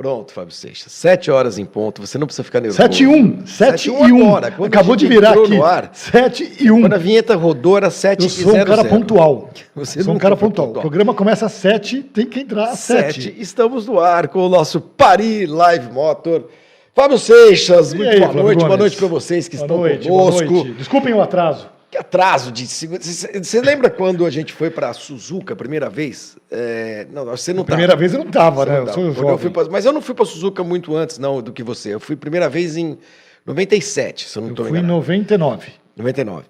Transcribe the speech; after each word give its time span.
Pronto, 0.00 0.32
Fábio 0.32 0.50
Seixas. 0.54 0.90
Sete 0.92 1.30
horas 1.30 1.58
em 1.58 1.64
ponto, 1.66 2.00
você 2.00 2.16
não 2.16 2.26
precisa 2.26 2.42
ficar 2.42 2.58
nervoso. 2.58 2.78
7 2.80 3.02
e 3.02 3.06
1. 3.06 3.46
7 3.46 3.88
e 3.88 3.90
1. 3.92 4.34
agora, 4.34 4.46
Acabou 4.64 4.96
de 4.96 5.06
virar 5.06 5.32
aqui. 5.38 5.60
ar. 5.60 5.90
7 5.92 6.56
e 6.58 6.70
1. 6.70 6.80
Quando 6.80 6.94
a 6.94 6.96
vinheta 6.96 7.36
rodou, 7.36 7.76
era 7.76 7.90
7 7.90 8.20
Eu 8.22 8.26
e 8.26 8.30
sou 8.30 8.48
um 8.48 8.54
00. 8.54 8.64
cara 8.64 8.84
pontual. 8.86 9.50
Você 9.76 10.02
sou 10.02 10.14
um 10.14 10.18
cara 10.18 10.36
foi 10.38 10.48
pontual. 10.48 10.68
O 10.68 10.70
pontual. 10.70 10.80
programa 10.80 11.12
começa 11.12 11.44
às 11.44 11.52
7, 11.52 12.02
tem 12.02 12.24
que 12.24 12.40
entrar 12.40 12.70
às 12.70 12.78
7. 12.78 13.22
7. 13.24 13.34
Estamos 13.42 13.86
no 13.86 14.00
ar 14.00 14.28
com 14.28 14.38
o 14.38 14.48
nosso 14.48 14.80
Paris 14.80 15.46
Live 15.50 15.92
Motor. 15.92 16.46
Fábio 16.94 17.18
Seixas, 17.18 17.92
E 17.92 17.96
muito 17.98 18.08
aí, 18.08 18.20
boa 18.20 18.28
Flávio 18.30 18.42
noite. 18.42 18.64
Boa 18.64 18.76
noite 18.78 18.96
para 18.96 19.06
vocês 19.06 19.48
que 19.48 19.56
Boa 19.58 19.66
estão 19.66 19.76
noite, 19.80 20.08
boa 20.08 20.32
conosco. 20.32 20.50
noite. 20.50 20.72
Desculpem 20.78 21.12
o 21.12 21.20
atraso. 21.20 21.68
Que 21.90 21.98
atraso 21.98 22.52
de. 22.52 22.66
Você 22.66 23.60
lembra 23.60 23.90
quando 23.90 24.24
a 24.24 24.30
gente 24.30 24.52
foi 24.52 24.70
para 24.70 24.92
Suzuka 24.92 25.54
a 25.54 25.56
primeira 25.56 25.90
vez? 25.90 26.36
É, 26.50 27.06
Não, 27.12 27.24
você 27.24 27.52
não 27.52 27.64
Primeira 27.64 27.92
tava. 27.92 28.00
vez 28.00 28.12
eu 28.14 28.20
não 28.24 28.30
tava, 28.30 28.64
Você 28.64 28.70
né? 28.70 28.76
não 28.76 28.80
Eu 28.82 28.86
tava. 28.86 28.94
sou 28.94 29.04
eu 29.06 29.12
jovem. 29.14 29.38
fui 29.38 29.50
pra- 29.50 29.64
Mas 29.70 29.84
eu 29.84 29.92
não 29.92 30.00
fui 30.00 30.14
para 30.14 30.24
Suzuka 30.24 30.62
muito 30.62 30.94
antes 30.94 31.18
não 31.18 31.42
do 31.42 31.52
que 31.52 31.62
você. 31.64 31.92
Eu 31.92 31.98
fui 32.00 32.14
primeira 32.14 32.48
vez 32.48 32.76
em 32.76 32.96
97, 33.44 34.28
se 34.28 34.36
eu 34.36 34.42
não 34.42 34.48
Eu 34.50 34.52
estou 34.52 34.66
fui 34.66 34.76
em 34.76 34.78
enganado. 34.82 34.98
99. 34.98 35.72
99. 35.96 36.44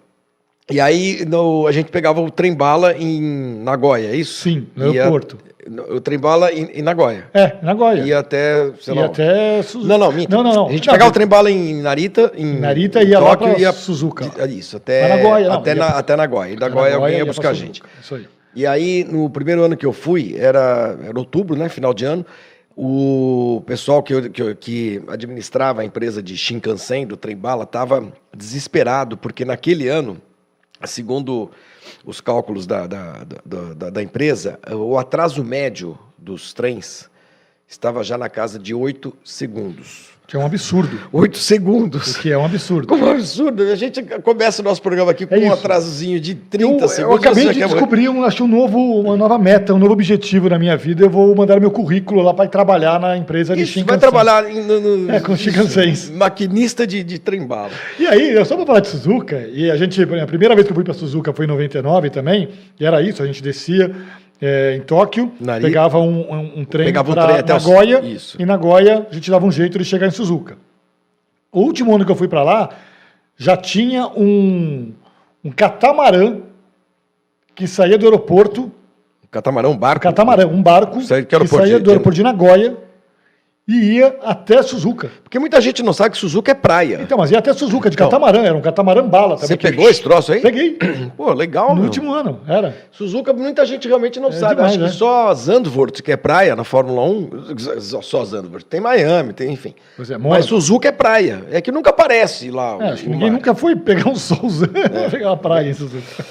E 0.70 0.80
aí 0.80 1.24
no- 1.26 1.66
a 1.66 1.72
gente 1.72 1.90
pegava 1.90 2.20
o 2.20 2.30
trem 2.30 2.54
bala 2.54 2.94
em 2.96 3.20
Nagoya, 3.62 4.08
é 4.08 4.16
isso? 4.16 4.42
Sim, 4.42 4.66
no 4.76 4.92
Ia- 4.94 5.02
aeroporto. 5.02 5.38
O 5.90 6.00
trem 6.00 6.18
bala 6.18 6.50
em, 6.52 6.64
em 6.74 6.82
Nagoya. 6.82 7.24
É, 7.34 7.56
Nagoya. 7.62 8.02
Ia 8.02 8.18
até, 8.20 8.70
sei 8.80 8.94
E 8.94 8.98
lá. 8.98 9.06
até 9.06 9.62
Suzuka. 9.62 9.88
Não, 9.88 9.98
não. 9.98 10.12
Não, 10.28 10.42
não, 10.42 10.54
não. 10.54 10.68
A 10.68 10.72
gente 10.72 10.86
Não, 10.86 10.94
pegava 10.94 11.10
o 11.10 11.12
trem 11.14 11.26
bala 11.26 11.50
em 11.50 11.80
Narita, 11.82 12.32
em 12.34 12.58
Narita 12.58 13.02
ia 13.02 13.20
lá 13.20 13.30
Tóquio, 13.36 13.50
pra 13.52 13.60
ia 13.60 13.72
Suzuka. 13.72 14.46
de- 14.46 14.58
Isso, 14.58 14.76
até 14.78 15.06
Pra 15.06 15.16
Nagoya, 15.16 15.48
não, 15.48 15.54
até, 15.56 15.70
ia 15.70 15.74
na, 15.76 15.86
pra- 15.86 15.98
até 15.98 16.16
Nagoya. 16.16 16.50
E 16.52 16.56
Nagoya 16.56 16.96
alguém 16.96 17.18
ia 17.18 17.26
buscar 17.26 17.50
a 17.50 17.54
gente. 17.54 17.82
Isso 18.02 18.14
aí. 18.14 18.26
E 18.56 18.66
aí, 18.66 19.04
no 19.08 19.28
primeiro 19.30 19.62
ano 19.62 19.76
que 19.76 19.86
eu 19.86 19.92
fui, 19.92 20.34
era, 20.36 20.96
era 21.06 21.16
outubro, 21.18 21.54
né? 21.56 21.68
Final 21.68 21.92
de 21.94 22.04
ano. 22.04 22.24
O 22.76 23.62
pessoal 23.66 24.02
que, 24.02 24.14
eu- 24.14 24.30
que, 24.30 24.42
eu- 24.42 24.56
que 24.56 25.02
administrava 25.08 25.82
a 25.82 25.84
empresa 25.84 26.22
de 26.22 26.36
Shinkansen, 26.36 27.06
do 27.06 27.16
trem 27.16 27.36
bala, 27.36 27.64
estava 27.64 28.02
desesperado, 28.34 29.16
porque 29.16 29.44
naquele 29.44 29.86
ano, 29.88 30.16
segundo 30.86 31.50
os 32.04 32.20
cálculos 32.20 32.66
da, 32.66 32.86
da, 32.86 33.24
da, 33.44 33.90
da- 33.90 34.02
empresa, 34.02 34.58
o 34.72 34.98
atraso 34.98 35.44
médio 35.44 35.98
dos 36.16 36.52
trens 36.52 37.10
estava 37.68 38.02
já 38.02 38.16
na 38.18 38.28
casa 38.28 38.58
de 38.58 38.74
8 38.74 39.16
segundos. 39.24 40.10
Que 40.30 40.36
é 40.36 40.38
um 40.38 40.46
absurdo. 40.46 40.96
8 41.12 41.36
segundos. 41.38 42.14
O 42.14 42.20
que 42.20 42.30
é 42.30 42.38
um 42.38 42.44
absurdo. 42.44 42.86
Como 42.86 43.04
um 43.04 43.10
absurdo. 43.10 43.64
A 43.64 43.74
gente 43.74 44.00
começa 44.22 44.62
o 44.62 44.64
nosso 44.64 44.80
programa 44.80 45.10
aqui 45.10 45.26
com 45.26 45.34
É 45.34 45.38
um 45.40 45.52
atrasozinho 45.52 46.20
de 46.20 46.30
Eu, 46.30 46.38
30 46.48 46.84
eu 46.84 46.88
segundos. 46.88 47.18
acabei 47.18 47.44
você 47.46 47.52
de 47.54 47.64
descobrir 47.64 48.08
um, 48.08 48.22
acho, 48.22 48.44
um 48.44 48.46
novo, 48.46 48.78
uma 49.00 49.16
nova 49.16 49.36
meta, 49.40 49.74
um 49.74 49.78
novo 49.78 49.92
objetivo 49.92 50.48
na 50.48 50.56
minha 50.56 50.76
vida. 50.76 51.02
Eu 51.04 51.10
vou 51.10 51.34
mandar 51.34 51.58
meu 51.58 51.72
currículo 51.72 52.22
lá 52.22 52.32
para 52.32 52.48
trabalhar 52.48 53.00
na 53.00 53.16
empresa 53.16 53.56
de 53.56 53.62
Isso, 53.62 53.72
Shinkansen. 53.72 53.88
vai 53.88 53.98
trabalhar 53.98 54.44
no, 54.44 54.80
no- 54.98 55.10
É, 55.12 55.18
com 55.18 55.36
Shinkansens. 55.36 56.08
Maquinista 56.10 56.86
de, 56.86 57.02
de 57.02 57.18
trem-bala. 57.18 57.70
E 57.98 58.06
aí, 58.06 58.30
eu 58.30 58.44
só 58.44 58.54
para 58.54 58.66
falar 58.66 58.80
de 58.80 58.86
Suzuka, 58.86 59.48
e 59.52 59.68
a 59.68 59.76
gente, 59.76 60.00
a 60.00 60.26
primeira 60.28 60.54
vez 60.54 60.64
que 60.64 60.70
eu 60.70 60.76
fui 60.76 60.84
para 60.84 60.94
Suzuka 60.94 61.32
foi 61.32 61.44
em 61.46 61.48
99 61.48 62.08
também, 62.08 62.50
e 62.78 62.86
era 62.86 63.02
isso, 63.02 63.20
a 63.20 63.26
gente 63.26 63.42
descia 63.42 63.90
é, 64.40 64.74
em 64.76 64.80
Tóquio, 64.80 65.32
Narita. 65.40 65.66
pegava 65.66 65.98
um, 65.98 66.20
um, 66.32 66.60
um 66.60 66.64
trem 66.64 66.86
Pegava 66.86 67.10
um 67.10 67.14
trem 67.14 67.36
até 67.38 67.52
Nagoya, 67.52 68.00
Isso. 68.00 68.40
e 68.40 68.44
Nagoya 68.46 69.06
a 69.10 69.14
gente 69.14 69.30
dava 69.30 69.44
um 69.44 69.52
jeito 69.52 69.78
de 69.78 69.84
chegar 69.84 70.06
em 70.06 70.10
Suzuka. 70.10 70.56
O 71.52 71.60
último 71.60 71.94
ano 71.94 72.04
que 72.04 72.10
eu 72.12 72.16
fui 72.16 72.28
para 72.28 72.42
lá, 72.42 72.70
já 73.36 73.56
tinha 73.56 74.06
um, 74.08 74.92
um 75.44 75.50
catamarã 75.50 76.38
que 77.54 77.66
saía 77.66 77.98
do 77.98 78.06
aeroporto 78.06 78.70
barco. 79.76 80.02
catamarã, 80.02 80.46
um 80.46 80.62
barco 80.62 81.02
Sai- 81.02 81.22
que 81.22 81.28
que, 81.28 81.34
aeroporto 81.34 81.64
saía 81.64 81.78
do 81.78 81.90
aeroporto 81.90 82.16
de 82.16 82.22
Nagoya 82.22 82.76
e 83.72 83.92
ia 83.98 84.16
até 84.24 84.62
Suzuka. 84.62 85.10
Porque 85.22 85.38
muita 85.38 85.60
gente 85.60 85.82
não 85.82 85.92
sabe 85.92 86.10
que 86.10 86.16
Suzuka 86.18 86.50
é 86.50 86.54
praia. 86.54 87.00
Então, 87.02 87.16
mas 87.18 87.30
ia 87.30 87.38
até 87.38 87.52
Suzuka 87.52 87.88
de 87.88 87.94
Então, 87.94 88.08
catamarã, 88.08 88.42
era 88.42 88.56
um 88.56 88.60
catamarã 88.60 89.06
bala 89.06 89.34
também. 89.36 89.46
Você 89.48 89.56
que- 89.56 89.68
pegou 89.70 89.88
esse 89.88 90.02
troço 90.02 90.32
aí? 90.32 90.40
Peguei. 90.40 90.76
Pô, 91.16 91.32
legal, 91.32 91.68
No 91.70 91.76
meu. 91.76 91.84
último 91.84 92.12
ano, 92.12 92.40
era. 92.48 92.76
Suzuka, 92.90 93.32
muita 93.32 93.64
gente 93.64 93.86
realmente 93.86 94.18
não 94.18 94.30
É 94.30 94.32
sabe. 94.32 94.56
demais, 94.56 94.72
Acho 94.72 94.80
né? 94.82 94.88
que 94.88 94.94
só 94.94 95.32
Zandvoort, 95.34 96.02
que 96.02 96.10
é 96.12 96.16
praia 96.16 96.56
na 96.56 96.64
Fórmula 96.64 97.02
1, 97.02 97.30
só 98.02 98.24
Zandvoort. 98.24 98.64
Tem 98.66 98.80
Miami, 98.80 99.32
tem, 99.32 99.52
enfim. 99.52 99.74
Pois 99.96 100.10
é, 100.10 100.18
Mas. 100.18 100.46
Suzuka 100.46 100.88
é 100.88 100.92
praia. 100.92 101.44
É 101.50 101.60
que 101.60 101.70
nunca 101.70 101.90
aparece 101.90 102.50
lá. 102.50 102.76
É, 102.80 102.94
que 102.96 103.08
ninguém 103.08 103.30
mar. 103.30 103.36
nunca 103.36 103.54
foi 103.54 103.76
pegar 103.76 104.08
um 104.10 104.16
solzão, 104.16 104.68
pegar 105.10 105.28
uma 105.28 105.36
praia 105.36 105.70
em 105.70 105.74
Suzuka. 105.74 106.24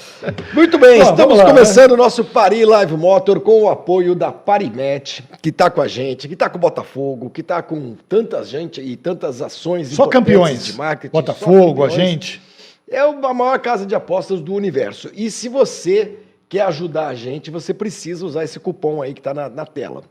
Muito 0.52 0.76
bem, 0.78 1.02
Bom, 1.02 1.10
estamos 1.10 1.38
lá, 1.38 1.44
né? 1.44 1.50
começando 1.50 1.92
o 1.92 1.96
nosso 1.96 2.22
Paris 2.22 2.66
Live 2.66 2.94
Motor 2.94 3.40
com 3.40 3.62
o 3.62 3.70
apoio 3.70 4.14
da 4.14 4.30
Parimet, 4.30 5.24
que 5.40 5.48
está 5.48 5.70
com 5.70 5.80
a 5.80 5.88
gente, 5.88 6.28
que 6.28 6.34
está 6.34 6.50
com 6.50 6.58
o 6.58 6.60
Botafogo, 6.60 7.29
que 7.30 7.40
está 7.40 7.62
com 7.62 7.96
tanta 8.08 8.44
gente 8.44 8.80
e 8.80 8.96
tantas 8.96 9.40
ações 9.40 9.88
Só 9.88 10.06
campeões. 10.06 10.64
de 10.66 10.72
marketing. 10.74 11.12
Botafogo, 11.12 11.80
só 11.80 11.84
a 11.84 11.88
campeões. 11.88 11.94
gente. 11.94 12.42
É 12.88 12.98
a 13.00 13.34
maior 13.34 13.58
casa 13.60 13.86
de 13.86 13.94
apostas 13.94 14.40
do 14.40 14.52
universo. 14.54 15.10
E 15.14 15.30
se 15.30 15.48
você 15.48 16.18
quer 16.48 16.62
ajudar 16.62 17.06
a 17.08 17.14
gente, 17.14 17.50
você 17.50 17.72
precisa 17.72 18.26
usar 18.26 18.42
esse 18.44 18.58
cupom 18.58 19.00
aí 19.00 19.14
que 19.14 19.20
está 19.20 19.32
na, 19.32 19.48
na 19.48 19.64
tela. 19.64 20.02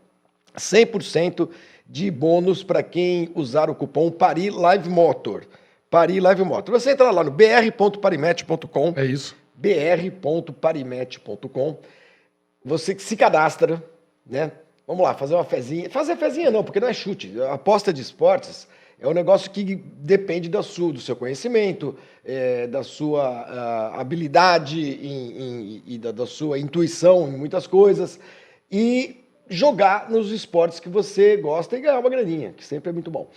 100% 0.57 1.49
de 1.87 2.09
bônus 2.09 2.63
para 2.63 2.81
quem 2.81 3.29
usar 3.35 3.69
o 3.69 3.75
cupom 3.75 4.09
Paris 4.09 4.53
Live 4.53 4.89
Motor. 4.89 5.45
Paris 5.89 6.21
Live 6.21 6.43
Motor. 6.43 6.79
Você 6.79 6.91
entra 6.91 7.09
lá 7.11 7.23
no 7.23 7.31
br.parimet.com 7.31 8.93
É 8.95 9.05
isso. 9.05 9.35
br.parimet.com. 9.55 11.77
Você 12.63 12.97
se 12.99 13.15
cadastra, 13.15 13.83
né? 14.25 14.51
Vamos 14.89 15.03
lá, 15.03 15.13
fazer 15.13 15.35
uma 15.35 15.43
fezinha. 15.43 15.87
Fazer 15.87 16.15
fezinha 16.15 16.49
não, 16.49 16.63
porque 16.63 16.79
não 16.79 16.87
é 16.87 16.93
chute. 16.93 17.39
A 17.43 17.53
aposta 17.53 17.93
de 17.93 18.01
esportes 18.01 18.67
é 18.99 19.07
um 19.07 19.13
negócio 19.13 19.51
que 19.51 19.75
depende 19.75 20.49
da 20.49 20.63
sua, 20.63 20.91
do 20.91 20.99
seu 20.99 21.15
conhecimento, 21.15 21.95
é, 22.25 22.65
da 22.65 22.81
sua 22.81 23.21
ah, 23.27 24.01
habilidade 24.01 24.81
em- 24.81 25.41
em- 25.77 25.83
e 25.85 25.97
da, 25.99 26.11
da 26.11 26.25
sua 26.25 26.57
intuição 26.57 27.27
em 27.27 27.37
muitas 27.37 27.67
coisas. 27.67 28.19
E 28.71 29.17
jogar 29.47 30.09
nos 30.09 30.31
esportes 30.31 30.79
que 30.79 30.89
você 30.89 31.37
gosta 31.37 31.77
e 31.77 31.81
ganhar 31.81 31.99
uma 31.99 32.09
graninha, 32.09 32.51
que 32.57 32.65
sempre 32.65 32.89
é 32.89 32.91
muito 32.91 33.11
bom. 33.11 33.29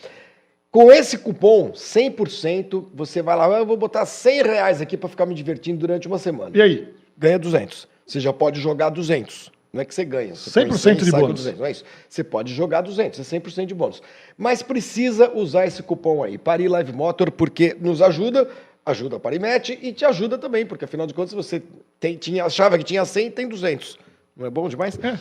Com 0.71 0.91
esse 0.91 1.19
cupom, 1.19 1.73
100%, 1.75 2.89
você 2.95 3.21
vai 3.21 3.37
lá, 3.37 3.45
"Ah, 3.57 3.59
eu 3.59 3.67
vou 3.67 3.77
botar 3.77 4.07
100 4.07 4.43
reais 4.43 4.81
aqui 4.81 4.97
para 4.97 5.11
ficar 5.11 5.27
me 5.27 5.34
divertindo 5.34 5.79
durante 5.81 6.09
uma 6.09 6.19
semana. 6.19 6.57
E 6.57 6.63
aí? 6.63 6.95
Ganha 7.19 7.39
200. 7.39 7.87
Você 8.07 8.21
já 8.21 8.33
pode 8.33 8.59
jogar 8.59 8.89
200. 8.89 9.52
Não 9.72 9.81
é 9.81 9.84
que 9.87 9.94
você 9.94 10.05
ganha. 10.05 10.34
Você 10.34 10.50
põe 10.66 10.71
100% 10.77 10.78
100 10.78 10.94
de 10.97 11.10
bônus. 11.10 11.34
200, 11.41 11.59
não 11.59 11.66
é 11.66 11.71
isso. 11.71 11.84
Você 12.09 12.22
pode 12.22 12.53
jogar 12.55 12.83
200, 12.83 13.19
é 13.21 13.38
100% 13.38 13.66
de 13.66 13.75
bônus. 13.75 14.03
Mas 14.37 14.62
precisa 14.62 15.31
usar 15.34 15.66
esse 15.66 15.83
cupom 15.83 16.22
aí, 16.22 16.37
Paris 16.37 16.71
Live 16.71 16.93
Motor, 16.93 17.31
porque 17.31 17.75
nos 17.81 18.03
ajuda, 18.03 18.47
ajuda 18.84 19.16
a 19.16 19.21
Parimet 19.21 19.78
e 19.81 19.93
te 19.93 20.05
ajuda 20.05 20.37
também, 20.37 20.66
porque 20.66 20.84
afinal 20.84 21.06
de 21.06 21.15
contas 21.15 21.33
você 21.33 21.62
tem, 21.99 22.16
tinha, 22.16 22.44
achava 22.44 22.77
que 22.77 22.84
tinha 22.84 23.05
100 23.05 23.31
tem 23.31 23.49
200. 23.49 23.99
Não 24.37 24.47
é 24.47 24.50
bom 24.50 24.69
demais? 24.69 24.99
É. 25.03 25.19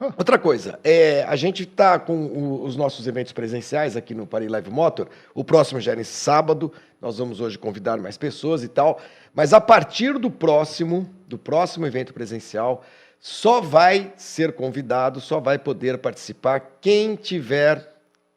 Ah, 0.00 0.12
Outra 0.18 0.36
coisa, 0.38 0.78
é, 0.82 1.22
a 1.22 1.36
gente 1.36 1.62
está 1.62 1.98
com 2.00 2.26
o- 2.26 2.64
os 2.64 2.74
nossos 2.76 3.06
eventos 3.06 3.32
presenciais 3.32 3.96
aqui 3.96 4.12
no 4.12 4.26
Paris 4.26 4.50
Live 4.50 4.68
Motor. 4.68 5.08
O 5.32 5.44
próximo 5.44 5.80
já 5.80 5.92
é 5.92 5.96
nesse 5.96 6.12
sábado. 6.14 6.70
Nós 7.00 7.16
vamos 7.18 7.40
hoje 7.40 7.56
convidar 7.56 7.96
mais 7.98 8.18
pessoas 8.18 8.64
e 8.64 8.68
tal. 8.68 9.00
Mas 9.32 9.52
a 9.54 9.60
partir 9.60 10.18
do 10.18 10.30
próximo, 10.30 11.08
do 11.28 11.38
próximo 11.38 11.86
evento 11.86 12.12
presencial, 12.12 12.84
só 13.26 13.58
vai 13.58 14.12
ser 14.18 14.52
convidado, 14.52 15.18
só 15.18 15.40
vai 15.40 15.58
poder 15.58 15.96
participar 15.96 16.60
quem 16.78 17.16
tiver 17.16 17.90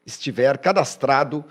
estiver 0.05 0.57
cadastrado 0.59 1.43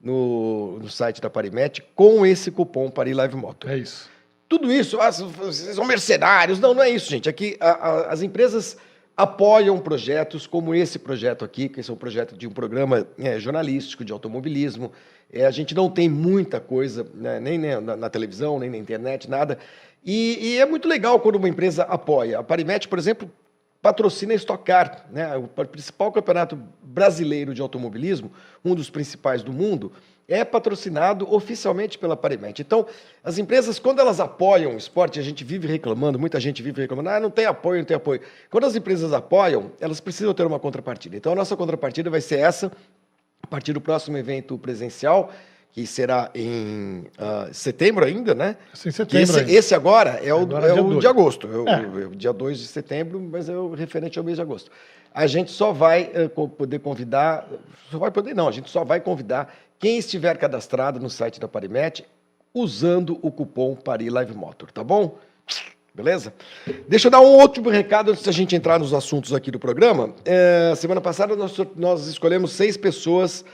no, 0.00 0.78
no 0.78 0.88
site 0.88 1.20
da 1.20 1.28
Parimet 1.28 1.82
com 1.96 2.24
esse 2.24 2.48
cupom 2.52 2.88
Paris 2.88 3.16
Live 3.16 3.34
Motor. 3.34 3.70
é 3.72 3.78
isso. 3.78 4.08
Tudo 4.48 4.70
isso, 4.72 5.00
ah, 5.00 5.10
vocês 5.10 5.74
são 5.74 5.84
mercenários. 5.84 6.60
Não, 6.60 6.72
não 6.74 6.80
é 6.84 6.88
isso, 6.88 7.10
gente. 7.10 7.28
Aqui 7.28 7.56
a- 7.58 7.70
a- 7.72 8.12
as 8.12 8.22
empresas 8.22 8.76
apoiam 9.16 9.76
projetos 9.80 10.46
como 10.46 10.72
esse 10.72 11.00
projeto 11.00 11.44
aqui, 11.44 11.68
que 11.68 11.80
esse 11.80 11.90
é 11.90 11.92
um 11.92 11.96
projeto 11.96 12.36
de 12.36 12.46
um 12.46 12.52
programa 12.52 13.04
é, 13.18 13.40
jornalístico 13.40 14.04
de 14.04 14.12
automobilismo. 14.12 14.92
É, 15.32 15.44
a 15.44 15.50
gente 15.50 15.74
não 15.74 15.90
tem 15.90 16.08
muita 16.08 16.60
coisa, 16.60 17.04
né, 17.14 17.40
nem 17.40 17.58
na, 17.58 17.80
na- 17.80 17.96
na 17.96 18.08
televisão, 18.08 18.60
nem 18.60 18.70
na 18.70 18.76
internet, 18.76 19.28
nada. 19.28 19.58
E, 20.06 20.38
e 20.40 20.58
é 20.58 20.64
muito 20.64 20.86
legal 20.86 21.18
quando 21.18 21.34
uma 21.34 21.48
empresa 21.48 21.82
apoia. 21.82 22.38
A 22.38 22.42
Parimet, 22.44 22.86
por 22.86 22.96
exemplo, 22.96 23.28
patrocina 23.82 24.32
a 24.32 24.36
Stock 24.36 24.64
Car, 24.64 25.04
né? 25.10 25.36
o 25.36 25.48
principal 25.66 26.12
campeonato 26.12 26.56
brasileiro 26.80 27.52
de 27.52 27.60
automobilismo, 27.60 28.30
um 28.64 28.72
dos 28.72 28.88
principais 28.88 29.42
do 29.42 29.52
mundo, 29.52 29.92
é 30.28 30.44
patrocinado 30.44 31.32
oficialmente 31.32 31.98
pela 31.98 32.16
Parimet. 32.16 32.62
Então, 32.62 32.86
as 33.22 33.36
empresas, 33.36 33.80
quando 33.80 34.00
elas 34.00 34.20
apoiam 34.20 34.74
o 34.74 34.76
esporte, 34.76 35.18
a 35.18 35.22
gente 35.22 35.42
vive 35.42 35.66
reclamando, 35.66 36.20
muita 36.20 36.38
gente 36.38 36.62
vive 36.62 36.82
reclamando, 36.82 37.08
ah, 37.08 37.20
não 37.20 37.30
tem 37.30 37.44
apoio, 37.44 37.78
não 37.78 37.84
tem 37.84 37.96
apoio. 37.96 38.20
Quando 38.48 38.64
as 38.64 38.76
empresas 38.76 39.12
apoiam, 39.12 39.72
elas 39.80 40.00
precisam 40.00 40.32
ter 40.32 40.46
uma 40.46 40.58
contrapartida. 40.60 41.16
Então, 41.16 41.32
a 41.32 41.36
nossa 41.36 41.56
contrapartida 41.56 42.10
vai 42.10 42.20
ser 42.20 42.38
essa, 42.38 42.70
a 43.42 43.46
partir 43.46 43.72
do 43.72 43.80
próximo 43.80 44.16
evento 44.16 44.56
presencial, 44.56 45.32
que 45.76 45.86
será 45.86 46.30
em 46.34 47.04
ah, 47.18 47.48
setembro 47.52 48.02
ainda, 48.06 48.34
né? 48.34 48.56
Que 48.72 48.90
setembro 48.90 49.18
esse, 49.22 49.38
ainda. 49.40 49.52
esse 49.52 49.74
agora 49.74 50.18
é 50.24 50.32
o, 50.32 50.38
Agora 50.38 50.68
é 50.68 50.72
dia 50.72 50.82
o 50.82 50.86
dois. 50.88 51.00
de 51.00 51.06
agosto, 51.06 51.46
é 51.46 51.58
o, 51.58 51.68
É. 51.68 51.82
é 52.04 52.06
o 52.06 52.16
dia 52.16 52.32
2 52.32 52.58
de 52.58 52.66
setembro, 52.66 53.20
mas 53.20 53.46
é 53.50 53.54
o 53.54 53.74
referente 53.74 54.18
ao 54.18 54.24
mês 54.24 54.38
de 54.38 54.42
agosto. 54.42 54.70
a 55.12 55.26
gente 55.26 55.50
só 55.50 55.72
vai 55.74 56.10
co- 56.34 56.48
poder 56.48 56.78
convidar, 56.78 57.46
só 57.90 57.98
vai 57.98 58.10
poder 58.10 58.34
não, 58.34 58.48
a 58.48 58.52
gente 58.52 58.70
só 58.70 58.84
vai 58.84 59.00
convidar 59.00 59.54
quem 59.78 59.98
estiver 59.98 60.38
cadastrado 60.38 60.98
no 60.98 61.10
site 61.10 61.38
da 61.38 61.46
Parimet 61.46 62.06
usando 62.54 63.18
o 63.20 63.30
cupom 63.30 63.74
Pari 63.76 64.08
Live 64.08 64.32
Motor, 64.34 64.72
tá 64.72 64.82
bom? 64.82 65.18
Beleza? 65.94 66.32
Deixa 66.88 67.08
eu 67.08 67.10
dar 67.10 67.20
um 67.20 67.36
último 67.38 67.68
recado 67.68 68.12
antes 68.12 68.22
da 68.24 68.32
gente 68.32 68.56
entrar 68.56 68.78
nos 68.78 68.94
assuntos 68.94 69.34
aqui 69.34 69.50
do 69.50 69.58
programa. 69.58 70.14
É, 70.24 70.72
semana 70.74 71.02
passada 71.02 71.36
nós, 71.36 71.54
nós 71.76 72.06
escolhemos 72.06 72.52
seis 72.52 72.78
pessoas 72.78 73.44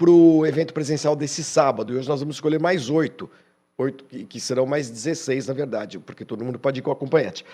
para 0.00 0.10
o 0.10 0.46
evento 0.46 0.72
presencial 0.72 1.14
desse 1.14 1.44
sábado 1.44 1.92
e 1.92 1.96
hoje 1.98 2.08
nós 2.08 2.20
vamos 2.20 2.36
escolher 2.36 2.58
mais 2.58 2.88
oito. 2.88 3.28
Oito, 3.76 4.04
que, 4.04 4.40
serão 4.40 4.64
mais 4.64 4.88
16, 4.88 5.46
na 5.46 5.52
verdade, 5.52 5.98
porque 5.98 6.24
todo 6.24 6.42
mundo 6.42 6.58
pode 6.58 6.80
ir 6.80 6.82
com 6.82 6.90
acompanhante. 6.90 7.44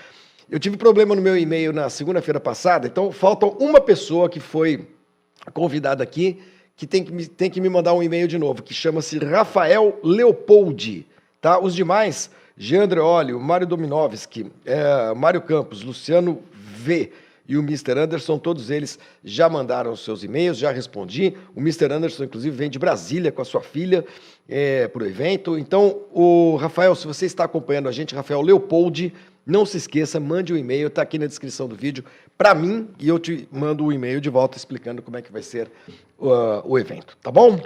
Eu 0.49 0.61
tive 0.61 0.77
problema 0.77 1.15
no 1.17 1.21
meu 1.21 1.37
e-mail 1.37 1.73
na 1.73 1.91
segunda-feira 1.91 2.39
passada, 2.39 2.87
então 2.87 3.11
falta 3.11 3.47
uma 3.47 3.81
pessoa 3.81 4.29
que 4.29 4.39
foi 4.39 4.89
convidada 5.53 6.05
aqui 6.05 6.41
que 6.77 6.87
tem 6.87 7.03
que 7.03 7.13
me, 7.13 7.27
tem 7.27 7.51
que 7.51 7.61
me 7.61 7.69
mandar 7.69 7.95
um 7.95 8.03
e-mail 8.03 8.29
de 8.29 8.39
novo, 8.39 8.63
que 8.63 8.75
chama-se 8.75 9.19
Rafael 9.19 9.99
Leopoldi. 10.05 11.07
Tá? 11.41 11.59
Os 11.59 11.75
demais, 11.75 12.31
Jean 12.57 12.85
Andreoli, 12.85 13.33
Mário 13.33 13.67
Dominovski, 13.67 14.53
eh, 14.65 15.15
Mário 15.17 15.41
Campos, 15.41 15.83
Luciano 15.83 16.43
V 16.53 17.11
e 17.49 17.57
o 17.57 17.61
Mr. 17.61 17.99
Anderson, 17.99 18.39
todos 18.39 18.71
eles 18.71 18.99
já 19.25 19.49
mandaram 19.49 19.93
os 19.93 20.05
seus 20.05 20.23
e-mails, 20.25 20.59
já 20.59 20.71
respondi. 20.73 21.35
O 21.55 21.61
Mr. 21.61 21.93
Anderson, 21.93 22.25
inclusive, 22.25 22.57
vem 22.57 22.69
de 22.71 22.79
Brasília 22.79 23.31
com 23.33 23.43
a 23.43 23.45
sua 23.45 23.61
filha 23.61 24.05
para 24.93 25.03
o 25.03 25.07
evento. 25.07 25.59
Então, 25.59 26.01
o 26.13 26.57
Rafael, 26.57 26.95
se 26.95 27.07
você 27.07 27.27
está 27.27 27.45
acompanhando 27.45 27.89
a 27.89 27.93
gente, 27.93 28.15
Rafael 28.15 28.41
Leopoldi, 28.43 29.13
não 29.47 29.65
se 29.65 29.77
esqueça, 29.77 30.19
mande 30.19 30.53
um 30.53 30.57
e-mail, 30.57 30.89
está 30.89 31.03
aqui 31.03 31.19
na 31.19 31.27
descrição 31.27 31.69
do 31.69 31.77
vídeo, 31.77 32.05
para 32.37 32.53
mim, 32.55 32.89
e 32.99 33.07
eu 33.09 33.19
te 33.19 33.49
mando 33.53 33.85
o 33.85 33.93
e-mail 33.93 34.21
de 34.21 34.29
volta 34.29 34.57
explicando 34.59 35.01
como 35.01 35.17
é 35.17 35.23
que 35.23 35.31
vai 35.33 35.43
ser 35.43 35.69
uh, 36.19 36.63
o 36.65 36.77
evento, 36.79 37.17
tá 37.23 37.31
bom? 37.31 37.61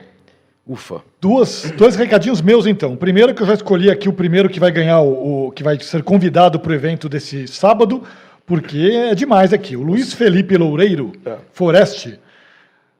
Ufa. 0.66 1.02
Duas, 1.20 1.72
dois 1.76 1.96
recadinhos 1.96 2.40
meus, 2.42 2.66
então. 2.66 2.94
Primeiro 2.96 3.34
que 3.34 3.42
eu 3.42 3.46
já 3.46 3.54
escolhi 3.54 3.90
aqui 3.90 4.08
o 4.08 4.12
primeiro 4.12 4.48
que 4.48 4.60
vai 4.60 4.70
ganhar, 4.70 5.00
o, 5.00 5.46
o- 5.46 5.50
que 5.52 5.62
vai 5.64 5.80
ser 5.80 6.02
convidado 6.04 6.60
para 6.60 6.70
o 6.70 6.74
evento 6.74 7.08
desse 7.08 7.48
sábado, 7.48 8.02
porque 8.50 8.79
é 9.11 9.14
demais 9.14 9.52
aqui. 9.52 9.76
O 9.76 9.82
Luiz 9.85 10.12
Felipe 10.12 10.56
Loureiro, 10.56 11.12
É. 11.25 11.37
Foreste, 11.52 12.19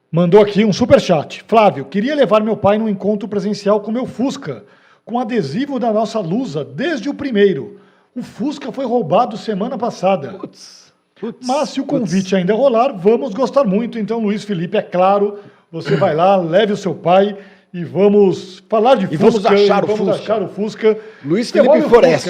mandou 0.09 0.41
aqui 0.41 0.65
um 0.65 0.73
superchat. 0.73 1.43
Flávio, 1.49 1.87
queria 1.87 2.15
levar 2.15 2.41
meu 2.41 2.57
pai 2.57 2.79
num 2.79 2.89
encontro 2.89 3.27
presencial 3.27 3.81
com 3.81 3.91
meu 3.91 4.07
Fusca, 4.07 4.63
com 5.05 5.19
adesivo 5.19 5.81
da 5.81 5.93
nossa 5.93 6.21
Lusa, 6.21 6.65
desde 6.65 7.09
o 7.09 7.15
primeiro. 7.15 7.81
O 8.15 8.23
Fusca 8.23 8.71
foi 8.71 8.87
roubado 8.87 9.37
semana 9.37 9.77
passada. 9.77 10.35
Putz. 10.35 10.93
Putz. 11.21 11.45
Mas 11.45 11.71
se 11.71 11.81
o 11.81 11.85
Putz. 11.85 11.99
convite 11.99 12.37
ainda 12.37 12.55
rolar, 12.55 12.93
vamos 12.93 13.35
gostar 13.35 13.65
muito. 13.65 13.99
Então, 13.99 14.21
Luiz 14.21 14.45
Felipe, 14.45 14.77
é 14.77 14.83
claro, 14.83 15.41
você 15.73 15.97
vai 15.97 16.15
lá, 16.15 16.37
leve 16.37 16.73
o 16.75 16.77
seu 16.77 16.95
pai 16.95 17.37
e 17.73 17.85
vamos 17.85 18.63
falar 18.69 18.97
de 18.97 19.05
E 19.05 19.17
Fusca. 19.17 19.31
vamos 19.31 19.47
achar 19.47 19.85
o 19.85 19.87
vamos 19.87 20.01
Fusca. 20.09 20.23
achar 20.23 20.43
o 20.43 20.49
Fusca. 20.49 20.99
Luiz 21.25 21.51
Felipe 21.51 21.71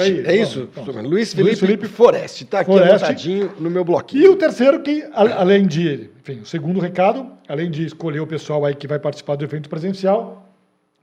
aí. 0.01 0.23
é 0.25 0.35
isso? 0.35 0.69
Vamos. 0.75 0.95
Luiz 1.09 1.33
Felipe, 1.33 1.55
Felipe 1.55 1.87
Foreste, 1.87 2.45
tá 2.45 2.59
aqui 2.59 2.71
anotadinho 2.71 3.51
no 3.59 3.69
meu 3.69 3.81
E 3.81 3.85
bloquinho. 3.85 4.31
o 4.33 4.35
terceiro 4.35 4.79
que, 4.81 5.03
além 5.13 5.65
de, 5.65 6.09
enfim, 6.21 6.41
o 6.41 6.45
segundo 6.45 6.79
recado, 6.79 7.25
além 7.47 7.71
de 7.71 7.85
escolher 7.85 8.19
o 8.19 8.27
pessoal 8.27 8.65
aí 8.65 8.75
que 8.75 8.87
vai 8.87 8.99
participar 8.99 9.35
do 9.35 9.43
evento 9.43 9.67
presencial, 9.67 10.47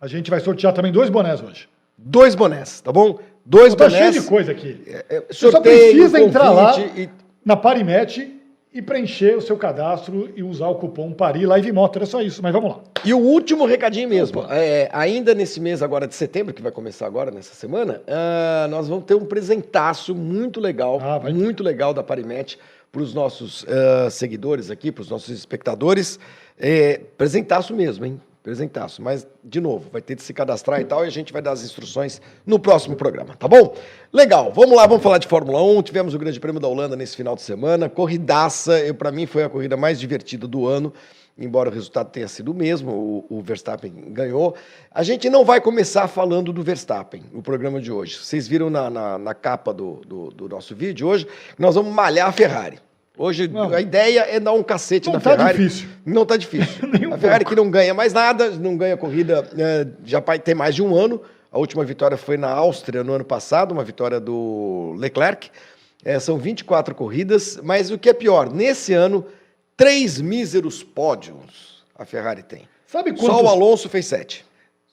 a 0.01 0.07
gente 0.07 0.31
vai 0.31 0.39
sortear 0.41 0.73
também 0.73 0.93
dois 0.93 1.11
bonés 1.11 1.43
hoje. 1.43 1.69
Dois 1.97 2.37
bonés, 2.37 2.81
tá 2.81 2.93
bom? 2.93 3.19
Dois 3.45 3.75
Tá 3.75 3.91
cheio 3.91 4.03
bonés. 4.05 4.23
de 4.23 4.29
coisa 4.29 4.53
aqui. 4.53 4.81
É, 4.87 5.23
Você 5.29 5.47
só 5.47 5.51
sorteio, 5.51 5.95
precisa 5.97 6.21
entrar 6.21 6.51
lá 6.51 6.79
e- 6.97 7.09
na 7.45 7.57
Parimet 7.57 8.35
e 8.73 8.83
preencher 8.83 9.37
o 9.37 9.41
seu 9.41 9.57
cadastro 9.57 10.31
e 10.37 10.43
usar 10.43 10.69
o 10.69 10.75
cupom 10.75 11.13
PARI 11.13 11.47
Live 11.47 11.73
Motor. 11.73 12.03
É 12.03 12.07
só 12.07 12.21
isso, 12.21 12.43
mas 12.43 12.53
vamos 12.53 12.71
lá. 12.71 12.81
E 13.05 13.15
o 13.15 13.19
último 13.19 13.65
recadinho 13.65 14.09
mesmo, 14.09 14.45
é, 14.51 14.89
ainda 14.93 15.35
nesse 15.35 15.59
mês 15.61 15.83
agora 15.83 16.07
de 16.07 16.15
setembro, 16.15 16.53
que 16.53 16.61
vai 16.63 16.71
começar 16.71 17.07
agora 17.07 17.31
nessa 17.31 17.55
semana, 17.55 18.03
ah, 18.07 18.67
nós 18.71 18.89
vamos 18.89 19.05
ter 19.05 19.15
um 19.15 19.25
presentaço 19.25 20.15
muito 20.15 20.61
legal, 20.61 20.99
Ah, 21.03 21.19
vai 21.19 21.33
ter. 21.33 21.39
muito 21.39 21.63
legal 21.63 21.95
da 21.95 22.03
Parimet 22.03 22.59
para 22.93 23.03
os 23.03 23.15
nossos 23.15 23.65
ah, 23.69 24.11
seguidores 24.11 24.71
aqui, 24.71 24.93
para 24.93 25.03
os 25.03 25.11
nossos 25.11 25.31
espectadores. 25.31 26.19
É, 26.59 27.01
presentaço 27.17 27.75
mesmo, 27.75 28.05
hein? 28.05 28.21
Presentaço. 28.43 29.03
Mas, 29.03 29.27
de 29.45 29.61
novo, 29.61 29.91
vai 29.91 30.01
ter 30.01 30.15
de 30.15 30.23
se 30.23 30.33
cadastrar 30.33 30.81
e 30.81 30.85
tal, 30.85 31.05
e 31.05 31.09
a 31.09 31.11
gente 31.11 31.33
vai 31.33 31.43
dar 31.43 31.53
as 31.53 31.63
instruções 31.63 32.21
no 32.47 32.59
próximo 32.59 32.97
programa, 32.97 33.37
tá 33.37 33.47
bom? 33.47 33.75
Legal, 34.13 34.53
vamos 34.53 34.77
lá, 34.77 34.87
vamos 34.87 35.03
falar 35.03 35.19
de 35.19 35.27
Fórmula 35.27 35.63
1. 35.63 35.83
Tivemos 35.83 36.15
o 36.15 36.19
Grande 36.19 36.41
Prêmio 36.41 36.61
da 36.61 36.69
Holanda 36.69 36.97
nesse 36.97 37.17
final 37.17 37.35
de 37.35 37.43
semana. 37.43 37.89
Corridaça, 37.89 38.73
para 38.99 39.13
mim 39.13 39.27
foi 39.27 39.43
a 39.43 39.49
corrida 39.49 39.77
mais 39.77 40.01
divertida 40.01 40.47
do 40.47 40.67
ano 40.67 40.93
embora 41.39 41.71
o 41.71 41.73
resultado 41.73 42.11
tenha 42.11 42.27
sido 42.27 42.51
o 42.51 42.55
mesmo, 42.55 42.91
o, 42.91 43.39
o 43.39 43.41
Verstappen 43.41 43.93
ganhou. 44.09 44.57
A 44.91 45.03
gente 45.03 45.31
não 45.31 45.45
vai 45.45 45.61
começar 45.61 46.09
falando 46.09 46.53
do 46.53 46.63
Verstappen, 46.63 47.23
no 47.33 47.43
programa 47.43 47.81
de 47.81 47.93
hoje. 47.93 48.17
Vocês 48.17 48.49
viram 48.49 48.69
na, 48.69 48.91
na, 48.91 49.19
na 49.19 49.35
capa 49.35 49.73
do, 49.73 50.01
do, 50.05 50.31
do 50.31 50.49
nosso 50.49 50.75
vídeo 50.75 51.07
hoje, 51.07 51.27
nós 51.57 51.77
vamos 51.77 51.95
malhar 51.95 52.29
a 52.29 52.33
Ferrari. 52.33 52.81
Hoje 53.19 53.49
Não. 53.49 53.73
a 53.75 53.81
ideia 53.81 54.21
é 54.31 54.39
dar 54.39 54.53
um 54.53 54.63
cacete 54.63 55.07
Não 55.09 55.15
na 55.15 55.21
tá 55.21 55.31
Ferrari. 55.37 55.59
difícil. 55.59 55.89
Não 56.07 56.25
tá 56.25 56.37
difícil. 56.37 56.89
A 57.13 57.19
Ferrari 57.19 57.45
pouco. 57.45 57.57
que 57.57 57.57
não 57.57 57.69
ganha 57.71 57.93
mais 57.93 58.13
nada, 58.13 58.51
não 58.51 58.77
ganha 58.77 58.97
corrida 58.97 59.49
eh, 59.59 59.87
já 60.05 60.21
tem 60.21 60.55
mais 60.55 60.75
de 60.75 60.83
um 60.83 60.95
ano. 60.95 61.21
A 61.51 61.59
última 61.59 61.85
vitória 61.85 62.17
foi 62.17 62.37
na 62.37 62.49
Áustria 62.51 63.03
no 63.03 63.13
ano 63.13 63.25
passado, 63.25 63.73
uma 63.73 63.83
vitória 63.83 64.21
do 64.21 64.95
Leclerc. 64.97 65.51
Eh, 66.05 66.21
são 66.21 66.39
24 66.39 66.95
corridas, 66.95 67.59
mas 67.63 67.91
o 67.91 67.99
que 67.99 68.09
é 68.09 68.13
pior, 68.13 68.53
nesse 68.53 68.95
ano, 68.95 69.25
três 69.77 70.21
míseros 70.21 70.83
pódios 70.85 71.85
a 71.99 72.05
Ferrari 72.05 72.45
tem. 72.45 72.69
Sabe 72.87 73.11
Só 73.17 73.27
quantos... 73.27 73.43
o 73.43 73.49
Alonso 73.49 73.89
fez 73.89 74.07
sete. 74.07 74.47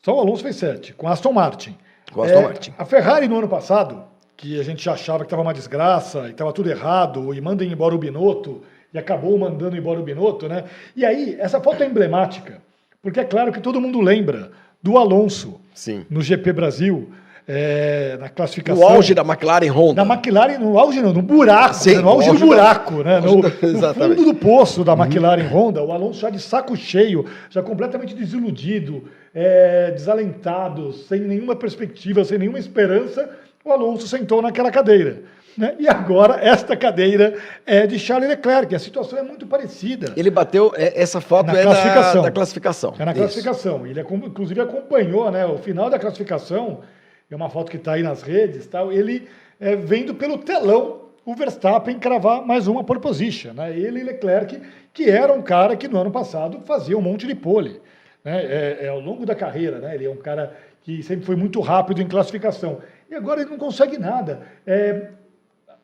Só 0.04 0.16
o 0.16 0.20
Alonso 0.20 0.42
fez 0.42 0.56
sete, 0.56 0.94
com 0.94 1.08
Aston 1.08 1.32
Martin. 1.32 1.78
Com 2.12 2.24
Aston 2.24 2.40
É, 2.40 2.44
Martin. 2.44 2.74
A 2.78 2.86
Ferrari 2.86 3.28
no 3.28 3.38
ano 3.38 3.48
passado, 3.48 4.04
que 4.38 4.60
a 4.60 4.64
gente 4.64 4.84
já 4.84 4.94
achava 4.94 5.20
que 5.20 5.26
estava 5.26 5.42
uma 5.42 5.54
desgraça, 5.54 6.28
e 6.28 6.32
estava 6.32 6.52
tudo 6.52 6.70
errado, 6.70 7.34
e 7.34 7.40
mandem 7.42 7.72
embora 7.72 7.96
o 7.96 7.98
Binotto, 7.98 8.62
e 8.94 8.98
acabou 8.98 9.38
mandando 9.38 9.76
embora 9.78 10.00
o 10.00 10.04
Binotto, 10.04 10.48
né? 10.48 10.66
E 10.96 11.06
aí, 11.06 11.36
essa 11.40 11.60
foto 11.62 11.82
é 11.84 11.86
emblemática, 11.86 12.62
porque 13.02 13.20
é 13.20 13.24
claro 13.24 13.52
que 13.52 13.60
todo 13.62 13.80
mundo 13.80 14.02
lembra 14.02 14.52
do 14.82 14.98
Alonso 14.98 15.60
Sim. 15.74 16.06
no 16.10 16.22
GP 16.22 16.54
Brasil, 16.54 17.10
é, 17.48 18.18
na 18.20 18.28
classificação. 18.28 18.82
No 18.82 18.88
auge 18.96 19.14
da 19.14 19.22
McLaren 19.22 19.70
Honda. 19.72 20.04
Da 20.04 20.14
McLaren, 20.16 20.58
no 20.58 20.80
auge 20.80 21.00
não, 21.02 21.14
no 21.14 21.22
buraco, 21.22 21.76
Sim, 21.76 21.96
né, 21.96 22.02
no 22.02 22.10
auge 22.10 22.28
do 22.28 22.32
auge 22.32 22.40
da- 22.42 22.46
buraco, 22.48 23.04
né? 23.04 23.20
No, 23.20 23.36
no 23.38 23.52
fundo 23.52 24.26
do 24.26 24.34
poço 24.34 24.84
da 24.84 24.94
McLaren 24.94 25.48
Honda, 25.48 25.84
o 25.84 25.92
Alonso 25.92 26.20
já 26.20 26.30
de 26.30 26.40
saco 26.42 26.76
cheio, 26.76 27.26
já 27.50 27.62
completamente 27.62 28.16
desiludido, 28.16 29.04
é, 29.34 29.92
desalentado, 29.92 30.92
sem 30.94 31.22
nenhuma 31.22 31.56
perspectiva, 31.56 32.24
sem 32.26 32.38
nenhuma 32.40 32.58
esperança, 32.60 33.30
o 33.66 33.72
Alonso 33.72 34.08
sentou 34.08 34.42
naquela 34.44 34.70
cadeira. 34.70 35.24
né? 35.58 35.76
E 35.80 35.88
agora, 35.88 36.40
esta 36.40 36.78
cadeira 36.78 37.36
é 37.66 37.88
de 37.88 37.98
Charles 37.98 38.30
Leclerc, 38.30 38.76
a 38.76 38.80
situação 38.80 39.18
é 39.18 39.24
muito 39.24 39.48
parecida. 39.48 40.14
Ele 40.16 40.30
bateu. 40.30 40.72
é, 40.78 41.02
Essa 41.02 41.20
foto 41.20 41.48
Na 41.48 41.60
é 41.60 41.64
classificação. 41.64 42.22
Da, 42.22 42.30
da 42.30 42.32
classificação. 42.32 42.94
É 43.00 43.06
na 43.06 43.12
Isso. 43.12 43.22
classificação. 43.22 43.88
Ele, 43.88 44.00
inclusive, 44.00 44.62
acompanhou 44.62 45.32
né, 45.32 45.46
o 45.48 45.58
final 45.58 45.90
da 45.90 45.98
classificação. 45.98 46.82
É 47.30 47.36
uma 47.36 47.50
foto 47.50 47.72
que 47.72 47.78
está 47.78 47.94
aí 47.94 48.04
nas 48.04 48.22
redes. 48.22 48.68
Tal, 48.68 48.94
ele 48.94 49.28
é, 49.60 49.76
vendo 49.76 50.14
pelo 50.14 50.38
telão 50.38 51.02
o 51.26 51.34
Verstappen 51.34 51.98
cravar 51.98 52.46
mais 52.46 52.68
uma 52.68 52.84
pole 52.84 53.00
position. 53.00 53.52
Né? 53.54 53.76
Ele 53.76 54.00
e 54.02 54.04
Leclerc, 54.04 54.62
que 54.94 55.10
era 55.10 55.34
um 55.34 55.42
cara 55.42 55.76
que 55.76 55.88
no 55.88 56.00
ano 56.00 56.12
passado 56.12 56.62
fazia 56.66 56.96
um 56.96 57.02
monte 57.02 57.26
de 57.26 57.34
pole. 57.34 57.82
Né? 58.24 58.44
É, 58.44 58.78
é 58.82 58.88
ao 58.90 59.00
longo 59.00 59.26
da 59.26 59.34
carreira. 59.34 59.80
Né? 59.80 59.96
Ele 59.96 60.06
é 60.06 60.10
um 60.10 60.18
cara 60.18 60.56
que 60.84 61.02
sempre 61.02 61.26
foi 61.26 61.36
muito 61.36 61.60
rápido 61.62 62.00
em 62.00 62.08
classificação. 62.08 62.78
E 63.10 63.16
agora 63.16 63.42
ele 63.42 63.50
não 63.50 63.58
consegue 63.58 63.98
nada. 63.98 64.42
É, 64.66 65.10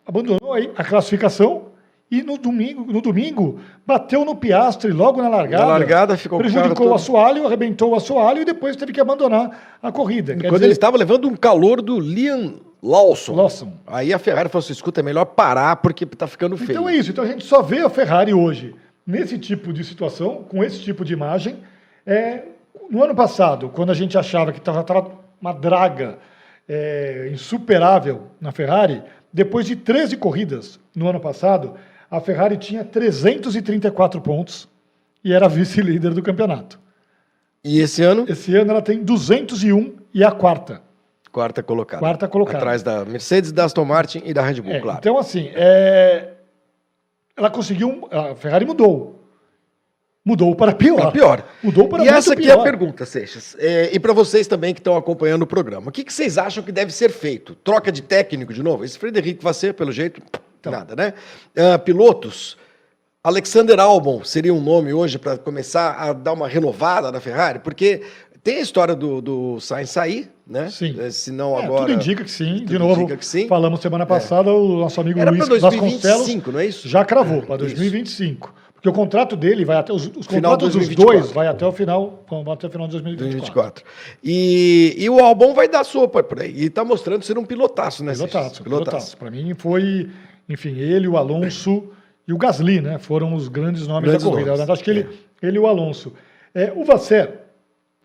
abandonou 0.06 0.54
a 0.76 0.84
classificação 0.84 1.72
e 2.12 2.22
no 2.22 2.38
domingo, 2.38 2.92
no 2.92 3.02
domingo 3.02 3.62
bateu 3.86 4.26
no 4.26 4.36
Piastre 4.36 4.92
logo 4.92 5.22
na 5.22 5.30
largada. 5.30 5.64
Na 5.64 5.70
largada, 5.70 6.18
ficou 6.18 6.40
prejudicou 6.40 6.90
o 6.90 6.94
assoalho, 6.94 7.46
arrebentou 7.46 7.92
o 7.92 7.96
assoalho 7.96 8.42
e 8.42 8.46
depois 8.46 8.76
teve 8.76 8.92
que 8.92 9.00
abandonar 9.00 9.78
a 9.82 9.92
corrida. 9.94 10.36
Quer 10.36 10.42
Quando 10.42 10.54
dizer, 10.56 10.66
ele 10.66 10.74
estava 10.74 10.98
levando 10.98 11.30
um 11.30 11.38
calor 11.38 11.82
do 11.82 12.00
Liam 12.00 12.56
Lawson. 12.84 13.34
Lawson. 13.34 13.74
Aí 13.88 14.14
a 14.14 14.20
Ferrari 14.20 14.50
falou 14.50 14.62
assim: 14.62 14.74
escuta, 14.74 15.00
é 15.00 15.04
melhor 15.04 15.24
parar 15.24 15.78
porque 15.78 16.06
tá 16.06 16.28
ficando 16.28 16.58
feio. 16.58 16.72
Então 16.72 16.90
é 16.90 16.96
isso. 16.96 17.12
Então 17.12 17.24
a 17.24 17.28
gente 17.28 17.46
só 17.46 17.62
vê 17.62 17.80
a 17.80 17.90
Ferrari 17.90 18.34
hoje 18.34 18.76
nesse 19.08 19.40
tipo 19.40 19.72
de 19.72 19.84
situação, 19.84 20.44
com 20.50 20.62
esse 20.64 20.82
tipo 20.82 21.06
de 21.06 21.14
imagem. 21.14 21.60
É, 22.06 22.44
no 22.90 23.02
ano 23.02 23.16
passado, 23.16 23.70
quando 23.70 23.92
a 23.92 23.96
gente 23.96 24.18
achava 24.18 24.52
que 24.52 24.60
estava 24.60 24.84
uma 25.40 25.54
draga 25.54 26.20
é, 26.74 27.30
insuperável 27.34 28.28
na 28.40 28.54
Ferrari, 28.54 29.04
depois 29.34 29.66
de 29.66 29.76
13 29.76 30.16
corridas 30.16 30.80
no 30.96 31.10
ano 31.10 31.20
passado, 31.20 31.74
a 32.10 32.22
Ferrari 32.22 32.56
tinha 32.56 32.86
334 32.86 34.22
pontos 34.22 34.70
e 35.22 35.34
era 35.34 35.50
vice-líder 35.50 36.14
do 36.14 36.24
campeonato. 36.24 36.80
E 37.62 37.80
esse 37.80 38.02
ano, 38.02 38.26
Esse 38.28 38.56
ano 38.56 38.72
ela 38.72 38.82
tem 38.82 39.04
201 39.04 39.98
e 40.14 40.24
é 40.24 40.26
a 40.26 40.32
quarta. 40.32 40.82
quarta 41.30 41.62
colocada. 41.62 42.00
Quarta 42.00 42.28
colocada. 42.30 42.58
Atrás 42.60 42.82
da 42.82 43.04
Mercedes, 43.04 43.52
da 43.52 43.66
Aston 43.66 43.84
Martin 43.86 44.22
e 44.24 44.34
da 44.34 44.42
Red 44.42 44.62
Bull, 44.62 44.72
É, 44.74 44.80
claro. 44.80 44.98
Então, 44.98 45.18
assim, 45.18 45.52
é, 45.54 46.30
ela 47.36 47.50
conseguiu. 47.52 48.08
A 48.10 48.34
Ferrari 48.34 48.66
mudou. 48.66 49.21
Mudou 50.24 50.56
para 50.56 50.72
pior. 50.74 50.98
Para 51.02 51.12
pior. 51.12 51.44
Mudou 51.64 51.88
para 51.88 52.04
E 52.06 52.08
essa 52.08 52.34
aqui 52.34 52.44
pior. 52.44 52.58
é 52.58 52.60
a 52.60 52.64
pergunta, 52.64 53.06
Seixas. 53.06 53.56
É, 53.60 53.90
e 53.92 54.00
para 54.00 54.14
vocês 54.14 54.46
também 54.46 54.74
que 54.74 54.80
estão 54.80 54.96
acompanhando 54.96 55.42
o 55.42 55.48
programa. 55.48 55.90
O 55.90 55.92
que, 55.92 56.04
que 56.04 56.14
vocês 56.14 56.38
acham 56.38 56.64
que 56.64 56.72
deve 56.72 56.92
ser 56.94 57.10
feito? 57.12 57.56
Troca 57.56 57.92
de 57.92 58.04
técnico 58.04 58.54
de 58.54 58.62
novo? 58.62 58.86
Esse 58.86 59.00
Frederico 59.00 59.42
Vasser, 59.42 59.74
pelo 59.74 59.92
jeito, 59.92 60.22
Então. 60.60 60.72
nada, 60.72 60.96
né? 60.96 61.14
Ah, 61.58 61.80
pilotos. 61.80 62.56
Alexander 63.24 63.80
Albon 63.80 64.24
seria 64.24 64.54
um 64.54 64.62
nome 64.62 64.94
hoje 64.94 65.18
para 65.20 65.38
começar 65.38 65.92
a 65.94 66.14
dar 66.14 66.34
uma 66.34 66.48
renovada 66.48 67.12
na 67.12 67.20
Ferrari? 67.20 67.60
Porque 67.60 68.02
tem 68.44 68.58
a 68.58 68.62
história 68.62 68.96
do, 68.96 69.22
do 69.22 69.60
Sainz 69.60 69.90
sair, 69.92 70.32
né? 70.46 70.70
Sim. 70.72 70.96
Eh, 71.00 71.10
Se 71.12 71.32
não 71.32 71.58
É, 71.60 71.64
agora. 71.66 71.82
tudo 71.86 71.94
indica 71.94 72.24
que 72.24 72.32
sim. 72.32 72.64
De 72.66 72.78
novo, 72.80 73.02
indica 73.02 73.18
que 73.18 73.26
sim. 73.26 73.46
É. 73.46 73.48
falamos 73.48 73.80
semana 73.80 74.06
passada, 74.08 74.52
o 74.52 74.78
nosso 74.80 75.00
amigo 75.02 75.20
Era 75.20 75.30
Luiz 75.32 75.46
para 75.48 75.60
Vasconcelos 75.60 76.02
2025, 76.02 76.52
não 76.52 76.60
é 76.60 76.66
isso? 76.68 76.88
já 76.88 77.04
cravou 77.06 77.42
para 77.44 77.58
2025. 77.58 78.54
Porque 78.82 78.90
o 78.90 78.94
contrato 78.94 79.36
dele 79.36 79.64
vai 79.64 79.78
até. 79.78 79.94
Os, 79.94 80.08
os 80.08 80.26
contratos 80.26 80.70
dos 80.70 80.88
2024. 80.88 81.06
dois 81.06 81.32
vai 81.32 81.46
até 81.46 81.64
o 81.64 81.72
final, 81.72 82.26
até 82.52 82.66
o 82.66 82.70
final 82.72 82.88
de 82.88 82.94
2024. 82.94 83.84
2024. 83.84 83.86
E, 84.24 84.96
e 84.98 85.08
o 85.08 85.24
Albon 85.24 85.54
vai 85.54 85.68
dar 85.68 85.84
sopa 85.84 86.24
por 86.24 86.42
aí. 86.42 86.64
E 86.64 86.68
tá 86.68 86.84
mostrando 86.84 87.24
ser 87.24 87.38
um 87.38 87.46
pilotaço, 87.46 88.04
né? 88.04 88.14
Pilotaço, 88.14 88.64
pilotaço. 88.64 89.16
Para 89.18 89.30
mim 89.30 89.54
foi, 89.54 90.10
enfim, 90.50 90.80
ele, 90.80 91.08
o 91.08 91.16
Alonso 91.16 91.92
e 92.28 92.34
o 92.34 92.40
Gasly, 92.40 92.82
né? 92.82 92.98
Foram 92.98 93.36
os 93.36 93.48
grandes 93.48 93.86
nomes 93.86 94.10
Grandes 94.10 94.24
da 94.24 94.32
corrida. 94.32 94.50
nomes, 94.50 94.68
Eu 94.68 94.74
acho 94.74 94.84
que 94.84 94.90
ele, 94.90 95.08
ele 95.44 95.58
e 95.58 95.60
o 95.60 95.68
Alonso. 95.68 96.12
É, 96.52 96.74
o 96.76 96.84
Vasser 96.84 97.40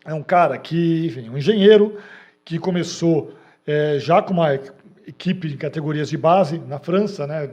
é 0.05 0.13
um 0.13 0.23
cara 0.23 0.59
que, 0.59 1.07
enfim, 1.07 1.31
um 1.31 1.39
engenheiro 1.39 1.97
que 2.45 2.59
começou 2.59 3.33
é, 3.67 3.99
já 3.99 4.21
com 4.21 4.35
uma 4.35 4.61
equipe 5.09 5.49
de 5.49 5.57
categorias 5.57 6.11
de 6.11 6.19
base 6.19 6.59
na 6.59 6.79
França, 6.79 7.27
né? 7.27 7.49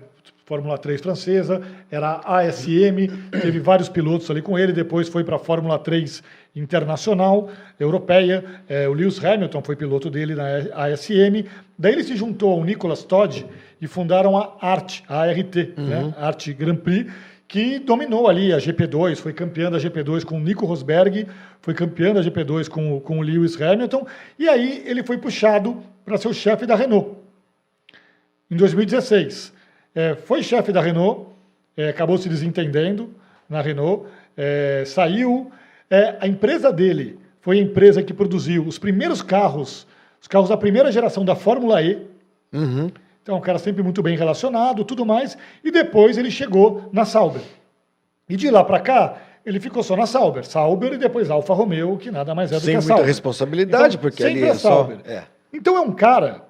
Fórmula 0.45 0.77
3 0.77 0.99
francesa, 0.99 1.61
era 1.89 2.21
a 2.23 2.39
ASM, 2.39 3.07
teve 3.41 3.59
vários 3.59 3.87
pilotos 3.87 4.29
ali 4.29 4.41
com 4.41 4.59
ele, 4.59 4.73
depois 4.73 5.07
foi 5.07 5.23
para 5.23 5.37
a 5.37 5.39
Fórmula 5.39 5.79
3 5.79 6.21
internacional, 6.53 7.49
europeia. 7.79 8.43
É, 8.67 8.87
o 8.87 8.93
Lewis 8.93 9.23
Hamilton 9.23 9.61
foi 9.61 9.75
piloto 9.75 10.09
dele 10.09 10.35
na 10.35 10.45
ASM. 10.73 11.47
Daí 11.77 11.93
ele 11.93 12.03
se 12.03 12.15
juntou 12.15 12.51
ao 12.51 12.63
Nicolas 12.63 13.03
Todd 13.03 13.45
e 13.81 13.87
fundaram 13.87 14.37
a 14.37 14.57
ART, 14.59 15.01
a 15.07 15.21
ART, 15.21 15.55
né? 15.77 16.13
ART 16.17 16.47
Grand 16.49 16.75
Prix, 16.75 17.09
que 17.47 17.79
dominou 17.79 18.27
ali 18.27 18.51
a 18.51 18.57
GP2, 18.57 19.17
foi 19.17 19.31
campeã 19.31 19.71
da 19.71 19.77
GP2 19.77 20.25
com 20.25 20.37
o 20.37 20.39
Nico 20.39 20.65
Rosberg, 20.65 21.27
foi 21.61 21.73
campeã 21.73 22.13
da 22.13 22.21
GP2 22.21 22.67
com, 22.67 22.99
com 22.99 23.19
o 23.19 23.21
Lewis 23.21 23.61
Hamilton, 23.61 24.05
e 24.37 24.49
aí 24.49 24.83
ele 24.85 25.03
foi 25.03 25.17
puxado 25.17 25.81
para 26.03 26.17
ser 26.17 26.27
o 26.27 26.33
chefe 26.33 26.65
da 26.65 26.75
Renault 26.75 27.15
em 28.49 28.55
2016. 28.55 29.53
É, 29.95 30.15
foi 30.15 30.41
chefe 30.41 30.71
da 30.71 30.81
Renault, 30.81 31.27
é, 31.77 31.89
acabou 31.89 32.17
se 32.17 32.27
desentendendo 32.29 33.09
na 33.49 33.61
Renault, 33.61 34.05
é, 34.35 34.83
saiu. 34.85 35.51
É, 35.89 36.15
a 36.19 36.27
empresa 36.27 36.71
dele 36.71 37.19
foi 37.41 37.59
a 37.59 37.61
empresa 37.61 38.01
que 38.01 38.13
produziu 38.13 38.63
os 38.65 38.79
primeiros 38.79 39.21
carros, 39.21 39.85
os 40.21 40.27
carros 40.27 40.49
da 40.49 40.57
primeira 40.57 40.91
geração 40.91 41.23
da 41.23 41.35
Fórmula 41.35 41.81
E. 41.81 42.07
Uhum. 42.51 42.89
Então, 43.21 43.37
um 43.37 43.41
cara 43.41 43.57
sempre 43.59 43.81
muito 43.83 44.01
bem 44.03 44.17
relacionado, 44.17 44.83
tudo 44.83 45.05
mais. 45.05 45.37
E 45.63 45.71
depois 45.71 46.17
ele 46.17 46.29
chegou 46.31 46.89
na 46.91 47.05
Sauber. 47.05 47.41
E 48.27 48.35
de 48.35 48.49
lá 48.49 48.63
para 48.63 48.79
cá, 48.79 49.17
ele 49.45 49.59
ficou 49.59 49.83
só 49.83 49.95
na 49.95 50.05
Sauber. 50.05 50.45
Sauber 50.45 50.93
e 50.93 50.97
depois 50.97 51.29
Alfa 51.29 51.53
Romeo, 51.53 51.97
que 51.97 52.09
nada 52.11 52.33
mais 52.33 52.51
é 52.51 52.55
do 52.55 52.61
Sem 52.61 52.71
que 52.71 52.77
a 52.77 52.79
muita 52.79 52.87
Sauber. 52.87 53.05
responsabilidade, 53.05 53.95
Então, 53.97 54.01
porque 54.01 54.23
ali 54.23 54.43
é 54.43 54.53
só. 54.53 54.69
Sauber. 54.69 54.97
É. 55.05 55.23
Então 55.53 55.77
é 55.77 55.81
um 55.81 55.91
cara. 55.91 56.41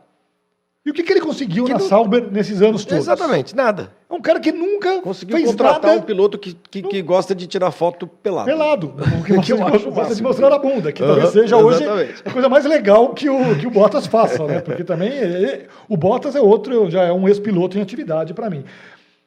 E 0.86 0.90
o 0.90 0.94
que, 0.94 1.02
que 1.02 1.14
ele 1.14 1.22
conseguiu 1.22 1.64
Que 1.64 1.72
na 1.72 1.80
não- 1.80 1.88
Sauber 1.88 2.30
nesses 2.30 2.62
anos 2.62 2.84
todos? 2.84 3.06
Exatamente, 3.06 3.56
nada. 3.56 3.90
É 4.10 4.14
um 4.14 4.22
cara 4.22 4.38
que 4.40 4.52
nunca 4.52 5.02
Conseguiu 5.02 5.38
fez 5.38 5.48
contratar 5.50 5.82
nada 5.82 5.94
um 5.98 6.02
piloto 6.02 6.38
que, 6.38 6.54
que, 6.70 6.82
que 6.84 7.02
gosta 7.02 7.34
de 7.34 7.48
tirar 7.48 7.72
foto 7.72 8.06
pelado. 8.06 8.46
pelado. 8.46 8.94
O 9.38 9.42
que 9.42 9.54
eu 9.54 9.66
acho 9.66 9.90
gosta 9.92 10.14
de 10.14 10.22
mostrar 10.22 10.52
a 10.54 10.60
bunda, 10.60 10.92
que 10.92 11.02
Aham, 11.02 11.14
talvez 11.14 11.30
seja 11.32 11.56
hoje 11.58 11.84
exatamente. 11.84 12.22
a 12.26 12.32
coisa 12.32 12.50
mais 12.50 12.66
legal 12.66 13.14
que 13.14 13.30
o, 13.30 13.58
que 13.58 13.66
o 13.66 13.72
Bottas 13.72 14.06
faça, 14.08 14.46
né? 14.46 14.60
Porque 14.60 14.84
também 14.84 15.10
é- 15.10 15.68
o 15.88 15.96
Bottas 15.96 16.36
é 16.36 16.42
outro, 16.42 16.92
já 16.92 17.04
é 17.04 17.14
um 17.14 17.28
ex-piloto 17.30 17.78
em 17.78 17.82
atividade 17.82 18.34
para 18.34 18.50
mim. 18.50 18.66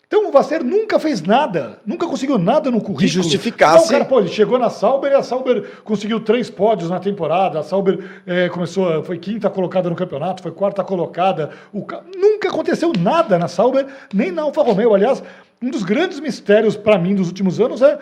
Então 0.08 0.28
o 0.28 0.30
Vasser 0.30 0.62
nunca 0.62 1.00
fez 1.00 1.20
nada, 1.20 1.80
nunca 1.84 2.06
conseguiu 2.06 2.38
nada 2.38 2.70
no 2.70 2.80
currículo. 2.80 3.08
justificasse- 3.08 3.74
Então, 3.76 3.86
o 3.86 3.90
cara, 3.90 4.04
pô, 4.04 4.20
ele 4.20 4.28
chegou 4.28 4.56
na 4.56 4.70
Sauber 4.70 5.10
e 5.10 5.14
a 5.16 5.22
Sauber 5.22 5.68
conseguiu 5.82 6.20
três 6.20 6.48
pódios 6.48 6.88
na 6.88 7.00
temporada. 7.00 7.58
A 7.58 7.62
Sauber 7.64 7.98
eh, 8.24 8.48
começou, 8.48 9.02
foi 9.02 9.18
quinta 9.18 9.50
colocada 9.50 9.90
no 9.90 9.96
campeonato, 9.96 10.42
foi 10.44 10.52
quarta 10.52 10.84
colocada. 10.84 11.50
O 11.72 11.84
ca- 11.84 12.02
Nunca 12.16 12.48
aconteceu 12.48 12.92
nada 12.96 13.36
na 13.36 13.48
Sauber, 13.48 13.84
nem 14.14 14.30
na 14.30 14.42
Alfa 14.42 14.62
Romeo. 14.62 14.94
Aliás, 14.94 15.20
um 15.60 15.70
dos 15.70 15.82
grandes 15.82 16.20
mistérios 16.20 16.76
para 16.76 16.96
mim 16.98 17.16
dos 17.16 17.26
últimos 17.26 17.60
anos 17.60 17.82
é 17.82 17.98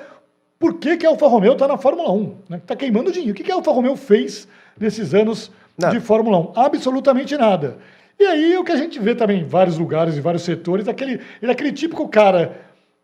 por 0.58 0.74
que, 0.74 0.98
que 0.98 1.06
a 1.06 1.08
Alfa 1.08 1.26
Romeo 1.26 1.54
está 1.54 1.66
na 1.66 1.78
Fórmula 1.78 2.12
1? 2.12 2.34
Né? 2.50 2.56
Está 2.58 2.76
queimando 2.76 3.10
dinheiro. 3.10 3.32
O 3.32 3.34
que, 3.34 3.42
que 3.44 3.50
a 3.50 3.54
Alfa 3.54 3.70
Romeo 3.72 3.96
fez 3.96 4.46
nesses 4.78 5.14
anos 5.14 5.50
Nada. 5.78 5.94
de 5.94 6.00
Fórmula 6.00 6.36
1? 6.38 6.52
Absolutamente 6.54 7.34
nada. 7.38 7.78
E 8.18 8.24
aí 8.24 8.56
o 8.56 8.64
que 8.64 8.72
a 8.72 8.76
gente 8.76 8.98
vê 9.00 9.14
também 9.14 9.40
em 9.40 9.44
vários 9.44 9.76
lugares, 9.78 10.16
em 10.16 10.20
vários 10.20 10.42
setores, 10.42 10.86
aquele, 10.88 11.12
ele 11.42 11.50
é 11.50 11.50
aquele 11.50 11.72
típico 11.72 12.08
cara 12.08 12.56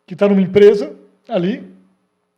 que 0.07 0.15
está 0.15 0.29
numa 0.29 0.41
empresa 0.41 0.93
ali, 1.29 1.65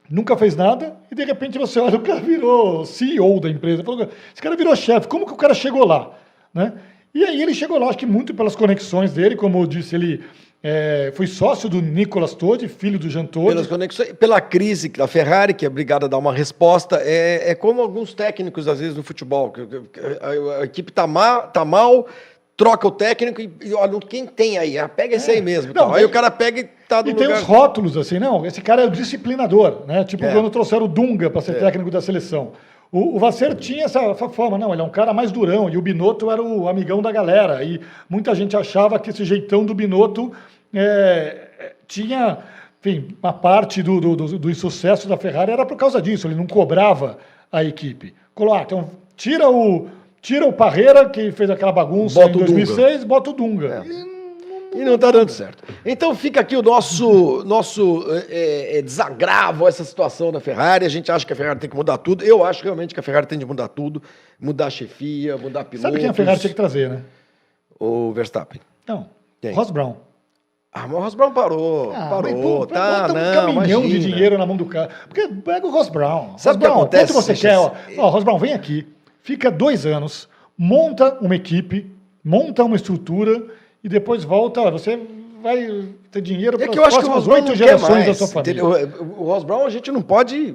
nunca 0.08 0.36
fez 0.36 0.56
nada, 0.56 0.96
e 1.10 1.14
de 1.14 1.24
repente 1.24 1.58
você 1.58 1.78
olha, 1.80 1.96
o 1.96 2.02
cara 2.02 2.20
virou 2.20 2.84
CEO 2.84 3.40
da 3.40 3.48
empresa. 3.48 3.82
Falou, 3.84 4.08
Esse 4.32 4.42
cara 4.42 4.56
virou 4.56 4.74
chefe, 4.76 5.06
como 5.08 5.26
que 5.26 5.32
o 5.32 5.36
cara 5.36 5.54
chegou 5.54 5.86
lá? 5.86 6.12
Né? 6.52 6.72
E 7.14 7.24
aí 7.24 7.42
ele 7.42 7.54
chegou 7.54 7.78
lá, 7.78 7.88
acho 7.88 7.98
que 7.98 8.06
muito 8.06 8.34
pelas 8.34 8.56
conexões 8.56 9.12
dele, 9.12 9.36
como 9.36 9.60
eu 9.62 9.66
disse, 9.66 9.94
ele 9.94 10.22
é, 10.62 11.12
foi 11.14 11.26
sócio 11.26 11.68
do 11.68 11.82
Nicolas 11.82 12.34
Todd, 12.34 12.66
filho 12.68 12.98
do 12.98 13.10
Jean 13.10 13.26
Todd. 13.26 13.48
Pelas 13.48 13.66
conexões, 13.66 14.12
pela 14.12 14.40
crise 14.40 14.88
da 14.88 15.06
Ferrari, 15.06 15.52
que 15.52 15.64
é 15.64 15.68
obrigada 15.68 16.06
a 16.06 16.08
dar 16.08 16.16
uma 16.18 16.32
resposta, 16.32 16.96
é, 17.02 17.50
é 17.50 17.54
como 17.54 17.82
alguns 17.82 18.14
técnicos, 18.14 18.68
às 18.68 18.78
vezes, 18.80 18.96
no 18.96 19.02
futebol. 19.02 19.50
que- 19.50 19.60
A, 20.20 20.60
a 20.60 20.64
equipe 20.64 20.90
tá, 20.92 21.06
ma, 21.06 21.40
tá 21.40 21.64
mal, 21.64 22.06
troca 22.56 22.86
o 22.86 22.90
técnico 22.90 23.40
e, 23.40 23.74
olha, 23.74 23.98
quem 24.00 24.26
tem 24.26 24.58
aí? 24.58 24.78
Ah, 24.78 24.88
pega 24.88 25.16
esse 25.16 25.30
aí 25.30 25.40
mesmo. 25.40 25.72
Não, 25.74 25.86
tal. 25.86 25.94
aí 25.94 26.02
e- 26.02 26.06
o 26.06 26.10
cara 26.10 26.30
pega 26.30 26.60
e 26.60 26.64
tá 26.64 27.02
no 27.02 27.08
E 27.10 27.14
tem 27.14 27.26
lugar... 27.26 27.40
os 27.40 27.46
rótulos 27.46 27.96
assim, 27.96 28.18
não, 28.18 28.44
esse 28.46 28.60
cara 28.60 28.82
é 28.82 28.86
o 28.86 28.90
disciplinador, 28.90 29.84
né? 29.86 30.04
Tipo 30.04 30.24
É. 30.24 30.32
quando 30.32 30.50
trouxeram 30.50 30.84
o 30.84 30.88
Dunga 30.88 31.30
para 31.30 31.40
ser 31.40 31.58
técnico 31.58 31.90
da 31.90 32.00
seleção. 32.00 32.52
O, 32.90 33.16
o 33.16 33.18
Vasser 33.18 33.54
tinha 33.54 33.86
essa, 33.86 34.00
essa 34.02 34.28
fama, 34.28 34.58
não, 34.58 34.72
ele 34.72 34.82
é 34.82 34.84
um 34.84 34.90
cara 34.90 35.14
mais 35.14 35.32
durão, 35.32 35.70
e 35.70 35.78
o 35.78 35.82
Binotto 35.82 36.30
era 36.30 36.42
o 36.42 36.68
amigão 36.68 37.00
da 37.00 37.10
galera, 37.10 37.64
e 37.64 37.80
muita 38.08 38.34
gente 38.34 38.54
achava 38.54 38.98
que 38.98 39.08
esse 39.08 39.24
jeitão 39.24 39.64
do 39.64 39.72
Binotto 39.74 40.30
é, 40.74 41.48
é, 41.58 41.72
tinha, 41.88 42.38
enfim, 42.80 43.16
uma 43.22 43.32
parte 43.32 43.82
do, 43.82 43.98
do, 43.98 44.14
do, 44.14 44.38
do 44.38 44.50
insucesso 44.50 45.08
da 45.08 45.16
Ferrari 45.16 45.52
era 45.52 45.64
por 45.64 45.76
causa 45.78 46.02
disso, 46.02 46.26
ele 46.26 46.34
não 46.34 46.46
cobrava 46.46 47.16
a 47.50 47.64
equipe. 47.64 48.14
Falou, 48.36 48.52
ah, 48.54 48.62
então 48.62 48.90
tira 49.16 49.48
o, 49.50 49.88
tira 50.22 50.46
o 50.46 50.52
Parreira, 50.52 51.08
que 51.10 51.30
fez 51.32 51.50
aquela 51.50 51.72
bagunça 51.72 52.14
Bota 52.20 52.30
em 52.30 52.42
o 52.42 52.46
Dunga. 52.46 52.64
2006, 52.64 53.04
bota 53.04 53.30
o 53.30 53.32
Dunga. 53.34 53.82
E 53.84 54.12
E 54.80 54.84
não 54.84 54.96
tá 54.96 55.10
dando 55.10 55.28
certo. 55.30 55.62
Então 55.84 56.14
fica 56.14 56.40
aqui 56.40 56.56
o 56.56 56.62
nosso, 56.62 57.44
nosso 57.44 58.06
é, 58.30 58.78
é, 58.78 58.82
desagravo 58.82 59.66
a 59.66 59.68
essa 59.68 59.84
situação 59.84 60.32
da 60.32 60.40
Ferrari. 60.40 60.86
A 60.86 60.88
gente 60.88 61.12
acha 61.12 61.26
que 61.26 61.32
a 61.32 61.36
Ferrari 61.36 61.58
tem 61.60 61.68
que 61.68 61.76
mudar 61.76 61.98
tudo. 61.98 62.24
Eu 62.24 62.42
acho 62.42 62.62
realmente 62.64 62.94
que 62.94 63.00
a 63.00 63.02
Ferrari 63.02 63.26
tem 63.26 63.38
de 63.38 63.44
mudar 63.44 63.68
tudo. 63.68 64.00
Mudar 64.40 64.66
a 64.66 64.70
chefia, 64.70 65.36
mudar 65.36 65.64
pilotos. 65.64 65.82
Sabe 65.82 65.98
quem 65.98 66.08
a 66.08 66.14
Ferrari 66.14 66.40
tinha 66.40 66.48
que 66.50 66.56
trazer, 66.56 66.88
né? 66.88 67.02
O 67.78 68.12
Verstappen. 68.12 68.60
Não, 68.86 69.08
Quem? 69.40 69.52
Ross 69.52 69.70
Brown. 69.70 69.96
Ah, 70.72 70.86
mas 70.88 70.92
o 70.96 71.00
Ross 71.00 71.14
Brown 71.14 71.32
parou. 71.32 71.92
Ah, 71.94 72.06
parou, 72.08 72.32
mas, 72.32 72.40
pô, 72.40 72.66
tá? 72.66 73.08
bota 73.08 73.12
um 73.12 73.24
não, 73.24 73.34
caminhão 73.34 73.82
de 73.82 73.88
imagina. 73.88 74.14
dinheiro 74.14 74.38
na 74.38 74.46
mão 74.46 74.56
do 74.56 74.64
cara. 74.64 74.88
Porque 75.06 75.28
pega 75.28 75.66
o 75.66 75.70
Ross 75.70 75.90
Brown. 75.90 76.38
Sabe 76.38 76.56
o 76.56 76.60
que 76.60 76.66
acontece, 76.66 77.12
Quanto 77.12 77.24
você 77.26 77.34
quer? 77.34 77.58
Ó, 77.58 77.72
ó, 77.98 78.08
Ross 78.08 78.24
Brown, 78.24 78.38
vem 78.38 78.54
aqui, 78.54 78.86
fica 79.22 79.50
dois 79.50 79.86
anos, 79.86 80.28
monta 80.56 81.18
uma 81.20 81.34
equipe, 81.36 81.90
monta 82.24 82.62
uma 82.64 82.76
estrutura 82.76 83.42
e 83.82 83.88
depois 83.88 84.24
volta. 84.24 84.70
Você 84.70 84.98
vai 85.42 85.88
ter 86.10 86.20
dinheiro 86.20 86.56
É 86.56 86.58
para 86.60 86.68
que 86.68 86.78
eu 86.78 86.84
as 86.84 86.94
o 86.94 86.98
próximas 87.00 87.26
oito 87.28 87.54
gerações 87.56 88.06
da 88.06 88.14
sua 88.14 88.28
família. 88.28 88.62
entendeu? 88.62 89.06
O 89.18 89.24
Ross 89.24 89.44
Brown 89.44 89.64
a 89.66 89.70
gente 89.70 89.90
não 89.90 90.02
pode... 90.02 90.54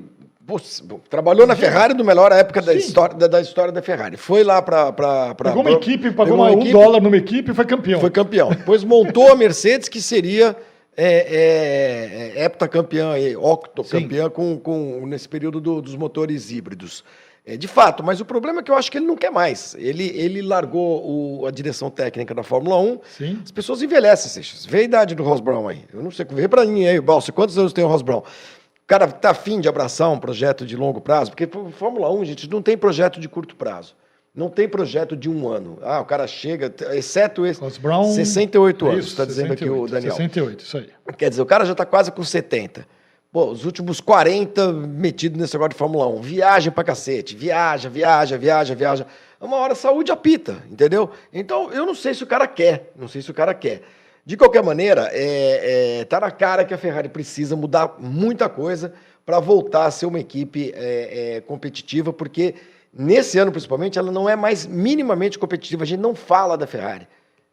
Trabalhou 1.10 1.46
na 1.46 1.58
Ferrari 1.58 1.94
no 1.94 2.06
melhor 2.06 2.32
época 2.32 2.62
da 2.62 2.74
história 2.74 3.14
da, 3.18 3.28
da 3.28 3.42
história 3.42 3.70
da 3.74 3.82
Ferrari. 3.82 4.16
Foi 4.16 4.46
lá 4.46 4.62
para... 4.62 4.94
Pegou 5.36 5.62
uma 5.62 5.72
equipe, 5.72 6.10
pagou 6.12 6.36
uma- 6.36 6.52
um 6.52 6.72
dólar 6.72 7.02
numa 7.02 7.18
equipe 7.18 7.52
e 7.52 7.54
foi 7.54 7.66
campeão. 7.66 8.00
Foi 8.00 8.10
campeão. 8.10 8.48
Depois 8.50 8.82
montou 8.82 9.30
a 9.30 9.36
Mercedes, 9.36 9.90
que 9.90 10.02
seria 10.02 10.56
é, 10.96 12.34
é, 12.36 12.40
é, 12.40 12.46
heptacampeã, 12.46 13.10
octocampeã 13.38 14.30
com, 14.30 14.58
com, 14.58 15.06
nesse 15.06 15.28
período 15.28 15.60
do- 15.60 15.82
dos 15.82 15.98
motores 15.98 16.50
híbridos. 16.50 17.04
É, 17.50 17.56
de 17.56 17.68
fato, 17.68 18.04
mas 18.04 18.20
o 18.20 18.26
problema 18.26 18.60
é 18.60 18.64
que 18.64 18.70
eu 18.70 18.76
acho 18.76 18.92
que 18.92 18.98
ele 18.98 19.06
não 19.06 19.16
quer 19.16 19.32
mais. 19.32 19.74
Ele, 19.80 20.04
ele 20.14 20.42
largou 20.42 21.40
o- 21.42 21.46
a 21.46 21.52
direção 21.52 21.90
técnica 21.90 22.36
da 22.36 22.44
Fórmula 22.44 22.78
1. 22.78 23.00
Sim. 23.18 23.40
As 23.42 23.52
pessoas 23.52 23.82
envelhecem, 23.82 24.30
Seixas. 24.30 24.66
Vê 24.66 24.80
a 24.80 24.84
idade 24.84 25.16
do 25.16 25.24
Ross 25.24 25.40
Brown 25.40 25.66
aí. 25.68 25.86
Eu 25.94 26.04
não 26.04 26.12
sei, 26.12 26.26
vê 26.30 26.48
pra 26.50 26.66
mim 26.66 26.86
aí, 26.86 27.00
Balsa, 27.00 27.32
quantos 27.32 27.58
anos 27.58 27.72
tem 27.72 27.86
o 27.86 27.88
Ross 27.88 28.02
Brown? 28.02 28.20
O 28.20 28.86
cara 28.88 29.08
tá 29.08 29.30
afim 29.30 29.62
de 29.62 29.70
abraçar 29.70 30.10
um 30.12 30.20
projeto 30.20 30.66
de 30.66 30.76
longo 30.76 31.00
prazo, 31.00 31.32
porque 31.32 31.48
Fórmula 31.72 32.12
1, 32.12 32.26
gente, 32.26 32.50
não 32.50 32.62
tem 32.62 32.78
projeto 32.78 33.18
de 33.20 33.30
curto 33.30 33.56
prazo. 33.56 33.96
Não 34.36 34.50
tem 34.50 34.68
projeto 34.68 35.16
de 35.16 35.30
um 35.30 35.48
ano. 35.50 35.80
Ah, 35.82 36.00
o 36.02 36.06
cara 36.06 36.28
chega, 36.28 36.72
exceto 36.96 37.46
esse. 37.46 37.60
Ross 37.62 37.78
Brown, 37.78 38.12
68 38.14 38.86
é 38.88 38.92
anos, 38.92 39.08
está 39.08 39.26
dizendo 39.26 39.54
aqui 39.54 39.64
o 39.70 39.88
68, 39.88 39.92
Daniel. 39.92 40.12
68, 40.16 40.60
isso 40.66 40.78
aí. 40.78 40.90
Quer 41.18 41.30
dizer, 41.30 41.42
o 41.42 41.46
cara 41.46 41.66
já 41.66 41.72
está 41.72 41.86
quase 41.86 42.12
com 42.12 42.24
70. 42.24 42.86
Pô, 43.32 43.52
os 43.52 43.66
últimos 43.66 44.00
40 44.00 44.72
metidos 44.72 45.40
nesse 45.40 45.54
negócio 45.54 45.72
de 45.72 45.76
Fórmula 45.76 46.08
1. 46.08 46.22
Viagem 46.22 46.72
pra 46.72 46.84
cacete. 46.84 47.36
Viaja, 47.36 47.90
viaja, 47.90 48.38
viaja, 48.38 48.74
viaja. 48.74 49.06
Uma 49.40 49.58
hora 49.58 49.74
a 49.74 49.76
saúde 49.76 50.12
apita, 50.12 50.64
entendeu? 50.72 51.12
Então, 51.32 51.72
eu 51.72 51.86
não 51.86 51.94
sei 51.94 52.14
se 52.14 52.24
o 52.24 52.28
cara 52.28 52.48
quer. 52.48 52.92
Não 52.96 53.08
sei 53.08 53.22
se 53.22 53.30
o 53.30 53.34
cara 53.34 53.54
quer. 53.54 53.82
De 54.26 54.36
qualquer 54.36 54.64
maneira, 54.64 55.10
é, 55.12 56.00
é, 56.00 56.06
tá 56.06 56.20
na 56.20 56.32
cara 56.32 56.66
que 56.66 56.74
a 56.74 56.78
Ferrari 56.78 57.10
precisa 57.10 57.56
mudar 57.56 57.96
muita 58.00 58.50
coisa 58.50 58.94
para 59.26 59.40
voltar 59.40 59.86
a 59.86 59.92
ser 59.92 60.06
uma 60.06 60.20
equipe 60.20 60.72
é, 60.76 61.36
é, 61.36 61.42
competitiva, 61.42 62.14
porque 62.14 62.56
nesse 62.94 63.38
ano, 63.38 63.52
principalmente, 63.52 64.00
ela 64.00 64.12
não 64.12 64.28
é 64.28 64.36
mais 64.36 64.66
minimamente 64.66 65.38
competitiva. 65.38 65.84
A 65.84 65.88
gente 65.88 66.00
não 66.00 66.16
fala 66.16 66.58
da 66.58 66.66
Ferrari. 66.66 67.08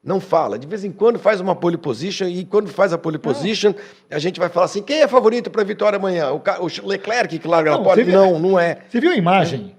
Não 0.04 0.20
fala. 0.20 0.58
De 0.58 0.66
vez 0.66 0.84
em 0.84 0.92
quando 0.92 1.18
faz 1.18 1.40
uma 1.40 1.56
pole 1.56 1.78
position 1.78 2.26
e 2.26 2.44
quando 2.44 2.68
faz 2.68 2.92
a 2.92 2.98
pole 2.98 3.16
position, 3.16 3.72
a 4.10 4.18
gente 4.18 4.38
vai 4.38 4.50
falar 4.50 4.66
assim: 4.66 4.82
quem 4.82 5.00
é 5.00 5.08
favorito 5.08 5.50
para 5.50 5.62
a 5.62 5.64
vitória 5.64 5.96
amanhã? 5.96 6.30
O, 6.32 6.42
o 6.60 6.86
Leclerc 6.86 7.38
que 7.38 7.48
larga 7.48 7.70
Não, 7.70 7.78
na 7.78 7.84
pole? 7.84 8.04
Não, 8.04 8.38
não 8.38 8.58
é. 8.58 8.78
Você 8.88 9.00
viu 9.00 9.12
a 9.12 9.16
imagem 9.16 9.74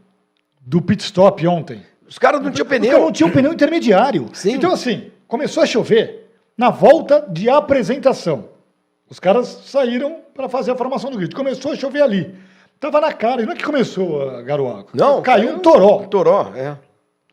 do 0.60 0.82
pit 0.82 1.04
stop 1.04 1.46
ontem? 1.48 1.82
Os 2.08 2.18
caras 2.18 2.42
não 2.42 2.50
tinham 2.52 2.68
pneu. 2.68 3.00
não 3.00 3.12
tinha 3.12 3.28
um 3.28 3.32
pneu 3.32 3.54
intermediário. 3.54 4.28
Sim. 4.34 4.54
Então, 4.54 4.72
assim, 4.72 5.12
começou 5.28 5.62
a 5.62 5.66
chover 5.66 6.28
na 6.58 6.72
volta 6.72 7.26
de 7.30 7.48
apresentação. 7.50 8.50
Os 9.08 9.20
caras 9.20 9.48
saíram 9.66 10.22
para 10.34 10.50
fazer 10.50 10.72
a 10.72 10.76
formação 10.76 11.12
do 11.12 11.18
grid. 11.18 11.36
Começou 11.36 11.72
a 11.72 11.76
chover 11.76 12.02
ali. 12.02 12.34
Tava 12.80 13.00
na 13.00 13.14
cara. 13.14 13.42
E 13.42 13.46
não 13.46 13.54
é 13.54 13.56
que 13.56 13.64
começou 13.64 14.28
a 14.30 14.42
garoa. 14.42 14.86
Não, 14.94 15.22
Caiu 15.22 15.56
um 15.56 15.60
toró. 15.60 16.00
Toró, 16.08 16.52
é. 16.56 16.76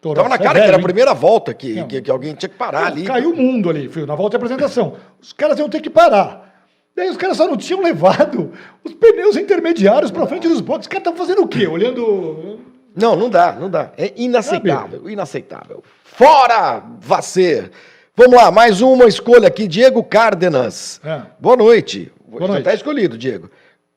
Tava 0.02 0.28
na 0.28 0.34
é 0.34 0.38
cara 0.38 0.54
que 0.54 0.60
velho, 0.60 0.68
era 0.68 0.76
a 0.76 0.82
primeira 0.82 1.14
volta 1.14 1.54
que, 1.54 1.84
que, 1.84 2.02
que 2.02 2.10
alguém 2.10 2.34
tinha 2.34 2.48
que 2.48 2.56
parar 2.56 2.86
ali. 2.86 3.04
Caiu 3.04 3.30
o 3.30 3.36
mundo 3.36 3.70
ali, 3.70 3.88
filho, 3.88 4.06
na 4.06 4.16
volta 4.16 4.30
de 4.30 4.44
apresentação. 4.44 4.96
Os 5.20 5.32
caras 5.32 5.56
iam 5.58 5.68
ter 5.68 5.80
que 5.80 5.88
parar. 5.88 6.52
Daí 6.94 7.08
os 7.08 7.16
caras 7.16 7.36
só 7.36 7.46
não 7.46 7.56
tinham 7.56 7.80
levado 7.80 8.52
os 8.84 8.92
pneus 8.94 9.36
intermediários 9.36 10.10
para 10.10 10.26
frente 10.26 10.48
dos 10.48 10.60
boxes. 10.60 10.86
Os 10.86 10.88
caras 10.88 11.02
estavam 11.06 11.18
fazendo 11.18 11.42
o 11.42 11.48
quê? 11.48 11.66
Olhando. 11.68 12.58
Não, 12.94 13.14
não 13.16 13.30
dá, 13.30 13.52
não 13.52 13.70
dá. 13.70 13.92
É 13.96 14.12
inaceitável, 14.16 15.08
inaceitável. 15.08 15.82
Fora, 16.04 16.82
Vacer! 17.00 17.70
Vamos 18.14 18.36
lá, 18.36 18.50
mais 18.50 18.82
uma 18.82 19.06
escolha 19.06 19.48
aqui, 19.48 19.66
Diego 19.66 20.02
Cárdenas. 20.04 21.00
É. 21.02 21.22
Boa 21.40 21.56
noite. 21.56 22.12
Boa 22.26 22.42
Já 22.42 22.48
noite. 22.48 22.60
está 22.60 22.74
escolhido, 22.74 23.16
Diego. 23.16 23.48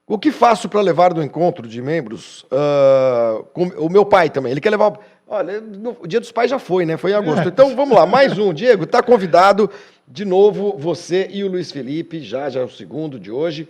O 0.08 0.18
que 0.18 0.32
faço 0.32 0.70
para 0.70 0.80
levar 0.82 1.14
do 1.14 1.22
encontro 1.22 1.68
de 1.68 1.82
membros? 1.82 2.46
ah, 2.52 3.42
com 3.54 3.64
o 3.78 3.90
meu 3.90 4.06
pai 4.06 4.30
também. 4.30 4.52
Ele 4.52 4.62
quer 4.62 4.70
levar. 4.70 4.94
Olha, 5.28 5.60
no- 5.60 5.98
o 6.02 6.08
dia 6.08 6.20
dos 6.20 6.32
pais 6.32 6.50
já 6.52 6.60
foi, 6.60 6.86
né? 6.86 6.98
Foi 6.98 7.12
em 7.12 7.16
agosto. 7.16 7.46
É. 7.46 7.48
Então 7.48 7.76
vamos 7.76 7.96
lá, 7.98 8.06
mais 8.06 8.38
um. 8.38 8.54
Diego, 8.54 8.84
está 8.84 9.02
convidado. 9.02 9.70
De 10.08 10.24
novo, 10.24 10.76
você 10.78 11.28
e 11.32 11.44
o 11.44 11.48
Luiz 11.48 11.72
Felipe, 11.72 12.20
já 12.20 12.48
já 12.50 12.60
é 12.60 12.64
o 12.64 12.70
segundo 12.70 13.20
de 13.20 13.32
hoje. 13.32 13.68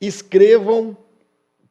Escrevam 0.00 0.96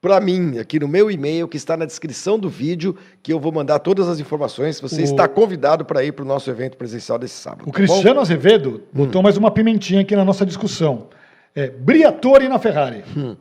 para 0.02 0.20
mim, 0.20 0.58
aqui 0.58 0.80
no 0.80 0.88
meu 0.88 1.12
e-mail, 1.12 1.48
que 1.48 1.56
está 1.58 1.78
na 1.78 1.86
descrição 1.86 2.40
do 2.40 2.50
vídeo, 2.50 2.98
que 3.22 3.32
eu 3.32 3.40
vou 3.40 3.52
mandar 3.52 3.78
todas 3.80 4.08
as 4.10 4.20
informações. 4.20 4.80
Você 4.82 5.02
O- 5.02 5.04
está 5.04 5.28
convidado 5.28 5.86
para 5.86 6.04
ir 6.04 6.12
para 6.12 6.24
o 6.26 6.28
nosso 6.28 6.50
evento 6.50 6.76
presencial 6.76 7.20
desse 7.20 7.36
sábado. 7.36 7.62
O 7.62 7.66
tá 7.66 7.66
bom? 7.68 7.72
Cristiano 7.72 8.20
Azevedo 8.20 8.82
Hum. 8.94 9.06
botou 9.06 9.22
mais 9.22 9.38
uma 9.38 9.52
pimentinha 9.52 10.02
aqui 10.02 10.16
na 10.16 10.26
nossa 10.26 10.44
discussão. 10.46 11.08
É 11.56 11.68
Briatore 11.70 12.50
na 12.50 12.58
Ferrari. 12.58 13.04
Hum. 13.16 13.36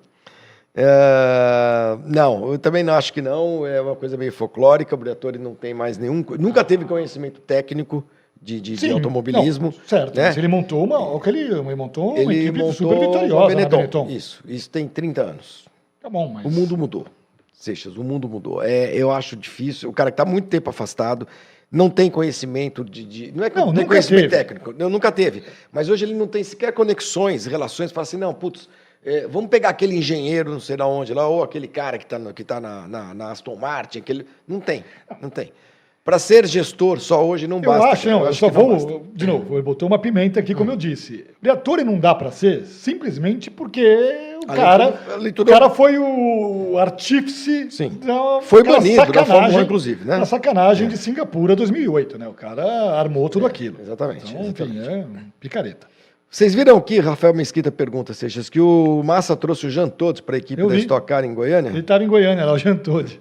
É, 0.75 1.99
não, 2.07 2.53
eu 2.53 2.59
também 2.59 2.83
não 2.83 2.95
acho 2.95 3.13
que 3.13 3.21
não. 3.21 3.67
É 3.67 3.81
uma 3.81 3.97
coisa 3.97 4.17
meio 4.17 4.33
folclórica. 4.33 4.95
O 4.95 4.99
Briatore 4.99 5.39
não 5.39 5.55
tem 5.55 5.75
mais 5.75 5.99
nenhum. 5.99 6.25
Nunca 6.39 6.63
teve 6.65 6.85
conhecimento 6.85 7.41
técnico 7.41 8.05
de, 8.41 8.61
de- 8.61 8.75
de 8.75 8.81
Sim, 8.81 8.93
automobilismo. 8.93 9.67
não, 9.77 9.89
certo. 9.89 10.17
né? 10.17 10.27
Mas 10.29 10.37
ele 10.37 10.49
montou 10.49 10.83
uma. 10.85 10.99
olha 10.99 11.21
que 11.21 11.29
Ele, 11.29 11.41
ele 11.41 11.75
montou 11.75 12.11
uma 12.11 12.19
Ele 12.21 12.41
equipe 12.43 12.59
montou 12.59 12.73
super 12.75 12.99
vitoriosa 12.99 13.41
na 13.43 13.47
Benetton. 13.55 13.77
Benetton. 13.77 14.07
Isso, 14.09 14.43
isso 14.47 14.71
tem 14.71 14.87
30 14.87 15.23
anos. 15.23 15.65
Tá 16.01 16.09
bom, 16.09 16.29
mas. 16.29 16.45
O 16.47 16.51
mundo 16.51 16.77
mudou. 16.77 17.07
Seixas, 17.53 17.97
o 17.97 18.03
mundo 18.05 18.29
mudou. 18.29 18.63
É, 18.63 18.95
eu 18.95 19.11
acho 19.11 19.37
difícil. 19.37 19.91
O 19.91 19.93
cara 19.93 20.11
que 20.11 20.15
está 20.15 20.25
muito 20.25 20.49
tempo 20.49 20.71
afastado, 20.71 21.29
não 21.71 21.91
tem 21.91 22.09
conhecimento 22.11 22.83
de. 22.85 23.05
de- 23.05 23.33
não 23.33 23.45
é 23.45 23.51
que 23.51 23.57
Não, 23.57 23.67
não, 23.67 23.75
tem 23.75 23.87
conhecimento 23.87 24.31
teve. 24.31 24.37
técnico. 24.45 24.73
Não, 24.79 24.89
nunca 24.89 25.13
teve. 25.13 25.43
Mas 25.71 25.89
hoje 25.91 26.05
ele 26.07 26.15
não 26.15 26.27
tem 26.27 26.43
sequer 26.43 26.73
conexões, 26.73 27.45
relações, 27.45 27.93
fala 27.93 28.05
assim, 28.05 28.17
não, 28.17 28.33
putz, 28.33 28.67
é, 29.05 29.27
vamos 29.27 29.49
pegar 29.51 29.71
aquele 29.71 29.97
engenheiro, 29.97 30.51
não 30.51 30.61
sei 30.61 30.77
da 30.77 30.87
onde 30.87 31.15
lá, 31.15 31.27
ou 31.29 31.43
aquele 31.43 31.67
cara 31.69 31.97
que 31.99 32.05
está 32.05 32.19
que 32.33 32.45
tá 32.45 32.61
na, 32.61 32.87
na, 32.89 33.15
na 33.15 33.31
Aston 33.31 33.57
Martin, 33.57 33.99
aquele. 34.01 34.27
Não 34.47 34.61
tem, 34.61 34.85
não 35.21 35.31
tem. 35.31 35.53
Para 36.03 36.19
ser 36.19 36.47
gestor 36.47 36.99
só 36.99 37.25
hoje 37.25 37.47
não 37.47 37.59
Eu 37.59 37.63
basta. 37.63 37.89
acho, 37.89 38.09
não, 38.09 38.21
eu 38.23 38.29
acho 38.29 38.39
só 38.39 38.47
não 38.47 38.53
vou. 38.55 38.69
basta. 38.73 38.93
Hum. 38.93 39.03
de 39.15 39.27
novo, 39.27 39.55
ele 39.55 39.63
botou 39.63 39.87
uma 39.87 39.99
pimenta 39.99 40.41
aqui, 40.41 40.55
como 40.55 40.71
eu 40.71 40.77
disse. 40.77 41.27
Briatore 41.43 41.85
não 41.85 41.99
dá 41.99 42.15
pra 42.15 42.31
ser 42.33 42.65
simplesmente 42.65 43.51
porque 43.51 44.39
o 44.47 44.51
A 44.51 44.55
cara. 44.57 44.85
leitura- 44.87 45.13
a 45.15 45.17
O 45.17 45.21
leitura- 45.21 45.53
cara 45.53 45.71
foi 45.71 45.99
o 45.99 46.79
artífice. 46.79 47.71
Sim. 47.71 47.91
da- 48.03 48.41
Foi 48.43 48.63
banido 48.65 48.97
da 48.97 49.05
Fórmula 49.05 49.23
1, 49.23 49.27
sacanagem- 49.27 49.61
inclusive, 49.63 50.05
né? 50.07 50.19
Da 50.19 50.25
sacanagem 50.27 50.89
de 50.89 50.97
Singapura 50.97 51.55
2008, 51.55 52.19
né? 52.19 52.27
O 52.27 52.33
cara 52.35 52.65
armou 52.99 53.29
tudo 53.29 53.45
aquilo. 53.47 53.77
exatamente, 53.81 54.31
Então, 54.33 54.41
enfim, 54.47 54.79
exatamente. 54.79 55.19
é 55.19 55.21
picareta. 55.39 55.87
Vocês 56.31 56.55
viram 56.55 56.77
aqui, 56.77 57.01
Rafael 57.01 57.35
Mesquita 57.35 57.73
pergunta, 57.73 58.15
Seixas, 58.15 58.49
que 58.49 58.61
o 58.61 59.03
Massa 59.03 59.37
trouxe 59.37 59.67
o 59.67 59.71
Jean 59.71 59.89
Todt 59.89 60.23
para 60.23 60.37
a 60.37 60.39
equipe 60.39 60.63
Eu 60.63 60.69
da 60.69 60.75
vi. 60.75 60.83
Stock 60.83 61.05
Car 61.05 61.25
em 61.25 61.35
Goiânia? 61.35 61.71
Ele 61.71 61.81
estava 61.81 62.05
em 62.05 62.07
Goiânia, 62.07 62.45
lá, 62.45 62.53
o 62.53 62.59
Jantode. 62.59 63.19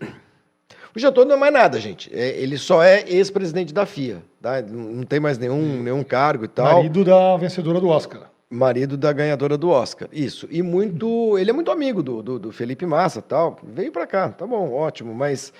O 0.95 0.99
Jean 0.99 1.11
Todt 1.11 1.27
não 1.27 1.35
é 1.35 1.39
mais 1.39 1.51
nada, 1.51 1.79
gente. 1.79 2.11
É, 2.13 2.39
ele 2.39 2.55
só 2.55 2.83
é 2.83 3.03
ex-presidente 3.07 3.73
da 3.73 3.87
FIA. 3.87 4.21
Tá? 4.39 4.61
Não 4.61 4.99
não 4.99 5.03
tem 5.03 5.19
mais 5.19 5.39
nenhum, 5.39 5.81
nenhum 5.81 6.03
cargo 6.03 6.45
e 6.45 6.47
tal. 6.47 6.75
Marido 6.75 7.03
da 7.03 7.35
vencedora 7.37 7.79
do 7.79 7.87
Oscar. 7.87 8.29
Marido 8.47 8.95
da 8.95 9.11
ganhadora 9.11 9.57
do 9.57 9.69
Oscar. 9.69 10.07
Isso. 10.11 10.47
E 10.51 10.61
muito. 10.61 11.35
Ele 11.37 11.49
é 11.49 11.53
muito 11.53 11.71
amigo 11.71 12.03
do, 12.03 12.21
do, 12.21 12.39
do 12.39 12.51
Felipe 12.51 12.85
Massa 12.85 13.23
tal. 13.23 13.59
Veio 13.63 13.91
para 13.91 14.05
cá. 14.05 14.29
Tá 14.29 14.45
bom, 14.45 14.71
ótimo. 14.71 15.15
Mas. 15.15 15.51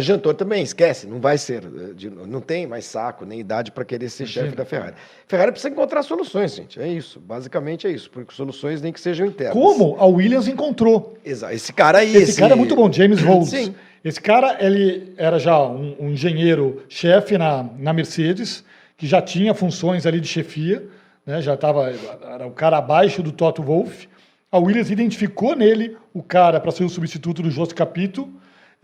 Jean 0.00 0.18
Todt 0.18 0.38
também, 0.38 0.62
esquece, 0.62 1.06
não 1.06 1.20
vai 1.20 1.36
ser. 1.36 1.62
eh, 1.64 2.10
não 2.26 2.40
tem 2.40 2.66
mais 2.66 2.86
saco 2.86 3.24
nem 3.26 3.38
idade 3.40 3.70
para 3.70 3.84
querer 3.84 4.08
ser 4.08 4.26
chefe 4.26 4.56
da 4.56 4.64
Ferrari. 4.64 4.94
Ferrari 5.28 5.52
precisa 5.52 5.70
encontrar 5.72 6.02
soluções, 6.02 6.54
gente. 6.54 6.80
É 6.80 6.88
isso. 6.88 7.20
Basicamente 7.20 7.86
é 7.86 7.90
isso. 7.90 8.10
Porque 8.10 8.34
soluções 8.34 8.80
nem 8.80 8.92
que 8.92 9.00
sejam 9.00 9.26
internas. 9.26 9.52
Como 9.54 9.96
a 9.98 10.06
Williams 10.06 10.48
encontrou. 10.48 11.18
Exa- 11.24 11.52
Esse 11.52 11.72
cara 11.72 11.98
aí. 11.98 12.16
Esse, 12.16 12.40
cara 12.40 12.54
é 12.54 12.56
muito 12.56 12.74
bom, 12.74 12.90
James 12.90 13.20
Rhodes. 13.22 13.50
Sim. 13.50 13.74
Esse 14.02 14.20
cara, 14.20 14.56
ele 14.60 15.12
era 15.16 15.38
já 15.38 15.60
um, 15.62 15.94
um 16.00 16.10
engenheiro-chefe 16.10 17.36
na, 17.38 17.64
na 17.78 17.92
Mercedes, 17.92 18.64
que 18.96 19.06
já 19.06 19.20
tinha 19.20 19.54
funções 19.54 20.06
ali 20.06 20.20
de 20.20 20.28
chefia, 20.28 20.86
né? 21.26 21.40
já 21.42 21.54
estava, 21.54 21.92
era 22.22 22.46
o 22.46 22.50
cara 22.50 22.78
abaixo 22.78 23.22
do 23.22 23.32
Toto 23.32 23.62
Wolff. 23.62 24.08
A 24.52 24.58
Williams 24.58 24.90
identificou 24.90 25.56
nele 25.56 25.96
o 26.12 26.22
cara 26.22 26.60
para 26.60 26.70
ser 26.70 26.84
o 26.84 26.88
substituto 26.88 27.42
do 27.42 27.50
Jos 27.50 27.72
Capito, 27.72 28.28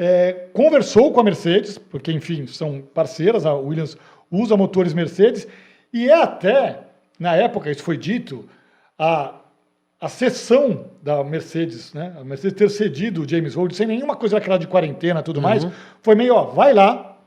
é, 0.02 0.46
conversou 0.54 1.12
com 1.12 1.20
a 1.20 1.22
Mercedes, 1.22 1.76
porque, 1.76 2.10
enfim, 2.10 2.46
são 2.46 2.80
parceiras, 2.80 3.44
a 3.44 3.52
Williams 3.52 3.98
usa 4.30 4.56
motores 4.56 4.94
Mercedes, 4.94 5.46
e 5.92 6.08
é 6.08 6.22
até, 6.22 6.84
na 7.18 7.36
época, 7.36 7.70
isso 7.70 7.82
foi 7.82 7.98
dito, 7.98 8.48
a, 8.98 9.34
a 10.00 10.08
cessão 10.08 10.86
da 11.02 11.22
Mercedes, 11.22 11.92
né? 11.92 12.14
A 12.18 12.24
Mercedes 12.24 12.56
ter 12.56 12.70
cedido 12.70 13.24
o 13.24 13.28
James 13.28 13.54
Rhodes 13.54 13.76
sem 13.76 13.86
nenhuma 13.86 14.16
coisa 14.16 14.36
daquela 14.36 14.58
de 14.58 14.66
quarentena 14.66 15.20
e 15.20 15.22
tudo 15.22 15.42
mais, 15.42 15.66
foi 16.00 16.14
meio, 16.14 16.34
ó, 16.34 16.44
vai 16.44 16.72
lá, 16.72 17.18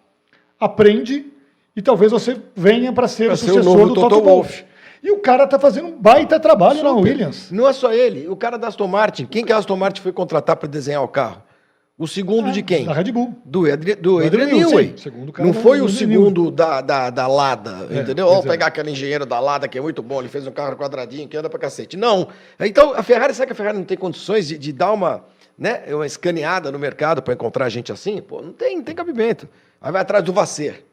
aprende 0.59 1.27
e 1.75 1.81
talvez 1.81 2.11
você 2.11 2.41
venha 2.55 2.91
para 2.91 3.07
ser 3.07 3.25
Pra 3.25 3.33
o 3.35 3.37
ser 3.37 3.51
o 3.51 3.53
sucessor 3.53 3.77
novo 3.77 3.89
do 3.89 3.93
Toto 3.93 4.09
Toto 4.09 4.25
Wolff. 4.25 4.61
Wolff. 4.61 4.65
E 5.03 5.11
o 5.11 5.19
cara 5.19 5.45
tá 5.45 5.59
fazendo 5.59 5.89
um 5.89 6.01
baita 6.01 6.39
trabalho 6.39 6.81
na 6.81 6.91
Williams. 6.91 7.51
Não 7.51 7.67
é 7.67 7.73
só 7.73 7.93
ele, 7.93 8.27
o 8.27 8.35
cara 8.35 8.57
da 8.57 8.69
Aston 8.69 8.87
Martin. 8.87 9.27
Quem 9.27 9.45
que 9.45 9.53
a 9.53 9.57
Aston 9.57 9.75
Martin 9.75 10.01
foi 10.01 10.11
contratar 10.11 10.55
para 10.55 10.67
desenhar 10.67 11.03
o 11.03 11.07
carro? 11.07 11.43
O 11.95 12.07
segundo 12.07 12.51
de 12.51 12.63
quem? 12.63 12.85
Da 12.85 12.93
Red 12.93 13.11
Bull. 13.11 13.35
Do, 13.45 13.71
Adri, 13.71 13.93
do 13.93 14.17
Adrian 14.17 14.45
Adrian 14.47 14.67
Newey. 14.67 14.95
Não 15.37 15.51
do 15.51 15.53
foi 15.53 15.79
o 15.79 15.87
segundo 15.87 16.49
da, 16.49 16.81
da, 16.81 17.09
da 17.11 17.27
Lada, 17.27 17.87
É, 17.91 17.99
entendeu? 17.99 18.27
Vamos 18.27 18.45
é. 18.45 18.49
pegar 18.49 18.67
aquele 18.67 18.89
engenheiro 18.89 19.27
da 19.27 19.39
Lada 19.39 19.67
que 19.67 19.77
é 19.77 19.81
muito 19.81 20.01
bom, 20.01 20.19
ele 20.19 20.27
fez 20.27 20.47
um 20.47 20.51
carro 20.51 20.75
quadradinho 20.75 21.27
que 21.27 21.37
anda 21.37 21.49
pra 21.49 21.59
cacete. 21.59 21.95
Não. 21.95 22.27
Então, 22.59 22.93
a 22.95 23.03
Ferrari, 23.03 23.33
será 23.35 23.45
que 23.45 23.53
a 23.53 23.55
Ferrari 23.55 23.77
não 23.77 23.85
tem 23.85 23.95
condições 23.95 24.47
de, 24.47 24.57
de 24.57 24.73
dar 24.73 24.91
uma, 24.91 25.23
né, 25.55 25.83
uma 25.93 26.05
escaneada 26.07 26.71
no 26.71 26.79
mercado 26.79 27.21
para 27.21 27.35
encontrar 27.35 27.69
gente 27.69 27.91
assim? 27.91 28.19
Pô, 28.21 28.41
não 28.41 28.53
tem, 28.53 28.77
não 28.77 28.83
tem 28.83 28.95
cabimento. 28.95 29.47
Aí 29.79 29.91
vai 29.91 30.01
atrás 30.01 30.23
do 30.23 30.33
Vacer. 30.33 30.83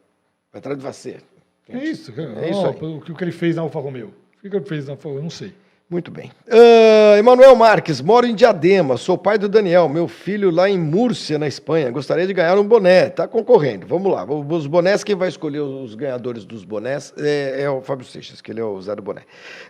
Vai 0.52 0.58
atrás 0.58 0.76
do 0.76 0.82
Vacer. 0.82 1.22
É 1.66 1.82
isso. 1.82 2.12
É 2.18 2.50
isso 2.50 2.60
Ó, 2.60 2.70
o 2.70 3.00
que 3.00 3.24
ele 3.24 3.32
fez 3.32 3.56
na 3.56 3.62
Alfa 3.62 3.80
Romeo. 3.80 4.12
O 4.36 4.50
que 4.50 4.54
ele 4.54 4.64
fez 4.66 4.86
na 4.86 4.92
Alfa 4.92 5.08
Romeo, 5.08 5.20
eu 5.20 5.22
não 5.22 5.30
sei. 5.30 5.54
Muito 5.90 6.08
bem. 6.08 6.30
Ah, 6.48 7.18
Emanuel 7.18 7.56
Marques, 7.56 8.00
moro 8.00 8.24
em 8.24 8.32
Diadema, 8.32 8.96
sou 8.96 9.18
pai 9.18 9.36
do 9.36 9.48
Daniel, 9.48 9.88
meu 9.88 10.06
filho 10.06 10.48
lá 10.48 10.70
em 10.70 10.78
Múrcia, 10.78 11.36
na 11.36 11.48
Espanha. 11.48 11.90
Gostaria 11.90 12.28
de 12.28 12.32
ganhar 12.32 12.56
um 12.56 12.62
boné, 12.62 13.10
tá 13.10 13.26
concorrendo. 13.26 13.88
Vamos 13.88 14.12
lá. 14.12 14.24
Os 14.24 14.68
bonés, 14.68 15.02
quem 15.02 15.16
vai 15.16 15.28
escolher 15.28 15.58
os 15.58 15.96
ganhadores 15.96 16.44
dos 16.44 16.64
bonés 16.64 17.12
é, 17.18 17.62
é 17.62 17.70
o 17.70 17.80
Fábio 17.80 18.06
Seixas, 18.06 18.40
que 18.40 18.52
ele 18.52 18.60
é 18.60 18.64
o 18.64 18.80
Zé 18.80 18.94
do 18.94 19.02
Boné. 19.02 19.22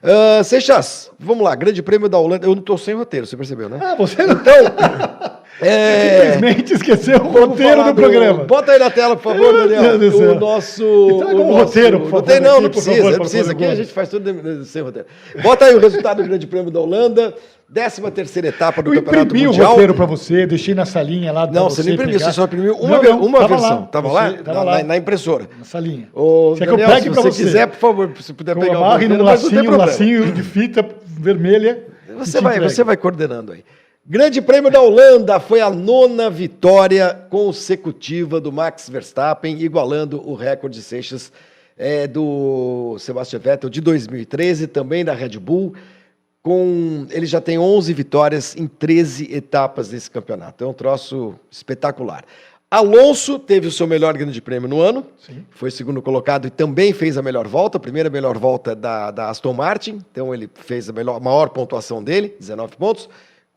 Ah, 0.03 0.45
Seixas, 0.45 1.11
vamos 1.19 1.43
lá, 1.43 1.55
Grande 1.55 1.83
Prêmio 1.83 2.07
da 2.07 2.19
Holanda. 2.19 2.47
Eu 2.47 2.55
não 2.55 2.63
tô 2.63 2.77
sem 2.77 2.95
roteiro, 2.95 3.25
você 3.25 3.35
percebeu, 3.35 3.71
né? 3.71 3.79
Ah, 3.81 3.95
você 3.95 4.27
não. 4.27 4.35
Então, 4.35 4.53
É. 5.63 6.33
Simplesmente 6.33 6.75
esqueceu 6.75 7.17
o 7.17 7.25
Vamos 7.31 7.41
roteiro 7.51 7.77
falar 7.79 7.91
do 7.91 7.95
programa. 7.95 8.45
Bota 8.45 8.73
aí 8.73 8.79
na 8.79 8.91
tela, 8.91 9.17
por 9.17 9.33
favor, 9.35 9.53
Meu 9.55 9.69
Daniel. 9.69 9.99
Deus 9.99 10.13
do 10.13 10.19
céu. 10.19 10.33
O 10.33 10.41
nosso. 10.41 10.83
E 10.83 11.19
traga 11.19 11.35
o 11.35 11.39
nosso- 11.39 11.53
roteiro, 11.65 11.99
por 11.99 12.05
Não 12.05 12.11
favor, 12.11 12.23
tem, 12.27 12.41
não, 12.41 12.51
aqui, 12.53 12.63
não 12.63 12.71
precisa. 12.71 12.97
favor, 12.97 13.11
não 13.13 13.19
precisa. 13.19 13.53
Aqui 13.53 13.65
a 13.65 13.75
gente 13.75 13.93
faz 13.93 14.09
tudo 14.09 14.65
sem 14.65 14.83
roteiro. 14.83 15.07
Bota 15.43 15.65
aí 15.67 15.75
o 15.75 15.79
resultado 15.81 16.23
do 16.23 16.29
Grande 16.29 16.47
Prêmio 16.47 16.71
da 16.71 16.81
Holanda, 16.81 17.35
13 17.73 18.11
terceira 18.11 18.49
etapa 18.49 18.83
do 18.83 18.93
Eu 18.93 18.97
Campeonato 19.03 19.27
imprimi 19.27 19.47
o 19.47 19.51
Mundial. 19.51 19.71
roteiro 19.71 19.95
para 19.95 20.07
você, 20.07 20.47
deixei 20.47 20.75
na 20.75 20.85
salinha 20.85 21.31
lá. 21.33 21.47
Não, 21.47 21.71
você 21.71 21.83
não 21.83 21.93
imprimiu, 21.93 22.19
você 22.19 22.33
só 22.33 22.45
imprimiu 22.45 22.75
uma, 22.77 22.97
Não, 22.97 23.03
não, 23.03 23.21
uma 23.25 23.39
tava 23.41 23.49
versão. 23.57 23.81
lá. 23.81 23.87
Tava 23.87 24.13
lá? 24.13 24.33
Tava 24.33 24.59
Na- 24.59 24.63
lá. 24.65 24.79
Na, 24.79 24.85
na 24.85 24.97
impressora. 24.97 25.47
Na 25.59 25.65
salinha. 25.65 26.09
Ô, 26.15 26.55
Quer 26.59 26.65
que 26.65 26.71
Daniel, 26.71 26.89
eu 26.89 26.95
pegue 26.95 27.03
se 27.03 27.15
você 27.15 27.31
você? 27.31 27.43
quiser, 27.45 27.67
por 27.69 27.77
favor, 27.79 28.11
se 28.21 28.33
puder 28.33 28.57
Eu 28.57 28.61
pegar 28.61 28.81
o 28.81 28.83
roteiro, 28.83 29.15
tem 29.15 29.23
lacinho, 29.25 29.77
lacinho 29.77 30.33
de 30.33 30.43
fita 30.43 30.85
vermelha. 31.07 31.85
Você 32.19 32.41
vai, 32.41 32.59
você 32.61 32.83
vai 32.83 32.97
coordenando 32.97 33.53
aí. 33.53 33.63
Grande 34.07 34.41
Prêmio 34.41 34.71
da 34.71 34.81
Holanda 34.81 35.39
foi 35.39 35.61
a 35.61 35.69
nona 35.71 36.31
vitória 36.31 37.15
consecutiva 37.29 38.41
do 38.41 38.51
Max 38.51 38.89
Verstappen, 38.89 39.61
igualando 39.61 40.27
o 40.27 40.35
recorde 40.35 40.83
Seixas 40.83 41.31
é, 41.77 42.07
do 42.07 42.97
Sebastian 42.99 43.39
Vettel 43.39 43.71
de 43.71 43.81
2013, 43.81 44.67
também 44.67 45.05
da 45.05 45.13
Red 45.13 45.39
Bull. 45.39 45.75
Com, 46.43 47.07
ele 47.11 47.27
já 47.27 47.41
tem 47.41 47.59
11 47.59 47.93
vitórias 47.93 48.57
em 48.57 48.67
13 48.67 49.33
etapas 49.33 49.91
desse 49.91 50.11
campeonato. 50.11 50.65
É 50.65 50.67
um 50.67 50.73
troço 50.73 51.35
espetacular. 51.51 52.25
Alonso 52.71 53.39
teve 53.39 53.67
o 53.67 53.71
seu 53.71 53.87
melhor 53.87 54.17
grande 54.17 54.41
prêmio 54.41 54.69
no 54.69 54.81
ano, 54.81 55.05
Sim. 55.19 55.45
foi 55.51 55.71
segundo 55.71 56.01
colocado 56.01 56.47
e 56.47 56.51
também 56.51 56.93
fez 56.93 57.19
a 57.19 57.23
melhor 57.23 57.47
volta, 57.47 57.77
a 57.77 57.81
primeira 57.81 58.09
melhor 58.09 58.39
volta 58.39 58.75
da, 58.75 59.11
da 59.11 59.29
Aston 59.29 59.53
Martin, 59.53 60.01
então 60.11 60.33
ele 60.33 60.49
fez 60.55 60.89
a 60.89 60.93
melhor, 60.93 61.21
maior 61.21 61.49
pontuação 61.49 62.03
dele, 62.03 62.37
19 62.39 62.77
pontos, 62.77 63.09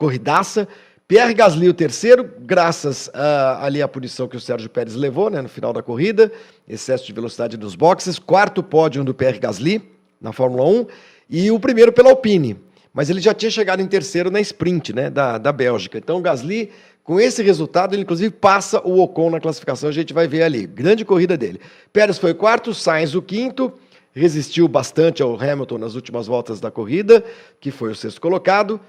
corridaça. 0.03 0.67
Pierre 1.07 1.33
Gasly 1.33 1.69
o 1.69 1.73
terceiro, 1.73 2.29
graças 2.41 3.09
a, 3.13 3.65
ali 3.65 3.81
à 3.81 3.87
punição 3.87 4.27
que 4.27 4.35
o 4.35 4.39
Sérgio 4.39 4.69
Pérez 4.69 4.95
levou 4.95 5.29
né, 5.29 5.41
no 5.41 5.47
final 5.47 5.71
da 5.71 5.81
corrida, 5.81 6.29
excesso 6.67 7.05
de 7.05 7.13
velocidade 7.13 7.55
nos 7.55 7.73
boxes, 7.73 8.19
quarto 8.19 8.61
pódio 8.61 9.01
do 9.01 9.13
Pierre 9.13 9.39
Gasly 9.39 9.81
na 10.19 10.33
Fórmula 10.33 10.65
1 10.65 10.87
e 11.29 11.51
o 11.51 11.57
primeiro 11.57 11.93
pela 11.93 12.09
Alpine. 12.09 12.59
Mas 12.93 13.09
ele 13.09 13.21
já 13.21 13.33
tinha 13.33 13.49
chegado 13.49 13.81
em 13.81 13.87
terceiro 13.87 14.29
na 14.29 14.41
sprint 14.41 14.91
né, 14.91 15.09
da, 15.09 15.37
da 15.37 15.53
Bélgica. 15.53 15.97
Então 15.97 16.17
o 16.17 16.21
Gasly, 16.21 16.69
com 17.01 17.17
esse 17.17 17.41
resultado, 17.41 17.95
ele 17.95 18.01
inclusive 18.01 18.29
passa 18.29 18.81
o 18.85 18.99
Ocon 19.01 19.29
na 19.29 19.39
classificação, 19.39 19.87
a 19.87 19.93
gente 19.93 20.13
vai 20.13 20.27
ver 20.27 20.43
ali. 20.43 20.67
Grande 20.67 21.05
corrida 21.05 21.37
dele. 21.37 21.61
Pérez 21.93 22.17
foi 22.17 22.33
quarto, 22.33 22.73
Sainz 22.73 23.15
o 23.15 23.21
quinto, 23.21 23.71
resistiu 24.13 24.67
bastante 24.67 25.23
ao 25.23 25.41
Hamilton 25.41 25.77
nas 25.77 25.95
últimas 25.95 26.27
voltas 26.27 26.59
da 26.59 26.69
corrida, 26.69 27.23
que 27.61 27.71
foi 27.71 27.91
o 27.91 27.95
sexto 27.95 28.19
colocado. 28.19 28.81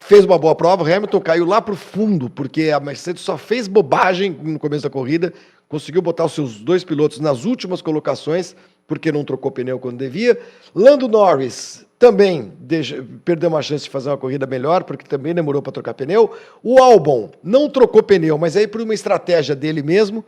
Fez 0.00 0.24
uma 0.24 0.38
boa 0.38 0.54
prova, 0.54 0.84
Hamilton 0.84 1.20
caiu 1.20 1.44
lá 1.44 1.60
para 1.60 1.74
o 1.74 1.76
fundo, 1.76 2.30
porque 2.30 2.70
a 2.70 2.80
Mercedes 2.80 3.22
só 3.22 3.36
fez 3.36 3.66
bobagem 3.66 4.30
no 4.30 4.58
começo 4.58 4.84
da 4.84 4.90
corrida, 4.90 5.32
conseguiu 5.68 6.00
botar 6.00 6.24
os 6.24 6.32
seus 6.32 6.60
dois 6.60 6.84
pilotos 6.84 7.18
nas 7.18 7.44
últimas 7.44 7.82
colocações, 7.82 8.54
porque 8.86 9.12
não 9.12 9.24
trocou 9.24 9.50
pneu 9.50 9.78
quando 9.78 9.98
devia. 9.98 10.38
Lando 10.74 11.08
Norris 11.08 11.84
também 11.98 12.52
deixa- 12.60 13.04
perdeu 13.24 13.50
uma 13.50 13.60
chance 13.60 13.84
de 13.84 13.90
fazer 13.90 14.08
uma 14.08 14.16
corrida 14.16 14.46
melhor, 14.46 14.84
porque 14.84 15.04
também 15.06 15.34
demorou 15.34 15.60
para 15.60 15.72
trocar 15.72 15.92
pneu. 15.94 16.32
O 16.62 16.80
Albon 16.80 17.30
não 17.42 17.68
trocou 17.68 18.02
pneu, 18.02 18.38
mas 18.38 18.56
aí 18.56 18.66
por 18.66 18.80
uma 18.80 18.94
estratégia 18.94 19.54
dele 19.54 19.82
mesmo, 19.82 20.24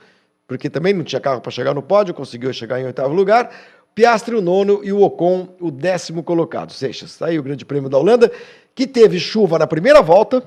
porque 0.46 0.68
também 0.68 0.92
não 0.92 1.04
tinha 1.04 1.20
carro 1.20 1.40
para 1.40 1.50
chegar 1.52 1.72
no 1.72 1.80
pódio, 1.82 2.12
conseguiu 2.12 2.52
chegar 2.52 2.80
em 2.80 2.84
oitavo 2.84 3.14
lugar. 3.14 3.50
Piastri 3.94 4.34
o 4.34 4.42
nono 4.42 4.80
e 4.82 4.92
o 4.92 5.00
Ocon 5.00 5.48
o 5.60 5.70
décimo 5.70 6.22
colocado. 6.22 6.72
Seixas, 6.72 7.16
tá 7.16 7.26
aí 7.26 7.38
o 7.38 7.42
Grande 7.42 7.64
Prêmio 7.64 7.88
da 7.88 7.98
Holanda, 7.98 8.30
que 8.80 8.86
teve 8.86 9.18
chuva 9.20 9.58
na 9.58 9.66
primeira 9.66 10.00
volta, 10.00 10.42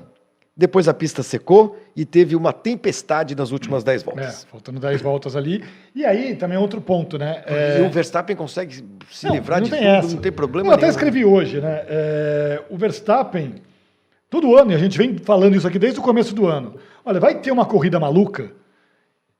depois 0.56 0.88
a 0.88 0.94
pista 0.94 1.22
secou 1.22 1.78
e 1.94 2.04
teve 2.04 2.34
uma 2.34 2.52
tempestade 2.52 3.32
nas 3.36 3.52
últimas 3.52 3.84
dez 3.84 4.02
É, 4.02 4.04
voltas. 4.04 4.44
faltando 4.50 4.80
10 4.80 5.00
voltas 5.02 5.36
ali. 5.36 5.62
E 5.94 6.04
aí 6.04 6.34
também 6.34 6.58
outro 6.58 6.80
ponto, 6.80 7.16
né? 7.16 7.44
É, 7.46 7.78
E 7.78 7.82
o 7.86 7.90
Verstappen 7.90 8.34
consegue 8.34 8.84
se 9.10 9.26
Não, 9.26 9.34
livrar 9.36 9.60
não 9.60 9.66
de 9.68 9.70
tudo, 9.76 9.84
essa. 9.84 10.08
não 10.14 10.16
tem 10.20 10.32
problema 10.32 10.68
Eu 10.68 10.72
até 10.72 10.82
nenhum. 10.82 10.90
escrevi 10.90 11.24
hoje, 11.24 11.60
né? 11.60 11.84
É, 11.86 12.62
o 12.70 12.76
Verstappen, 12.76 13.54
todo 14.28 14.56
ano, 14.56 14.72
e 14.72 14.74
a 14.74 14.78
gente 14.78 14.98
vem 14.98 15.16
falando 15.18 15.54
isso 15.56 15.66
aqui 15.68 15.78
desde 15.78 16.00
o 16.00 16.02
começo 16.02 16.34
do 16.34 16.46
ano. 16.46 16.74
Olha, 17.04 17.20
vai 17.20 17.36
ter 17.36 17.52
uma 17.52 17.64
corrida 17.66 18.00
maluca. 18.00 18.50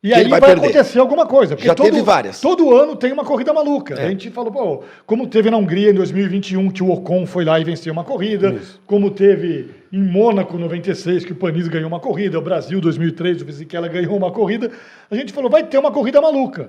E 0.05 0.13
aí 0.13 0.29
vai, 0.29 0.39
vai 0.39 0.53
acontecer 0.53 0.99
alguma 0.99 1.25
coisa. 1.25 1.57
porque 1.57 1.67
Já 1.67 1.75
todo, 1.75 1.87
teve 1.87 2.03
várias. 2.03 2.39
Todo 2.39 2.77
ano 2.77 2.95
tem 2.95 3.11
uma 3.11 3.25
corrida 3.25 3.55
maluca. 3.55 3.95
É. 3.95 4.05
A 4.05 4.09
gente 4.11 4.29
falou, 4.31 4.53
pô, 4.53 4.83
como 5.07 5.27
teve 5.27 5.51
na 5.51 5.57
Hungria 5.57 5.89
em 5.91 5.95
2021, 5.95 6.71
que 6.71 6.83
o 6.83 6.91
Ocon 6.91 7.25
foi 7.25 7.43
lá 7.43 7.59
e 7.59 7.65
venceu 7.65 7.91
uma 7.91 8.05
corrida. 8.05 8.55
Como 8.87 9.11
teve 9.11 9.71
em 9.91 10.03
Mônaco 10.03 10.59
96, 10.59 11.25
que 11.25 11.33
o 11.33 11.35
Panis 11.37 11.69
ganhou 11.69 11.89
uma 11.89 11.99
corrida. 12.01 12.39
O 12.39 12.43
Brasil 12.43 12.83
2003, 12.83 13.41
o 13.41 13.47
Fisichella 13.47 13.89
ganhou 13.89 14.15
uma 14.15 14.31
corrida. 14.31 14.71
A 15.11 15.15
gente 15.15 15.33
falou, 15.33 15.49
vai 15.51 15.63
ter 15.65 15.79
uma 15.79 15.91
corrida 15.91 16.21
maluca. 16.21 16.69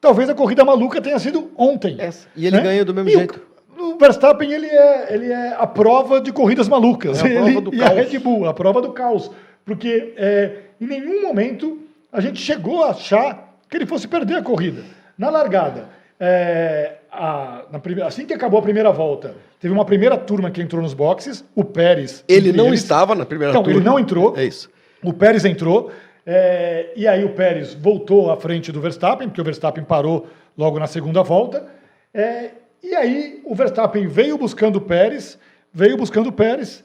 Talvez 0.00 0.28
a 0.30 0.34
corrida 0.34 0.64
maluca 0.64 1.00
tenha 1.00 1.18
sido 1.18 1.50
ontem. 1.56 1.96
Essa. 1.98 2.28
E 2.36 2.46
ele 2.46 2.60
ganha 2.60 2.84
do 2.84 2.94
mesmo 2.94 3.10
E 3.10 3.14
o- 3.14 3.18
jeito. 3.18 3.40
O 3.78 3.98
Verstappen, 3.98 4.50
ele 4.52 4.66
é, 4.66 5.12
ele 5.12 5.26
é 5.32 5.54
a 5.58 5.66
prova 5.66 6.20
de 6.20 6.32
corridas 6.32 6.68
malucas. 6.68 7.18
É 7.18 7.26
a 7.26 7.30
prova 7.30 7.50
Ele- 7.50 7.60
do 7.60 7.74
e 7.76 7.82
a 7.82 7.88
caos. 7.90 7.96
Red 8.12 8.18
Bull, 8.20 8.46
a 8.46 8.54
prova 8.54 8.80
do 8.80 8.92
caos. 8.92 9.30
Porque 9.64 10.14
é, 10.16 10.52
em 10.80 10.86
nenhum 10.86 11.22
momento 11.22 11.78
a 12.16 12.20
gente 12.20 12.40
chegou 12.40 12.82
a 12.84 12.90
achar 12.90 13.58
que 13.68 13.76
ele 13.76 13.86
fosse 13.86 14.08
perder 14.08 14.36
a 14.36 14.42
corrida. 14.42 14.82
Na 15.18 15.28
largada, 15.30 15.88
é, 16.18 16.94
a- 17.10 17.64
na 17.70 17.78
prime- 17.78 18.02
assim 18.02 18.24
que 18.26 18.34
acabou 18.34 18.58
a 18.58 18.62
primeira 18.62 18.90
volta, 18.90 19.34
teve 19.60 19.72
uma 19.72 19.84
primeira 19.84 20.16
turma 20.16 20.50
que 20.50 20.62
entrou 20.62 20.82
nos 20.82 20.94
boxes, 20.94 21.44
o 21.54 21.64
Pérez. 21.64 22.24
Ele 22.28 22.52
não 22.52 22.68
eles. 22.68 22.80
estava 22.82 23.14
na 23.14 23.24
primeira 23.26 23.52
Então, 23.52 23.62
turma. 23.62 23.78
ele 23.78 23.84
não 23.84 23.98
entrou. 23.98 24.34
É 24.36 24.44
isso. 24.44 24.70
O 25.02 25.12
Pérez 25.12 25.44
entrou, 25.44 25.90
é, 26.24 26.92
e 26.96 27.06
aí 27.06 27.24
o 27.24 27.30
Pérez 27.34 27.74
voltou 27.74 28.30
à 28.30 28.36
frente 28.36 28.72
do 28.72 28.80
Verstappen, 28.80 29.28
porque 29.28 29.40
o 29.40 29.44
Verstappen 29.44 29.84
parou 29.84 30.26
logo 30.56 30.78
na 30.78 30.86
segunda 30.86 31.22
volta. 31.22 31.66
é, 32.14 32.50
e 32.82 32.94
aí 32.94 33.42
o 33.44 33.54
Verstappen 33.54 34.06
veio 34.06 34.38
buscando 34.38 34.76
o 34.76 34.80
Pérez, 34.80 35.38
veio 35.72 35.96
buscando 35.98 36.28
o 36.28 36.32
Pérez, 36.32 36.82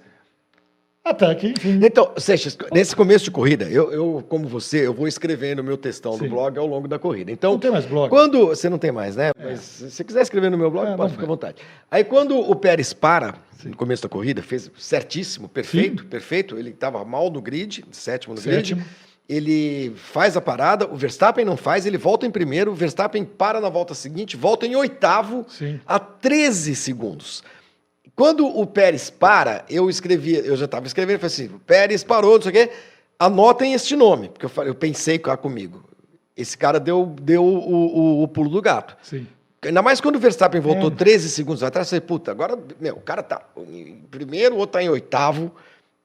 até 1.04 1.34
que, 1.36 1.48
enfim. 1.48 1.80
Então, 1.84 2.12
Seixas, 2.18 2.58
nesse 2.72 2.96
começo 2.96 3.26
de 3.26 3.32
corrida, 3.32 3.66
eu, 3.66 3.92
eu, 3.92 4.24
como 4.30 4.48
você, 4.48 4.86
eu 4.86 4.94
vou 4.94 5.08
escrevendo 5.08 5.64
meu 5.64 5.76
textão 5.78 6.14
Sim. 6.14 6.26
do 6.26 6.30
blog 6.30 6.58
ao 6.60 6.68
longo 6.68 6.88
da 6.88 7.00
corrida. 7.00 7.32
Então, 7.32 7.54
Não 7.54 7.60
tem 7.60 7.72
mais 7.72 7.86
blog. 7.86 8.10
Quando 8.10 8.48
você 8.48 8.70
não 8.70 8.78
tem 8.78 8.92
mais, 8.92 9.16
né? 9.16 9.32
Mas 9.38 9.60
se 9.62 9.90
você 9.92 10.04
quiser 10.04 10.22
escrever 10.22 10.52
no 10.52 10.58
meu 10.58 10.70
blog, 10.70 10.92
É, 10.92 10.96
pode 10.96 11.14
ficar 11.14 11.24
à 11.24 11.28
vontade. 11.28 11.56
Aí 11.90 12.04
quando 12.04 12.38
o 12.38 12.56
Pérez 12.56 12.94
para 12.94 13.34
no 13.66 13.76
começo 13.76 14.04
da 14.04 14.10
corrida, 14.10 14.42
fez 14.42 14.70
certíssimo, 14.78 15.48
perfeito, 15.50 16.06
perfeito. 16.06 16.58
Ele 16.58 16.70
estava 16.70 17.04
mal 17.06 17.30
no 17.30 17.42
grid, 17.42 17.84
sétimo 17.92 18.34
no 18.36 18.42
Sétimo. 18.42 18.82
grid. 18.82 18.92
Ele 19.30 19.94
faz 19.96 20.36
a 20.36 20.42
parada, 20.42 20.86
o 20.92 20.96
Verstappen 20.96 21.46
não 21.46 21.56
faz, 21.56 21.86
ele 21.86 21.98
volta 21.98 22.26
em 22.26 22.32
primeiro, 22.32 22.72
o 22.72 22.76
Verstappen 22.76 23.24
para 23.24 23.62
na 23.62 23.70
volta 23.70 23.94
seguinte, 23.94 24.36
volta 24.36 24.66
em 24.66 24.76
oitavo 24.76 25.46
Sim. 25.48 25.80
a 25.88 25.98
13 26.00 26.76
segundos. 26.76 27.42
Quando 28.22 28.46
o 28.46 28.68
Pérez 28.68 29.10
para, 29.10 29.66
eu 29.68 29.90
escrevi, 29.90 30.36
eu 30.36 30.56
já 30.56 30.66
estava 30.66 30.86
escrevendo, 30.86 31.18
falei 31.18 31.34
assim, 31.34 31.48
o 31.48 31.58
Pérez 31.58 32.04
parou, 32.04 32.36
não 32.36 32.42
sei 32.44 32.52
o 32.52 32.54
quê, 32.54 32.70
anotem 33.18 33.74
este 33.74 33.96
nome, 33.96 34.30
porque 34.30 34.46
eu, 34.46 34.50
falei, 34.50 34.70
eu 34.70 34.76
pensei 34.76 35.18
cá 35.18 35.36
comigo. 35.36 35.84
Esse 36.38 36.56
cara 36.56 36.80
deu, 36.80 37.16
deu 37.20 37.44
o, 37.44 38.20
o- 38.20 38.22
o 38.22 38.28
pulo 38.28 38.48
do 38.48 38.62
gato. 38.62 38.96
Sim. 39.02 39.26
Ainda 39.66 39.82
mais 39.82 40.00
quando 40.00 40.18
o 40.18 40.20
Verstappen 40.20 40.62
voltou 40.62 40.90
É. 40.92 40.94
13 40.96 41.30
segundos 41.32 41.64
atrás, 41.64 41.88
eu 41.88 41.90
falei, 42.00 42.02
puta, 42.08 42.30
agora, 42.30 42.56
meu, 42.80 42.94
o 42.98 43.02
cara 43.02 43.24
tá 43.24 43.42
em 43.58 44.04
primeiro, 44.12 44.54
o 44.54 44.60
outro 44.60 44.74
tá 44.74 44.84
em 44.84 44.90
oitavo, 44.90 45.52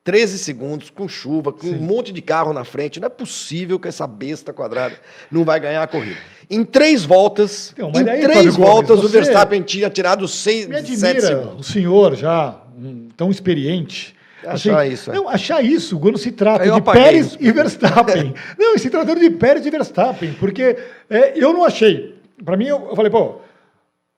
13 0.07 0.39
segundos, 0.39 0.89
com 0.89 1.09
chuva, 1.09 1.53
com 1.53 1.67
um 1.67 1.79
monte 1.81 2.13
de 2.13 2.23
carro 2.23 2.53
na 2.53 2.63
frente. 2.63 3.01
Não 3.01 3.07
é 3.07 3.09
possível 3.09 3.77
que 3.77 3.89
essa 3.89 4.07
besta 4.07 4.53
quadrada 4.53 4.95
não 5.33 5.45
vai 5.45 5.59
ganhar 5.59 5.83
a 5.83 5.87
corrida. 5.89 6.17
Em 6.49 6.63
três 6.65 7.05
voltas, 7.05 7.73
Então, 7.77 7.89
em 7.91 8.05
daí, 8.05 8.21
três 8.23 8.37
Fábio 8.37 8.53
Gomes, 8.53 8.71
voltas, 8.71 8.99
o 9.01 9.03
você- 9.09 9.19
Verstappen 9.21 9.63
tinha 9.63 9.91
tirado 9.91 10.29
seis, 10.29 10.69
Me 10.69 10.77
sete 10.77 10.93
admira 10.93 11.21
segundos. 11.21 11.69
o 11.69 11.73
senhor 11.73 12.15
já, 12.15 12.57
um, 12.79 13.09
tão 13.17 13.33
experiente. 13.33 14.15
Achar 14.47 14.87
isso, 14.87 15.11
é. 15.11 15.15
Não, 15.17 15.29
achar 15.29 15.61
isso 15.65 15.99
quando 15.99 16.17
se 16.19 16.31
trata 16.31 16.65
eu 16.65 16.77
de 16.77 16.83
Pérez 16.83 17.27
isso. 17.27 17.39
e 17.41 17.51
Verstappen. 17.51 18.33
não, 18.57 18.79
se 18.79 18.89
tratando 18.89 19.19
de 19.19 19.29
Pérez 19.31 19.67
e 19.67 19.71
Verstappen, 19.71 20.35
porque 20.39 20.77
é, 21.11 21.33
eu 21.35 21.53
não 21.53 21.65
achei. 21.65 22.15
Para 22.45 22.57
mim, 22.57 22.67
eu, 22.67 22.87
eu 22.91 22.95
falei, 22.95 23.11
pô, 23.11 23.41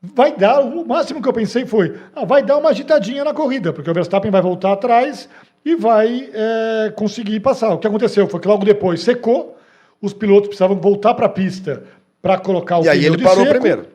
vai 0.03 0.37
dar, 0.37 0.61
o 0.61 0.87
máximo 0.87 1.23
que 1.23 1.29
eu 1.29 1.33
pensei 1.33 1.65
foi, 1.65 1.97
ah, 2.15 2.27
vai 2.27 2.43
dar 2.43 2.59
uma 2.59 2.69
agitadinha 2.69 3.25
na 3.25 3.33
corrida, 3.33 3.73
porque 3.73 3.91
o 3.91 3.95
Verstappen 3.95 4.31
vai 4.31 4.43
voltar 4.43 4.73
atrás 4.73 5.29
e 5.69 5.75
vai 5.75 6.31
é, 6.33 6.91
conseguir 6.97 7.41
passar. 7.41 7.75
O 7.75 7.79
que 7.79 7.87
aconteceu 7.87 8.27
foi 8.27 8.41
que 8.41 8.49
logo 8.49 8.65
depois 8.65 9.03
secou, 9.03 9.59
os 10.01 10.15
pilotos 10.15 10.49
precisavam 10.49 10.81
voltar 10.81 11.13
para 11.13 11.27
a 11.27 11.29
pista 11.29 11.85
para 12.23 12.39
colocar 12.39 12.79
o 12.79 12.85
E 12.85 12.89
aí 12.89 13.05
ele 13.05 13.23
parou 13.23 13.45
seco. 13.45 13.51
primeiro. 13.51 13.87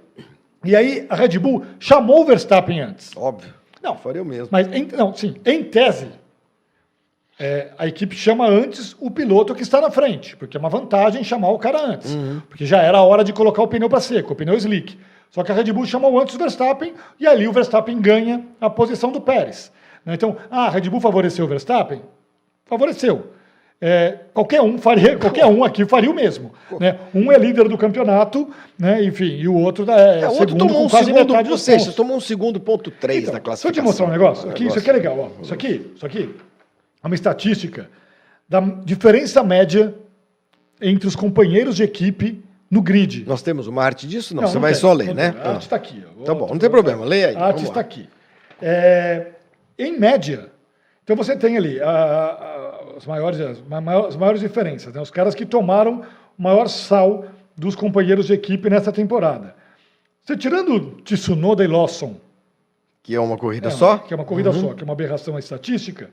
E 0.64 0.76
aí 0.76 1.08
a 1.10 1.16
Red 1.16 1.40
Bull 1.40 1.66
chamou 1.80 2.22
o 2.22 2.26
Verstappen 2.26 2.80
antes. 2.80 3.10
Óbvio. 3.18 3.52
Não. 3.82 3.98
faria 3.98 4.22
o 4.22 4.26
mesmo. 4.26 4.50
Mas, 4.52 4.72
em, 4.72 4.88
não, 4.96 5.16
sim, 5.16 5.34
em 5.44 5.64
tese, 5.64 6.10
é, 7.40 7.72
a 7.76 7.88
equipe 7.88 8.16
chama 8.16 8.48
antes 8.48 8.96
o 9.00 9.10
piloto 9.10 9.56
que 9.56 9.64
está 9.64 9.82
na 9.82 9.90
frente, 9.90 10.38
porque 10.38 10.56
é 10.56 10.60
uma 10.60 10.70
vantagem 10.70 11.24
chamar 11.24 11.50
o 11.50 11.58
cara 11.58 11.84
antes, 11.84 12.16
porque 12.48 12.68
já 12.68 12.84
era 12.84 13.00
a 13.00 13.04
hora 13.04 13.24
de 13.24 13.34
colocar 13.34 13.64
o 13.64 13.68
pneu 13.68 13.90
para 13.90 14.00
seco, 14.00 14.34
o 14.34 14.36
pneu 14.36 14.56
slick. 14.56 14.96
Só 15.32 15.44
que 15.44 15.52
a 15.52 15.56
Red 15.56 15.74
Bull 15.74 15.88
chamou 15.88 16.20
antes 16.20 16.36
o 16.36 16.38
Verstappen 16.38 16.94
e 17.20 17.26
ali 17.26 17.48
o 17.48 17.52
Verstappen 17.52 18.00
ganha 18.00 18.46
a 18.62 18.70
posição 18.70 19.12
do 19.12 19.20
Pérez. 19.20 19.72
Né? 20.06 20.13
Então, 20.16 20.36
ah, 20.52 20.66
a 20.66 20.70
Red 20.70 20.89
Bull 20.89 21.00
favoreceu 21.02 21.46
o 21.46 21.48
Verstappen? 21.48 22.02
Favoreceu. 22.66 23.28
é, 23.82 24.18
qualquer 24.34 24.62
um 24.62 24.78
faria, 24.78 25.18
qualquer 25.20 25.46
um 25.46 25.63
aqui 25.63 25.86
faria 25.86 26.10
o 26.10 26.13
mesmo. 26.13 26.54
Né? 26.80 26.98
Um 27.13 27.32
é 27.32 27.38
líder 27.38 27.68
do 27.68 27.78
campeonato, 27.78 28.50
né? 28.80 29.04
enfim, 29.04 29.36
e 29.38 29.48
o 29.48 29.56
outro 29.56 29.89
é, 29.92 30.22
É, 30.22 30.28
o 30.28 30.32
outro 30.32 30.50
segundo 30.50 30.58
tomou 30.60 30.76
com 30.82 30.86
um 30.86 30.89
quase 30.89 31.06
segundo, 31.08 31.28
metade 31.32 31.50
dos 31.50 31.66
pontos. 31.66 31.96
tomou 31.96 32.18
um 32.18 32.22
segundo 32.22 32.60
ponto 32.60 32.89
3 32.92 33.24
Então, 33.24 33.34
na 33.34 33.39
Deixa 33.39 33.42
eu 33.42 33.44
classificação. 33.44 33.72
te 33.84 33.86
mostrar 33.86 34.06
um 34.06 34.10
negócio. 34.10 34.50
Aqui, 34.50 34.68
isso 34.68 34.80
aqui 34.80 34.89
é 34.89 34.94
Negócio. 34.94 35.18
legal. 35.20 35.32
Ó. 35.38 35.42
Isso 35.42 35.54
aqui, 35.54 35.92
isso 35.96 36.06
aqui 36.06 36.36
é 37.04 37.08
uma 37.08 37.16
estatística 37.16 37.89
da 38.48 38.60
diferença 38.62 39.44
média 39.44 39.94
entre 40.82 41.08
os 41.08 41.16
companheiros 41.16 41.76
de 41.76 41.84
equipe 41.84 42.44
no 42.72 42.82
grid. 42.82 43.26
Nós 43.28 43.42
temos 43.42 43.68
uma 43.68 43.84
arte 43.84 44.08
disso? 44.08 44.36
Não, 44.36 44.44
você 44.48 44.54
não 44.56 44.62
vai 44.62 44.72
tem, 44.72 44.82
só 44.82 44.94
ler, 44.94 45.08
não 45.08 45.13
né? 45.16 45.32
tem. 45.32 45.42
A 45.42 45.50
arte 45.52 45.62
está 45.63 45.76
aqui. 45.76 46.04
ó. 46.22 46.24
Tá 46.24 46.34
bom, 46.34 46.48
não 46.48 46.58
tem 46.58 46.70
problema, 46.70 47.04
leia 47.06 47.30
aí, 47.30 47.36
A 47.36 47.46
arte 47.48 47.63
está 47.63 47.80
aqui. 47.82 48.08
É, 48.62 49.28
em 49.78 49.98
média, 50.00 50.52
então 51.04 51.16
você 51.16 51.36
tem 51.36 51.58
ali 51.58 51.82
a- 51.82 51.90
a- 51.90 52.98
as, 52.98 53.06
maiores, 53.06 53.40
as, 53.40 53.62
ma- 53.62 54.08
as 54.08 54.16
maiores 54.16 54.40
diferenças, 54.42 54.94
né? 54.94 55.02
os 55.02 55.12
caras 55.12 55.34
que 55.36 55.46
tomaram 55.46 56.02
o 56.38 56.42
maior 56.44 56.68
sal 56.68 57.26
dos 57.56 57.76
companheiros 57.76 58.28
de 58.28 58.34
equipe 58.34 58.70
nessa 58.70 58.92
temporada. 58.92 59.56
Você 60.24 60.38
tirando 60.38 61.02
Tsunoda 61.04 61.64
e 61.64 61.68
Lawson, 61.68 62.16
Que 63.02 63.14
é 63.16 63.20
uma 63.20 63.38
corrida 63.38 63.68
é, 63.68 63.72
só? 63.72 63.98
Que 63.98 64.14
é 64.14 64.16
uma 64.16 64.24
corrida 64.24 64.54
só, 64.54 64.74
que 64.74 64.82
é 64.82 64.86
uma 64.86 64.94
aberração 64.94 65.38
estatística. 65.38 66.10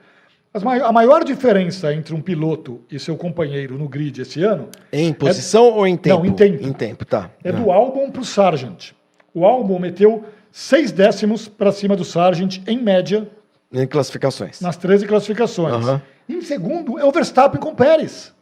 As 0.53 0.65
mai- 0.65 0.81
a 0.81 0.91
maior 0.91 1.23
diferença 1.23 1.95
entre 1.95 2.13
um 2.13 2.21
piloto 2.21 2.81
e 2.91 2.99
seu 2.99 3.17
companheiro 3.17 3.79
no 3.79 3.89
grid 3.89 4.21
esse 4.21 4.43
ano 4.43 4.69
Em 4.93 5.13
posição 5.13 5.73
ou 5.73 5.87
em 5.87 5.97
tempo? 5.97 6.19
Não, 6.19 6.27
em 6.27 6.33
tempo. 6.33 6.67
Em 6.67 6.73
tempo, 6.73 7.05
tá. 7.05 7.31
é 7.45 7.53
do 7.53 7.71
Albon 7.71 8.11
para 8.11 8.23
o 8.23 8.25
Sargent. 8.25 8.91
O 9.33 9.47
Albon 9.47 9.79
meteu 9.79 10.25
seis 10.51 10.91
décimos 10.91 11.47
para 11.47 11.71
cima 11.71 11.95
do 11.95 12.05
Sargent, 12.05 12.59
em 12.67 12.77
média, 12.83 13.31
Em 13.73 13.87
classificações. 13.87 14.61
nas 14.61 14.77
13 14.77 15.07
classificações. 15.07 15.75
Aham. 15.87 16.03
Em 16.29 16.41
segundo 16.41 16.99
é 16.99 17.05
o 17.05 17.11
Verstappen 17.13 17.61
com 17.61 17.75
Pérez. 17.75 18.33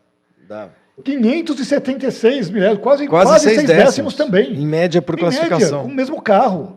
Dá. 0.48 0.68
576 1.04 2.50
milésimos, 2.50 2.82
quase, 2.82 3.06
Quase, 3.06 3.30
quase, 3.30 3.44
seis 3.44 3.56
seis 3.56 3.66
décimos. 3.68 3.86
décimos, 3.86 4.14
também. 4.14 4.52
Em 4.54 4.66
média 4.66 5.00
por 5.00 5.14
Em 5.14 5.18
classificação. 5.18 5.78
Média, 5.78 5.82
com 5.86 5.88
o 5.92 5.94
mesmo 5.94 6.20
carro. 6.22 6.76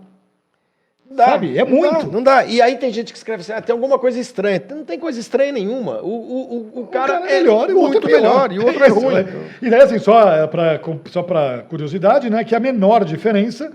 Dá, 1.09 1.25
Sabe? 1.25 1.57
É 1.57 1.63
não 1.65 1.71
muito. 1.71 2.05
Dá, 2.05 2.11
não 2.11 2.23
dá. 2.23 2.45
E 2.45 2.61
aí 2.61 2.77
tem 2.77 2.91
gente 2.93 3.11
que 3.11 3.17
escreve 3.17 3.41
assim, 3.41 3.51
ah, 3.51 3.61
tem 3.61 3.73
alguma 3.73 3.99
coisa 3.99 4.17
estranha. 4.19 4.61
Não 4.69 4.85
tem 4.85 4.97
coisa 4.99 5.19
estranha 5.19 5.51
nenhuma. 5.51 6.01
O, 6.01 6.07
o, 6.07 6.71
o, 6.77 6.81
o 6.83 6.87
cara, 6.87 7.15
é 7.29 7.39
melhor 7.39 7.69
e 7.69 7.73
o 7.73 7.79
outro 7.79 7.99
muito 8.01 8.07
é 8.09 8.11
melhor. 8.13 8.51
E 8.51 8.59
o 8.59 8.65
outro 8.65 8.83
é 8.83 8.87
isso, 8.89 8.99
ruim. 8.99 9.15
né? 9.15 9.25
E 9.61 9.69
daí, 9.69 9.81
assim, 9.81 9.99
só 9.99 10.47
para 10.47 10.79
só 11.09 11.23
pra 11.23 11.63
curiosidade, 11.69 12.29
né, 12.29 12.43
que 12.45 12.55
a 12.55 12.59
menor 12.61 13.03
diferença 13.03 13.71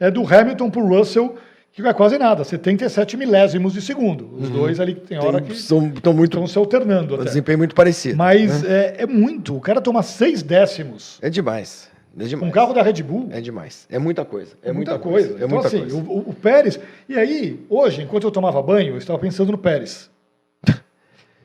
é 0.00 0.10
do 0.10 0.22
Hamilton 0.26 0.68
para 0.70 0.80
o 0.82 0.88
Russell, 0.88 1.36
que 1.72 1.80
é 1.86 1.92
quase 1.92 2.18
nada, 2.18 2.42
77 2.44 3.16
milésimos 3.16 3.72
de 3.72 3.80
segundo. 3.80 4.28
Os 4.36 4.48
dois 4.50 4.80
ali 4.80 4.94
tem 4.94 5.18
hora 5.18 5.40
que 5.40 5.52
Estão 5.52 5.80
muito... 6.12 6.24
estão 6.24 6.46
se 6.46 6.58
alternando 6.58 7.14
até. 7.14 7.24
desempenho 7.24 7.58
muito 7.58 7.74
parecido. 7.74 8.16
Mas 8.18 8.64
é, 8.64 8.96
é 8.98 9.06
muito. 9.06 9.56
O 9.56 9.60
cara 9.60 9.80
toma 9.80 10.02
seis 10.02 10.42
décimos. 10.42 11.18
É 11.22 11.30
demais. 11.30 11.88
É 12.18 12.24
demais. 12.24 12.48
Um 12.48 12.52
carro 12.52 12.74
da 12.74 12.82
Red 12.82 13.02
Bull. 13.04 13.28
É 13.30 13.40
demais. 13.40 13.86
É 13.88 13.98
muita 13.98 14.24
coisa. 14.24 14.54
É, 14.62 14.70
É 14.70 14.72
muita 14.72 14.98
coisa. 14.98 15.32
É 15.32 15.36
então, 15.36 15.48
muita 15.48 15.68
assim, 15.68 15.78
coisa. 15.78 15.96
O- 15.96 16.30
o 16.30 16.34
Pérez. 16.34 16.80
E 17.08 17.16
aí, 17.16 17.64
hoje, 17.70 18.02
enquanto 18.02 18.24
eu 18.24 18.30
tomava 18.32 18.60
banho, 18.60 18.94
eu 18.94 18.98
estava 18.98 19.18
pensando 19.18 19.52
no 19.52 19.58
Pérez. 19.58 20.09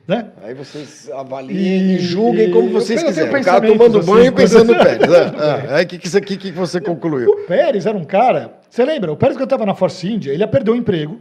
Né? 0.06 0.26
Aí 0.42 0.54
vocês 0.54 1.10
avaliem 1.10 1.94
e, 1.94 1.98
julguem 1.98 2.50
como 2.50 2.70
vocês 2.70 3.02
quiserem. 3.02 3.34
O 3.40 3.44
cara 3.44 3.66
tomando 3.66 4.02
banho 4.02 4.26
e 4.26 4.30
pensando 4.32 4.72
no 4.72 4.78
Pérez. 4.78 5.12
Ah, 5.12 5.34
ah, 5.70 5.76
aí 5.76 5.84
o 5.84 5.88
que, 5.88 5.98
que, 5.98 6.20
que 6.20 6.36
que 6.36 6.50
você 6.52 6.80
concluiu? 6.80 7.28
O 7.28 7.36
Pérez 7.46 7.86
era 7.86 7.96
um 7.96 8.04
cara. 8.04 8.52
Você 8.70 8.84
lembra? 8.84 9.12
O 9.12 9.16
Pérez, 9.16 9.36
quando 9.36 9.44
estava 9.46 9.66
na 9.66 9.74
Force 9.74 10.06
India, 10.06 10.32
ele 10.32 10.42
ia 10.42 10.48
perder 10.48 10.70
o 10.70 10.76
emprego. 10.76 11.20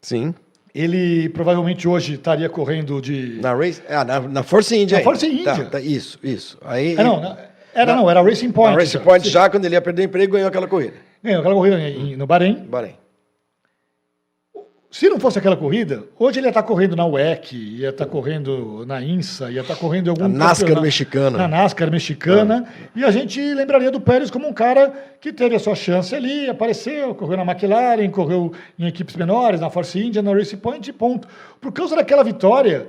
Sim. 0.00 0.34
Ele 0.74 1.28
provavelmente 1.28 1.86
hoje 1.86 2.14
estaria 2.14 2.48
correndo 2.48 3.00
de. 3.02 3.38
Na 3.42 3.52
Race. 3.54 3.82
Ah, 3.88 4.04
na, 4.04 4.20
na 4.20 4.42
Force 4.42 4.74
India. 4.74 4.98
Na. 4.98 5.04
Force 5.04 5.26
India. 5.26 5.44
Tá, 5.44 5.64
tá, 5.64 5.80
isso, 5.80 6.18
isso. 6.22 6.56
Aí, 6.64 6.94
Ah, 6.98 7.04
não, 7.04 7.20
na- 7.20 7.36
era 7.74 7.92
Na- 7.94 8.00
não, 8.00 8.10
era 8.10 8.22
Racing 8.22 8.50
Point. 8.52 8.72
na 8.74 8.80
Race 8.80 8.92
já. 8.94 9.00
Point, 9.00 9.28
já 9.28 9.50
quando 9.50 9.66
ele 9.66 9.74
ia 9.74 9.80
perder 9.82 10.02
o 10.02 10.04
emprego, 10.06 10.32
ganhou 10.32 10.48
aquela 10.48 10.66
corrida. 10.66 10.94
Ganhou 11.22 11.40
aquela 11.40 11.54
corrida 11.54 11.78
em- 11.78 12.16
no 12.16 12.26
Bahrein. 12.26 12.64
Bahrein. 12.68 12.94
Se 14.92 15.08
não 15.08 15.18
fosse 15.18 15.38
aquela 15.38 15.56
corrida, 15.56 16.04
hoje 16.18 16.38
ele 16.38 16.48
ia 16.48 16.50
estar 16.50 16.62
correndo 16.62 16.94
na 16.94 17.06
WEC, 17.06 17.56
ia 17.56 17.88
estar 17.88 18.04
correndo 18.04 18.84
na 18.86 19.00
INSA, 19.00 19.50
ia 19.50 19.62
estar 19.62 19.74
correndo 19.74 20.08
em 20.08 20.10
algum 20.10 20.28
Na 20.28 20.48
NASCAR 20.48 20.82
mexicana. 20.82 21.38
Na 21.38 21.48
NASCAR 21.48 21.90
mexicana. 21.90 22.68
E 22.94 23.02
a 23.02 23.10
gente 23.10 23.40
lembraria 23.54 23.90
do 23.90 24.02
Pérez 24.02 24.30
como 24.30 24.46
um 24.46 24.52
cara 24.52 24.92
que 25.18 25.32
teve 25.32 25.56
a 25.56 25.58
sua 25.58 25.74
chance 25.74 26.14
ali, 26.14 26.46
apareceu, 26.46 27.14
correu 27.14 27.38
na 27.38 27.50
McLaren, 27.50 28.10
correu 28.10 28.52
em 28.78 28.86
equipes 28.86 29.16
menores, 29.16 29.62
na 29.62 29.70
Force 29.70 29.98
India, 29.98 30.20
na 30.20 30.34
Race 30.34 30.54
Point, 30.58 30.90
e 30.90 30.92
ponto. 30.92 31.26
Por 31.58 31.72
causa 31.72 31.96
daquela 31.96 32.22
vitória, 32.22 32.86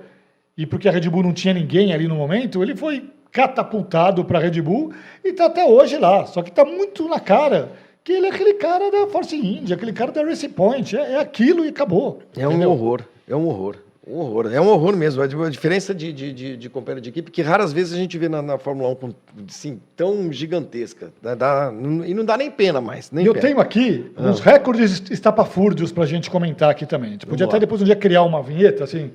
e 0.58 0.66
porque 0.66 0.90
a 0.90 0.92
Red 0.92 1.10
Bull 1.10 1.24
não 1.24 1.32
tinha 1.32 1.54
ninguém 1.54 1.94
ali 1.94 2.06
no 2.06 2.16
momento, 2.16 2.62
ele 2.62 2.76
foi 2.76 3.10
catapultado 3.32 4.26
para 4.26 4.40
a 4.40 4.42
Red 4.42 4.62
Bull 4.62 4.92
e 5.24 5.30
está 5.30 5.46
até 5.46 5.64
hoje 5.64 5.98
lá. 5.98 6.26
Só 6.26 6.42
que 6.42 6.50
está 6.50 6.66
muito 6.66 7.08
na 7.08 7.22
cara 7.22 7.72
que 8.04 8.12
ele 8.12 8.26
é 8.28 8.30
aquele 8.30 8.54
cara 8.56 8.92
da 8.92 9.08
Force 9.08 9.36
India, 9.36 9.76
aquele 9.76 9.94
cara 9.94 10.12
da 10.12 10.24
Race 10.24 10.48
Point. 10.50 10.96
É, 10.98 11.14
é 11.14 11.20
aquilo 11.20 11.66
e 11.66 11.70
acabou. 11.70 12.22
É 12.38 12.48
um 12.48 12.68
horror. 12.68 13.02
É 13.28 13.36
um 13.36 13.48
horror. 13.48 13.78
Um 14.06 14.18
horror. 14.18 14.52
É 14.52 14.60
um 14.60 14.68
horror 14.68 14.98
mesmo. 14.98 15.22
A 15.22 15.50
diferença 15.50 15.96
de, 15.96 16.12
de, 16.12 16.34
de, 16.34 16.58
de 16.58 16.70
companheiro 16.70 17.00
de 17.00 17.08
equipe 17.08 17.32
que 17.32 17.42
raras 17.42 17.72
vezes 17.72 17.94
a 17.94 17.96
gente 17.96 18.18
vê 18.18 18.28
na, 18.28 18.42
na 18.42 18.58
Fórmula 18.58 18.90
1 18.90 18.96
com, 18.96 19.14
assim, 19.50 19.80
tão 19.96 20.30
gigantesca. 20.30 21.14
Dá- 21.22 21.34
dá- 21.36 21.74
e 22.06 22.14
não 22.14 22.26
dá 22.26 22.36
nem 22.36 22.52
pena 22.52 22.82
mais. 22.82 23.10
Nem 23.12 23.26
eu 23.26 23.34
pena. 23.34 23.48
tenho 23.48 23.60
aqui 23.62 24.12
uns 24.18 24.42
recordes 24.42 25.02
estapafúrdios 25.10 25.94
para 25.94 26.04
a 26.04 26.08
gente 26.08 26.30
comentar 26.30 26.70
aqui 26.70 26.86
também. 26.86 27.12
A 27.12 27.14
gente 27.14 27.26
podia 27.26 27.46
Vamos 27.46 27.54
até 27.54 27.56
lá. 27.56 27.60
depois 27.62 27.82
um 27.82 27.86
dia 27.86 27.96
criar 27.96 28.24
uma 28.24 28.44
vinheta, 28.44 28.84
assim, 28.84 29.10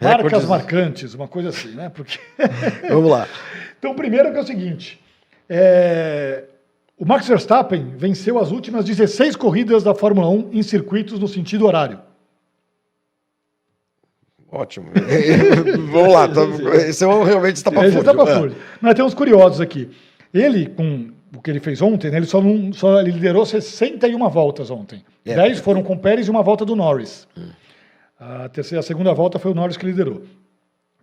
marcas 0.00 0.24
Recordes- 0.26 0.48
marcantes, 0.48 1.14
uma 1.14 1.26
coisa 1.26 1.48
assim, 1.48 1.70
né? 1.70 1.90
Porque... 1.92 2.16
Vamos 2.88 3.10
lá. 3.10 3.26
então, 3.76 3.90
o 3.90 3.94
primeiro 3.96 4.30
que 4.30 4.38
é 4.38 4.40
o 4.40 4.46
seguinte, 4.46 5.00
é, 5.48 6.44
o 6.96 7.04
Max 7.04 7.26
Verstappen 7.26 7.94
venceu 7.96 8.38
as 8.38 8.50
últimas 8.50 8.84
16 8.84 9.36
corridas 9.36 9.82
da 9.82 9.94
Fórmula 9.94 10.28
1 10.28 10.50
em 10.52 10.62
circuitos 10.62 11.18
no 11.18 11.26
sentido 11.26 11.66
horário. 11.66 12.00
Ótimo. 14.50 14.86
Vamos 15.90 16.12
lá. 16.12 16.28
Tá, 16.28 16.42
esse 16.86 17.02
é 17.02 17.06
um 17.08 17.24
realmente 17.24 17.56
está 17.56 17.72
para 17.72 17.86
é 17.86 17.88
estapafúrdio. 17.88 18.56
Mas 18.80 18.94
tem 18.94 19.04
uns 19.04 19.14
curiosos 19.14 19.60
aqui. 19.60 19.90
Ele, 20.32 20.66
com 20.66 21.10
o 21.36 21.42
que 21.42 21.50
ele 21.50 21.58
fez 21.58 21.82
ontem, 21.82 22.08
né, 22.12 22.18
ele 22.18 22.26
só, 22.26 22.40
não, 22.40 22.72
só 22.72 23.00
ele 23.00 23.10
liderou 23.10 23.44
61 23.44 24.28
voltas 24.28 24.70
ontem. 24.70 25.04
É. 25.24 25.34
10 25.34 25.58
foram 25.58 25.82
com 25.82 25.94
o 25.94 25.98
Pérez 25.98 26.28
e 26.28 26.30
uma 26.30 26.42
volta 26.42 26.64
do 26.64 26.76
Norris. 26.76 27.26
A 28.18 28.48
terceira, 28.48 28.78
a 28.78 28.82
segunda 28.84 29.12
volta 29.12 29.40
foi 29.40 29.50
o 29.50 29.54
Norris 29.54 29.76
que 29.76 29.86
liderou. 29.86 30.22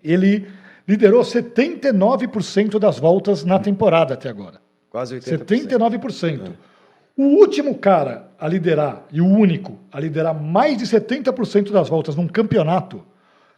Ele 0.02 0.48
liderou 0.88 1.22
79% 1.22 2.80
das 2.80 2.98
voltas 2.98 3.44
na 3.44 3.60
temporada 3.60 4.14
até 4.14 4.30
agora. 4.30 4.61
Quase 4.92 5.16
80%. 5.16 5.46
79%. 5.46 6.52
O 7.18 7.24
último 7.24 7.76
cara 7.76 8.30
a 8.38 8.48
liderar, 8.48 9.06
e 9.12 9.22
o 9.22 9.26
único 9.26 9.80
a 9.92 10.00
liderar 10.00 10.40
mais 10.40 10.78
de 10.78 10.86
70% 10.86 11.72
das 11.72 11.90
voltas 11.90 12.16
num 12.16 12.28
campeonato, 12.28 13.04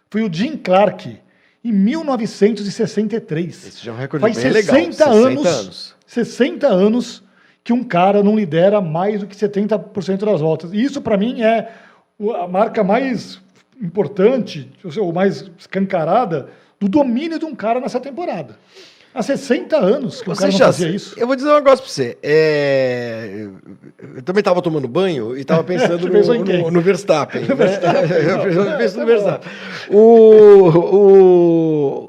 foi 0.09 0.21
o 0.23 0.31
Jim 0.31 0.55
Clark, 0.55 1.19
em 1.63 1.71
1963. 1.71 3.67
Esse 3.67 3.83
já 3.83 3.91
é 3.91 3.95
um 3.95 3.97
recorde 3.97 4.21
Faz 4.21 4.37
bem 4.37 4.51
legal. 4.51 4.75
60 4.75 5.09
anos, 5.09 5.45
anos. 5.45 5.95
60 6.05 6.67
anos 6.67 7.23
que 7.63 7.73
um 7.73 7.83
cara 7.83 8.21
não 8.21 8.35
lidera 8.35 8.79
mais 8.79 9.21
do 9.21 9.27
que 9.27 9.35
70% 9.35 10.25
das 10.25 10.41
voltas. 10.41 10.71
E 10.71 10.83
isso, 10.83 11.01
para 11.01 11.17
mim, 11.17 11.41
é 11.41 11.71
a 12.41 12.47
marca 12.47 12.83
mais 12.83 13.41
importante, 13.81 14.69
ou 14.99 15.11
mais 15.11 15.49
escancarada, 15.57 16.49
do 16.79 16.87
domínio 16.87 17.39
de 17.39 17.45
um 17.45 17.55
cara 17.55 17.79
nessa 17.79 17.99
temporada. 17.99 18.59
Há 19.15 19.21
60 19.21 19.77
anos 19.77 20.21
que 20.21 20.29
o 20.29 20.33
Você 20.35 20.41
cara 20.41 20.51
não 20.51 20.57
já- 20.59 20.65
fazia 20.65 20.89
isso. 20.89 21.13
Eu 21.19 21.27
vou 21.27 21.35
dizer 21.35 21.49
um 21.49 21.55
negócio 21.55 21.83
pra 21.85 21.93
você. 21.93 22.17
É, 22.23 23.47
Eu 24.15 24.21
também 24.23 24.39
estava 24.41 24.61
tomando 24.61 24.87
banho 24.87 25.37
e 25.37 25.41
estava 25.41 25.63
pensando 25.65 26.01
Você 26.01 26.09
pensou 26.09 26.35
em 26.35 26.39
no, 26.39 26.45
no, 26.63 26.71
no 26.71 26.81
Verstappen. 26.81 27.41
né? 27.45 27.47
Eu 28.73 28.77
penso 28.77 28.99
no 28.99 29.05
Tá 29.05 29.05
Verstappen. 29.05 29.51
O, 29.89 30.69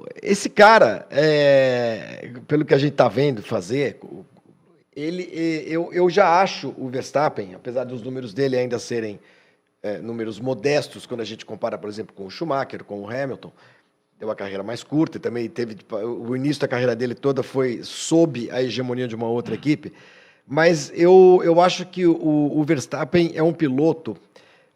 o- 0.00 0.04
Esse 0.22 0.48
cara, 0.48 1.06
é, 1.10 2.30
pelo 2.48 2.64
que 2.64 2.72
a 2.74 2.78
gente 2.78 2.92
está 2.92 3.08
vendo 3.08 3.42
fazer, 3.42 3.98
ele, 4.96 5.30
é, 5.34 5.64
eu, 5.68 5.90
eu 5.92 6.08
já 6.08 6.40
acho 6.40 6.74
o 6.78 6.88
Verstappen, 6.88 7.54
apesar 7.54 7.84
dos 7.84 8.02
números 8.02 8.32
dele 8.32 8.56
ainda 8.56 8.78
serem 8.78 9.18
é, 9.82 9.98
números 9.98 10.40
modestos, 10.40 11.04
quando 11.04 11.20
a 11.20 11.24
gente 11.24 11.44
compara, 11.44 11.76
por 11.76 11.90
exemplo, 11.90 12.14
com 12.14 12.24
o 12.24 12.30
Schumacher, 12.30 12.82
com 12.84 13.02
o 13.02 13.10
Hamilton, 13.10 13.52
deu 14.18 14.28
uma 14.28 14.34
carreira 14.34 14.62
mais 14.62 14.82
curta 14.82 15.18
e 15.18 15.20
também 15.20 15.48
teve 15.48 15.74
tipo, 15.74 15.96
o 15.96 16.36
início 16.36 16.60
da 16.60 16.68
carreira 16.68 16.94
dele 16.94 17.14
toda 17.14 17.42
foi 17.42 17.82
sob 17.82 18.50
a 18.50 18.62
hegemonia 18.62 19.08
de 19.08 19.14
uma 19.14 19.28
outra 19.28 19.54
equipe. 19.54 19.92
Mas 20.46 20.92
eu, 20.94 21.40
eu 21.42 21.60
acho 21.60 21.86
que 21.86 22.06
o, 22.06 22.14
o 22.14 22.62
Verstappen 22.64 23.32
é 23.34 23.42
um 23.42 23.52
piloto, 23.52 24.16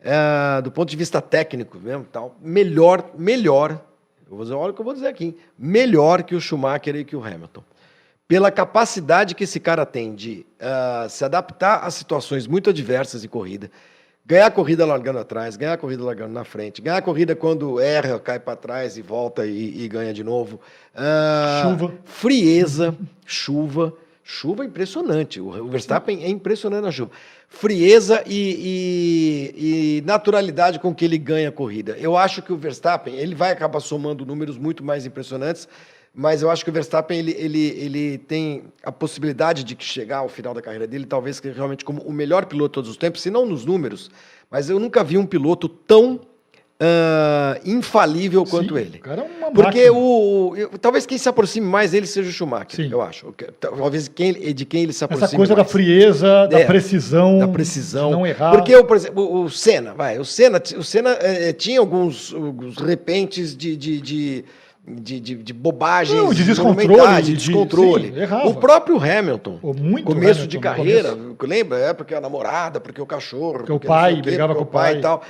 é, 0.00 0.62
do 0.62 0.70
ponto 0.70 0.88
de 0.88 0.96
vista 0.96 1.20
técnico 1.20 1.78
mesmo, 1.78 2.04
tal, 2.10 2.36
melhor, 2.40 3.10
melhor, 3.16 3.84
eu 4.30 4.36
vou 4.36 4.44
dizer, 4.44 4.54
olha 4.54 4.70
o 4.70 4.74
que 4.74 4.80
eu 4.80 4.84
vou 4.84 4.94
dizer 4.94 5.08
aqui, 5.08 5.36
melhor 5.58 6.22
que 6.22 6.34
o 6.34 6.40
Schumacher 6.40 6.96
e 6.96 7.04
que 7.04 7.16
o 7.16 7.24
Hamilton. 7.24 7.62
Pela 8.26 8.50
capacidade 8.50 9.34
que 9.34 9.44
esse 9.44 9.58
cara 9.58 9.86
tem 9.86 10.14
de 10.14 10.44
ah, 10.60 11.06
se 11.08 11.24
adaptar 11.24 11.82
a 11.82 11.90
situações 11.90 12.46
muito 12.46 12.68
adversas 12.68 13.24
em 13.24 13.28
corrida, 13.28 13.70
ganhar 14.28 14.46
a 14.46 14.50
corrida 14.50 14.84
largando 14.84 15.18
atrás, 15.18 15.56
ganhar 15.56 15.72
a 15.72 15.76
corrida 15.78 16.04
largando 16.04 16.34
na 16.34 16.44
frente, 16.44 16.82
ganhar 16.82 16.98
a 16.98 17.02
corrida 17.02 17.34
quando 17.34 17.80
erra, 17.80 18.20
cai 18.20 18.38
para 18.38 18.54
trás 18.54 18.98
e 18.98 19.02
volta 19.02 19.46
e, 19.46 19.82
e 19.84 19.88
ganha 19.88 20.12
de 20.12 20.22
novo. 20.22 20.60
Ah, 20.94 21.62
Chuva. 21.64 21.94
Frieza, 22.04 22.94
chuva. 23.24 23.94
Chuva 24.22 24.62
é 24.62 24.66
impressionante. 24.66 25.40
O 25.40 25.48
o 25.64 25.68
Verstappen 25.68 26.22
é 26.22 26.28
impressionante 26.28 26.82
na 26.84 26.92
chuva. 26.92 27.10
Frieza 27.48 28.22
e, 28.26 29.54
e- 29.56 29.98
e 29.98 30.02
naturalidade 30.02 30.78
com 30.78 30.94
que 30.94 31.06
ele 31.06 31.16
ganha 31.16 31.48
a 31.48 31.52
corrida. 31.52 31.96
Eu 31.98 32.14
acho 32.14 32.42
que 32.42 32.52
o 32.52 32.56
Verstappen 32.58 33.14
ele 33.14 33.34
vai 33.34 33.50
acabar 33.52 33.80
somando 33.80 34.26
números 34.26 34.58
muito 34.58 34.84
mais 34.84 35.06
impressionantes, 35.06 35.66
mas 36.20 36.42
eu 36.42 36.50
acho 36.50 36.64
que 36.64 36.70
o 36.70 36.72
Verstappen 36.72 37.16
ele, 37.16 37.30
ele, 37.38 37.66
ele 37.78 38.18
tem 38.18 38.64
a 38.82 38.90
possibilidade 38.90 39.62
de 39.62 39.76
chegar 39.78 40.18
ao 40.18 40.28
final 40.28 40.52
da 40.52 40.60
carreira 40.60 40.84
dele, 40.84 41.06
talvez 41.06 41.38
que 41.38 41.48
realmente 41.48 41.84
como 41.84 42.02
o 42.02 42.12
melhor 42.12 42.44
piloto 42.46 42.70
de 42.70 42.74
todos 42.74 42.90
os 42.90 42.96
tempos, 42.96 43.22
se 43.22 43.30
não 43.30 43.46
nos 43.46 43.64
números, 43.64 44.10
mas 44.50 44.68
eu 44.68 44.80
nunca 44.80 45.04
vi 45.04 45.16
um 45.16 45.24
piloto 45.24 45.68
tão 45.68 46.20
ah, 46.80 47.58
infalível 47.64 48.44
quanto 48.44 48.74
Sim, 48.74 48.80
ele. 48.80 48.98
O 48.98 49.00
cara 49.00 49.22
é 49.22 49.24
uma 49.38 49.50
Porque 49.52 49.90
o, 49.90 50.54
eu- 50.56 50.70
talvez 50.80 51.06
quem 51.06 51.18
se 51.18 51.28
aproxime 51.28 51.66
mais 51.66 51.90
dele 51.92 52.06
seja 52.06 52.28
o 52.28 52.32
Schumacher, 52.32 52.84
Sim. 52.84 52.88
eu 52.90 53.00
acho. 53.02 53.32
Talvez 53.60 54.08
quem, 54.08 54.32
de 54.54 54.64
quem 54.64 54.82
ele 54.84 54.92
se 54.92 55.04
aproxime 55.04 55.26
Essa 55.26 55.36
coisa 55.36 55.54
da 55.54 55.62
mais. 55.62 55.70
frieza, 55.72 56.46
da 56.46 56.60
É, 56.60 56.64
precisão, 56.64 57.38
da 57.38 57.48
precisão. 57.48 58.10
não 58.10 58.26
errar. 58.26 58.50
Porque, 58.52 58.72
eu, 58.74 58.84
por 58.84 58.96
exemplo, 58.96 59.22
o, 59.24 59.44
o 59.44 59.50
Senna, 59.50 59.94
vai, 59.94 60.18
o 60.18 60.24
Senna, 60.24 60.60
o 60.76 60.82
Senna 60.84 61.10
eh, 61.20 61.52
tinha 61.52 61.80
alguns, 61.80 62.32
alguns 62.34 62.76
repentes 62.76 63.56
de, 63.56 63.76
de, 63.76 64.00
de, 64.00 64.44
de, 64.96 65.20
de- 65.20 65.34
de 65.42 65.52
bobagens, 65.52 66.16
Não, 66.18 66.32
de 66.32 66.44
descontrole, 66.44 67.22
de 67.22 67.32
de- 67.32 67.36
descontrole. 67.36 68.12
sim, 68.12 68.48
o 68.48 68.54
próprio 68.54 68.96
Hamilton, 68.96 69.58
Pô, 69.58 69.72
muito 69.74 70.06
começo 70.06 70.40
Hamilton 70.40 70.46
de 70.48 70.58
carreira, 70.58 71.16
lembra? 71.42 71.78
É 71.78 71.92
porque 71.94 72.14
a 72.14 72.20
namorada, 72.20 72.80
porque 72.80 73.00
o 73.00 73.06
cachorro, 73.06 73.52
Porque 73.58 73.72
o 73.72 73.74
não 73.74 73.80
pai 73.80 74.16
quê, 74.16 74.22
brigava 74.22 74.54
porque 74.54 74.64
com 74.64 74.70
o 74.70 74.72
pai. 74.72 74.98
e 74.98 75.00
tal. 75.00 75.22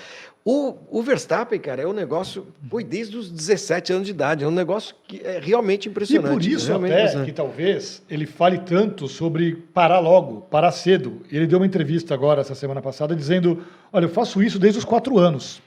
O, 0.45 0.77
o 0.91 1.03
Verstappen, 1.03 1.61
cara, 1.61 1.83
é 1.83 1.87
um 1.87 1.93
negócio, 1.93 2.47
foi 2.71 2.83
desde 2.83 3.19
os 3.19 3.31
17 3.31 3.93
anos 3.93 4.07
de 4.07 4.13
idade, 4.13 4.45
é 4.45 4.47
um 4.49 4.51
negócio 4.51 4.95
que 5.07 5.21
é 5.23 5.39
realmente 5.43 5.87
E 5.87 5.91
impressionante. 5.91 6.33
por 6.33 6.43
isso 6.43 6.73
até 6.73 7.25
que 7.25 7.33
talvez 7.33 8.03
ele 8.09 8.25
fale 8.25 8.57
tanto 8.59 9.07
sobre 9.09 9.57
parar 9.75 9.99
logo, 9.99 10.41
parar 10.51 10.71
cedo. 10.73 11.21
Ele 11.31 11.47
deu 11.47 11.59
uma 11.59 11.67
entrevista 11.67 12.15
agora, 12.15 12.41
essa 12.41 12.55
semana 12.55 12.81
passada, 12.81 13.15
dizendo, 13.15 13.63
olha, 13.93 14.07
eu 14.07 14.09
faço 14.09 14.43
isso 14.43 14.59
desde 14.59 14.79
os 14.79 14.87
quatro 14.87 15.19
anos. 15.19 15.61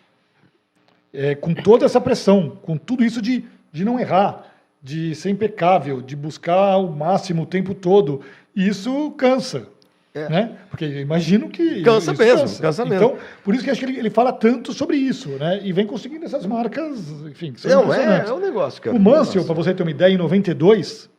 É, 1.13 1.35
com 1.35 1.53
toda 1.53 1.85
essa 1.85 1.99
pressão, 2.01 2.57
com 2.63 2.75
tudo 2.77 3.03
isso 3.03 3.21
de, 3.21 3.43
de 3.71 3.85
não 3.85 3.99
errar, 3.99 4.45
de 4.81 5.13
ser 5.15 5.29
impecável, 5.29 6.01
de 6.01 6.15
buscar 6.15 6.77
o 6.77 6.91
máximo 6.91 7.43
o 7.43 7.45
tempo 7.45 7.73
todo. 7.73 8.21
E 8.55 8.67
isso 8.67 9.11
cansa. 9.11 9.67
É. 10.13 10.27
Né? 10.27 10.57
Porque 10.69 10.83
eu 10.83 10.99
imagino 10.99 11.49
que. 11.49 11.81
Cansa 11.83 12.13
mesmo, 12.13 12.59
cansa 12.59 12.83
mesmo. 12.83 13.05
Então, 13.05 13.17
por 13.43 13.55
isso 13.55 13.63
que 13.63 13.69
acho 13.69 13.79
que 13.79 13.85
ele, 13.85 13.97
ele 13.97 14.09
fala 14.09 14.33
tanto 14.33 14.73
sobre 14.73 14.97
isso, 14.97 15.29
né? 15.29 15.61
E 15.63 15.71
vem 15.71 15.87
conseguindo 15.87 16.25
essas 16.25 16.45
marcas, 16.45 17.09
enfim, 17.25 17.53
que 17.53 17.61
são 17.61 17.85
Não, 17.85 17.93
é, 17.93 18.25
é 18.27 18.33
um 18.33 18.39
negócio, 18.39 18.81
cara. 18.81 18.95
O 18.95 18.99
Mansell, 18.99 19.45
para 19.45 19.55
você 19.55 19.73
ter 19.73 19.83
uma 19.83 19.91
ideia, 19.91 20.13
em 20.13 20.17
92, 20.17 21.09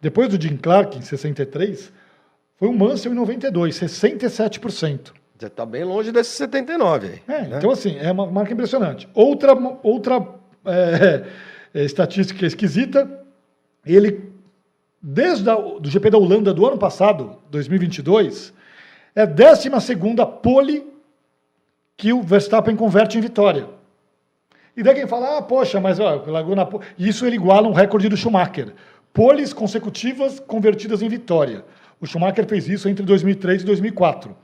depois 0.00 0.28
do 0.28 0.42
Jim 0.42 0.56
Clark, 0.56 0.98
em 0.98 1.02
63, 1.02 1.92
foi 2.56 2.68
o 2.68 2.72
Mansell 2.72 3.12
em 3.12 3.14
92, 3.14 3.76
67%. 3.76 5.12
Já 5.40 5.46
está 5.46 5.64
bem 5.64 5.84
longe 5.84 6.10
desse 6.10 6.30
79 6.30 7.06
aí. 7.06 7.22
É, 7.28 7.42
né? 7.42 7.56
Então, 7.58 7.70
assim, 7.70 7.96
é 7.98 8.10
uma 8.10 8.26
marca 8.26 8.52
impressionante. 8.52 9.08
Outra, 9.14 9.54
outra 9.82 10.26
é, 10.66 11.24
estatística 11.74 12.44
esquisita, 12.44 13.08
ele, 13.86 14.30
desde 15.00 15.48
a, 15.48 15.54
do 15.54 15.88
GP 15.88 16.10
da 16.10 16.18
Holanda 16.18 16.52
do 16.52 16.66
ano 16.66 16.78
passado, 16.78 17.36
2022, 17.50 18.52
é 19.14 19.22
a 19.22 19.26
12 19.26 19.70
pole 20.42 20.86
que 21.96 22.12
o 22.12 22.22
Verstappen 22.22 22.74
converte 22.76 23.18
em 23.18 23.20
vitória. 23.20 23.68
E 24.76 24.82
daí 24.82 24.94
quem 24.94 25.06
fala, 25.06 25.38
ah, 25.38 25.42
poxa, 25.42 25.80
mas 25.80 25.98
ó, 26.00 26.22
largou 26.26 26.56
na 26.56 26.64
po-". 26.64 26.80
Isso 26.98 27.26
ele 27.26 27.36
iguala 27.36 27.68
um 27.68 27.72
recorde 27.72 28.08
do 28.08 28.16
Schumacher. 28.16 28.72
Poles 29.12 29.52
consecutivas 29.52 30.40
convertidas 30.40 31.02
em 31.02 31.08
vitória. 31.08 31.64
O 32.00 32.06
Schumacher 32.06 32.46
fez 32.46 32.68
isso 32.68 32.88
entre 32.88 33.04
2003 33.04 33.62
e 33.62 33.64
2004. 33.66 34.34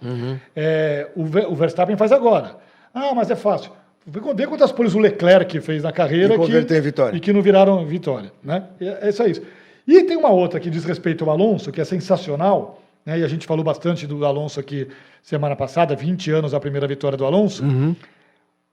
É, 0.54 1.10
o, 1.16 1.24
Ver- 1.24 1.46
o 1.48 1.54
Verstappen 1.54 1.96
faz 1.96 2.12
agora. 2.12 2.56
Ah, 2.92 3.14
mas 3.14 3.30
é 3.30 3.36
fácil. 3.36 3.70
Vê 4.06 4.46
quantas 4.46 4.70
poles 4.70 4.94
o 4.94 4.98
Leclerc 5.00 5.60
fez 5.60 5.82
na 5.82 5.90
carreira 5.90 6.34
E 6.34 6.36
converteu 6.36 6.66
que, 6.66 6.74
em 6.76 6.80
vitória. 6.80 7.16
e 7.16 7.20
que 7.20 7.32
não 7.32 7.42
viraram 7.42 7.84
vitória. 7.84 8.32
Né? 8.42 8.62
É, 8.80 9.08
é 9.08 9.12
só 9.12 9.26
isso. 9.26 9.42
E 9.86 10.02
tem 10.04 10.16
uma 10.16 10.30
outra 10.30 10.60
que 10.60 10.70
diz 10.70 10.84
respeito 10.84 11.24
ao 11.24 11.30
Alonso, 11.30 11.72
que 11.72 11.80
é 11.80 11.84
sensacional, 11.84 12.80
né? 13.04 13.18
e 13.18 13.24
a 13.24 13.28
gente 13.28 13.46
falou 13.46 13.64
bastante 13.64 14.06
do 14.06 14.24
Alonso 14.24 14.60
aqui 14.60 14.86
semana 15.22 15.56
passada, 15.56 15.96
20 15.96 16.30
anos 16.30 16.54
a 16.54 16.60
primeira 16.60 16.86
vitória 16.86 17.18
do 17.18 17.24
Alonso. 17.24 17.64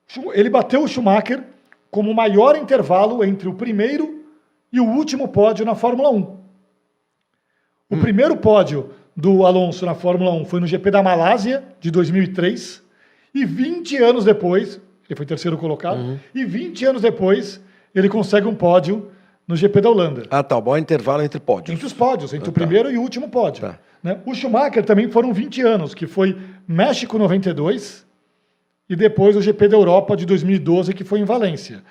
Schu- 0.08 0.32
Ele 0.34 0.50
bateu 0.52 0.84
o 0.84 0.88
Schumacher 0.88 1.44
como 1.90 2.12
o 2.12 2.16
maior 2.16 2.56
intervalo 2.56 3.24
entre 3.24 3.48
o 3.50 3.54
primeiro 3.56 4.24
e 4.72 4.80
o 4.80 4.86
último 4.86 5.28
pódio 5.28 5.66
na 5.66 5.74
Fórmula 5.74 6.12
1. 6.12 6.38
O 7.90 7.98
primeiro 7.98 8.36
pódio 8.38 8.92
do 9.16 9.46
Alonso 9.46 9.84
na 9.86 9.94
Fórmula 9.96 10.32
1 10.32 10.46
foi 10.46 10.60
no 10.60 10.68
GP 10.68 10.90
da 10.92 11.02
Malásia, 11.04 11.64
de 11.80 11.90
2003, 11.92 12.82
e 13.34 13.46
20 13.46 13.98
anos 13.98 14.26
depois, 14.26 14.80
ele 15.14 15.18
foi 15.18 15.26
terceiro 15.26 15.58
colocado, 15.58 16.20
e 16.34 16.44
20 16.44 16.86
anos 16.86 17.02
depois, 17.02 17.62
ele 17.96 18.10
consegue 18.10 18.48
um 18.48 18.56
pódio 18.56 19.10
no 19.48 19.56
GP 19.56 19.82
da 19.82 19.90
Holanda. 19.90 20.24
Ah, 20.30 20.42
tá. 20.44 20.60
Bom 20.60 20.78
intervalo 20.78 21.22
entre 21.22 21.40
pódios. 21.40 21.74
Entre 21.74 21.86
os 21.86 21.94
pódios, 21.94 22.34
entre 22.34 22.50
o 22.50 22.52
Tá. 22.52 22.60
primeiro 22.60 22.92
e 22.92 22.98
o 22.98 23.02
último 23.02 23.30
pódio. 23.30 23.62
Tá. 23.62 23.80
né? 24.02 24.20
O 24.26 24.34
Schumacher 24.34 24.84
também 24.84 25.10
foram 25.10 25.34
20 25.34 25.62
anos, 25.62 25.94
que 25.94 26.08
foi 26.08 26.38
México 26.68 27.18
92 27.18 28.06
e 28.90 28.96
depois 28.96 29.36
o 29.36 29.42
GP 29.42 29.68
da 29.70 29.78
Europa 29.78 30.16
de 30.18 30.26
2012, 30.26 30.94
que 30.94 31.04
foi 31.04 31.20
em 31.20 31.24
Valência. 31.24 31.82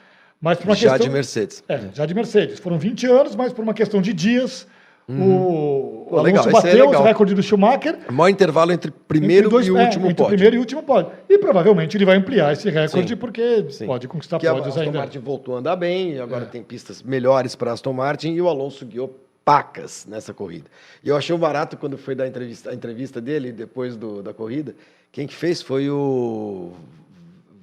Mas 0.41 0.59
por 0.59 0.69
uma 0.69 0.75
Já 0.75 0.91
questão... 0.91 1.07
de 1.07 1.13
Mercedes. 1.13 1.65
É, 1.69 1.81
já 1.95 2.05
de 2.05 2.15
Mercedes. 2.15 2.59
Foram 2.59 2.79
20 2.79 3.07
anos, 3.07 3.37
mas 3.37 3.53
por 3.53 3.63
uma 3.63 3.73
questão 3.73 4.03
de 4.03 4.13
dias, 4.13 4.67
o, 5.09 5.13
o 5.13 6.07
Pô, 6.11 6.19
Alonso 6.19 6.39
esse 6.41 6.49
é 6.49 6.53
bateu 6.53 6.89
o 6.89 7.03
recorde 7.03 7.35
do 7.35 7.43
Schumacher. 7.43 7.99
Maior 8.11 8.29
intervalo 8.29 8.73
entre 8.73 8.91
primeiro 8.91 9.47
entre 9.47 9.51
dois- 9.51 9.67
e 9.67 9.71
o 9.71 9.77
é, 9.79 9.85
último 9.85 10.05
entre 10.07 10.15
pódio. 10.17 10.25
o 10.25 10.29
primeiro 10.29 10.57
e 10.57 10.59
o 10.59 10.61
último 10.61 10.83
pódio. 10.83 11.13
E 11.29 11.39
provavelmente 11.39 11.97
ele 11.97 12.05
vai 12.05 12.17
ampliar 12.17 12.53
esse 12.53 12.69
recorde, 12.71 13.09
Sim. 13.11 13.17
porque 13.17 13.67
Sim. 13.71 13.87
pode 13.87 14.07
conquistar 14.09 14.39
que 14.39 14.47
a 14.47 14.53
pódios 14.53 14.69
Aston 14.69 14.81
ainda. 14.83 14.99
Martin 14.99 15.19
voltou 15.19 15.57
a 15.57 15.59
andar 15.59 15.77
bem, 15.77 16.13
e 16.15 16.21
agora 16.21 16.45
É. 16.45 16.47
tem 16.47 16.63
pistas 16.63 17.03
melhores 17.03 17.55
para 17.57 17.73
Aston 17.73 17.93
Martin 17.93 18.33
e 18.33 18.41
o 18.41 18.49
Alonso 18.49 18.85
guiou 18.87 19.19
pacas 19.45 20.07
nessa 20.09 20.33
corrida. 20.33 20.67
E 21.03 21.09
eu 21.09 21.17
achei 21.17 21.35
um 21.35 21.39
barato 21.39 21.77
quando 21.77 21.99
foi 21.99 22.15
dar 22.15 22.25
a 22.25 22.29
entrevista, 22.29 22.71
a 22.71 22.75
entrevista 22.75 23.21
dele 23.21 23.51
depois 23.51 23.97
do- 23.97 24.23
da 24.23 24.33
corrida. 24.33 24.75
Quem 25.11 25.27
que 25.27 25.35
fez 25.35 25.61
foi 25.61 25.91
o 25.91 26.71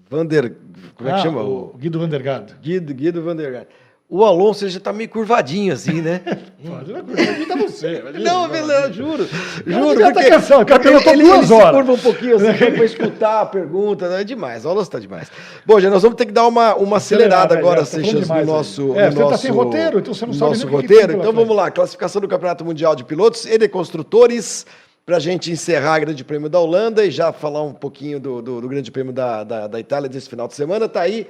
Vander, 0.10 0.56
como 0.96 1.10
é 1.10 1.14
que 1.14 1.20
Ah, 1.20 1.24
chama? 1.24 1.42
O 1.44 1.72
O 1.74 1.78
Guido 1.78 2.00
Vandergaard. 2.00 2.56
Guido, 2.62 2.94
Guido 2.94 3.22
Vandergaard. 3.22 3.68
O 4.12 4.26
Alonso 4.26 4.64
ele 4.66 4.72
já 4.72 4.80
tá 4.80 4.92
meio 4.92 5.08
curvadinho 5.08 5.72
assim, 5.72 6.02
né? 6.02 6.20
Pode, 6.66 6.92
Imita 6.92 7.56
você. 7.56 8.00
imagina. 8.00 8.24
Não, 8.24 8.50
Vilão, 8.50 8.92
juro. 8.92 9.30
Juro, 9.68 10.14
tá 10.14 10.24
cansado, 10.24 10.64
o 10.64 10.66
cara 10.66 10.82
perguntou 10.82 11.14
ele, 11.14 11.22
duas 11.22 11.38
ele 11.38 11.48
se 11.48 11.54
horas. 11.54 11.72
curva 11.76 11.92
um 11.94 11.98
pouquinho 12.00 12.36
assim 12.38 12.58
para 12.74 12.86
escutar 12.86 13.42
a 13.42 13.46
pergunta. 13.46 14.10
né? 14.10 14.22
É 14.22 14.24
demais, 14.24 14.66
o 14.66 14.70
Alonso 14.70 14.90
tá 14.90 14.98
demais. 14.98 15.32
Bom, 15.64 15.80
já 15.80 15.92
nós 15.92 16.02
vamos 16.02 16.18
ter 16.18 16.26
que 16.26 16.32
dar 16.32 16.48
uma, 16.48 16.74
uma 16.76 16.98
acelerada 16.98 17.54
Acelerar, 17.54 17.60
agora, 17.60 17.82
é, 17.82 17.84
tá 17.84 17.86
Seixas, 17.86 18.28
no 18.28 18.46
nosso. 18.46 18.82
É, 18.96 19.06
no 19.06 19.12
você 19.12 19.18
tá 19.18 19.30
nosso, 19.30 19.38
sem 19.44 19.52
roteiro, 19.52 20.00
então 20.00 20.14
você 20.14 20.26
não 20.26 20.34
sabe 20.34 20.52
nosso 20.52 20.66
o 20.66 20.70
que 20.70 20.88
que 20.88 20.94
roteiro. 20.94 21.20
Então 21.20 21.32
vamos 21.32 21.56
lá, 21.56 21.70
classificação 21.70 22.20
do 22.20 22.28
Campeonato 22.28 22.66
Mundial 22.66 22.96
de 22.96 23.04
Pilotos 23.04 23.46
e 23.46 23.60
de 23.60 23.68
Construtores. 23.68 24.66
Para 25.06 25.18
a 25.18 25.20
gente 25.20 25.52
encerrar 25.52 25.96
a 25.96 26.00
Grande 26.00 26.24
Prêmio 26.24 26.50
da 26.50 26.60
Holanda 26.60 27.04
e 27.04 27.10
já 27.10 27.32
falar 27.34 27.64
um 27.64 27.74
pouquinho 27.74 28.20
do, 28.20 28.42
do, 28.44 28.62
do 28.62 28.68
Grande 28.68 28.92
Prêmio 28.92 29.12
da, 29.12 29.44
da, 29.44 29.66
da 29.68 29.80
Itália 29.80 30.08
desse 30.08 30.30
final 30.30 30.48
de 30.48 30.54
semana, 30.54 30.88
tá 30.88 31.02
aí. 31.02 31.26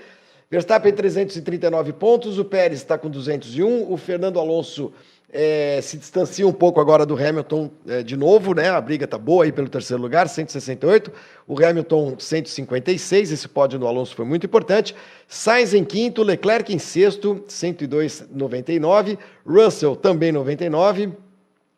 Verstappen 0.52 0.92
339 0.92 1.94
pontos, 1.94 2.40
o 2.40 2.46
Pérez 2.46 2.80
está 2.80 2.98
com 2.98 3.08
201, 3.08 3.92
o 3.92 3.96
Fernando 3.98 4.40
Alonso 4.40 4.92
eh, 5.32 5.80
se 5.84 5.96
distancia 5.96 6.48
um 6.48 6.52
pouco 6.52 6.82
agora 6.82 7.06
do 7.06 7.14
Hamilton 7.16 7.70
eh, 7.88 8.02
de 8.02 8.18
novo, 8.18 8.56
né? 8.56 8.68
A 8.68 8.82
briga 8.82 9.08
tá 9.08 9.16
boa 9.16 9.44
aí 9.44 9.52
pelo 9.52 9.70
terceiro 9.70 10.02
lugar, 10.02 10.28
168. 10.28 11.12
O 11.48 11.64
Hamilton 11.64 12.16
156, 12.18 13.32
esse 13.32 13.48
pódio 13.48 13.78
do 13.78 13.86
Alonso 13.86 14.16
foi 14.16 14.26
muito 14.26 14.48
importante. 14.48 14.96
Sainz 15.28 15.76
em 15.76 15.84
quinto, 15.84 16.24
Leclerc 16.24 16.74
em 16.74 16.80
sexto, 16.80 17.44
102,99. 17.48 19.20
Russell 19.46 19.96
também 19.96 20.32
99. 20.32 21.12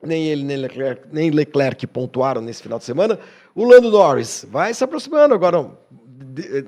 Nem 0.01 0.29
ele 0.29 0.43
nem 0.43 0.57
Leclerc, 0.57 1.03
nem 1.11 1.29
Leclerc 1.29 1.85
pontuaram 1.87 2.41
nesse 2.41 2.63
final 2.63 2.79
de 2.79 2.85
semana. 2.85 3.19
O 3.53 3.65
Lando 3.65 3.91
Norris 3.91 4.45
vai 4.49 4.73
se 4.73 4.81
aproximando 4.81 5.33
agora, 5.33 5.69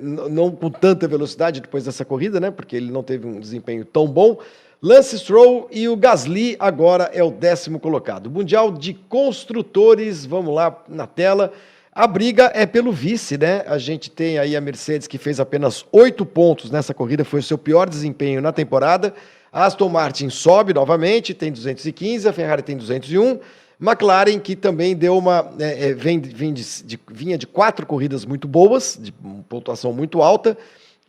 não 0.00 0.50
com 0.50 0.70
tanta 0.70 1.06
velocidade 1.08 1.60
depois 1.60 1.84
dessa 1.84 2.04
corrida, 2.04 2.40
né? 2.40 2.50
Porque 2.50 2.76
ele 2.76 2.90
não 2.90 3.02
teve 3.02 3.26
um 3.26 3.38
desempenho 3.38 3.84
tão 3.84 4.06
bom. 4.06 4.38
Lance 4.82 5.18
Stroll 5.18 5.68
e 5.70 5.88
o 5.88 5.96
Gasly 5.96 6.56
agora 6.58 7.10
é 7.12 7.22
o 7.22 7.30
décimo 7.30 7.80
colocado. 7.80 8.30
Mundial 8.30 8.70
de 8.70 8.92
Construtores, 8.92 10.26
vamos 10.26 10.54
lá 10.54 10.82
na 10.88 11.06
tela. 11.06 11.52
A 11.90 12.06
briga 12.06 12.50
é 12.54 12.66
pelo 12.66 12.92
vice, 12.92 13.38
né? 13.38 13.62
A 13.66 13.78
gente 13.78 14.10
tem 14.10 14.38
aí 14.38 14.56
a 14.56 14.60
Mercedes 14.60 15.06
que 15.06 15.16
fez 15.16 15.38
apenas 15.38 15.86
oito 15.92 16.26
pontos 16.26 16.70
nessa 16.70 16.92
corrida, 16.92 17.24
foi 17.24 17.40
o 17.40 17.42
seu 17.42 17.56
pior 17.56 17.88
desempenho 17.88 18.42
na 18.42 18.52
temporada. 18.52 19.14
A 19.52 19.64
Aston 19.64 19.88
Martin 19.88 20.28
sobe 20.28 20.74
novamente, 20.74 21.32
tem 21.32 21.52
215, 21.52 22.28
a 22.28 22.32
Ferrari 22.32 22.62
tem 22.62 22.76
201, 22.76 23.38
McLaren, 23.84 24.38
que 24.38 24.56
também 24.56 24.96
deu 24.96 25.18
uma. 25.18 25.52
É, 25.58 25.90
é, 25.90 25.94
vem, 25.94 26.18
vem 26.20 26.52
de, 26.52 26.64
de, 26.82 26.98
vinha 27.12 27.36
de 27.36 27.46
quatro 27.46 27.86
corridas 27.86 28.24
muito 28.24 28.48
boas, 28.48 28.98
de 29.00 29.12
pontuação 29.48 29.92
muito 29.92 30.22
alta, 30.22 30.56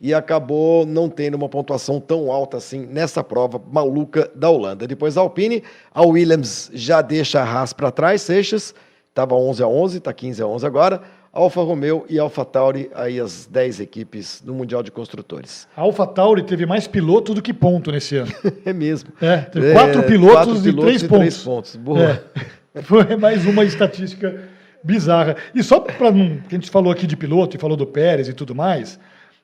e 0.00 0.12
acabou 0.12 0.84
não 0.84 1.08
tendo 1.08 1.34
uma 1.34 1.48
pontuação 1.48 1.98
tão 1.98 2.30
alta 2.30 2.58
assim 2.58 2.86
nessa 2.86 3.24
prova 3.24 3.60
maluca 3.72 4.30
da 4.34 4.50
Holanda. 4.50 4.86
Depois 4.86 5.16
a 5.16 5.22
Alpine, 5.22 5.62
a 5.92 6.02
Williams 6.02 6.70
já 6.74 7.00
deixa 7.00 7.40
a 7.40 7.44
Haas 7.44 7.72
para 7.72 7.90
trás, 7.90 8.20
Seixas, 8.22 8.74
estava 9.08 9.34
11 9.34 9.62
a 9.62 9.66
11, 9.66 9.98
está 9.98 10.12
15 10.12 10.42
a 10.42 10.46
11 10.46 10.66
agora. 10.66 11.02
Alfa 11.36 11.60
Romeo 11.60 12.06
e 12.08 12.18
Alfa 12.18 12.46
Tauri, 12.46 12.90
aí 12.94 13.20
as 13.20 13.44
10 13.44 13.80
equipes 13.80 14.42
no 14.42 14.54
Mundial 14.54 14.82
de 14.82 14.90
Construtores. 14.90 15.68
A 15.76 15.82
Alfa 15.82 16.06
Tauri 16.06 16.42
teve 16.42 16.64
mais 16.64 16.86
piloto 16.86 17.34
do 17.34 17.42
que 17.42 17.52
ponto 17.52 17.92
nesse 17.92 18.16
ano. 18.16 18.32
é 18.64 18.72
mesmo. 18.72 19.10
É, 19.20 19.36
teve 19.38 19.72
quatro, 19.72 20.00
é, 20.00 20.02
pilotos, 20.02 20.34
quatro 20.34 20.62
pilotos 20.62 20.66
e 20.66 20.72
três 20.72 21.02
e 21.02 21.08
pontos. 21.08 21.18
Três 21.18 21.42
pontos. 21.42 21.76
Boa. 21.76 22.02
É, 22.02 22.22
foi 22.82 23.16
mais 23.16 23.46
uma 23.46 23.64
estatística 23.64 24.48
bizarra. 24.82 25.36
E 25.54 25.62
só 25.62 25.80
para 25.80 26.10
não. 26.10 26.38
que 26.38 26.54
a 26.54 26.58
gente 26.58 26.70
falou 26.70 26.92
aqui 26.92 27.06
de 27.06 27.16
piloto 27.16 27.56
e 27.56 27.60
falou 27.60 27.76
do 27.76 27.86
Pérez 27.86 28.28
e 28.28 28.32
tudo 28.32 28.54
mais, 28.54 28.98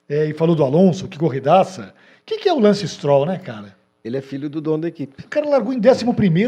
é, 0.09 0.27
e 0.27 0.33
falou 0.33 0.55
do 0.55 0.65
Alonso, 0.65 1.09
que 1.09 1.19
corridaça. 1.19 1.95
O 2.21 2.25
que, 2.25 2.39
que 2.39 2.49
é 2.49 2.53
o 2.53 2.61
Lance 2.61 2.87
Stroll, 2.87 3.27
né, 3.27 3.39
cara? 3.39 3.75
Ele 4.05 4.17
é 4.17 4.21
filho 4.21 4.51
do 4.51 4.61
dono 4.61 4.83
da 4.83 4.89
equipe. 4.89 5.15
O 5.25 5.29
cara 5.29 5.49
largou 5.49 5.73
em 5.73 5.77
11, 5.79 6.05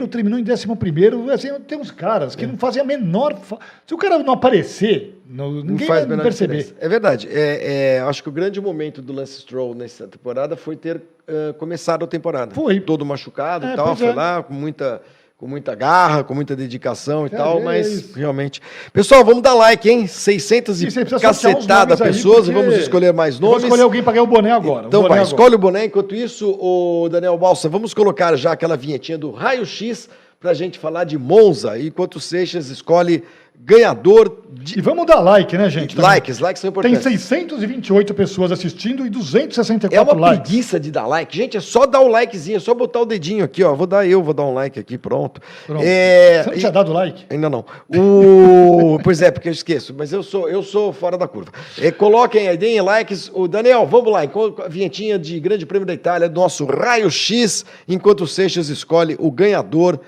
terminou 0.09 0.39
em 0.41 0.43
11. 0.43 1.31
Assim, 1.31 1.49
tem 1.69 1.79
uns 1.79 1.93
caras 1.93 2.35
que 2.35 2.45
é. 2.45 2.49
não 2.49 2.59
fazem 2.59 2.83
a 2.83 2.85
menor. 2.85 3.39
Se 3.87 3.95
o 3.95 3.97
cara 3.97 4.19
não 4.19 4.33
aparecer, 4.33 5.23
não, 5.25 5.53
ninguém 5.53 5.79
não 5.79 5.87
faz 5.87 6.05
vai 6.05 6.19
perceber. 6.19 6.57
Diferença. 6.57 6.85
É 6.85 6.89
verdade. 6.89 7.29
É, 7.31 7.97
é, 7.97 8.01
acho 8.01 8.25
que 8.25 8.29
o 8.29 8.33
grande 8.33 8.61
momento 8.61 9.01
do 9.01 9.13
Lance 9.13 9.41
Stroll 9.41 9.73
nessa 9.73 10.09
temporada 10.09 10.57
foi 10.57 10.75
ter 10.75 10.97
uh, 10.97 11.55
começado 11.55 12.05
a 12.05 12.09
temporada. 12.09 12.53
Foi. 12.53 12.81
Todo 12.81 13.07
machucado 13.07 13.67
e 13.67 13.71
é, 13.71 13.77
tal. 13.77 13.95
Foi 13.95 14.09
é. 14.09 14.15
lá 14.15 14.43
com 14.43 14.53
muita 14.53 15.01
com 15.37 15.49
muita 15.49 15.75
garra, 15.75 16.23
com 16.23 16.33
muita 16.33 16.55
dedicação 16.55 17.25
e 17.25 17.27
é 17.27 17.37
tal, 17.37 17.61
mas 17.61 17.89
isso. 17.89 18.19
realmente. 18.19 18.63
Pessoal, 18.93 19.25
vamos 19.25 19.43
dar 19.43 19.55
like, 19.55 19.91
hein? 19.91 20.07
600 20.07 20.83
e, 20.83 20.87
e 20.87 21.21
cacetada 21.21 21.97
pessoas, 21.97 22.49
aí, 22.49 22.55
vamos 22.55 22.75
escolher 22.77 23.13
mais 23.13 23.41
nomes. 23.41 23.57
Vamos 23.57 23.65
escolher 23.65 23.83
alguém 23.83 24.03
para 24.03 24.13
ganhar 24.13 24.23
o 24.23 24.27
boné 24.27 24.53
agora. 24.53 24.87
Então 24.87 25.03
boné 25.03 25.15
vai, 25.15 25.19
agora. 25.19 25.35
escolhe 25.35 25.55
o 25.57 25.59
boné. 25.59 25.85
Enquanto 25.87 26.15
isso, 26.15 26.57
o 26.61 27.09
Daniel 27.09 27.37
Balsa, 27.37 27.69
vamos 27.69 27.93
colocar 27.93 28.37
já 28.37 28.53
aquela 28.53 28.77
vinhetinha 28.77 29.19
do 29.19 29.33
Raio 29.33 29.67
X 29.67 30.09
para 30.39 30.53
a 30.53 30.55
gente 30.55 30.79
falar 30.79 31.05
de 31.05 31.19
Monza, 31.19 31.79
enquanto 31.79 32.17
o 32.17 32.21
Seixas 32.21 32.69
escolhe 32.69 33.25
ganhador 33.59 34.43
de... 34.51 34.79
E 34.79 34.83
vamos 34.83 35.07
dar 35.07 35.21
like, 35.21 35.57
né, 35.57 35.69
gente? 35.69 35.99
Likes, 35.99 36.39
likes 36.39 36.61
são 36.61 36.71
importantes. 36.71 37.03
Tem 37.03 37.13
628 37.13 38.15
pessoas 38.15 38.53
assistindo 38.53 39.07
e 39.07 39.11
264 39.11 39.97
likes. 39.97 39.97
É 39.97 40.01
uma 40.01 40.21
likes. 40.21 40.49
preguiça 40.49 40.81
de 40.81 40.91
dar 40.91 41.07
like. 41.07 41.37
Gente, 41.37 41.57
é 41.57 41.61
só 41.61 41.87
dar 41.87 42.01
o 42.01 42.09
likezinho, 42.09 42.57
é 42.57 42.61
só 42.61 42.75
botar 42.75 43.01
o 43.01 43.05
dedinho 43.05 43.45
aqui, 43.45 43.63
ó. 43.63 43.75
Vou 43.75 43.87
dar 43.87 44.07
eu, 44.07 44.23
vou 44.23 44.35
dar 44.35 44.45
um 44.45 44.55
like 44.55 44.79
aqui, 44.79 44.99
pronto. 44.99 45.41
pronto. 45.67 45.83
É... 45.85 46.43
Você 46.43 46.51
não 46.51 46.59
tinha 46.59 46.73
dado 46.73 46.93
like? 46.93 47.27
Ainda 47.31 47.49
não. 47.51 47.65
O... 47.89 48.99
pois 49.05 49.23
é, 49.23 49.31
porque 49.31 49.49
eu 49.49 49.53
esqueço, 49.53 49.95
mas 49.97 50.13
eu 50.13 50.23
sou, 50.23 50.49
eu 50.49 50.63
sou 50.63 50.93
fora 50.93 51.17
da 51.17 51.29
curva. 51.29 51.53
É, 51.79 51.91
coloquem 51.91 52.49
aí, 52.49 52.57
deem 52.57 52.81
likes. 52.81 53.31
O 53.33 53.47
Daniel, 53.47 53.87
vamos 53.87 54.13
lá, 54.13 54.27
com 54.27 54.55
a 54.63 54.69
vinhetinha 54.69 55.19
de 55.19 55.39
Grande 55.41 55.67
Prêmio 55.67 55.87
da 55.87 55.95
Itália, 55.95 56.29
nosso 56.29 56.65
Raio 56.65 57.11
X, 57.11 57.65
enquanto 57.89 58.23
o 58.23 58.27
Seixas 58.27 58.69
escolhe 58.69 59.17
o 59.19 59.31
ganhador 59.31 60.01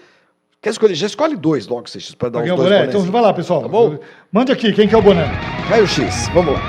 Quer 0.67 0.71
escolher? 0.71 0.95
Já 0.97 1.07
escolhe 1.07 1.37
dois 1.37 1.69
logo, 1.69 1.89
Seixas, 1.89 2.13
para 2.17 2.29
dar 2.29 2.41
os 2.41 2.49
dois 2.49 2.59
boné? 2.61 2.87
Então 2.87 3.01
vai 3.03 3.23
lá, 3.23 3.33
pessoal. 3.33 3.63
Tá 3.63 3.69
bom? 3.69 4.01
Mande 4.33 4.51
aqui, 4.51 4.73
quem 4.73 4.89
que 4.89 4.97
é 4.97 4.99
o 4.99 5.01
boné? 5.01 5.23
Raio 5.69 5.87
X, 5.87 6.29
vamos 6.35 6.55
lá. 6.55 6.61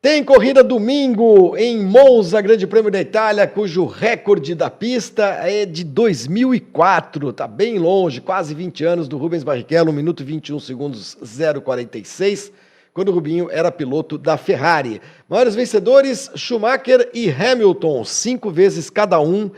Tem 0.00 0.22
corrida 0.22 0.62
domingo 0.62 1.56
em 1.56 1.84
Monza, 1.84 2.40
Grande 2.40 2.68
Prêmio 2.68 2.88
da 2.88 3.00
Itália, 3.00 3.48
cujo 3.48 3.84
recorde 3.84 4.54
da 4.54 4.70
pista 4.70 5.24
é 5.42 5.66
de 5.66 5.82
2004. 5.82 7.32
Tá 7.32 7.48
bem 7.48 7.80
longe, 7.80 8.20
quase 8.20 8.54
20 8.54 8.84
anos 8.84 9.08
do 9.08 9.18
Rubens 9.18 9.42
Barrichello, 9.42 9.90
1 9.90 9.92
minuto 9.92 10.22
e 10.22 10.24
21 10.24 10.60
segundos 10.60 11.18
046 11.64 12.52
quando 12.96 13.10
o 13.10 13.12
Rubinho 13.12 13.50
era 13.50 13.70
piloto 13.70 14.16
da 14.16 14.38
Ferrari. 14.38 15.02
Maiores 15.28 15.54
vencedores: 15.54 16.30
Schumacher 16.34 17.10
e 17.12 17.30
Hamilton, 17.30 18.02
cinco 18.06 18.50
vezes 18.50 18.88
cada 18.88 19.20
um, 19.20 19.50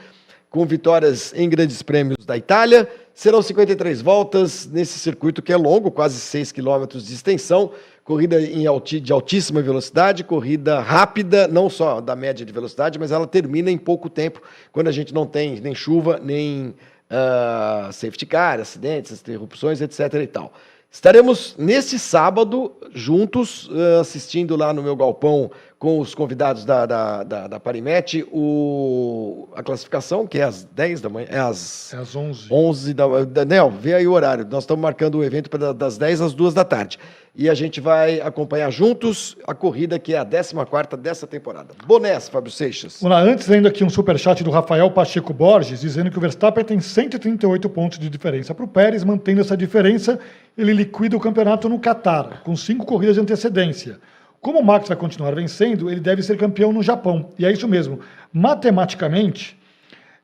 com 0.51 0.67
vitórias 0.67 1.33
em 1.37 1.49
grandes 1.49 1.81
prêmios 1.81 2.27
da 2.27 2.37
Itália. 2.37 2.91
Serão 3.15 3.41
53 3.41 4.03
voltas 4.03 4.67
nesse 4.67 4.99
circuito 4.99 5.41
que 5.41 5.53
é 5.53 5.57
longo, 5.57 5.89
quase 5.89 6.19
6 6.19 6.51
quilômetros 6.51 7.07
de 7.07 7.15
extensão. 7.15 7.71
Corrida 8.03 8.39
alti, 8.69 8.99
de 8.99 9.13
altíssima 9.13 9.63
velocidade, 9.63 10.25
corrida 10.25 10.81
rápida, 10.81 11.47
não 11.47 11.71
só 11.71 12.01
da 12.01 12.17
média 12.17 12.45
de 12.45 12.53
velocidade, 12.53 12.99
mas 12.99 13.13
ela 13.13 13.27
termina 13.27 13.71
em 13.71 13.79
pouco 13.79 14.11
tempo, 14.11 14.43
quando 14.73 14.89
a 14.89 14.93
gente 14.93 15.15
não 15.15 15.27
tem 15.27 15.61
nem 15.61 15.77
chuva, 15.77 16.19
nem 16.21 16.75
uh, 17.09 17.93
safety 17.93 18.27
car, 18.27 18.59
acidentes, 18.59 19.13
interrupções, 19.13 19.81
etc. 19.81 20.15
e 20.15 20.27
tal. 20.27 20.53
Estaremos 20.91 21.55
neste 21.59 21.99
sábado 21.99 22.73
juntos, 22.95 23.69
uh, 23.69 24.01
assistindo 24.01 24.57
lá 24.57 24.73
no 24.73 24.83
meu 24.83 24.97
galpão 24.97 25.51
com 25.79 26.01
os 26.01 26.13
convidados 26.13 26.65
da, 26.65 26.85
da, 26.87 27.23
da, 27.23 27.47
da 27.47 27.61
Parimet, 27.61 28.27
o, 28.33 29.49
a 29.55 29.63
classificação, 29.63 30.27
que 30.27 30.39
é 30.39 30.43
às 30.43 30.65
10 30.65 31.01
da 31.01 31.09
manhã, 31.09 31.29
é 31.31 31.39
às, 31.39 31.95
é 31.95 31.99
às 31.99 32.17
11. 32.17 32.49
11 32.51 32.95
da, 32.95 33.07
Daniel, 33.25 33.71
vê 33.71 33.95
aí 33.95 34.07
o 34.07 34.13
horário. 34.13 34.45
Nós 34.51 34.65
estamos 34.65 34.83
marcando 34.83 35.19
o 35.19 35.25
evento 35.25 35.49
para 35.49 35.73
das 35.73 35.97
10 35.97 36.21
às 36.21 36.35
2 36.35 36.53
da 36.53 36.65
tarde. 36.65 36.99
E 37.33 37.49
a 37.49 37.55
gente 37.55 37.81
vai 37.81 38.21
acompanhar 38.21 38.69
juntos 38.73 39.37
a 39.47 39.55
corrida 39.55 39.97
que 40.01 40.15
é 40.15 40.19
a 40.19 40.25
14 40.25 40.97
dessa 41.01 41.25
temporada. 41.25 41.69
Bonés, 41.87 42.29
Fábio 42.29 42.51
Seixas. 42.51 42.99
Vamos 43.01 43.17
lá, 43.17 43.23
antes 43.23 43.49
ainda 43.49 43.69
aqui 43.69 43.85
um 43.85 43.91
superchat 43.91 44.43
do 44.43 44.51
Rafael 44.51 44.91
Pacheco 44.91 45.33
Borges, 45.33 45.81
dizendo 45.81 46.11
que 46.11 46.19
o 46.19 46.21
Verstappen 46.21 46.65
tem 46.65 46.81
138 46.81 47.69
pontos 47.71 48.01
de 48.01 48.11
diferença 48.11 48.53
para 48.53 48.65
o 48.65 48.69
Pérez, 48.69 49.05
mantendo 49.05 49.41
essa 49.41 49.57
diferença, 49.57 50.19
ele 50.57 50.73
liquida 50.73 51.17
o 51.17 51.21
campeonato 51.21 51.69
no 51.69 51.79
Qatar, 51.79 52.43
com 52.43 52.57
cinco 52.57 52.85
corridas 52.85 53.15
de 53.15 53.21
antecedência. 53.21 54.01
Como 54.41 54.61
o 54.61 54.65
Max 54.65 54.89
vai 54.89 54.97
continuar 54.97 55.35
vencendo, 55.35 55.91
ele 55.91 56.01
deve 56.01 56.23
ser 56.23 56.37
campeão 56.37 56.73
no 56.73 56.83
Japão. 56.83 57.31
E 57.39 57.45
é 57.45 57.53
isso 57.53 57.67
mesmo. 57.67 58.01
Matematicamente, 58.33 59.59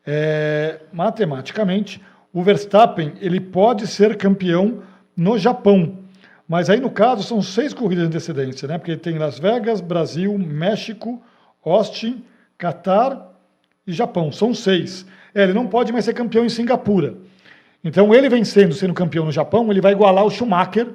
é, 0.06 0.80
matematicamente, 0.92 2.00
o 2.32 2.42
Verstappen 2.42 3.14
ele 3.20 3.40
pode 3.40 3.86
ser 3.86 4.16
campeão 4.16 4.82
no 5.16 5.38
Japão. 5.38 5.98
Mas 6.48 6.68
aí, 6.68 6.78
no 6.78 6.90
caso, 6.90 7.22
são 7.22 7.40
seis 7.40 7.72
corridas 7.72 8.04
de 8.04 8.08
antecedência, 8.08 8.68
né? 8.68 8.78
Porque 8.78 8.96
tem 8.96 9.18
Las 9.18 9.38
Vegas, 9.38 9.80
Brasil, 9.80 10.36
México, 10.38 11.22
Austin, 11.64 12.22
Catar 12.58 13.32
e 13.86 13.92
Japão. 13.92 14.30
São 14.30 14.54
seis. 14.54 15.06
É, 15.34 15.42
ele 15.42 15.54
não 15.54 15.66
pode 15.66 15.92
mais 15.92 16.04
ser 16.04 16.12
campeão 16.12 16.44
em 16.44 16.50
Singapura. 16.50 17.14
Então, 17.82 18.14
ele 18.14 18.28
vencendo, 18.28 18.74
sendo 18.74 18.94
campeão 18.94 19.24
no 19.24 19.32
Japão, 19.32 19.70
ele 19.70 19.80
vai 19.80 19.92
igualar 19.92 20.24
o 20.24 20.30
Schumacher 20.30 20.88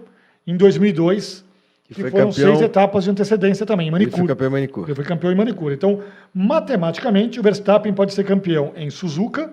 em 0.46 0.56
2002 0.56 1.44
que, 1.90 2.04
que 2.04 2.10
foram 2.12 2.28
campeão... 2.28 2.32
seis 2.32 2.62
etapas 2.62 3.04
de 3.04 3.10
antecedência 3.10 3.66
também, 3.66 3.88
em 3.88 3.92
manicure. 3.92 4.16
Ele 4.16 4.28
foi 4.28 4.28
campeão 4.28 4.48
em 4.48 4.52
manicure. 4.52 5.04
Campeão 5.04 5.32
em 5.32 5.36
manicure. 5.36 5.74
Então, 5.74 6.04
matematicamente, 6.34 7.40
o 7.40 7.44
Verstappen 7.44 7.94
pode 7.94 8.14
ser 8.14 8.24
campeão 8.24 8.72
em 8.76 8.90
Suzuka 8.90 9.52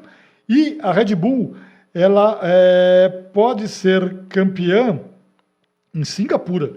e 0.48 0.78
a 0.82 0.92
Red 0.92 1.14
Bull 1.14 1.56
ela 1.94 2.38
é, 2.42 3.08
pode 3.32 3.68
ser 3.68 4.24
campeã 4.28 5.00
em 5.94 6.04
Singapura. 6.04 6.72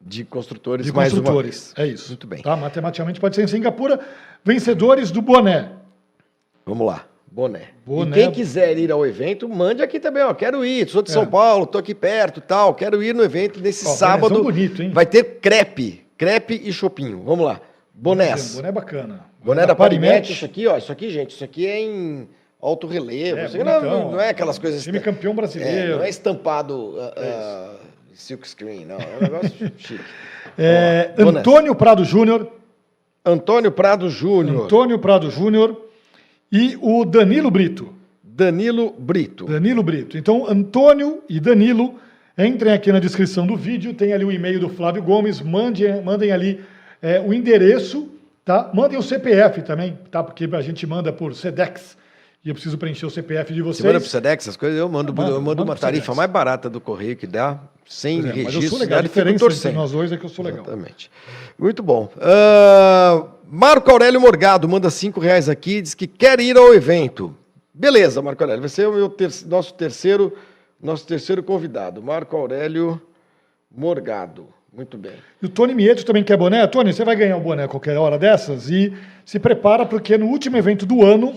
De 0.00 0.24
construtores, 0.24 0.86
de 0.86 0.92
construtores. 0.92 1.74
É 1.76 1.86
isso. 1.86 2.08
Muito 2.08 2.26
bem. 2.26 2.40
Tá? 2.40 2.56
Matematicamente 2.56 3.20
pode 3.20 3.36
ser 3.36 3.42
em 3.42 3.48
Singapura. 3.48 4.00
Vencedores 4.42 5.10
do 5.10 5.20
boné. 5.20 5.72
Vamos 6.64 6.86
lá. 6.86 7.04
Boné. 7.30 7.68
Boné. 7.84 8.10
E 8.10 8.20
quem 8.22 8.32
quiser 8.32 8.76
ir 8.78 8.90
ao 8.90 9.06
evento, 9.06 9.48
mande 9.48 9.82
aqui 9.82 10.00
também, 10.00 10.22
ó. 10.22 10.34
Quero 10.34 10.64
ir, 10.64 10.88
sou 10.88 11.02
de 11.02 11.10
é. 11.10 11.14
São 11.14 11.26
Paulo, 11.26 11.66
tô 11.66 11.78
aqui 11.78 11.94
perto 11.94 12.40
tal. 12.40 12.74
Quero 12.74 13.02
ir 13.02 13.14
no 13.14 13.22
evento 13.22 13.60
nesse 13.60 13.86
ó, 13.86 13.90
sábado. 13.90 14.42
Bonito, 14.42 14.82
hein? 14.82 14.90
Vai 14.90 15.06
ter 15.06 15.38
crepe. 15.40 16.04
Crepe 16.16 16.60
e 16.64 16.72
chopinho. 16.72 17.22
Vamos 17.24 17.44
lá. 17.44 17.60
Bonés. 17.94 18.56
Boné 18.56 18.72
bacana. 18.72 19.24
Boné, 19.40 19.62
boné 19.62 19.66
da 19.66 19.74
Parimet. 19.74 20.32
Isso 20.32 20.44
aqui, 20.44 20.66
ó. 20.66 20.76
Isso 20.76 20.90
aqui, 20.90 21.10
gente. 21.10 21.30
Isso 21.30 21.44
aqui 21.44 21.66
é 21.66 21.80
em 21.80 22.28
alto 22.60 22.86
relevo. 22.86 23.38
É, 23.38 23.64
não, 23.64 24.12
não, 24.12 24.20
é 24.20 24.30
aquelas 24.30 24.58
coisas. 24.58 24.82
Time 24.82 25.00
campeão 25.00 25.34
brasileiro. 25.34 25.92
É, 25.92 25.96
não 25.96 26.04
é 26.04 26.08
estampado 26.08 26.74
uh, 26.74 26.96
uh, 26.96 27.76
silk 28.14 28.48
screen, 28.48 28.84
não. 28.84 28.96
É 28.96 29.16
um 29.16 29.22
negócio 29.22 29.72
chique. 29.78 30.04
É, 30.56 31.12
Antônio 31.18 31.74
Prado 31.74 32.04
Júnior. 32.04 32.50
Antônio 33.24 33.70
Prado 33.70 34.08
Júnior. 34.08 34.64
Antônio 34.64 34.98
Prado 34.98 35.30
Júnior. 35.30 35.87
E 36.50 36.78
o 36.80 37.04
Danilo 37.04 37.50
Brito. 37.50 37.94
Danilo 38.22 38.94
Brito. 38.98 39.46
Danilo 39.46 39.82
Brito. 39.82 40.16
Então, 40.16 40.46
Antônio 40.48 41.22
e 41.28 41.40
Danilo, 41.40 41.96
entrem 42.36 42.72
aqui 42.72 42.92
na 42.92 43.00
descrição 43.00 43.46
do 43.46 43.56
vídeo, 43.56 43.92
tem 43.92 44.12
ali 44.12 44.24
o 44.24 44.32
e-mail 44.32 44.60
do 44.60 44.68
Flávio 44.68 45.02
Gomes, 45.02 45.40
mandem, 45.40 46.02
mandem 46.02 46.30
ali 46.30 46.60
é, 47.02 47.20
o 47.20 47.34
endereço, 47.34 48.08
tá? 48.44 48.70
Mandem 48.72 48.98
o 48.98 49.02
CPF 49.02 49.62
também, 49.62 49.98
tá? 50.10 50.22
Porque 50.22 50.48
a 50.52 50.60
gente 50.60 50.86
manda 50.86 51.12
por 51.12 51.34
SEDEX 51.34 51.96
e 52.44 52.48
eu 52.48 52.54
preciso 52.54 52.78
preencher 52.78 53.06
o 53.06 53.10
CPF 53.10 53.52
de 53.52 53.60
vocês. 53.60 53.78
Você 53.78 53.86
manda 53.86 54.00
pro 54.00 54.08
SEDEX 54.08 54.44
essas 54.44 54.56
coisas? 54.56 54.78
Eu 54.78 54.88
mando, 54.88 55.10
eu 55.10 55.14
mando, 55.16 55.30
eu 55.32 55.42
mando 55.42 55.62
uma 55.64 55.76
tarifa 55.76 56.14
mais 56.14 56.30
barata 56.30 56.70
do 56.70 56.80
correio 56.80 57.16
que 57.16 57.26
dá. 57.26 57.60
Sem 57.88 58.18
é, 58.18 58.22
mas 58.22 58.30
eu 58.36 58.44
registro, 58.44 58.68
sou 58.70 58.78
legal. 58.78 58.98
A 58.98 59.02
diferença 59.02 59.44
entre 59.46 59.72
nós 59.72 59.90
dois 59.92 60.12
é 60.12 60.16
que 60.16 60.24
eu 60.24 60.28
sou 60.28 60.44
legal. 60.44 60.60
Exatamente. 60.62 61.10
Muito 61.58 61.82
bom. 61.82 62.10
Ah, 62.20 63.24
Marco 63.50 63.90
Aurélio 63.90 64.20
Morgado 64.20 64.68
manda 64.68 64.90
cinco 64.90 65.18
reais 65.20 65.48
aqui, 65.48 65.80
diz 65.80 65.94
que 65.94 66.06
quer 66.06 66.38
ir 66.38 66.56
ao 66.56 66.74
evento. 66.74 67.34
Beleza, 67.72 68.20
Marco 68.20 68.42
Aurélio, 68.42 68.60
vai 68.60 68.68
ser 68.68 68.86
o 68.88 68.92
meu 68.92 69.08
ter- 69.08 69.30
nosso 69.46 69.72
terceiro, 69.74 70.36
nosso 70.82 71.06
terceiro 71.06 71.42
convidado, 71.42 72.02
Marco 72.02 72.36
Aurélio 72.36 73.00
Morgado. 73.74 74.48
Muito 74.72 74.98
bem. 74.98 75.14
E 75.42 75.46
o 75.46 75.48
Tony 75.48 75.74
Mieto 75.74 76.04
também 76.04 76.22
quer 76.22 76.36
boné. 76.36 76.66
Tony, 76.66 76.92
você 76.92 77.04
vai 77.04 77.16
ganhar 77.16 77.36
o 77.36 77.40
boné 77.40 77.64
a 77.64 77.68
qualquer 77.68 77.96
hora 77.96 78.18
dessas 78.18 78.68
e 78.70 78.92
se 79.24 79.38
prepara 79.38 79.86
porque 79.86 80.16
no 80.18 80.26
último 80.26 80.56
evento 80.56 80.84
do 80.84 81.04
ano, 81.04 81.30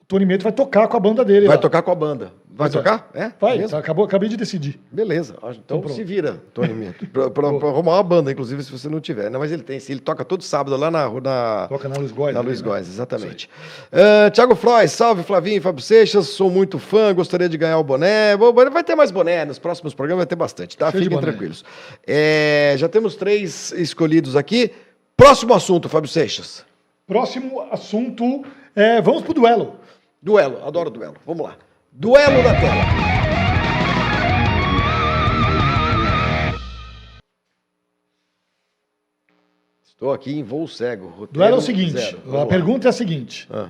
o 0.00 0.04
Tony 0.06 0.26
Mieto 0.26 0.42
vai 0.42 0.52
tocar 0.52 0.86
com 0.86 0.96
a 0.96 1.00
banda 1.00 1.24
dele. 1.24 1.46
Vai 1.46 1.56
lá. 1.56 1.62
tocar 1.62 1.82
com 1.82 1.90
a 1.90 1.94
banda. 1.94 2.32
Vai 2.52 2.68
Pois 2.68 2.74
é. 2.74 2.78
tocar? 2.78 3.10
É? 3.14 3.32
Vai, 3.40 3.66
tá, 3.68 3.78
acabou, 3.78 4.04
acabei 4.04 4.28
de 4.28 4.36
decidir. 4.36 4.78
Beleza. 4.90 5.36
Então 5.64 5.78
Então 5.78 5.88
se 5.88 6.02
vira, 6.02 6.42
Tony 6.52 6.74
Mito. 6.74 7.06
Pra, 7.06 7.46
arrumar 7.48 7.92
uma 7.92 8.02
banda, 8.02 8.32
inclusive, 8.32 8.62
se 8.62 8.72
você 8.72 8.88
não 8.88 9.00
tiver. 9.00 9.30
Não, 9.30 9.38
mas 9.38 9.52
ele 9.52 9.62
tem, 9.62 9.78
sim. 9.78 9.92
Ele 9.92 10.00
toca 10.00 10.24
todo 10.24 10.42
sábado 10.42 10.76
lá 10.76 10.90
na, 10.90 11.08
na, 11.08 11.66
Toca 11.68 11.88
na 11.88 11.96
Luiz 11.96 12.12
Góes. 12.12 12.34
Na 12.34 12.40
Luiz 12.40 12.60
né? 12.60 12.68
Góes, 12.68 12.88
exatamente. 12.88 13.48
Uh, 13.92 14.30
Tiago 14.30 14.54
Frois, 14.56 14.90
salve 14.90 15.22
Flavinho 15.22 15.58
e 15.58 15.60
Fábio 15.60 15.82
Seixas, 15.82 16.28
sou 16.28 16.50
muito 16.50 16.78
fã, 16.78 17.14
gostaria 17.14 17.48
de 17.48 17.56
ganhar 17.56 17.78
o 17.78 17.84
boné. 17.84 18.36
Vai 18.36 18.84
ter 18.84 18.94
mais 18.94 19.10
boné, 19.10 19.44
nos 19.44 19.58
próximos 19.58 19.94
programas 19.94 20.20
vai 20.20 20.26
ter 20.26 20.36
bastante, 20.36 20.76
tá? 20.76 20.90
Cheio 20.90 21.04
Fiquem 21.04 21.20
tranquilos. 21.20 21.64
É, 22.06 22.74
já 22.76 22.88
temos 22.88 23.14
três 23.14 23.72
escolhidos 23.72 24.34
aqui. 24.36 24.72
Próximo 25.16 25.54
assunto, 25.54 25.88
Fábio 25.88 26.08
Seixas. 26.10 26.64
Próximo 27.06 27.60
assunto, 27.70 28.44
é, 28.74 29.00
vamos 29.00 29.22
pro 29.22 29.32
duelo. 29.32 29.76
Duelo, 30.20 30.62
adoro 30.66 30.90
duelo. 30.90 31.14
Vamos 31.24 31.46
lá. 31.46 31.56
Duelo 32.00 32.42
da 32.42 32.58
tela. 32.58 32.82
Estou 39.84 40.10
aqui 40.10 40.32
em 40.32 40.42
voo 40.42 40.66
cego. 40.66 41.08
roteiro 41.08 41.30
Duelo 41.30 41.56
é 41.56 41.58
o 41.58 41.60
seguinte, 41.60 42.16
a 42.42 42.46
pergunta 42.46 42.88
é 42.88 42.90
a 42.90 42.92
seguinte. 42.92 43.46
Ah. 43.50 43.68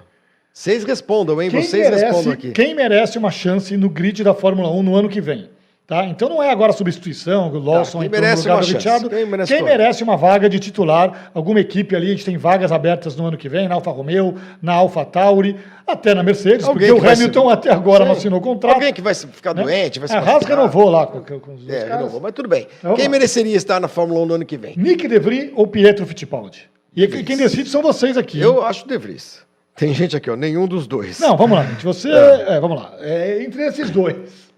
Vocês 0.53 0.85
respondam, 0.85 1.43
hein? 1.43 1.51
Quem 1.51 1.61
Vocês 1.61 1.89
respondam 1.89 2.23
merece, 2.23 2.29
aqui. 2.31 2.53
quem 2.53 2.73
merece 2.73 3.19
uma 3.19 3.33
chance 3.33 3.77
no 3.77 3.91
grid 3.91 4.23
da 4.23 4.33
Fórmula 4.33 4.71
1 4.71 4.81
no 4.85 4.95
ano 4.95 5.09
que 5.09 5.21
vem? 5.21 5.51
Tá? 5.91 6.05
Então 6.07 6.29
não 6.29 6.41
é 6.41 6.49
agora 6.53 6.73
substituição, 6.73 7.51
o 7.53 7.59
Lawson 7.59 7.99
quem 7.99 8.07
entrou 8.07 8.21
merece 8.23 8.47
no 8.47 8.55
lugar 8.55 8.55
uma 8.55 8.61
do? 8.61 8.73
Ricciardo. 8.75 9.11
Quem 9.11 9.27
merece 9.27 9.53
Quem 9.53 9.63
merece 9.65 10.05
uma 10.05 10.17
vaga 10.17 10.49
de 10.49 10.61
titular? 10.61 11.33
Alguma 11.35 11.59
equipe 11.59 11.97
ali, 11.97 12.07
a 12.07 12.11
gente 12.11 12.25
tem 12.25 12.37
vagas 12.37 12.71
abertas 12.71 13.17
no 13.17 13.27
ano 13.27 13.37
que 13.37 13.49
vem, 13.49 13.67
na 13.67 13.75
Alfa 13.75 13.91
Romeo, 13.91 14.37
na 14.63 14.73
Alfa 14.75 15.05
Tauri, 15.05 15.57
até 15.85 16.15
na 16.15 16.23
Mercedes, 16.23 16.65
Alguém 16.65 16.91
porque 16.91 17.01
que 17.01 17.07
o 17.09 17.13
Hamilton 17.13 17.47
se- 17.49 17.53
até 17.55 17.73
agora 17.73 18.05
não 18.05 18.13
Sim. 18.15 18.19
assinou 18.21 18.39
o 18.39 18.43
contrato. 18.43 18.75
Alguém 18.75 18.93
que 18.93 19.03
vai 19.03 19.13
ficar 19.13 19.53
né? 19.53 19.65
doente, 19.65 19.99
vai 19.99 20.07
se 20.07 20.15
a 20.15 20.21
Haas 20.21 20.45
renovou 20.45 20.89
lá 20.89 21.09
com, 21.09 21.23
com 21.41 21.55
os 21.55 21.69
É, 21.69 21.89
renovou, 21.89 22.21
mas 22.21 22.35
tudo 22.35 22.49
bem. 22.49 22.69
Vamos 22.85 23.01
Quem 23.01 23.09
mereceria 23.09 23.57
estar 23.57 23.81
na 23.81 23.89
Fórmula 23.89 24.21
1 24.21 24.27
no 24.27 24.35
ano 24.35 24.47
que 24.47 24.57
vem? 24.57 24.75
Nick 24.77 25.09
De 25.09 25.19
Vries 25.19 25.51
ou 25.57 25.67
Pietro 25.67 26.07
Fittipaldi? 26.07 26.71
E 26.95 27.09
quem 27.25 27.37
decide 27.37 27.69
são 27.69 27.83
vocês 27.83 28.17
aqui. 28.17 28.39
Eu 28.41 28.65
acho 28.65 28.87
De 28.87 28.97
Vries. 28.97 29.41
Tem 29.75 29.93
gente 29.93 30.15
aqui, 30.15 30.31
ó, 30.31 30.37
nenhum 30.37 30.69
dos 30.69 30.87
dois. 30.87 31.19
Não, 31.19 31.37
vamos 31.37 31.59
lá, 31.59 31.65
gente. 31.65 31.85
Você. 31.85 32.09
é, 32.13 32.61
vamos 32.61 32.81
lá. 32.81 32.93
É, 33.01 33.43
entre 33.43 33.67
esses 33.67 33.91
dois, 33.91 34.50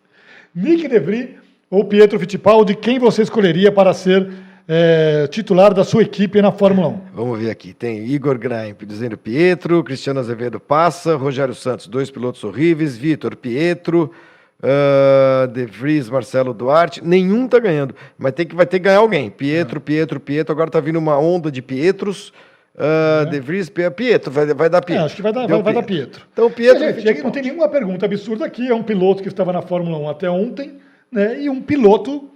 Nick 0.54 0.86
De 0.86 0.98
Vries 0.98 1.30
ou 1.70 1.84
Pietro 1.84 2.18
Fittipaldi, 2.18 2.76
quem 2.76 2.98
você 2.98 3.22
escolheria 3.22 3.72
para 3.72 3.94
ser 3.94 4.28
é, 4.68 5.26
titular 5.28 5.72
da 5.72 5.82
sua 5.82 6.02
equipe 6.02 6.42
na 6.42 6.52
Fórmula 6.52 6.88
1? 6.88 7.00
Vamos 7.14 7.38
ver 7.38 7.50
aqui. 7.50 7.72
Tem 7.72 8.04
Igor 8.04 8.38
Graimp 8.38 8.82
dizendo 8.82 9.16
Pietro, 9.16 9.82
Cristiano 9.82 10.20
Azevedo 10.20 10.60
passa, 10.60 11.16
Rogério 11.16 11.54
Santos, 11.54 11.86
dois 11.86 12.10
pilotos 12.10 12.44
horríveis, 12.44 12.98
Vitor 12.98 13.34
Pietro, 13.34 14.10
ah, 14.62 15.46
De 15.46 15.64
Vries, 15.64 16.10
Marcelo 16.10 16.52
Duarte. 16.52 17.02
Nenhum 17.02 17.48
tá 17.48 17.58
ganhando, 17.58 17.94
mas 18.18 18.32
tem 18.32 18.46
que, 18.46 18.54
vai 18.54 18.66
ter 18.66 18.78
que 18.78 18.84
ganhar 18.84 18.98
alguém. 18.98 19.30
Pietro, 19.30 19.80
Pietro, 19.80 20.20
Pietro. 20.20 20.52
Agora 20.52 20.70
tá 20.70 20.80
vindo 20.80 20.98
uma 20.98 21.18
onda 21.18 21.50
de 21.50 21.62
Pietros. 21.62 22.30
Ah, 22.78 23.24
De 23.30 23.40
Vries, 23.40 23.68
Pie- 23.68 23.90
Pietro, 23.90 24.30
vai, 24.30 24.46
vai 24.54 24.68
dar 24.70 24.78
É, 24.78 24.80
Pietro. 24.80 25.04
acho 25.04 25.16
que 25.16 25.22
vai 25.22 25.32
dar, 25.32 25.46
vai, 25.46 25.62
vai 25.62 25.74
dar 25.74 25.82
Pietro. 25.82 26.26
Então, 26.32 26.50
Pietro 26.50 26.78
Gente, 26.82 27.04
e 27.06 27.10
aqui 27.10 27.22
não 27.22 27.30
tem 27.30 27.42
nenhuma 27.42 27.68
pergunta 27.68 28.06
absurda 28.06 28.44
aqui. 28.44 28.68
É 28.68 28.74
um 28.74 28.82
piloto 28.82 29.22
que 29.22 29.28
estava 29.28 29.52
na 29.52 29.62
Fórmula 29.62 29.98
1 29.98 30.08
até 30.08 30.30
ontem, 30.30 30.78
né? 31.10 31.40
E 31.42 31.48
um 31.50 31.60
piloto 31.60 32.28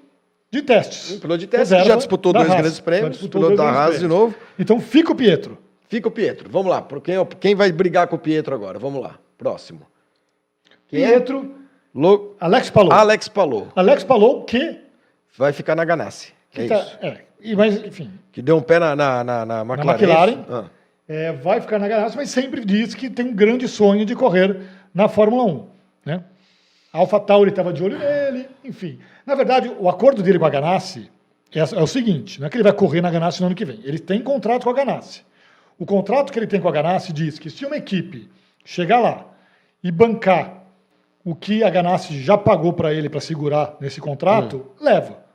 de 0.51 0.63
testes. 0.63 1.13
Um 1.17 1.21
piloto 1.21 1.39
de 1.39 1.47
teste 1.47 1.75
que 1.75 1.85
já 1.85 1.97
disputou 1.97 2.33
dois 2.33 2.49
Haas. 2.49 2.61
grandes 2.61 2.81
prêmios, 2.81 3.27
piloto 3.27 3.57
da 3.57 3.69
Haas 3.71 3.99
de 3.99 4.07
novo. 4.07 4.35
Então 4.59 4.81
fica 4.81 5.13
o 5.13 5.15
Pietro. 5.15 5.59
Fica 5.89 6.09
o 6.09 6.11
Pietro. 6.11 6.49
Vamos 6.51 6.69
lá. 6.71 6.87
Quem, 7.03 7.15
quem 7.41 7.55
vai 7.55 7.71
brigar 7.71 8.09
com 8.09 8.17
o 8.17 8.19
Pietro 8.19 8.55
agora? 8.55 8.79
Vamos 8.79 9.01
lá. 9.01 9.19
Próximo. 9.39 9.83
Quem 10.89 11.03
é? 11.03 11.09
Pietro, 11.09 11.55
Lo- 11.95 12.35
Alex 12.41 12.71
Palou. 12.71 12.93
Alex 12.93 13.29
Palou. 13.29 13.69
Alex 13.75 14.05
Palou, 14.05 14.45
que. 14.45 14.81
Vai 15.37 15.53
ficar 15.53 15.75
na 15.77 15.85
Ganassi. 15.85 16.33
que 16.51 16.63
É 16.63 16.67
tá- 16.69 16.79
isso. 16.81 16.99
é, 17.03 17.19
e, 17.53 17.57
mas, 17.57 17.85
enfim, 17.85 18.11
Que 18.33 18.43
deu 18.43 18.57
um 18.57 18.63
pé 18.63 18.79
na, 18.79 18.97
na, 18.97 19.25
na, 19.25 19.47
na 19.47 19.61
McLaren. 19.63 19.99
McLaren. 19.99 20.45
Ah. 20.51 20.65
é, 21.09 21.33
vai 21.33 21.61
ficar 21.61 21.79
na 21.79 21.89
Ganassi, 21.89 22.17
mas 22.17 22.31
sempre 22.31 22.65
diz 22.65 22.95
que 22.95 23.09
tem 23.09 23.27
um 23.27 23.35
grande 23.35 23.69
sonho 23.69 24.05
de 24.05 24.15
correr 24.15 24.61
na 24.95 25.09
Fórmula 25.09 25.45
1. 25.45 25.67
Né? 26.05 26.25
A 26.93 26.99
Alpha 26.99 27.21
Tauri 27.21 27.51
estava 27.51 27.73
de 27.73 27.83
olho 27.83 27.99
nele, 27.99 28.49
enfim. 28.65 28.99
Na 29.25 29.35
verdade, 29.35 29.71
o 29.79 29.89
acordo 29.89 30.23
dele 30.23 30.39
com 30.39 30.47
a 30.47 30.51
Ganassi 30.51 31.11
é, 31.55 31.61
é 31.61 31.83
o 31.83 31.87
seguinte: 31.87 32.41
não 32.41 32.47
é 32.47 32.51
que 32.51 32.57
ele 32.57 32.65
vai 32.65 32.73
correr 32.73 33.01
na 33.01 33.11
Ganassi 33.11 33.41
no 33.41 33.47
ano 33.47 33.55
que 33.55 33.65
vem. 33.65 33.81
Ele 33.85 33.99
tem 33.99 34.23
contrato 34.23 34.65
com 34.65 34.71
a 34.71 34.75
Ganassi. 34.75 35.23
O 35.79 35.85
contrato 35.85 36.33
que 36.33 36.39
ele 36.39 36.47
tem 36.47 36.61
com 36.61 36.69
a 36.69 36.73
Ganassi 36.73 37.13
diz 37.13 37.39
que 37.39 37.51
se 37.51 37.65
uma 37.67 37.77
equipe 37.77 38.31
chegar 38.65 38.99
lá 38.99 39.27
e 39.85 39.91
bancar 39.91 40.65
o 41.25 41.35
que 41.35 41.63
a 41.63 41.71
Ganassi 41.71 42.21
já 42.23 42.39
pagou 42.39 42.73
para 42.73 42.95
ele 42.95 43.09
para 43.09 43.21
segurar 43.21 43.77
nesse 43.81 44.01
contrato, 44.01 44.71
leva. 44.81 45.26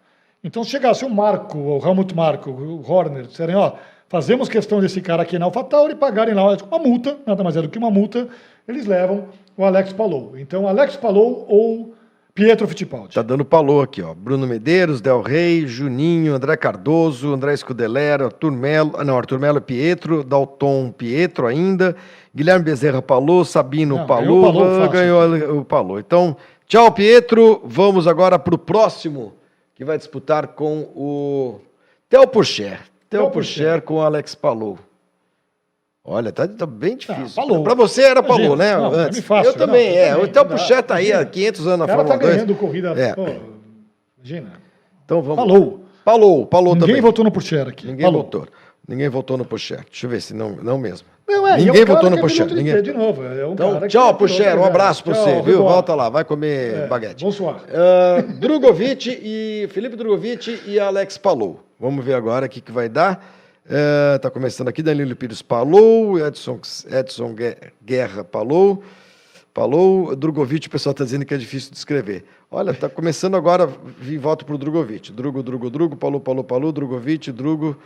Então, 0.44 0.64
se 0.64 0.72
chegasse 0.72 1.06
o 1.06 1.10
Marco, 1.10 1.58
o 1.58 1.78
Helmut 1.86 2.16
Marco, 2.16 2.50
o 2.50 2.84
Horner, 2.89 3.26
disserem, 3.28 3.56
ó, 3.56 3.74
fazemos 4.10 4.50
questão 4.50 4.82
desse 4.82 5.00
cara 5.00 5.24
aqui 5.24 5.38
na 5.38 5.46
AlphaTauri 5.46 5.94
e 5.94 5.96
pagarem 5.96 6.34
lá 6.34 6.58
uma 6.70 6.80
multa, 6.80 7.18
nada 7.26 7.44
mais 7.44 7.56
é 7.56 7.62
do 7.62 7.70
que 7.70 7.78
uma 7.78 7.92
multa, 7.92 8.28
eles 8.68 8.86
levam 8.86 9.28
o 9.56 9.64
Alex 9.64 9.94
Palou. 9.94 10.38
Então, 10.38 10.68
Alex 10.68 10.96
Palou 10.96 11.46
ou 11.48 11.94
Pietro 12.34 12.68
Fittipaldi. 12.68 13.14
Tá 13.14 13.22
dando 13.22 13.44
Palou 13.44 13.82
aqui, 13.82 14.02
ó. 14.02 14.14
Bruno 14.14 14.48
Medeiros, 14.48 15.02
Del 15.02 15.22
Rey, 15.22 15.68
Juninho, 15.68 16.34
André 16.34 16.56
Cardoso, 16.56 17.34
André 17.34 17.56
Scudelera, 17.56 18.26
Arthur 18.26 18.52
Melo, 18.52 18.94
ah, 18.98 19.04
não, 19.04 19.18
Arthur 19.18 19.38
Melo 19.38 19.62
Pietro, 19.62 20.24
Dalton 20.24 20.92
Pietro 20.92 21.46
ainda, 21.46 21.96
Guilherme 22.34 22.64
Bezerra 22.64 23.02
Palou, 23.02 23.44
Sabino 23.44 23.98
Não, 23.98 24.08
Palou, 24.08 24.42
ganhou 24.42 24.50
o 24.50 24.54
Palou 24.54 24.89
ganhou 24.89 25.60
o 25.60 25.66
Palou. 25.66 26.00
Então, 26.00 26.38
tchau, 26.66 26.92
Pietro. 26.92 27.62
Vamos 27.66 28.08
agora 28.08 28.39
pro 28.39 28.58
próximo, 28.58 29.34
que 29.82 29.86
vai 29.86 29.98
disputar 29.98 30.50
com 30.50 30.82
o 30.96 31.60
Theo 32.08 32.28
Pourchaire. 32.28 32.82
Theo 33.10 33.32
Pourchaire 33.32 33.82
com 33.82 33.96
o 33.96 34.02
Alex 34.02 34.36
Palou. 34.36 34.78
Olha, 36.04 36.32
tá, 36.32 36.48
tá 36.48 36.68
bem 36.68 36.96
difícil. 36.96 37.36
Palou. 37.36 37.64
Pra 37.64 37.74
você 37.74 38.04
era. 38.04 38.22
Palou, 38.22 38.56
né? 38.56 38.78
Não, 38.78 38.92
antes. 38.92 39.18
mim 39.18 39.26
fácil, 39.26 39.54
eu 39.54 39.58
também, 39.58 39.90
não, 39.90 39.98
é. 39.98 40.10
também. 40.12 40.24
O 40.24 40.28
Theo 40.28 40.44
Dá, 40.44 40.46
Pourchaire 40.46 40.84
tá 40.84 40.96
aí 40.96 41.12
há 41.12 41.22
imagina. 41.22 41.32
500 41.32 41.68
anos 41.68 41.80
na 41.80 41.88
tá 41.88 41.96
Fórmula 41.96 42.18
2. 42.20 42.34
ganhando 42.36 42.56
corrida. 42.56 42.90
É. 42.92 43.16
pô, 43.16 43.26
imagina. 44.20 44.54
Então 45.04 45.20
vamos. 45.20 45.38
Palou. 45.38 45.86
Palou, 46.06 46.46
Palou 46.46 46.76
Ninguém 46.76 46.88
também. 46.88 47.02
votou 47.02 47.26
no 47.26 47.32
Pourchaire 47.32 47.70
aqui. 47.72 47.88
Ninguém 47.88 48.06
Palou. 48.06 48.22
votou. 48.22 48.48
Ninguém 48.88 49.10
votou 49.10 49.36
no 49.36 49.46
Pocher. 49.46 49.84
Deixa 49.90 50.06
eu 50.06 50.12
ver 50.12 50.22
se 50.22 50.36
não, 50.36 50.52
não 50.58 50.78
mesmo. 50.78 51.08
Não, 51.28 51.48
é, 51.48 51.52
e 51.52 51.54
é 51.54 51.64
um 51.64 51.66
Ninguém 51.68 51.86
votou 51.86 52.10
no 52.10 52.18
é 52.18 52.22
Pocher. 52.22 52.46
Ninguém... 52.54 52.82
De 52.82 52.92
novo, 52.94 53.24
é 53.24 53.46
um 53.48 53.54
Então, 53.54 53.84
é 53.84 53.88
tchau, 53.88 54.16
Pocher. 54.16 54.58
Um 54.60 54.66
abraço 54.66 55.04
Tchau, 55.04 55.14
você, 55.14 55.42
viu? 55.42 55.60
Volta 55.60 55.96
lá, 55.96 56.10
vai 56.10 56.26
comer 56.26 56.74
É, 56.74 56.88
baguete. 56.88 57.24
Bonsoir. 57.24 57.58
Ah, 57.74 58.22
Drogovic 58.22 59.10
e 59.22 59.68
Felipe 59.72 59.96
Drogovic 59.96 60.62
e 60.66 60.80
Alex 60.80 61.18
Palou. 61.18 61.62
Vamos 61.80 62.04
ver 62.04 62.14
agora 62.16 62.46
o 62.46 62.50
que, 62.50 62.60
que 62.62 62.72
vai 62.72 62.90
dar. 62.90 63.24
Ah, 63.70 64.20
tá 64.20 64.30
começando 64.30 64.68
aqui 64.68 64.84
Danilo 64.84 65.16
Pires 65.16 65.42
Palou, 65.42 66.20
Edson, 66.20 66.60
Edson 66.92 67.34
Gue- 67.34 67.58
Guerra 67.86 68.24
Palou. 68.24 68.84
Palou, 69.54 70.16
Drogovic, 70.16 70.68
o 70.68 70.70
pessoal 70.72 70.92
está 70.92 71.04
dizendo 71.04 71.26
que 71.26 71.34
é 71.34 71.38
difícil 71.38 71.72
de 71.72 71.78
escrever. 71.78 72.24
Olha, 72.50 72.74
tá 72.74 72.88
começando 72.88 73.36
agora, 73.36 73.70
vi 74.00 74.18
voto 74.18 74.46
pro 74.46 74.58
Drogovic. 74.58 75.12
Drugo, 75.12 75.44
Drugo, 75.44 75.70
Drugo, 75.70 75.96
Palou, 75.98 76.22
Palou, 76.22 76.44
Palou, 76.44 76.72
Drogovic, 76.72 77.32
Drugo. 77.34 77.78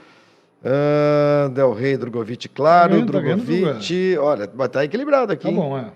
Ah, 0.66 1.49
Del 1.49 1.74
Rey, 1.74 1.95
Drogovic, 1.95 2.49
claro, 2.49 2.99
Tá 3.05 3.11
tá 3.13 3.20
Drogovic. 3.20 4.18
Olha, 4.18 4.47
tá 4.47 4.84
equilibrado 4.84 5.32
aqui. 5.32 5.45
Tá 5.45 5.51
bom, 5.51 5.78
é. 5.78 5.91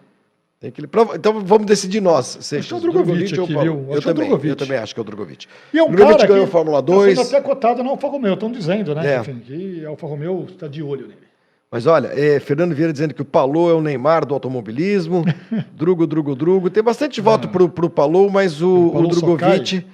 Tem 0.59 0.71
que... 0.71 0.81
Então 1.15 1.41
vamos 1.41 1.65
decidir 1.65 2.01
nós. 2.01 2.37
Seixas, 2.41 2.59
Acho 2.59 2.67
que 2.67 2.73
é 2.73 2.77
o 2.77 2.91
Drogovic 2.91 3.39
ou 3.39 3.45
aqui, 3.45 3.53
viu? 3.53 3.85
Eu 3.87 3.95
é 3.95 3.97
o 3.97 4.01
também, 4.01 4.25
Drogovic. 4.25 4.49
eu 4.49 4.55
também 4.57 4.77
acho 4.77 4.93
que 4.93 4.99
é 4.99 5.01
o 5.01 5.05
Drogovic. 5.05 5.47
E 5.73 5.79
é 5.79 5.83
um 5.83 5.87
Drogovic 5.87 6.17
cara 6.17 6.27
ganhou 6.27 6.45
que 6.45 6.51
Fórmula 6.51 6.83
tá 6.83 6.93
2. 6.93 7.17
sendo 7.17 7.27
até 7.27 7.41
cotado 7.41 7.81
na 7.81 7.89
Alfa 7.89 8.07
Romeo, 8.09 8.33
estão 8.33 8.51
dizendo, 8.51 8.93
né? 8.93 9.15
É. 9.15 9.19
Enfim, 9.21 9.39
que 9.39 9.85
a 9.85 9.89
Alfa 9.89 10.05
Romeo 10.05 10.45
está 10.49 10.67
de 10.67 10.83
olho 10.83 11.07
nele. 11.07 11.29
Mas 11.71 11.85
olha, 11.85 12.07
é, 12.07 12.39
Fernando 12.39 12.73
Vieira 12.73 12.91
dizendo 12.91 13.13
que 13.13 13.21
o 13.21 13.25
Palou 13.25 13.69
é 13.69 13.73
o 13.73 13.81
Neymar 13.81 14.25
do 14.25 14.33
automobilismo. 14.33 15.23
Drugo, 15.71 16.05
Drugo, 16.05 16.35
Drugo. 16.35 16.69
Tem 16.69 16.83
bastante 16.83 17.21
voto 17.21 17.47
pro, 17.47 17.69
pro 17.69 17.89
Palou, 17.89 18.29
mas 18.29 18.61
o, 18.61 18.69
O 18.69 19.03
o, 19.03 19.07
Drogovic. 19.07 19.85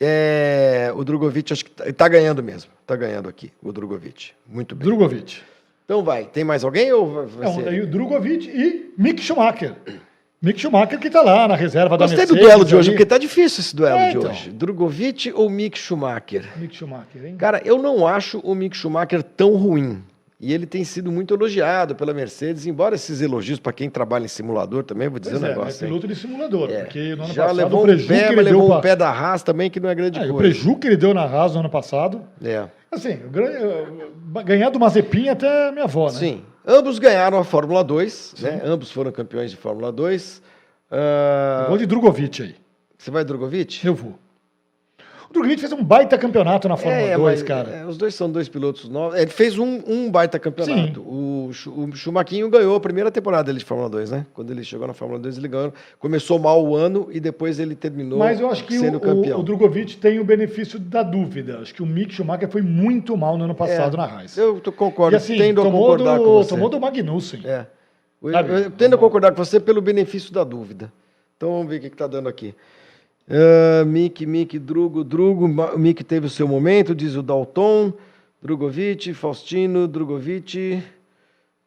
É, 0.00 0.92
o 0.94 1.04
Drogovic 1.04 1.52
acho 1.52 1.64
que 1.64 1.70
tá, 1.70 1.84
tá 1.92 2.08
ganhando 2.08 2.42
mesmo. 2.42 2.70
Tá 2.86 2.96
ganhando 2.96 3.28
aqui, 3.28 3.52
o 3.62 3.72
Drogovic. 3.72 4.32
Muito 4.46 4.74
bem. 4.74 4.86
Drogovic. 4.86 5.38
Então 5.84 6.02
vai. 6.02 6.24
Tem 6.24 6.44
mais 6.44 6.64
alguém 6.64 6.92
ou 6.92 7.26
vai, 7.26 7.44
Não, 7.46 7.54
ser? 7.56 7.62
daí 7.64 7.80
o 7.80 7.86
Drogovic 7.86 8.48
e 8.48 8.92
Mick 8.98 9.22
Schumacher. 9.22 9.74
Mick 10.42 10.60
Schumacher 10.60 10.98
que 10.98 11.08
tá 11.08 11.22
lá 11.22 11.48
na 11.48 11.56
reserva 11.56 11.96
da 11.96 12.04
Gostei 12.04 12.18
Mercedes. 12.18 12.36
do 12.42 12.46
duelo 12.46 12.64
de 12.64 12.76
hoje, 12.76 12.90
ali. 12.90 12.96
porque 12.98 13.06
tá 13.08 13.16
difícil 13.18 13.60
esse 13.60 13.74
duelo 13.74 13.98
É, 13.98 14.10
de 14.10 14.18
então. 14.18 14.30
hoje. 14.30 14.50
Drogovic 14.50 15.32
ou 15.34 15.48
Mick 15.48 15.78
Schumacher? 15.78 16.44
Mick 16.56 16.76
Schumacher, 16.76 17.24
hein? 17.24 17.36
Cara, 17.38 17.62
eu 17.64 17.78
não 17.80 18.06
acho 18.06 18.40
o 18.40 18.54
Mick 18.54 18.76
Schumacher 18.76 19.22
tão 19.22 19.54
ruim. 19.56 20.02
E 20.46 20.52
ele 20.52 20.66
tem 20.66 20.84
sido 20.84 21.10
muito 21.10 21.32
elogiado 21.32 21.94
pela 21.94 22.12
Mercedes, 22.12 22.66
embora 22.66 22.96
esses 22.96 23.22
elogios 23.22 23.58
para 23.58 23.72
quem 23.72 23.88
trabalha 23.88 24.26
em 24.26 24.28
simulador 24.28 24.84
também, 24.84 25.08
vou 25.08 25.18
dizer 25.18 25.32
Pois 25.38 25.42
um 25.42 25.46
é, 25.46 25.48
negócio. 25.48 25.84
é 25.84 25.88
piloto 25.88 26.06
de 26.06 26.14
simulador, 26.14 26.70
É, 26.70 26.82
porque 26.84 27.14
no 27.16 27.24
ano 27.24 27.32
Já 27.32 27.42
passado 27.44 27.56
levou 27.56 27.78
o 27.78 27.82
um 27.82 27.86
prejuízo 27.86 28.08
pé, 28.08 28.26
que 28.26 28.32
ele 28.34 28.42
levou 28.42 28.64
um 28.64 28.68
pra... 28.68 28.80
pé 28.80 28.94
da 28.96 29.08
Haas 29.10 29.42
também, 29.42 29.70
que 29.70 29.80
não 29.80 29.88
é 29.88 29.94
grande 29.94 30.18
Ah, 30.18 30.26
e 30.26 30.30
o 30.30 30.34
coisa. 30.34 30.42
prejuízo 30.50 30.78
que 30.78 30.86
ele 30.88 30.96
deu 30.98 31.14
na 31.14 31.22
Haas 31.22 31.54
no 31.54 31.60
ano 31.60 31.70
passado, 31.70 32.20
É. 32.44 32.66
assim, 32.92 33.12
eh, 33.12 33.86
ganhar 34.44 34.68
do 34.68 34.78
Mazepin 34.78 35.30
até 35.30 35.72
minha 35.72 35.84
avó, 35.84 36.06
né? 36.08 36.18
Sim. 36.18 36.42
Ambos 36.66 36.98
ganharam 36.98 37.38
a 37.38 37.44
Fórmula 37.44 37.82
2, 37.82 38.34
né? 38.40 38.60
Ambos 38.64 38.90
foram 38.90 39.10
campeões 39.12 39.50
de 39.50 39.56
Fórmula 39.56 39.90
2. 39.90 40.42
Ah, 40.90 41.62
Eu 41.64 41.68
vou 41.70 41.78
de 41.78 41.86
Drogovic 41.86 42.42
aí. 42.42 42.54
Você 42.98 43.10
vai 43.10 43.24
Drogovic? 43.24 43.82
Eu 43.86 43.94
vou. 43.94 44.18
O 45.34 45.38
Drogovic 45.42 45.60
fez 45.60 45.72
um 45.72 45.82
baita 45.82 46.16
campeonato 46.16 46.68
na 46.68 46.76
Fórmula 46.76 46.96
É, 47.02 47.16
2, 47.16 47.20
mas, 47.20 47.42
cara. 47.42 47.68
é, 47.70 47.84
os 47.84 47.96
dois 47.96 48.14
são 48.14 48.30
dois 48.30 48.48
pilotos 48.48 48.88
novos. 48.88 49.18
Ele 49.18 49.30
fez 49.30 49.58
um, 49.58 49.80
um 49.84 50.08
baita 50.08 50.38
campeonato. 50.38 51.00
O, 51.00 51.50
o 51.76 51.96
Schumaquinho 51.96 52.48
ganhou 52.48 52.76
a 52.76 52.80
primeira 52.80 53.10
temporada 53.10 53.42
dele 53.44 53.58
de 53.58 53.64
Fórmula 53.64 53.90
2, 53.90 54.12
né? 54.12 54.26
Quando 54.32 54.52
ele 54.52 54.62
chegou 54.62 54.86
na 54.86 54.94
Fórmula 54.94 55.18
2, 55.18 55.36
ele 55.38 55.48
ganhou. 55.48 55.72
Começou 55.98 56.38
mal 56.38 56.64
o 56.64 56.76
ano 56.76 57.08
e 57.10 57.18
depois 57.18 57.58
ele 57.58 57.74
terminou 57.74 58.16
Mas 58.18 58.38
eu 58.38 58.48
acho 58.48 58.64
que 58.64 58.78
sendo 58.78 58.98
o, 58.98 59.00
campeão. 59.00 59.38
o, 59.38 59.40
o 59.40 59.44
Drogovic 59.44 59.96
tem 59.96 60.20
o 60.20 60.24
benefício 60.24 60.78
da 60.78 61.02
dúvida. 61.02 61.58
Acho 61.58 61.74
que 61.74 61.82
o 61.82 61.86
Mick 61.86 62.14
Schumacher 62.14 62.48
foi 62.48 62.62
muito 62.62 63.16
mal 63.16 63.36
no 63.36 63.42
ano 63.42 63.54
passado 63.56 63.94
É, 63.94 63.98
na 63.98 64.04
Haas. 64.04 64.38
Eu 64.38 64.60
concordo, 64.76 65.14
e 65.14 65.16
assim, 65.16 65.36
tendo 65.36 65.62
a 65.62 65.64
concordar 65.64 66.16
do, 66.18 66.24
com 66.24 66.32
você. 66.34 66.48
tomou 66.50 66.68
do 66.68 66.78
Magnussen. 66.78 67.40
É. 67.44 67.66
Eu, 68.22 68.30
Sabe? 68.30 68.52
eu 68.52 68.70
tendo 68.70 68.94
a 68.94 68.98
concordar 68.98 69.32
com 69.32 69.44
você 69.44 69.58
pelo 69.58 69.82
benefício 69.82 70.32
da 70.32 70.44
dúvida. 70.44 70.92
Então 71.36 71.50
vamos 71.50 71.66
ver 71.68 71.78
o 71.78 71.80
que 71.80 71.86
está 71.88 72.06
dando 72.06 72.28
aqui. 72.28 72.54
Uh, 73.28 73.86
Mick, 73.86 74.26
Mick, 74.26 74.58
Drugo, 74.58 75.02
Drugo. 75.02 75.48
Mick 75.78 76.04
teve 76.04 76.26
o 76.26 76.30
seu 76.30 76.46
momento, 76.46 76.94
diz 76.94 77.16
o 77.16 77.22
Dalton. 77.22 77.92
Drogovic, 78.42 79.14
Faustino, 79.14 79.88
Drogovic. 79.88 80.82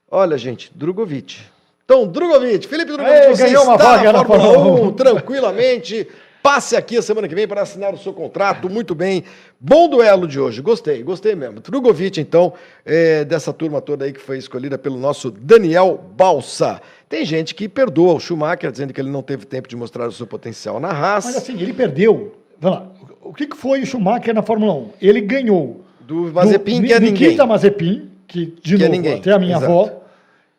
Olha, 0.09 0.37
gente, 0.37 0.71
Drogovic. 0.75 1.39
Então, 1.83 2.05
Drogovic, 2.05 2.67
Felipe 2.67 2.91
Drogovic, 2.91 3.17
Ei, 3.17 3.35
você 3.35 3.45
ganhou 3.45 3.63
uma 3.63 3.75
está 3.75 3.97
vaga 3.97 4.13
na 4.13 4.19
na 4.19 4.25
Fórmula 4.25 4.53
Fórmula 4.53 4.81
1 4.81 4.87
1. 4.89 4.93
tranquilamente. 4.93 6.07
Passe 6.43 6.75
aqui 6.75 6.95
a 6.95 7.01
semana 7.01 7.27
que 7.27 7.35
vem 7.35 7.47
para 7.47 7.61
assinar 7.61 7.93
o 7.93 7.97
seu 7.97 8.13
contrato. 8.13 8.69
Muito 8.69 8.93
bem. 8.93 9.23
Bom 9.59 9.89
duelo 9.89 10.27
de 10.27 10.39
hoje. 10.39 10.61
Gostei, 10.61 11.01
gostei 11.01 11.35
mesmo. 11.35 11.59
Drogovic, 11.59 12.21
então, 12.21 12.53
é, 12.85 13.25
dessa 13.25 13.51
turma 13.51 13.81
toda 13.81 14.05
aí 14.05 14.13
que 14.13 14.19
foi 14.21 14.37
escolhida 14.37 14.77
pelo 14.77 14.97
nosso 14.97 15.31
Daniel 15.31 15.99
Balsa. 16.15 16.79
Tem 17.09 17.23
gente 17.23 17.55
que 17.55 17.69
perdoa 17.69 18.15
o 18.15 18.19
Schumacher, 18.19 18.71
dizendo 18.71 18.93
que 18.93 18.99
ele 18.99 19.09
não 19.09 19.21
teve 19.21 19.45
tempo 19.45 19.67
de 19.67 19.75
mostrar 19.75 20.07
o 20.07 20.11
seu 20.11 20.27
potencial 20.27 20.79
na 20.79 20.89
Haas. 20.89 21.25
Mas 21.25 21.37
assim, 21.37 21.53
ele 21.59 21.73
perdeu. 21.73 22.35
Vamos 22.59 22.79
lá. 22.79 22.91
O 23.21 23.33
que 23.33 23.47
foi 23.55 23.81
o 23.81 23.85
Schumacher 23.85 24.33
na 24.33 24.41
Fórmula 24.41 24.73
1? 24.73 24.89
Ele 25.01 25.21
ganhou 25.21 25.81
do 26.01 26.31
Mazepin, 26.33 26.81
do 26.81 26.87
que 26.87 26.93
é 26.93 26.99
ninguém. 26.99 27.27
Nikita 27.27 27.45
Mazepin, 27.45 28.09
que 28.27 28.45
de 28.61 28.75
Que 28.77 28.83
é 28.83 28.87
novo, 28.87 28.91
ninguém, 28.91 29.19
até 29.19 29.31
a 29.31 29.39
minha 29.39 29.57
exato. 29.57 29.71
avó. 29.71 30.01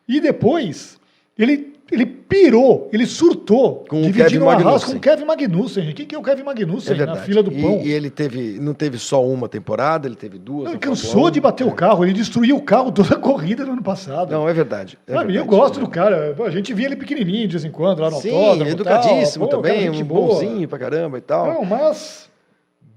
E 0.07 0.20
depois, 0.20 0.99
ele, 1.38 1.67
ele 1.91 2.05
pirou, 2.05 2.89
ele 2.93 3.07
surtou, 3.07 3.84
Com 3.89 4.01
o 4.01 4.03
dividindo 4.03 4.28
Kevin 4.28 4.45
a 4.45 4.51
Haas 4.51 4.62
Magnussen. 4.64 4.91
com 4.91 4.97
o 4.97 5.01
Kevin 5.01 5.24
Magnussen. 5.24 5.93
Quem 5.95 6.07
que 6.07 6.14
é 6.14 6.18
o 6.18 6.22
Kevin 6.22 6.43
É 6.43 6.45
Magnussen 6.45 6.91
na 6.93 7.05
verdade. 7.05 7.26
fila 7.26 7.43
do 7.43 7.51
E- 7.53 7.62
pão? 7.62 7.80
E, 7.82 7.91
ele 7.91 8.11
teve, 8.11 8.59
não 8.61 8.74
teve 8.74 8.99
só 8.99 9.24
uma 9.24 9.49
temporada, 9.49 10.07
ele 10.07 10.14
teve 10.16 10.39
duas. 10.39 10.66
ele 10.66 10.74
na 10.74 10.78
cansou 10.78 11.11
Fórmula 11.11 11.30
1. 11.30 11.32
de 11.32 11.41
bater 11.41 11.66
o 11.66 11.72
carro, 11.72 12.05
ele 12.05 12.12
destruiu 12.12 12.57
o 12.57 12.62
carro 12.62 12.93
toda 12.93 13.14
a 13.14 13.18
corrida 13.18 13.64
no 13.64 13.72
ano 13.72 13.82
passado. 13.82 14.30
Não, 14.32 14.49
é 14.49 14.53
verdade. 14.53 14.99
é 15.07 15.12
Sabe, 15.12 15.24
eu 15.34 15.45
verdade. 15.45 15.49
gosto 15.49 15.80
do 15.80 15.89
cara. 15.89 16.36
A 16.39 16.51
gente 16.51 16.74
via 16.74 16.86
ele 16.86 16.97
pequenininho 16.97 17.47
de 17.49 17.53
vez 17.53 17.64
em 17.64 17.70
quando 17.70 18.01
lá 18.01 18.11
no 18.11 18.20
Sim, 18.20 18.30
autódromo. 18.34 18.70
educadíssimo 18.70 19.47
tal. 19.49 19.62
Também, 19.62 19.89
um 19.91 20.05
boa. 20.05 20.28
bonzinho 20.34 20.68
pra 20.68 20.78
caramba 20.78 21.18
e 21.18 21.22
tal. 21.22 21.47
Não, 21.55 21.64
mas 21.64 22.28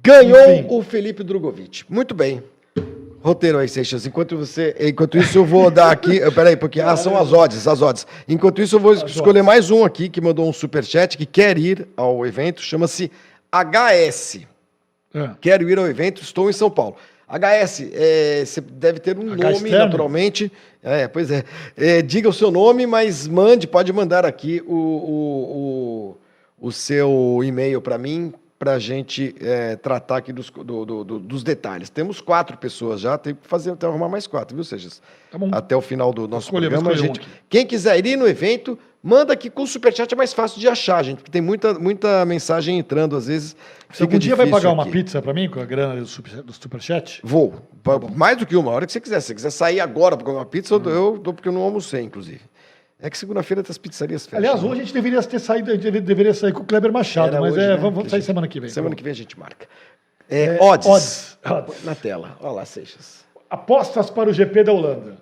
Ganhou 0.04 0.52
Enfim. 0.52 0.66
o 0.70 0.82
Felipe 0.82 1.24
Drogovic. 1.24 1.84
Muito 1.88 2.16
bem. 2.16 2.42
Roteiro 3.24 3.59
aí, 3.59 3.67
Seixas. 3.69 4.05
Enquanto 4.05 4.36
você, 4.36 4.76
enquanto 4.80 5.17
isso 5.17 5.38
eu 5.38 5.45
vou 5.45 5.69
dar 5.69 5.91
aqui, 5.91 6.19
peraí, 6.32 6.55
porque 6.57 6.82
ah, 6.82 6.95
são 6.95 7.15
as 7.15 7.32
odds, 7.32 7.67
as 7.67 7.82
odds. 7.82 8.07
Enquanto 8.28 8.61
isso 8.61 8.78
eu 8.78 8.80
vou 8.80 8.93
escolher 8.93 9.43
mais 9.43 9.69
um 9.69 9.86
aqui 9.86 10.09
que 10.09 10.19
mandou 10.19 10.49
um 10.49 10.53
superchat 10.53 11.17
que 11.17 11.26
quer 11.26 11.57
ir 11.57 11.88
ao 11.95 12.26
evento, 12.26 12.61
chama-se 12.61 13.11
HS. 13.51 14.41
é. 15.13 15.30
Quero 15.39 15.69
ir 15.69 15.78
ao 15.78 15.88
evento, 15.88 16.22
estou 16.22 16.49
em 16.49 16.53
São 16.53 16.69
Paulo. 16.69 16.95
HS, 17.30 17.91
é, 17.93 18.43
você 18.45 18.59
deve 18.59 18.99
ter 18.99 19.17
um 19.17 19.32
H 19.32 19.43
nome, 19.43 19.55
externo? 19.55 19.86
naturalmente. 19.86 20.51
É, 20.84 21.07
pois 21.07 21.30
é. 21.32 21.43
É, 21.78 22.01
Diga 22.01 22.28
o 22.28 22.34
seu 22.34 22.49
nome, 22.51 22.86
mas 22.88 23.28
mande, 23.28 23.67
pode 23.67 23.93
mandar 23.93 24.26
aqui 24.26 24.61
o, 24.67 24.74
o, 24.76 26.17
o, 26.59 26.67
o 26.67 26.72
seu 26.72 27.39
e-mail 27.43 27.80
para 27.82 27.97
mim, 27.97 28.34
para 28.62 28.74
a 28.74 28.80
gente 28.80 29.34
é, 29.41 29.76
tratar 29.76 30.18
aqui 30.18 30.32
dos, 30.32 30.51
do- 30.51 30.86
do- 30.86 31.03
do- 31.03 31.20
dos 31.20 31.41
detalhes. 31.41 31.89
Temos 31.89 32.22
quatro 32.22 32.55
pessoas 32.59 33.01
já, 33.01 33.18
tem 33.18 33.34
que 33.34 33.47
fazer 33.47 33.72
até 33.72 33.88
arrumar 33.88 34.07
mais 34.07 34.28
quatro, 34.28 34.53
viu, 34.55 34.64
Sejas? 34.64 35.01
Tá 35.32 35.38
bom. 35.39 35.49
Até 35.51 35.76
o 35.76 35.82
final 35.82 36.14
do 36.14 36.28
nosso 36.28 36.45
escolher, 36.49 36.70
programa. 36.70 36.91
a 36.91 36.93
escolher 36.93 37.09
um 37.12 37.16
gente, 37.16 37.26
aqui. 37.26 37.30
quem 37.49 37.66
quiser 37.66 38.05
ir 38.05 38.16
no 38.16 38.28
evento, 38.28 38.78
manda 39.01 39.34
aqui 39.34 39.49
com 39.49 39.64
o 39.64 39.68
superchat, 39.68 40.14
é 40.14 40.16
mais 40.16 40.32
fácil 40.32 40.59
de 40.59 40.68
achar, 40.68 41.01
gente, 41.03 41.18
porque 41.18 41.32
tem 41.32 41.41
muita, 41.41 41.74
muita 41.74 42.24
mensagem 42.24 42.78
entrando, 42.78 43.16
às 43.18 43.26
vezes. 43.26 43.55
Você 43.91 44.03
algum 44.03 44.20
dia 44.20 44.36
vai 44.36 44.45
pagar 44.47 44.70
uma 44.72 44.84
aqui. 44.84 44.91
pizza 44.91 45.20
pra 45.24 45.34
mim 45.34 45.49
com 45.49 45.59
a 45.59 45.66
grana 45.66 45.99
do, 45.99 46.05
super, 46.05 46.43
do 46.43 46.53
Superchat? 46.53 47.20
Vou. 47.24 47.55
Pa- 47.82 47.97
Mais 48.16 48.38
do 48.38 48.45
que 48.45 48.55
uma, 48.55 48.72
a 48.72 48.76
hora 48.76 48.86
que 48.86 48.91
você 48.91 49.01
quiser. 49.01 49.20
Se 49.22 49.28
você 49.30 49.34
quiser 49.34 49.49
sair 49.49 49.80
agora 49.80 50.16
para 50.16 50.24
comer 50.24 50.38
uma 50.38 50.45
pizza, 50.45 50.76
Hum. 50.76 50.84
eu 50.86 51.18
dou 51.18 51.34
porque 51.34 51.49
eu 51.49 51.53
não 51.53 51.62
almocei, 51.62 52.03
inclusive. 52.03 52.41
É 53.02 53.10
que 53.10 53.18
segunda-feira 53.18 53.64
as 53.68 53.78
pizzarias 53.78 54.26
fecham. 54.26 54.38
Aliás, 54.38 54.62
né? 54.62 54.70
hoje 54.70 54.82
a 54.82 54.84
gente 54.84 54.93
deveria 54.93 55.24
ter 55.24 55.39
saído, 55.39 55.76
deveria 55.78 56.34
sair 56.34 56.54
com 56.54 56.62
o 56.62 56.66
Kleber 56.66 56.91
Machado, 56.93 57.30
Era 57.30 57.41
mas 57.41 57.54
hoje, 57.54 57.64
é, 57.66 57.70
né? 57.70 57.76
vamos, 57.78 57.95
vamos 57.95 58.12
sair 58.12 58.20
gente- 58.20 58.28
semana 58.28 58.47
que 58.47 58.60
vem. 58.60 58.70
Semana 58.70 58.95
que 58.95 59.04
vem 59.04 59.12
a 59.12 59.16
gente 59.16 59.39
marca. 59.39 59.68
É, 60.30 60.56
É, 60.56 60.58
odds. 60.62 60.88
odds, 60.88 61.39
odds. 61.43 61.84
Na 61.84 61.95
tela. 61.95 62.38
Olha 62.39 62.52
lá, 62.52 62.66
Seixas. 62.66 63.26
Apostas 63.49 64.10
para 64.10 64.30
o 64.30 64.34
GP 64.34 64.64
da 64.64 64.72
Holanda. 64.72 65.18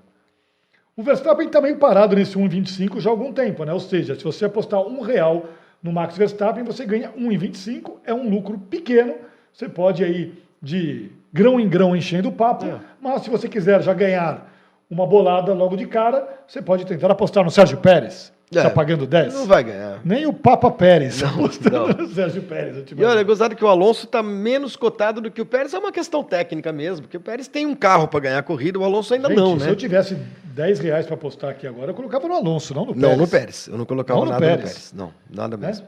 O 0.96 1.02
Verstappen 1.02 1.48
está 1.48 1.62
meio 1.62 1.78
parado 1.78 2.16
nesse 2.16 2.38
1,25 2.38 3.00
já 3.00 3.10
há 3.10 3.14
algum 3.14 3.32
tempo, 3.32 3.64
né? 3.64 3.72
Ou 3.72 3.80
seja, 3.80 4.14
se 4.16 4.24
você 4.24 4.44
apostar 4.46 4.82
um 4.82 5.00
real 5.02 5.46
no 5.82 5.94
Max 5.94 6.18
Verstappen, 6.18 6.64
você 6.66 6.86
ganha 6.86 7.10
1,25, 7.18 7.94
é 8.06 8.14
um 8.14 8.30
lucro 8.30 8.60
pequeno. 8.60 9.16
Você 9.54 9.70
pode 9.70 10.04
aí 10.04 10.34
de 10.62 11.10
grão 11.32 11.58
em 11.60 11.70
grão 11.70 11.96
enchendo 11.96 12.28
o 12.28 12.32
papo, 12.34 12.66
É. 12.66 12.80
mas 13.00 13.22
se 13.22 13.30
você 13.30 13.48
quiser 13.48 13.82
já 13.82 13.94
ganhar 13.94 14.52
uma 14.90 15.06
bolada 15.06 15.54
logo 15.54 15.76
de 15.76 15.86
cara, 15.86 16.28
você 16.48 16.62
pode 16.62 16.86
tentar 16.86 17.12
apostar 17.12 17.44
no 17.44 17.52
Sérgio 17.52 17.78
Pérez. 17.78 18.32
Está 18.52 18.64
É, 18.68 18.70
pagando 18.72 19.06
10. 19.06 19.32
Não 19.36 19.46
vai 19.46 19.64
ganhar. 19.64 20.00
Nem 20.04 20.26
o 20.26 20.34
Papa 20.34 20.72
Pérez 20.72 21.22
Não, 21.22 21.30
apostando 21.30 21.88
não. 21.90 22.08
no 22.08 22.08
Sérgio 22.08 22.42
Pérez. 22.42 22.84
E 22.98 23.04
olha, 23.06 23.22
gozado 23.22 23.56
que 23.56 23.64
o 23.64 23.68
Alonso 23.68 24.06
está 24.06 24.24
menos 24.24 24.76
cotado 24.76 25.22
do 25.22 25.30
que 25.30 25.40
o 25.40 25.46
Pérez. 25.46 25.72
É 25.72 25.78
uma 25.78 25.92
questão 25.92 26.24
técnica 26.24 26.74
mesmo, 26.74 27.04
porque 27.04 27.18
o 27.18 27.22
Pérez 27.22 27.48
tem 27.48 27.68
um 27.68 27.76
carro 27.76 28.08
para 28.08 28.22
ganhar 28.22 28.40
a 28.40 28.44
corrida, 28.44 28.80
o 28.80 28.84
Alonso 28.84 29.14
ainda 29.14 29.28
Gente, 29.28 29.38
não, 29.38 29.60
se 29.60 29.66
né? 29.66 29.72
eu 29.72 29.76
tivesse 29.76 30.16
10 30.46 30.80
reais 30.80 31.06
para 31.06 31.14
apostar 31.14 31.52
aqui 31.52 31.68
agora, 31.68 31.92
eu 31.92 31.94
colocava 31.94 32.28
no 32.28 32.34
Alonso, 32.34 32.74
não 32.74 32.86
no 32.86 32.96
Pérez. 32.96 33.10
Não, 33.12 33.18
no 33.18 33.28
Pérez. 33.28 33.68
Eu 33.68 33.78
não 33.78 33.86
colocava 33.86 34.20
Não 34.20 34.26
no 34.26 34.32
nada 34.32 34.44
no 34.44 34.52
Pérez. 34.52 34.70
Pérez. 34.72 34.94
Não, 34.94 35.14
nada 35.30 35.56
né? 35.56 35.68
mesmo. 35.68 35.86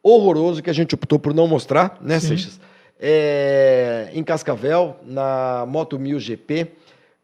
horroroso 0.00 0.62
que 0.62 0.70
a 0.70 0.72
gente 0.72 0.94
optou 0.94 1.18
por 1.18 1.34
não 1.34 1.48
mostrar, 1.48 1.98
né, 2.00 2.20
Sim. 2.20 2.28
Seixas? 2.28 2.60
é, 3.00 4.10
em 4.14 4.22
Cascavel, 4.22 4.96
na 5.04 5.66
Moto 5.66 5.98
1000 5.98 6.20
GP. 6.20 6.68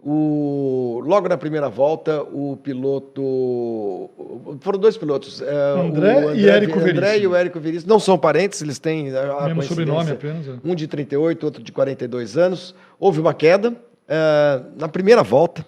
O, 0.02 1.02
logo 1.04 1.28
na 1.28 1.36
primeira 1.36 1.68
volta, 1.68 2.22
o 2.22 2.56
piloto. 2.62 4.10
Foram 4.60 4.78
dois 4.78 4.96
pilotos. 4.96 5.42
é, 5.42 5.54
André 5.78 6.26
o 6.26 6.34
e 6.34 6.48
Érico 6.48 6.78
André 6.78 6.92
Veríssimo. 6.92 7.22
e 7.22 7.26
o 7.26 7.34
Érico 7.34 7.60
Veríssimo. 7.60 7.92
Não 7.92 8.00
são 8.00 8.16
parentes, 8.18 8.62
eles 8.62 8.78
têm. 8.78 9.14
A, 9.14 9.46
Mesmo 9.48 9.62
sobrenome 9.62 10.10
apenas. 10.12 10.48
é. 10.48 10.52
Um 10.64 10.74
de 10.74 10.86
38, 10.86 11.44
outro 11.44 11.62
de 11.62 11.70
42 11.72 12.36
anos. 12.38 12.74
Houve 12.98 13.20
uma 13.20 13.34
queda 13.34 13.74
eh, 14.08 14.60
na 14.78 14.88
primeira 14.88 15.22
volta. 15.22 15.64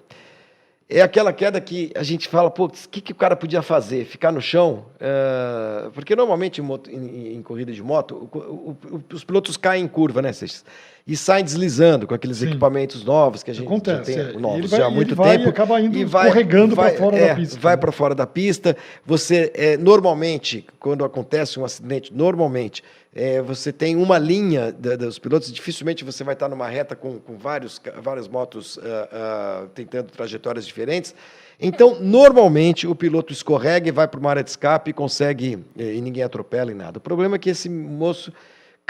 É 0.89 1.01
aquela 1.01 1.33
queda 1.33 1.59
que 1.59 1.91
a 1.95 2.03
gente 2.03 2.29
fala, 2.29 2.51
pô, 2.51 2.67
o 2.67 2.69
que, 2.71 3.01
que 3.01 3.13
o 3.13 3.15
cara 3.15 3.35
podia 3.35 3.63
fazer? 3.63 4.05
Ficar 4.05 4.31
no 4.31 4.43
chão? 4.43 4.85
Eh, 5.01 5.89
porque 5.95 6.15
normalmente 6.15 6.61
em, 6.61 6.65
moto- 6.65 6.91
em- 6.91 7.35
em 7.35 7.43
corrida 7.43 7.73
de 7.73 7.83
moto, 7.83 8.29
o- 8.31 8.39
o- 8.39 8.77
o- 8.97 9.03
os 9.15 9.25
pilotos 9.25 9.57
caem 9.57 9.85
em 9.85 9.89
curva, 9.89 10.21
né, 10.21 10.33
Seixas? 10.35 10.65
E 11.05 11.17
saem 11.17 11.45
deslizando 11.45 12.07
com 12.07 12.15
aqueles 12.15 12.37
Sim. 12.39 12.47
equipamentos 12.51 13.03
novos 13.05 13.43
que 13.43 13.51
a 13.51 13.55
gente 13.55 13.67
Acontece, 13.67 14.13
já 14.13 14.21
é. 14.21 14.25
tem 14.27 14.37
E 14.37 14.41
novos 14.41 14.71
vai- 14.71 14.81
já 14.81 14.87
há 14.87 14.91
e 14.91 14.95
muito 14.95 15.17
vai 15.17 15.35
e 15.35 15.39
tempo. 15.39 15.51
acaba 15.51 15.81
indo 15.81 15.99
e 15.99 16.05
vai- 16.05 16.29
escorregando 16.29 16.75
pra 16.77 16.85
vai- 16.85 16.97
fora 16.97 17.17
é, 17.19 17.29
da 17.29 17.35
pista, 17.35 17.59
Vai 17.61 17.73
né? 17.75 17.77
para 17.81 17.93
fora 17.93 18.15
da 18.15 18.27
pista. 18.27 18.77
Você, 19.05 19.51
é, 19.55 19.77
normalmente, 19.77 20.65
quando 20.79 21.05
acontece 21.05 21.59
um 21.59 21.65
acidente, 21.65 22.15
normalmente, 22.15 22.85
é, 23.13 23.43
você 23.43 23.73
tem 23.73 23.97
uma 23.97 24.17
linha 24.17 24.71
da- 24.73 24.95
dos 24.95 25.19
pilotos, 25.19 25.53
dificilmente 25.53 26.05
você 26.05 26.23
vai 26.23 26.35
estar 26.35 26.49
numa 26.49 26.69
reta 26.69 26.95
com, 26.95 27.19
com 27.19 27.37
vários, 27.37 27.81
várias 28.01 28.29
motos 28.29 28.79
ah, 28.81 29.09
ah, 29.13 29.65
tentando 29.75 30.07
trajetórias 30.13 30.65
diferentes. 30.65 31.15
Então, 31.61 31.99
normalmente, 32.01 32.87
o 32.87 32.95
piloto 32.95 33.33
escorrega 33.33 33.89
e 33.89 33.93
vai 33.93 34.07
para 34.07 34.21
uma 34.21 34.31
área 34.31 34.43
de 34.45 34.51
escape 34.51 34.91
e 34.91 34.93
consegue, 34.95 35.59
eh, 35.77 35.95
e 35.95 36.01
ninguém 36.01 36.23
atropela 36.23 36.71
e 36.71 36.75
nada. 36.75 36.99
O 36.99 37.01
problema 37.01 37.35
é 37.37 37.39
que 37.41 37.51
esse 37.51 37.69
moço 37.69 38.33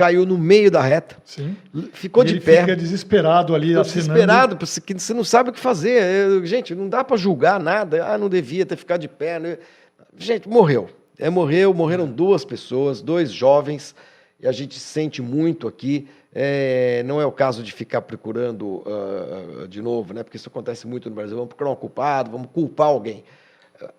caiu 0.03 0.27
no 0.27 0.37
meio 0.37 0.69
da 0.69 0.81
reta, 0.83 1.17
Sim. 1.25 1.57
ficou 1.93 2.25
E 2.25 2.27
de 2.27 2.33
ele 2.35 2.41
pé. 2.41 2.61
fica 2.63 2.75
desesperado 2.75 3.55
ali, 3.55 3.69
Ficou 3.69 3.83
assinando. 3.83 4.09
desesperado, 4.13 4.57
porque 4.57 4.95
você- 4.99 5.15
não 5.15 5.23
sabe 5.23 5.51
o 5.51 5.53
que 5.53 5.61
fazer. 5.61 6.03
É, 6.03 6.45
Gente, 6.45 6.75
não 6.75 6.89
dá 6.89 7.05
para 7.05 7.17
julgar 7.17 7.61
nada. 7.61 8.05
Ah, 8.05 8.19
não 8.19 8.29
devia 8.29 8.67
ter 8.67 8.75
ficado 8.77 9.01
de 9.01 9.09
pé. 9.09 9.39
né? 9.39 9.59
Gente, 10.19 10.49
morreu. 10.49 10.89
É, 11.19 11.31
morreu, 11.31 11.73
morreram 11.73 12.07
duas 12.07 12.45
pessoas, 12.45 13.01
dois 13.01 13.31
jovens, 13.31 13.95
e 14.41 14.49
a 14.49 14.51
gente 14.53 14.77
sente 14.81 15.23
muito 15.23 15.69
aqui. 15.69 16.09
É, 16.35 17.03
não 17.05 17.21
é 17.21 17.27
o 17.27 17.31
caso 17.31 17.63
de 17.63 17.71
ficar 17.73 18.01
procurando 18.03 18.83
ah, 18.87 19.67
de 19.69 19.81
novo, 19.81 20.13
né? 20.13 20.25
Porque 20.25 20.37
isso 20.37 20.49
acontece 20.49 20.85
muito 20.87 21.09
no 21.09 21.15
Brasil. 21.15 21.37
Vamos 21.37 21.51
procurar 21.51 21.71
um 21.71 21.77
culpado, 21.77 22.31
vamos 22.31 22.49
culpar 22.53 22.89
alguém. 22.89 23.23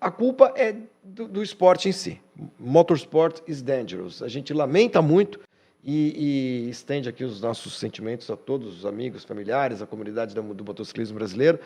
A 0.00 0.10
culpa 0.10 0.52
é 0.56 0.74
do, 1.02 1.26
do 1.28 1.42
esporte 1.42 1.88
em 1.88 1.92
si. 1.92 2.20
Motorsport 2.60 3.40
is 3.48 3.62
dangerous. 3.62 4.22
A 4.22 4.28
gente 4.28 4.52
lamenta 4.52 5.00
muito 5.00 5.38
e, 5.84 6.64
e 6.66 6.70
estende 6.70 7.08
aqui 7.08 7.24
os 7.24 7.40
nossos 7.40 7.78
sentimentos 7.78 8.30
a 8.30 8.36
todos 8.36 8.78
os 8.78 8.86
amigos, 8.86 9.24
familiares, 9.24 9.82
a 9.82 9.86
comunidade 9.86 10.34
da- 10.34 10.40
do 10.40 10.64
motociclismo 10.64 11.16
brasileiro, 11.18 11.58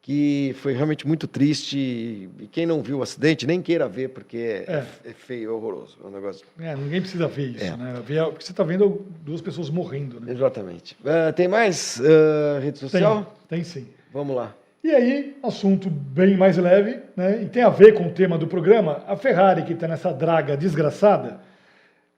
que 0.00 0.54
foi 0.58 0.74
realmente 0.74 1.06
muito 1.06 1.26
triste. 1.26 1.78
E, 1.78 2.46
quem 2.52 2.66
não 2.66 2.82
viu 2.82 2.98
o 2.98 3.02
acidente, 3.02 3.46
nem 3.46 3.62
queira 3.62 3.88
ver, 3.88 4.10
porque 4.10 4.64
é, 4.68 4.84
é 5.04 5.12
feio, 5.12 5.48
é 5.50 5.52
horroroso. 5.52 5.96
É 6.04 6.06
um 6.06 6.10
negócio. 6.10 6.44
É, 6.60 6.76
ninguém 6.76 7.00
precisa 7.00 7.26
ver 7.26 7.48
isso, 7.56 7.64
É. 7.64 7.76
né? 7.76 7.94
Porque 7.96 8.44
você 8.44 8.52
está 8.52 8.62
vendo 8.62 9.04
duas 9.24 9.40
pessoas 9.40 9.70
morrendo, 9.70 10.20
né? 10.20 10.30
Exatamente. 10.32 10.94
Ah, 11.04 11.32
tem 11.32 11.48
mais 11.48 12.00
ah, 12.00 12.60
rede 12.60 12.78
Tem, 12.80 12.88
social? 12.90 13.34
tem 13.48 13.64
sim. 13.64 13.86
Vamos 14.12 14.36
lá. 14.36 14.54
E 14.84 14.90
aí, 14.90 15.34
assunto 15.42 15.88
bem 15.88 16.36
mais 16.36 16.58
leve, 16.58 16.98
né? 17.16 17.42
E 17.42 17.46
tem 17.46 17.62
a 17.62 17.70
ver 17.70 17.94
com 17.94 18.06
o 18.06 18.12
tema 18.12 18.36
do 18.36 18.46
programa. 18.46 19.02
A 19.08 19.16
Ferrari, 19.16 19.62
que 19.62 19.72
está 19.72 19.88
nessa 19.88 20.12
draga 20.12 20.54
desgraçada, 20.58 21.40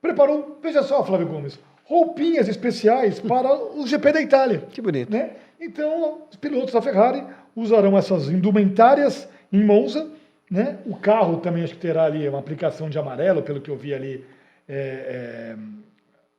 preparou, 0.06 0.58
veja 0.62 0.82
só, 0.82 1.04
Flávio 1.04 1.26
Gomes, 1.26 1.58
roupinhas 1.84 2.48
especiais 2.48 3.20
para 3.20 3.52
o 3.54 3.86
GP 3.86 4.12
da 4.12 4.20
Itália. 4.20 4.62
Que 4.70 4.80
bonito. 4.80 5.10
né? 5.10 5.30
Então, 5.60 6.22
os 6.30 6.36
pilotos 6.36 6.72
da 6.72 6.82
Ferrari 6.82 7.22
usarão 7.54 7.96
essas 7.96 8.28
indumentárias 8.28 9.28
em 9.52 9.64
Monza. 9.64 10.08
Né? 10.50 10.76
O 10.86 10.94
carro 10.96 11.38
também 11.38 11.64
acho 11.64 11.74
que 11.74 11.80
terá 11.80 12.04
ali 12.04 12.28
uma 12.28 12.38
aplicação 12.38 12.88
de 12.88 12.98
amarelo, 12.98 13.42
pelo 13.42 13.60
que 13.60 13.70
eu 13.70 13.76
vi 13.76 13.92
ali. 13.94 14.24
é, 14.68 15.54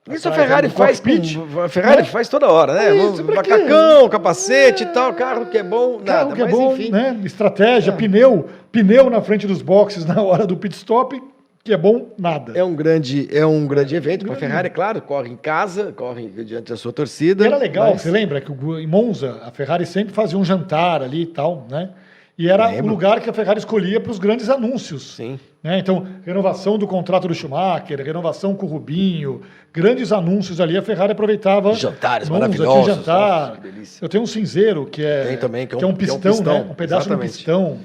é, 0.08 0.14
Isso 0.14 0.28
a 0.28 0.32
atrás, 0.32 0.48
Ferrari 0.48 0.70
faz 0.70 1.00
cockpit, 1.00 1.36
com, 1.36 1.62
a 1.62 1.68
Ferrari 1.68 2.02
né? 2.04 2.08
faz 2.08 2.30
toda 2.30 2.50
hora, 2.50 2.74
né? 2.74 2.90
É 2.90 2.96
isso? 2.96 3.24
Macacão, 3.26 4.08
capacete 4.08 4.84
e 4.84 4.88
tal, 4.88 5.14
carro 5.14 5.48
que 5.48 5.58
é 5.58 5.64
bom, 5.64 5.98
nada. 6.00 6.06
Carro 6.06 6.36
que 6.36 6.42
é 6.42 6.48
bom, 6.48 6.74
enfim. 6.74 6.90
né? 6.92 7.20
Estratégia, 7.26 7.92
pneu, 7.92 8.48
pneu 8.72 9.10
na 9.10 9.22
frente 9.22 9.46
dos 9.46 9.62
boxes 9.62 10.06
na 10.06 10.22
hora 10.22 10.46
do 10.48 10.56
pit 10.56 10.76
stop, 10.76 11.22
que 11.68 11.74
é 11.74 11.78
bom, 11.78 12.14
nada. 12.18 12.54
É 12.58 12.64
um 12.64 12.76
grande, 12.76 13.28
é 13.32 13.46
um 13.46 13.68
grande 13.68 13.96
evento 13.96 14.26
para 14.26 14.34
a. 14.34 14.38
Ferrari, 14.38 14.70
claro, 14.70 15.02
corre 15.02 15.30
em 15.30 15.36
casa, 15.38 15.92
corre 15.92 16.28
diante 16.44 16.70
da 16.72 16.78
sua 16.78 16.92
torcida. 16.94 17.46
Era 17.46 17.58
legal, 17.58 17.92
mas- 17.92 18.02
você 18.02 18.10
lembra 18.12 18.42
que 18.42 18.52
em 18.52 18.88
Monza 18.88 19.42
a 19.44 19.52
Ferrari 19.52 19.86
sempre 19.86 20.14
fazia 20.14 20.38
um 20.38 20.44
jantar 20.46 21.02
ali 21.02 21.22
e 21.24 21.26
tal, 21.28 21.68
né? 21.70 21.90
E 22.38 22.48
era 22.50 22.68
Lembro. 22.68 22.86
o 22.86 22.90
lugar 22.90 23.20
que 23.20 23.30
a 23.30 23.34
Ferrari 23.34 23.58
escolhia 23.58 24.00
para 24.00 24.12
os 24.12 24.20
grandes 24.20 24.48
anúncios. 24.48 25.16
Sim. 25.16 25.40
né? 25.64 25.80
Então, 25.80 26.06
renovação 26.24 26.78
do 26.78 26.86
contrato 26.86 27.28
do 27.28 27.34
Schumacher, 27.34 28.00
renovação 28.04 28.54
com 28.54 28.68
o 28.68 28.70
Rubinho, 28.70 29.42
grandes 29.74 30.12
anúncios 30.12 30.62
ali, 30.62 30.78
a 30.78 30.82
Ferrari 30.84 31.14
aproveitava. 31.14 31.74
Jantares 31.74 32.30
Monza, 32.30 32.40
maravilhosos, 32.42 32.84
Tinha 32.84 32.96
jantar. 32.96 33.60
nossa. 33.76 34.06
Eu 34.06 34.08
tenho 34.08 34.24
um 34.24 34.28
cinzeiro 34.28 34.86
que 34.86 35.04
é, 35.04 35.24
Tem 35.30 35.38
também, 35.38 35.66
que 35.66 35.74
é 35.74 35.78
um- 35.78 35.80
que 35.80 35.86
é 35.86 35.88
um 35.88 35.94
que 35.96 36.10
é 36.10 36.14
um 36.14 36.20
pistão, 36.20 36.32
pistão, 36.34 36.54
né? 36.64 36.68
Um 36.72 36.76
pedaço 36.76 37.08
exatamente. 37.08 37.32
de 37.32 37.38
pistão. 37.38 37.80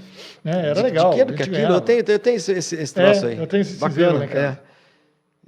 Né? 0.44 0.52
Era 0.66 0.74
De- 0.74 0.82
legal. 0.82 1.10
De 1.10 1.16
que, 1.16 1.22
a 1.22 1.26
que 1.34 1.42
aquilo? 1.44 1.74
Eu 1.74 1.80
tenho, 1.80 2.04
eu 2.06 2.18
tenho 2.18 2.36
esse, 2.36 2.52
esse, 2.52 2.76
esse 2.76 2.94
troço 2.94 3.24
É, 3.24 3.28
aí. 3.30 3.38
eu 3.38 3.46
tenho 3.46 3.60
esse 3.62 3.78
Bacana, 3.78 3.94
cinzeiro, 3.94 4.18
né, 4.18 4.26
cara? 4.26 4.60
é. 4.68 4.71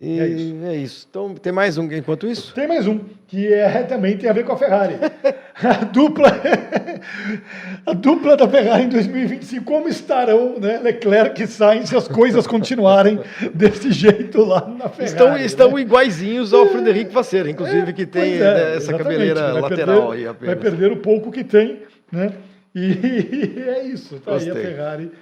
E 0.01 0.19
É 0.19 0.23
é 0.25 0.27
isso. 0.29 0.73
isso. 0.75 1.07
Então, 1.09 1.35
tem 1.35 1.53
mais 1.53 1.79
um 1.79 1.85
enquanto 1.93 2.27
isso? 2.27 2.53
Tem 2.53 2.67
mais 2.67 2.87
um, 2.87 3.01
que 3.29 3.53
é, 3.53 3.83
também 3.85 4.17
tem 4.17 4.29
a 4.29 4.33
ver 4.33 4.45
com 4.45 4.53
a 4.53 4.57
Ferrari. 4.57 4.97
A 5.63 5.85
dupla, 5.85 6.33
a 7.87 7.93
dupla 7.93 8.37
da 8.37 8.49
Ferrari 8.49 8.85
em 8.85 8.89
2025, 8.89 9.65
como 9.65 9.89
estarão 9.89 10.59
né, 10.59 10.81
Leclerc 10.83 11.41
e 11.41 11.47
Sainz 11.47 11.91
se 11.91 11.97
as 11.97 12.09
coisas 12.09 12.45
continuarem 12.45 13.21
desse 13.55 13.93
jeito 13.93 14.45
lá 14.45 14.67
na 14.67 14.89
Ferrari? 14.89 15.05
Estão, 15.05 15.37
estão 15.37 15.71
né? 15.71 15.83
iguaizinhos 15.83 16.53
ao 16.53 16.67
Frederico 16.67 17.13
Vasser, 17.13 17.47
inclusive, 17.47 17.93
que 17.93 18.05
tem 18.05 18.35
é, 18.35 18.39
né, 18.41 18.77
essa 18.77 18.99
cabeleira 18.99 19.53
vai 19.53 19.63
lateral 19.63 20.09
perder, 20.09 20.17
aí 20.17 20.23
Vai 20.25 20.33
apenas. 20.55 20.59
perder 20.59 20.93
o 20.93 20.97
pouco 20.97 21.31
que 21.31 21.45
tem, 21.45 21.83
né? 22.11 22.33
E 22.75 23.63
é 23.69 23.85
isso, 23.85 24.17
tá 24.17 24.35
aí 24.35 24.51
a. 24.51 24.55
Ferrari 24.55 25.13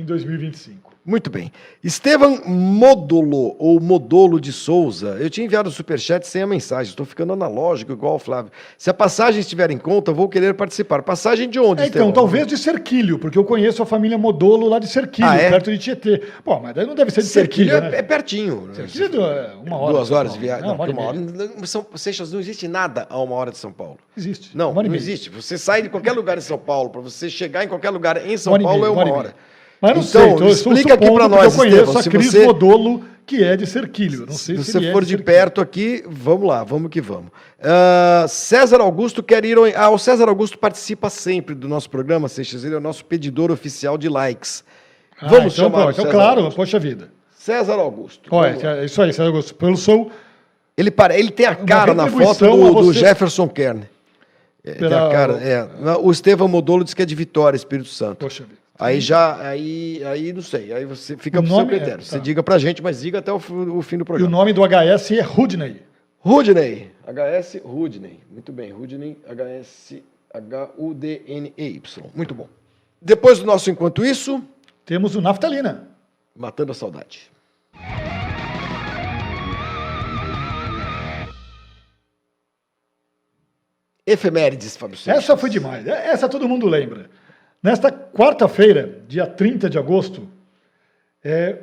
em 0.00 0.04
2025. 0.04 0.88
Muito 1.04 1.30
bem. 1.30 1.50
Estevam 1.82 2.42
Modolo, 2.44 3.56
ou 3.58 3.80
Modolo 3.80 4.38
de 4.38 4.52
Souza. 4.52 5.16
Eu 5.18 5.30
tinha 5.30 5.46
enviado 5.46 5.70
o 5.70 5.72
superchat 5.72 6.26
sem 6.26 6.42
a 6.42 6.46
mensagem. 6.46 6.90
Estou 6.90 7.06
ficando 7.06 7.32
analógico, 7.32 7.92
igual 7.92 8.16
o 8.16 8.18
Flávio. 8.18 8.52
Se 8.76 8.90
a 8.90 8.94
passagem 8.94 9.40
estiver 9.40 9.70
em 9.70 9.78
conta, 9.78 10.12
vou 10.12 10.28
querer 10.28 10.52
participar. 10.52 11.02
Passagem 11.02 11.48
de 11.48 11.58
onde, 11.58 11.82
É, 11.82 11.86
então, 11.86 12.12
talvez 12.12 12.46
de 12.46 12.58
Serquilho, 12.58 13.18
porque 13.18 13.38
eu 13.38 13.44
conheço 13.44 13.82
a 13.82 13.86
família 13.86 14.18
Modolo 14.18 14.68
lá 14.68 14.78
de 14.78 14.86
Serquilho, 14.86 15.28
Ah, 15.28 15.36
é? 15.36 15.48
perto 15.48 15.70
de 15.70 15.78
Tietê. 15.78 16.22
Pô, 16.44 16.60
mas 16.60 16.74
daí 16.74 16.84
não 16.86 16.94
deve 16.94 17.10
ser 17.10 17.22
de 17.22 17.28
Serquilho 17.28 17.70
Serquilho, 17.70 17.88
é, 17.88 17.90
né? 17.90 17.98
é 17.98 18.02
pertinho. 18.02 18.68
Serquilho 18.74 19.22
é 19.24 19.54
uma 19.64 19.78
hora. 19.78 19.92
Duas 19.94 20.10
horas 20.10 20.34
de 20.34 20.38
viagem. 20.38 20.66
Não, 20.66 20.74
uma 20.74 20.84
uma 20.84 21.02
hora 21.02 21.08
hora. 21.08 21.18
meia. 21.20 21.50
Não, 21.56 21.66
São, 21.66 21.86
Seixas, 21.94 22.30
não 22.30 22.38
existe 22.38 22.68
nada 22.68 23.06
a 23.08 23.18
uma 23.18 23.34
hora 23.34 23.50
de 23.50 23.56
São 23.56 23.72
Paulo. 23.72 23.96
Existe. 24.14 24.54
Não, 24.54 24.72
uma 24.72 24.80
hora 24.80 24.88
não 24.88 24.94
existe. 24.94 25.30
Você 25.30 25.56
sai 25.56 25.80
de 25.80 25.88
qualquer 25.88 26.12
lugar 26.12 26.36
em 26.36 26.42
São 26.42 26.58
Paulo, 26.58 26.90
para 26.90 27.00
você 27.00 27.30
chegar 27.30 27.64
em 27.64 27.68
qualquer 27.68 27.88
lugar 27.88 28.26
em 28.28 28.36
São 28.36 28.52
Uma 28.52 28.58
hora 28.58 28.64
Paulo 28.68 28.84
é 28.84 28.90
uma 28.90 29.02
uma 29.04 29.10
hora 29.14 29.18
hora. 29.28 29.34
Mas 29.80 29.94
não 29.94 30.02
Então, 30.02 30.38
sei, 30.38 30.48
estou 30.48 30.72
explica 30.72 30.94
aqui 30.94 31.06
porque 31.06 31.28
nós, 31.28 31.52
eu 31.54 31.58
conheço 31.60 31.98
a 31.98 32.02
Cris 32.02 32.32
você- 32.32 32.44
Modolo, 32.44 33.04
que 33.24 33.44
é 33.44 33.56
de 33.56 33.64
Serquilho. 33.66 34.26
Não 34.26 34.32
sei 34.34 34.56
Se 34.56 34.64
se, 34.64 34.72
você 34.72 34.86
é 34.86 34.92
for 34.92 35.02
de 35.04 35.10
Serquilho. 35.10 35.24
perto 35.24 35.60
aqui, 35.60 36.02
vamos 36.08 36.48
lá, 36.48 36.64
vamos 36.64 36.90
que 36.90 37.00
vamos. 37.00 37.30
Ah, 37.62 38.26
César 38.28 38.80
Augusto 38.80 39.22
quer 39.22 39.44
ir. 39.44 39.56
ao- 39.56 39.64
Ah, 39.76 39.90
o 39.90 39.98
César 39.98 40.28
Augusto 40.28 40.58
participa 40.58 41.08
sempre 41.10 41.54
do 41.54 41.68
nosso 41.68 41.88
programa, 41.90 42.28
Seixas. 42.28 42.64
Ele 42.64 42.74
é 42.74 42.78
o 42.78 42.80
nosso 42.80 43.04
pedidor 43.04 43.50
oficial 43.52 43.96
de 43.96 44.08
likes. 44.08 44.64
Ah, 45.20 45.28
vamos 45.28 45.52
então, 45.54 45.70
chamar 45.70 45.82
então 45.92 46.04
César 46.04 46.10
claro, 46.10 46.38
Augusto. 46.40 46.56
poxa 46.56 46.78
vida. 46.78 47.10
César 47.36 47.74
Augusto. 47.74 48.28
Olha, 48.32 48.56
é 48.80 48.84
isso 48.84 49.00
aí, 49.00 49.12
Sérgio 49.12 49.32
Augusto. 49.32 49.54
Pelo 49.54 49.76
seu. 49.76 50.10
Ele, 50.76 50.90
pare... 50.90 51.18
ele 51.18 51.30
tem 51.30 51.46
a 51.46 51.54
cara 51.54 51.94
na 51.94 52.08
foto 52.08 52.44
do, 52.46 52.74
do 52.74 52.84
você- 52.84 53.00
Jefferson 53.00 53.48
Kern. 53.48 53.82
É, 54.64 54.70
tem 54.72 54.80
Pela- 54.88 55.08
a 55.08 55.10
cara, 55.12 55.32
é. 55.42 55.66
O 56.00 56.10
Estevão 56.10 56.48
Modolo 56.48 56.82
diz 56.84 56.94
que 56.94 57.02
é 57.02 57.06
de 57.06 57.14
Vitória, 57.14 57.56
Espírito 57.56 57.88
Santo. 57.88 58.16
Poxa 58.16 58.42
vida. 58.44 58.58
Aí 58.78 59.00
já, 59.00 59.40
aí, 59.48 60.00
aí 60.04 60.32
não 60.32 60.40
sei, 60.42 60.72
aí 60.72 60.84
você 60.84 61.16
fica 61.16 61.40
O 61.40 61.42
pro 61.42 61.50
seu 61.50 61.60
é- 61.60 61.66
critério. 61.66 62.04
Você 62.04 62.16
tá. 62.16 62.22
diga 62.22 62.42
pra 62.44 62.58
gente, 62.58 62.80
mas 62.82 63.00
diga 63.00 63.18
até 63.18 63.32
o, 63.32 63.36
o 63.36 63.82
fim 63.82 63.96
do 63.96 64.00
E 64.00 64.02
o 64.02 64.06
programa. 64.06 64.30
nome 64.30 64.52
do 64.52 64.62
HS 64.62 65.10
é 65.12 65.20
Rudney. 65.20 65.82
Rudney, 66.20 66.90
HS 67.06 67.60
Rudney. 67.64 68.20
Muito 68.30 68.52
bem, 68.52 68.70
Rudney, 68.72 69.16
HS, 69.26 69.96
H-U-D-N-E-Y. 70.32 72.04
Muito 72.14 72.34
bom. 72.34 72.48
Depois 73.00 73.38
do 73.40 73.46
nosso 73.46 73.70
Enquanto 73.70 74.04
Isso, 74.04 74.42
Temos 74.84 75.14
o 75.16 75.20
Naftalina. 75.20 75.88
Matando 76.34 76.72
a 76.72 76.74
Saudade. 76.74 77.30
Efemérides, 84.06 84.76
Fábio 84.76 84.96
Seixas. 84.96 85.24
Essa 85.24 85.36
foi 85.36 85.50
demais. 85.50 85.86
Essa 85.86 86.28
todo 86.28 86.48
mundo 86.48 86.66
lembra. 86.66 87.10
Nesta 87.62 87.90
quarta-feira, 87.90 89.00
dia 89.08 89.26
30 89.26 89.68
de 89.68 89.78
agosto, 89.78 90.28
é, 91.24 91.56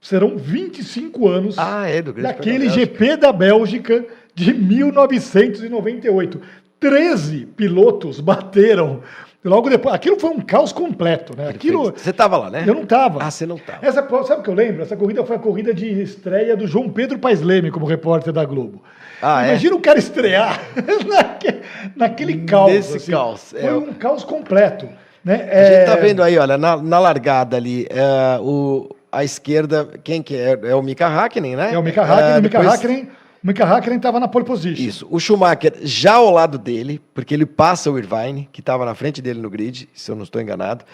serão 0.00 0.36
25 0.36 1.26
anos 1.28 1.58
Ah, 1.58 1.88
é, 1.88 2.02
daquele 2.02 2.66
da. 2.66 2.72
GP 2.72 3.16
da 3.16 3.32
Bélgica 3.32 4.04
de 4.34 4.52
1998. 4.52 6.40
13 6.78 7.46
pilotos 7.46 8.20
bateram 8.20 9.02
logo 9.42 9.70
depois. 9.70 9.94
Aquilo 9.94 10.20
foi 10.20 10.28
um 10.30 10.40
caos 10.42 10.72
completo, 10.72 11.34
né? 11.34 11.48
Aquilo. 11.48 11.84
Você 11.96 12.12
tava 12.12 12.36
lá, 12.36 12.50
né? 12.50 12.64
Eu 12.66 12.74
não 12.74 12.82
estava. 12.82 13.22
Ah, 13.22 13.30
você 13.30 13.46
não 13.46 13.56
tava. 13.56 13.84
Essa, 13.84 14.06
sabe 14.24 14.40
o 14.40 14.42
que 14.42 14.50
eu 14.50 14.54
lembro? 14.54 14.82
Essa 14.82 14.94
corrida 14.94 15.24
foi 15.24 15.36
a 15.36 15.38
corrida 15.38 15.72
de 15.72 15.86
estreia 16.02 16.54
do 16.54 16.66
João 16.66 16.90
Pedro 16.90 17.18
Paes 17.18 17.40
Leme 17.40 17.70
como 17.70 17.86
repórter 17.86 18.32
da 18.34 18.44
Globo. 18.44 18.82
Ah, 19.22 19.44
é? 19.46 19.48
Imagina 19.48 19.74
o 19.76 19.80
cara 19.80 19.98
estrear 19.98 20.60
naque- 21.08 21.62
naquele 21.96 22.44
caos. 22.44 22.70
Nesse 22.70 22.96
assim. 22.98 23.10
caos, 23.12 23.54
é. 23.54 23.62
Foi 23.62 23.72
um 23.78 23.94
caos 23.94 24.22
completo. 24.22 24.86
Né? 25.26 25.48
A 25.50 25.64
gente 25.74 25.86
tá 25.86 25.96
vendo 25.96 26.22
aí, 26.22 26.38
olha, 26.38 26.56
na, 26.56 26.76
na 26.76 26.98
largada 27.00 27.56
ali, 27.56 27.84
é, 27.90 28.38
o, 28.40 28.94
a 29.10 29.24
esquerda, 29.24 29.88
quem 30.04 30.22
que 30.22 30.36
é? 30.36 30.56
É 30.62 30.74
o 30.76 30.80
Mika 30.80 31.08
Hakkinen, 31.08 31.56
né? 31.56 31.74
É 31.74 31.78
o 31.78 31.82
Mika 31.82 32.02
Hakkinen. 32.02 32.30
É, 32.34 32.38
o 32.38 32.42
Mika 32.42 32.58
depois- 32.60 32.74
Hakkinen, 32.78 33.02
o 33.42 33.46
Mika 33.46 33.64
Hakkinen 33.64 33.96
estava 33.96 34.20
na 34.20 34.28
pole 34.28 34.44
position. 34.44 34.80
Isso. 34.88 35.04
O 35.10 35.18
Schumacher 35.18 35.72
já 35.82 36.14
ao 36.14 36.30
lado 36.30 36.58
dele, 36.58 37.00
porque 37.12 37.34
ele 37.34 37.44
passa 37.44 37.90
o 37.90 37.98
Irvine, 37.98 38.48
que 38.52 38.60
estava 38.60 38.84
na 38.84 38.94
frente 38.94 39.20
dele 39.20 39.40
no 39.40 39.50
grid, 39.50 39.88
se 39.92 40.08
eu 40.12 40.14
não 40.14 40.22
estou 40.22 40.40
enganado. 40.40 40.84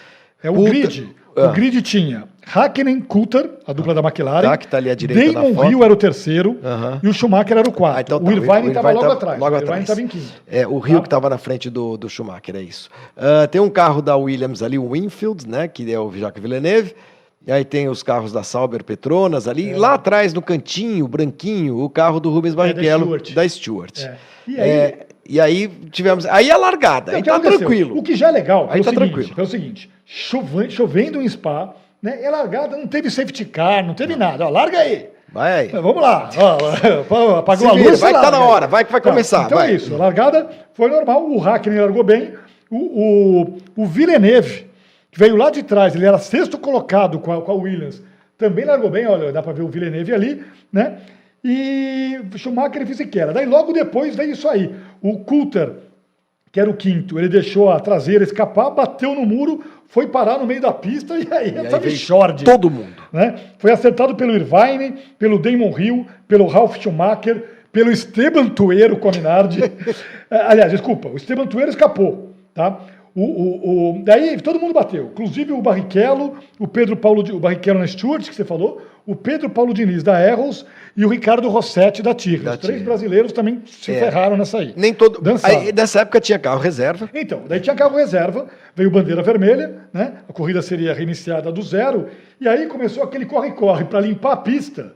É 0.41 0.49
o 0.49 0.55
Coulter- 0.55 0.73
grid. 0.81 1.15
Ah. 1.35 1.47
O 1.47 1.53
grid 1.53 1.81
tinha 1.81 2.25
Hakkinen, 2.53 2.99
Coulter, 3.01 3.49
a 3.65 3.73
dupla 3.73 3.93
da 3.93 4.01
McLaren. 4.01 4.41
Tá, 4.47 4.57
que 4.57 4.67
tá 4.67 4.77
ali 4.77 4.89
à 4.89 4.95
direita 4.95 5.33
Damon. 5.41 5.69
Hill 5.69 5.83
era 5.83 5.93
o 5.93 5.95
terceiro 5.95 6.59
Aham. 6.63 6.99
e 7.01 7.07
o 7.07 7.13
Schumacher 7.13 7.57
era 7.57 7.67
o 7.67 7.71
quarto. 7.71 7.97
Ah, 7.97 8.01
então 8.01 8.19
tá, 8.19 8.29
o 8.29 8.31
Irvine 8.31 8.67
estava 8.67 8.89
logo 8.91 9.01
tava 9.01 9.13
atrás. 9.13 9.39
logo 9.39 9.51
o 9.55 9.57
Irvine 9.57 9.63
atrás. 9.71 9.81
estava 9.83 10.01
em 10.01 10.07
quinto. 10.07 10.25
É, 10.47 10.67
o 10.67 10.77
Rio 10.79 10.95
Tá? 10.97 11.01
que 11.01 11.07
estava 11.07 11.29
na 11.29 11.37
frente 11.37 11.69
do, 11.69 11.95
do 11.97 12.09
Schumacher, 12.09 12.55
é 12.55 12.61
isso. 12.61 12.89
Ah, 13.17 13.47
tem 13.47 13.61
um 13.61 13.69
carro 13.69 14.01
da 14.01 14.15
Williams 14.17 14.61
ali, 14.61 14.77
o 14.77 14.89
Winfield, 14.91 15.47
né, 15.47 15.67
que 15.67 15.91
é 15.91 15.99
o 15.99 16.11
Jacques 16.11 16.41
Villeneuve. 16.41 16.93
E 17.45 17.51
aí 17.51 17.65
tem 17.65 17.89
os 17.89 18.01
carros 18.03 18.31
da 18.31 18.41
Sauber 18.43 18.83
Petronas 18.85 19.47
ali. 19.49 19.71
É. 19.71 19.77
Lá 19.77 19.95
atrás, 19.95 20.33
no 20.33 20.41
cantinho, 20.41 21.05
branquinho, 21.07 21.77
o 21.79 21.89
carro 21.89 22.19
do 22.19 22.29
Rubens 22.29 22.55
Barrichello, 22.55 23.03
Stewart. 23.05 23.33
da 23.33 23.49
Stewart. 23.49 23.99
É. 24.03 24.15
E 24.47 24.59
aí- 24.61 24.69
É, 24.69 24.99
e 25.27 25.39
aí 25.39 25.67
tivemos... 25.91 26.25
Aí 26.25 26.51
a 26.51 26.57
largada, 26.57 27.17
Então, 27.17 27.17
aí 27.17 27.23
tá 27.23 27.35
aconteceu? 27.35 27.59
tranquilo. 27.59 27.97
O 27.97 28.03
que 28.03 28.15
já 28.15 28.27
é 28.29 28.31
legal 28.31 28.67
Aí 28.69 28.79
é 28.79 28.81
o 28.81 28.83
tá 28.83 28.89
seguinte, 28.91 29.11
tranquilo. 29.13 29.33
é 29.37 29.41
o 29.41 29.45
seguinte, 29.47 29.89
chove- 30.05 30.69
chovendo 30.69 31.21
em 31.21 31.27
Spa, 31.29 31.73
né? 32.01 32.21
E 32.21 32.25
a 32.25 32.31
largada 32.31 32.75
não 32.77 32.87
teve 32.87 33.09
safety 33.09 33.45
car, 33.45 33.85
não 33.85 33.93
teve 33.93 34.15
nada. 34.15 34.45
Ó, 34.45 34.49
larga 34.49 34.79
aí. 34.79 35.09
Vai 35.31 35.53
aí. 35.61 35.67
Vamos 35.69 36.01
lá. 36.01 36.29
Ó, 37.09 37.37
apagou 37.37 37.67
Se 37.67 37.73
a 37.73 37.75
vira, 37.75 37.89
luz. 37.89 37.99
vai 37.99 38.13
que 38.13 38.21
tá 38.21 38.29
na 38.31 38.39
hora, 38.41 38.67
vai 38.67 38.85
que 38.85 38.91
vai 38.91 39.01
começar, 39.01 39.45
Então 39.45 39.57
vai. 39.57 39.71
é 39.71 39.75
isso. 39.75 39.93
A 39.95 39.97
largada 39.97 40.47
foi 40.73 40.89
normal. 40.89 41.27
O 41.27 41.39
Hackney 41.39 41.79
largou 41.79 42.03
bem. 42.03 42.33
O, 42.69 42.77
o, 42.77 43.83
o 43.83 43.85
Villeneuve, 43.85 44.67
que 45.11 45.17
veio 45.19 45.35
lá 45.35 45.49
de 45.49 45.63
trás, 45.63 45.95
ele 45.95 46.05
era 46.05 46.17
sexto 46.19 46.57
colocado 46.57 47.17
com 47.19 47.31
a, 47.31 47.41
com 47.41 47.51
a 47.51 47.55
Williams, 47.55 48.01
também 48.37 48.65
largou 48.65 48.89
bem. 48.91 49.07
Olha, 49.07 49.31
dá 49.31 49.41
para 49.41 49.53
ver 49.53 49.61
o 49.63 49.67
Villeneuve 49.69 50.13
ali, 50.13 50.43
né? 50.71 50.97
E 51.43 52.19
Schumacher 52.37 52.81
e 52.81 52.85
Fisichella. 52.85 53.33
Daí 53.33 53.45
logo 53.45 53.73
depois 53.73 54.15
veio 54.15 54.31
isso 54.31 54.47
aí. 54.47 54.73
O 55.03 55.19
Coulter, 55.19 55.69
que 56.51 56.59
era 56.59 56.69
o 56.69 56.73
quinto, 56.75 57.19
ele 57.19 57.27
deixou 57.27 57.69
a 57.69 57.79
traseira 57.79 58.23
escapar, 58.23 58.69
bateu 58.71 59.13
no 59.13 59.25
muro, 59.25 59.61
foi 59.87 60.07
parar 60.07 60.37
no 60.39 60.45
meio 60.45 60.61
da 60.61 60.71
pista 60.71 61.13
e 61.19 61.27
aí 61.31 61.53
E 61.53 61.57
aí 61.59 61.67
veio 61.67 61.81
Michord 61.83 62.43
todo 62.43 62.71
mundo. 62.71 62.95
né? 63.11 63.35
Foi 63.57 63.71
acertado 63.71 64.15
pelo 64.15 64.33
Irvine, 64.33 64.93
pelo 65.19 65.37
Damon 65.37 65.77
Hill, 65.77 66.07
pelo 66.27 66.47
Ralph 66.47 66.77
Schumacher, 66.77 67.43
pelo 67.71 67.91
Esteban 67.91 68.47
Tuero 68.49 68.97
com 68.97 69.09
a 69.09 69.11
Minardi. 69.11 69.61
Eh, 69.63 69.73
Aliás, 70.47 70.71
desculpa, 70.71 71.09
o 71.09 71.17
Esteban 71.17 71.47
Tuero 71.47 71.69
escapou, 71.69 72.33
tá? 72.53 72.79
O, 73.15 73.21
o, 73.21 73.99
o- 73.99 74.03
daí 74.03 74.39
todo 74.41 74.59
mundo 74.59 74.73
bateu, 74.73 75.05
inclusive 75.11 75.51
o 75.53 75.61
Barrichello, 75.61 76.35
o 76.57 76.67
Pedro 76.67 76.97
Paulo, 76.97 77.21
o 77.35 77.39
Barrichello 77.39 77.79
na 77.79 77.85
Stewart, 77.87 78.27
que 78.27 78.33
você 78.33 78.43
falou, 78.43 78.81
o 79.05 79.15
Pedro 79.15 79.49
Paulo 79.51 79.71
Diniz 79.73 80.01
da 80.01 80.19
Erros 80.25 80.65
e 80.97 81.05
o 81.05 81.09
Ricardo 81.09 81.47
Rossetti 81.49 82.01
da 82.01 82.13
Tirres. 82.15 82.43
Da 82.43 82.53
Os 82.53 82.57
três 82.57 82.81
brasileiros 82.81 83.31
também 83.31 83.61
se 83.67 83.91
É. 83.91 83.99
ferraram 83.99 84.35
nessa 84.35 84.57
aí. 84.59 84.73
Nem 84.75 84.93
todo. 84.95 85.21
Dançaram. 85.21 85.59
Aí, 85.59 85.71
nessa 85.71 85.99
época 86.01 86.19
tinha 86.21 86.39
carro 86.39 86.59
reserva. 86.59 87.07
Então, 87.13 87.43
daí 87.47 87.59
tinha 87.59 87.75
carro 87.75 87.95
reserva, 87.97 88.47
veio 88.75 88.89
bandeira 88.89 89.21
vermelha, 89.21 89.81
né? 89.93 90.13
A 90.27 90.33
corrida 90.33 90.61
seria 90.63 90.91
reiniciada 90.93 91.51
do 91.51 91.61
zero, 91.61 92.07
e 92.41 92.47
aí 92.47 92.65
começou 92.65 93.03
aquele 93.03 93.25
corre-corre 93.25 93.83
para 93.85 93.99
limpar 93.99 94.31
a 94.33 94.37
pista 94.37 94.93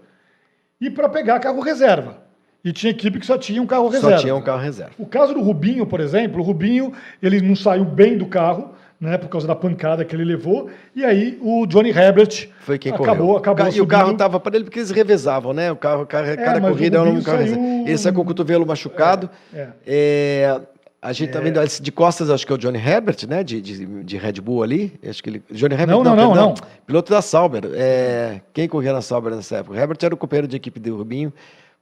e 0.81 0.89
para 0.89 1.07
pegar 1.09 1.39
carro 1.39 1.59
reserva. 1.59 2.25
E 2.65 2.73
tinha 2.73 2.91
equipe 2.91 3.19
que 3.19 3.25
só 3.25 3.37
tinha 3.37 3.61
um 3.61 3.65
carro 3.65 3.87
reserva. 3.87 4.17
Só 4.17 4.21
tinha 4.23 4.35
um 4.35 4.41
carro 4.41 4.61
reserva. 4.61 4.91
O 4.97 5.05
caso 5.05 5.33
do 5.33 5.41
Rubinho, 5.41 5.85
por 5.85 5.99
exemplo, 6.01 6.41
o 6.41 6.43
Rubinho, 6.43 6.91
ele 7.21 7.39
não 7.41 7.55
saiu 7.55 7.85
bem 7.85 8.17
do 8.17 8.25
carro, 8.25 8.71
né, 8.99 9.15
por 9.17 9.29
causa 9.29 9.45
da 9.47 9.55
pancada 9.55 10.03
que 10.03 10.15
ele 10.15 10.25
levou, 10.25 10.69
e 10.95 11.05
aí 11.05 11.37
o 11.41 11.67
Johnny 11.67 11.91
Herbert 11.91 12.49
Foi 12.61 12.79
quem 12.79 12.91
acabou, 12.91 13.15
correu. 13.27 13.37
acabou 13.37 13.65
Ca- 13.65 13.71
e 13.71 13.79
o 13.79 13.85
carro 13.85 14.01
subindo. 14.05 14.15
estava 14.15 14.39
para 14.39 14.55
ele 14.55 14.65
porque 14.65 14.79
eles 14.79 14.89
revezavam, 14.89 15.53
né? 15.53 15.71
O 15.71 15.75
carro, 15.75 16.03
cada, 16.07 16.35
cada 16.35 16.57
o 16.57 16.71
corrida 16.71 16.97
era 16.97 17.07
um 17.07 17.21
carro 17.21 17.37
saiu- 17.37 17.53
reserva. 17.55 17.89
Ele 17.89 17.97
saiu 17.99 18.13
com 18.15 18.21
o 18.21 18.25
cotovelo 18.25 18.65
machucado. 18.65 19.29
É, 19.53 19.67
É, 19.85 20.61
a 20.99 21.13
gente 21.13 21.31
tá 21.31 21.39
vendo 21.39 21.61
esse 21.61 21.79
de 21.79 21.91
costas, 21.91 22.31
acho 22.31 22.45
que 22.45 22.51
é 22.51 22.55
o 22.55 22.57
Johnny 22.57 22.79
Herbert, 22.79 23.17
né? 23.29 23.43
De, 23.43 23.61
de, 23.61 23.85
de 24.03 24.17
Red 24.17 24.41
Bull 24.41 24.63
ali. 24.63 24.99
Acho 25.07 25.21
que 25.21 25.29
ele. 25.29 25.43
Johnny 25.51 25.75
Herbert, 25.75 25.95
Não, 25.95 26.03
não, 26.03 26.15
não, 26.15 26.33
não. 26.35 26.53
Piloto 26.87 27.11
da 27.13 27.21
Sauber. 27.21 27.69
É, 27.75 28.41
quem 28.51 28.67
corria 28.67 28.91
na 28.93 29.01
Sauber 29.03 29.33
nessa 29.35 29.57
época? 29.57 29.75
O 29.77 29.79
Herbert 29.79 29.99
era 30.01 30.13
o 30.15 30.17
companheiro 30.17 30.47
de 30.47 30.57
equipe 30.57 30.79
do 30.79 30.97
Rubinho 30.97 31.31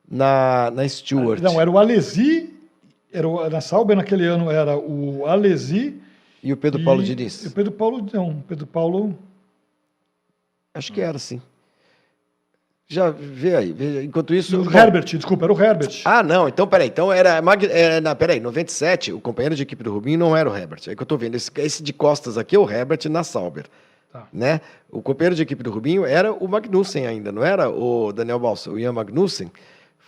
na, 0.09 0.71
na 0.71 0.87
Stewart. 0.87 1.41
Não, 1.41 1.59
era 1.59 1.69
o 1.69 1.77
Alesi, 1.77 2.53
era 3.11 3.27
o, 3.27 3.49
na 3.49 3.61
Sauber 3.61 3.95
naquele 3.95 4.25
ano 4.25 4.49
era 4.51 4.77
o 4.77 5.25
Alesi 5.25 5.99
E 6.43 6.51
o 6.53 6.57
Pedro 6.57 6.83
Paulo 6.83 7.01
e- 7.01 7.05
Diniz. 7.05 7.43
e 7.43 7.47
o 7.47 7.51
Pedro 7.51 7.71
Paulo, 7.71 8.05
não, 8.13 8.41
Pedro 8.47 8.67
Paulo... 8.67 9.17
Acho 10.73 10.91
que 10.91 10.99
era, 11.01 11.17
sim. 11.17 11.41
Já 12.87 13.09
vê 13.09 13.55
aí. 13.55 13.71
vê- 13.73 14.03
Enquanto 14.03 14.33
isso. 14.35 14.61
O 14.61 14.71
Herbert, 14.77 15.05
desculpa, 15.05 15.45
era 15.45 15.53
o 15.53 15.59
Herbert. 15.59 16.01
Ah, 16.05 16.21
não, 16.21 16.47
então 16.47 16.67
peraí. 16.67 16.87
Então 16.89 17.11
era. 17.11 17.41
Mag... 17.41 17.65
É, 17.65 17.99
na, 18.01 18.13
peraí, 18.13 18.39
97, 18.39 19.11
o 19.13 19.19
companheiro 19.19 19.55
de 19.55 19.63
equipe 19.63 19.81
do 19.83 19.91
Rubinho 19.91 20.19
não 20.19 20.35
era 20.37 20.49
o 20.49 20.55
Herbert. 20.55 20.81
É 20.87 20.95
que 20.95 21.01
eu 21.01 21.05
tô 21.05 21.17
vendo. 21.17 21.35
Esse, 21.35 21.49
esse 21.57 21.81
de 21.81 21.91
costas 21.93 22.37
aqui 22.37 22.55
é 22.55 22.59
o 22.59 22.69
Herbert 22.69 22.99
na 23.09 23.23
Sauber. 23.23 23.65
Tá. 24.11 24.27
Né? 24.31 24.61
O 24.91 25.01
companheiro 25.01 25.33
de 25.35 25.41
equipe 25.41 25.63
do 25.63 25.71
Rubinho 25.71 26.05
era 26.05 26.31
o 26.31 26.47
Magnussen 26.47 27.07
ainda, 27.07 27.31
não 27.31 27.43
era 27.43 27.69
o 27.69 28.11
Daniel 28.13 28.37
Balsa. 28.39 28.69
O 28.69 28.77
Ian 28.77 28.93
Magnussen 28.93 29.49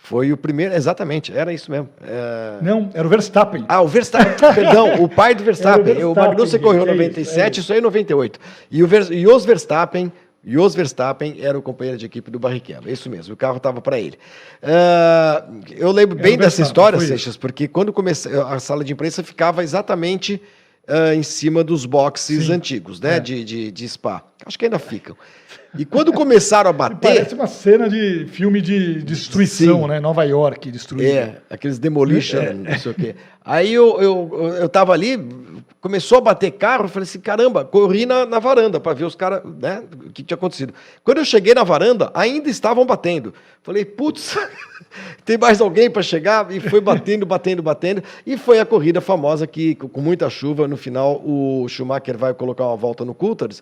foi 0.02 0.32
o 0.32 0.36
primeiro. 0.36 0.74
Exatamente, 0.74 1.36
era 1.36 1.52
isso 1.52 1.70
mesmo. 1.70 1.88
É... 2.02 2.58
Não, 2.62 2.90
era 2.94 3.06
o 3.06 3.10
Verstappen. 3.10 3.64
Ah, 3.68 3.82
o 3.82 3.88
Verstappen, 3.88 4.34
perdão, 4.54 5.02
o 5.02 5.08
pai 5.08 5.34
do 5.34 5.44
Verstappen. 5.44 5.96
Era 5.96 6.06
o 6.06 6.10
o 6.10 6.14
Verstappen, 6.14 6.28
Magnussen 6.30 6.60
correu 6.60 6.86
em 6.86 6.88
é 6.88 6.92
isso, 6.92 6.96
97, 6.96 7.58
é 7.58 7.60
isso 7.60 7.72
aí 7.72 7.78
em 7.78 7.82
98. 7.82 8.40
E, 8.70 8.82
o 8.82 8.86
Ver... 8.86 9.12
e 9.12 9.26
os 9.26 9.44
Verstappen, 9.44 10.10
e 10.42 10.56
os 10.56 10.74
Verstappen 10.74 11.36
era 11.40 11.58
o 11.58 11.62
companheiro 11.62 11.98
de 11.98 12.06
equipe 12.06 12.30
do 12.30 12.38
Barrichello. 12.38 12.88
É 12.88 12.92
Isso 12.92 13.10
mesmo, 13.10 13.34
o 13.34 13.36
carro 13.36 13.58
estava 13.58 13.82
para 13.82 13.98
ele. 13.98 14.18
Ah, 14.62 15.44
eu 15.70 15.90
lembro 15.92 16.16
Era 16.18 16.26
bem 16.26 16.36
o 16.36 16.38
dessa 16.38 16.62
história. 16.62 16.98
Seixas, 17.00 17.36
porque 17.36 17.68
quando 17.68 17.92
comecei, 17.92 18.32
a 18.34 18.58
sala 18.58 18.82
de 18.82 18.92
imprensa 18.92 19.22
ficava 19.22 19.62
exatamente 19.62 20.40
ah, 20.88 21.14
em 21.14 21.22
cima 21.22 21.62
dos 21.62 21.84
boxes 21.84 22.46
Sim. 22.46 22.52
antigos, 22.52 23.00
né? 23.00 23.16
É. 23.16 23.20
De, 23.20 23.44
de, 23.44 23.70
de 23.70 23.88
Spa. 23.88 24.24
Acho 24.44 24.58
que 24.58 24.64
ainda 24.64 24.78
ficam. 24.78 25.16
E 25.78 25.84
quando 25.84 26.12
começaram 26.12 26.70
a 26.70 26.72
bater. 26.72 26.96
Parece 27.00 27.34
uma 27.34 27.46
cena 27.46 27.88
de 27.88 28.26
filme 28.26 28.60
de 28.60 29.02
destruição, 29.02 29.82
Sim. 29.82 29.88
né? 29.88 30.00
Nova 30.00 30.24
York, 30.24 30.70
destruída. 30.70 31.08
É, 31.08 31.36
aqueles 31.50 31.78
demolition, 31.78 32.38
É. 32.38 32.54
não 32.54 32.78
sei 32.78 32.92
o 32.92 32.94
quê. 32.94 33.14
Aí 33.44 33.72
eu, 33.72 34.00
eu, 34.00 34.54
eu 34.60 34.68
tava 34.68 34.92
ali, 34.92 35.16
começou 35.80 36.18
a 36.18 36.20
bater 36.20 36.50
carro, 36.52 36.84
eu 36.84 36.88
falei 36.88 37.04
assim, 37.04 37.20
caramba, 37.20 37.64
corri 37.64 38.06
na, 38.06 38.26
na 38.26 38.38
varanda 38.38 38.78
para 38.78 38.94
ver 38.94 39.04
os 39.04 39.14
caras, 39.14 39.42
né, 39.44 39.82
o 40.06 40.10
que 40.10 40.22
tinha 40.22 40.36
acontecido. 40.36 40.74
Quando 41.04 41.18
eu 41.18 41.24
cheguei 41.24 41.54
na 41.54 41.64
varanda, 41.64 42.10
ainda 42.14 42.48
estavam 42.48 42.84
batendo. 42.84 43.32
Falei, 43.62 43.84
putz, 43.84 44.36
tem 45.24 45.36
mais 45.38 45.60
alguém 45.60 45.90
para 45.90 46.02
chegar? 46.02 46.50
E 46.50 46.60
foi 46.60 46.80
batendo, 46.80 47.26
batendo, 47.26 47.62
batendo. 47.62 48.02
E 48.26 48.36
foi 48.36 48.60
a 48.60 48.66
corrida 48.66 49.00
famosa 49.00 49.46
que, 49.46 49.74
com 49.74 50.00
muita 50.00 50.28
chuva, 50.30 50.66
no 50.66 50.76
final 50.76 51.22
o 51.24 51.66
Schumacher 51.68 52.16
vai 52.16 52.34
colocar 52.34 52.66
uma 52.66 52.76
volta 52.76 53.04
no 53.04 53.14
Coulthard 53.14 53.60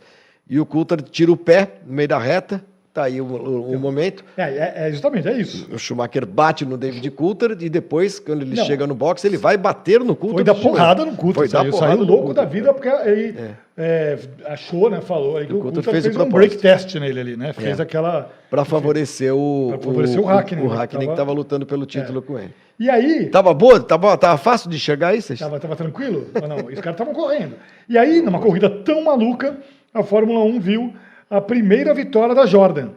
e 0.48 0.60
o 0.60 0.66
Coulthard 0.66 1.10
tira 1.10 1.32
o 1.32 1.36
pé 1.36 1.80
no 1.84 1.92
meio 1.92 2.08
da 2.08 2.18
reta. 2.18 2.64
Tá 2.96 3.04
aí 3.04 3.20
o, 3.20 3.26
o- 3.26 3.72
o 3.74 3.78
momento. 3.78 4.24
É, 4.38 4.42
é, 4.44 4.88
é 4.88 4.90
justamente, 4.90 5.28
é 5.28 5.32
isso. 5.38 5.68
O 5.70 5.78
Schumacher 5.78 6.24
bate 6.24 6.64
no 6.64 6.78
David 6.78 7.10
Coulthard 7.10 7.62
e 7.62 7.68
depois, 7.68 8.18
quando 8.18 8.40
ele 8.40 8.56
Não. 8.56 8.64
chega 8.64 8.86
no 8.86 8.94
box, 8.94 9.22
ele 9.26 9.36
vai 9.36 9.58
bater 9.58 10.00
no 10.00 10.16
Coulthard. 10.16 10.46
Foi 10.48 10.54
novo. 10.54 10.70
porrada 10.70 11.04
no 11.04 11.14
Coulter. 11.14 11.34
Foi 11.34 11.48
dar 11.48 11.58
Saiu, 11.60 11.72
porrada 11.72 11.92
saiu 11.96 12.04
louco 12.06 12.32
da 12.32 12.46
vida 12.46 12.72
porque 12.72 12.88
ele 12.88 13.34
é, 13.76 14.18
achou, 14.46 14.88
né? 14.88 15.02
Falou 15.02 15.36
aí 15.36 15.46
que 15.46 15.52
O 15.52 15.58
o 15.58 15.60
Coulter 15.60 15.84
Coulter 15.84 15.92
fez 15.92 16.04
fez, 16.04 16.16
o 16.16 16.18
um 16.22 16.22
propósito. 16.30 16.58
break 16.62 16.62
test 16.62 16.94
nele 16.94 17.20
ali, 17.20 17.36
né? 17.36 17.52
Fez 17.52 17.78
É. 17.78 17.82
aquela. 17.82 18.30
Para 18.48 18.64
favorecer 18.64 19.34
o, 19.34 19.66
Pra 19.72 19.78
favorecer 19.78 20.18
o 20.18 20.26
Hakkinen, 20.30 20.64
o, 20.64 20.68
né, 20.70 20.76
Hakkinen 20.76 20.86
que 20.86 20.96
que 20.98 21.04
tava- 21.04 21.12
estava 21.12 21.32
lutando 21.32 21.66
pelo 21.66 21.84
título 21.84 22.22
com 22.22 22.38
ele. 22.38 22.54
E 22.80 22.88
aí. 22.88 23.26
Tava 23.26 23.52
boa? 23.52 23.78
Tava, 23.78 24.16
tava 24.16 24.38
fácil 24.38 24.70
de 24.70 24.76
enxergar 24.76 25.14
isso? 25.14 25.36
Tava, 25.36 25.60
tava 25.60 25.76
tranquilo? 25.76 26.28
Não? 26.48 26.56
Os 26.56 26.74
caras 26.80 26.92
estavam 26.92 27.12
correndo. 27.12 27.56
E 27.86 27.98
aí, 27.98 28.22
numa 28.22 28.38
corrida 28.38 28.70
tão 28.70 29.04
maluca, 29.04 29.58
a 29.92 30.02
Fórmula 30.02 30.40
1 30.44 30.60
viu 30.60 30.94
a 31.30 31.40
primeira 31.40 31.92
vitória 31.94 32.34
da 32.34 32.46
Jordan. 32.46 32.90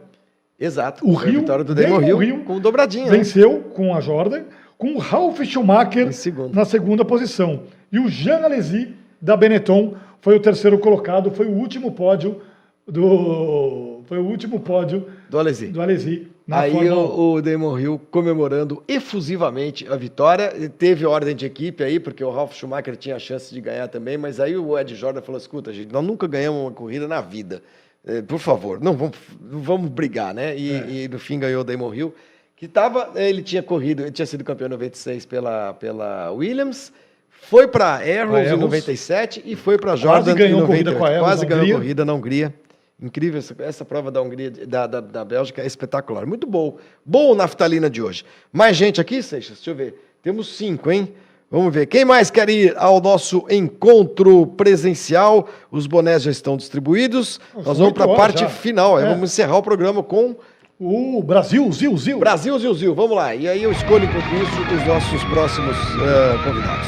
Exato. 0.58 1.08
O 1.08 1.14
Foi 1.14 1.24
a 1.28 1.30
Rio, 1.30 1.40
vitória 1.40 1.64
do 1.64 1.74
Damon 1.74 2.02
Hill, 2.02 2.22
Hill 2.22 2.44
com 2.44 2.60
dobradinha. 2.60 3.06
né? 3.06 3.10
Venceu 3.12 3.60
com 3.74 3.94
a 3.94 4.00
Jordan, 4.00 4.42
com 4.76 4.94
o 4.94 4.98
Ralf 4.98 5.40
Schumacher 5.42 6.10
na 6.52 6.64
segunda 6.64 7.04
posição. 7.04 7.62
E 7.90 7.98
o 7.98 8.08
Jean 8.08 8.44
Alesi, 8.44 8.94
da 9.20 9.36
Benetton, 9.36 9.94
foi 10.20 10.36
o 10.36 10.40
terceiro 10.40 10.78
colocado, 10.78 11.30
foi 11.30 11.46
o 11.46 11.52
último 11.52 11.92
pódio 11.92 12.40
do. 12.86 14.00
Foi 14.06 14.18
o 14.18 14.24
último 14.26 14.58
pódio 14.60 15.06
Do 15.28 15.38
Alesi. 15.38 15.68
do 15.68 15.80
Alesi. 15.80 16.26
na 16.46 16.60
Aí 16.60 16.72
Fórmula 16.72 16.96
1. 16.96 16.98
o, 16.98 17.32
o 17.34 17.42
Damon 17.42 17.78
Hill 17.78 18.00
comemorando 18.10 18.82
efusivamente 18.88 19.86
a 19.88 19.94
vitória. 19.96 20.52
Teve 20.76 21.06
ordem 21.06 21.34
de 21.36 21.46
equipe 21.46 21.84
aí, 21.84 22.00
porque 22.00 22.24
o 22.24 22.30
Ralf 22.30 22.52
Schumacher 22.54 22.96
tinha 22.96 23.14
a 23.16 23.18
chance 23.20 23.54
de 23.54 23.60
ganhar 23.60 23.86
também, 23.88 24.18
mas 24.18 24.40
aí 24.40 24.56
o 24.56 24.76
Ed 24.78 24.94
Jordan 24.96 25.22
falou: 25.22 25.38
escuta, 25.40 25.72
gente, 25.72 25.92
nós 25.92 26.04
nunca 26.04 26.26
ganhamos 26.26 26.60
uma 26.60 26.70
corrida 26.72 27.06
na 27.06 27.20
vida. 27.20 27.62
Eh, 28.06 28.22
por 28.22 28.38
favor, 28.38 28.80
não 28.80 28.94
vamos, 28.96 29.16
vamos 29.40 29.90
brigar, 29.90 30.32
né? 30.34 30.56
E, 30.56 30.72
É. 30.72 30.90
e 31.04 31.08
no 31.08 31.18
fim 31.18 31.38
ganhou 31.38 31.60
o 31.60 31.64
Damon 31.64 31.92
Hill, 31.94 32.14
que 32.56 32.66
tava, 32.68 33.12
ele 33.16 33.42
tinha 33.42 33.62
corrido, 33.62 34.02
ele 34.02 34.10
tinha 34.10 34.26
sido 34.26 34.42
campeão 34.44 34.66
em 34.66 34.70
96 34.70 35.26
pela, 35.26 35.74
pela 35.74 36.30
Williams. 36.32 36.92
Foi 37.28 37.66
para 37.66 37.94
Arrows 37.94 38.38
em 38.40 38.46
Arrows. 38.48 38.60
97 38.60 39.42
e 39.44 39.56
foi 39.56 39.78
para 39.78 39.96
Jordan 39.96 40.32
em 40.32 40.34
a 40.34 40.66
corrida 40.66 40.90
98. 40.92 40.98
com 40.98 41.04
a 41.04 41.08
Arrows 41.08 41.22
Quase 41.22 41.46
ganhou 41.46 41.60
a 41.60 41.64
Hungria. 41.64 41.74
corrida 41.78 42.04
na 42.04 42.12
Hungria. 42.14 42.54
Incrível, 43.02 43.38
essa, 43.38 43.54
essa 43.60 43.84
prova 43.84 44.10
da 44.10 44.20
Hungria, 44.20 44.50
da, 44.50 44.86
da, 44.86 45.00
da 45.00 45.24
Bélgica 45.24 45.62
é 45.62 45.66
espetacular. 45.66 46.26
Muito 46.26 46.46
bom. 46.46 46.76
Bom 47.04 47.34
naftalina 47.34 47.88
de 47.88 48.02
hoje. 48.02 48.24
Mais 48.52 48.76
gente 48.76 49.00
aqui, 49.00 49.22
Seixas? 49.22 49.56
Deixa 49.56 49.70
eu 49.70 49.74
ver. 49.74 49.94
Temos 50.22 50.54
cinco, 50.54 50.90
hein? 50.90 51.14
Vamos 51.50 51.74
ver. 51.74 51.86
Quem 51.86 52.04
mais 52.04 52.30
quer 52.30 52.48
ir 52.48 52.74
ao 52.76 53.00
nosso 53.00 53.44
encontro 53.50 54.46
presencial? 54.46 55.48
Os 55.70 55.86
bonés 55.86 56.22
já 56.22 56.30
estão 56.30 56.56
distribuídos. 56.56 57.40
São 57.52 57.62
Nós 57.64 57.78
vamos 57.78 57.92
para 57.92 58.04
a 58.04 58.14
parte 58.16 58.40
já. 58.40 58.48
final. 58.48 58.96
aí 58.96 59.04
É. 59.04 59.08
Vamos 59.08 59.32
encerrar 59.32 59.56
o 59.56 59.62
programa 59.62 60.00
com 60.02 60.36
O 60.78 61.20
Brasil, 61.24 61.70
Zil, 61.72 61.96
Zil. 61.98 62.18
Brasil 62.20 62.56
Zil 62.58 62.74
Zil. 62.74 62.94
Vamos 62.94 63.16
lá. 63.16 63.34
E 63.34 63.48
aí 63.48 63.62
eu 63.64 63.72
escolho, 63.72 64.04
enquanto 64.04 64.26
isso, 64.26 64.74
os 64.80 64.86
nossos 64.86 65.24
próximos 65.24 65.76
eh, 65.76 66.44
convidados. 66.44 66.86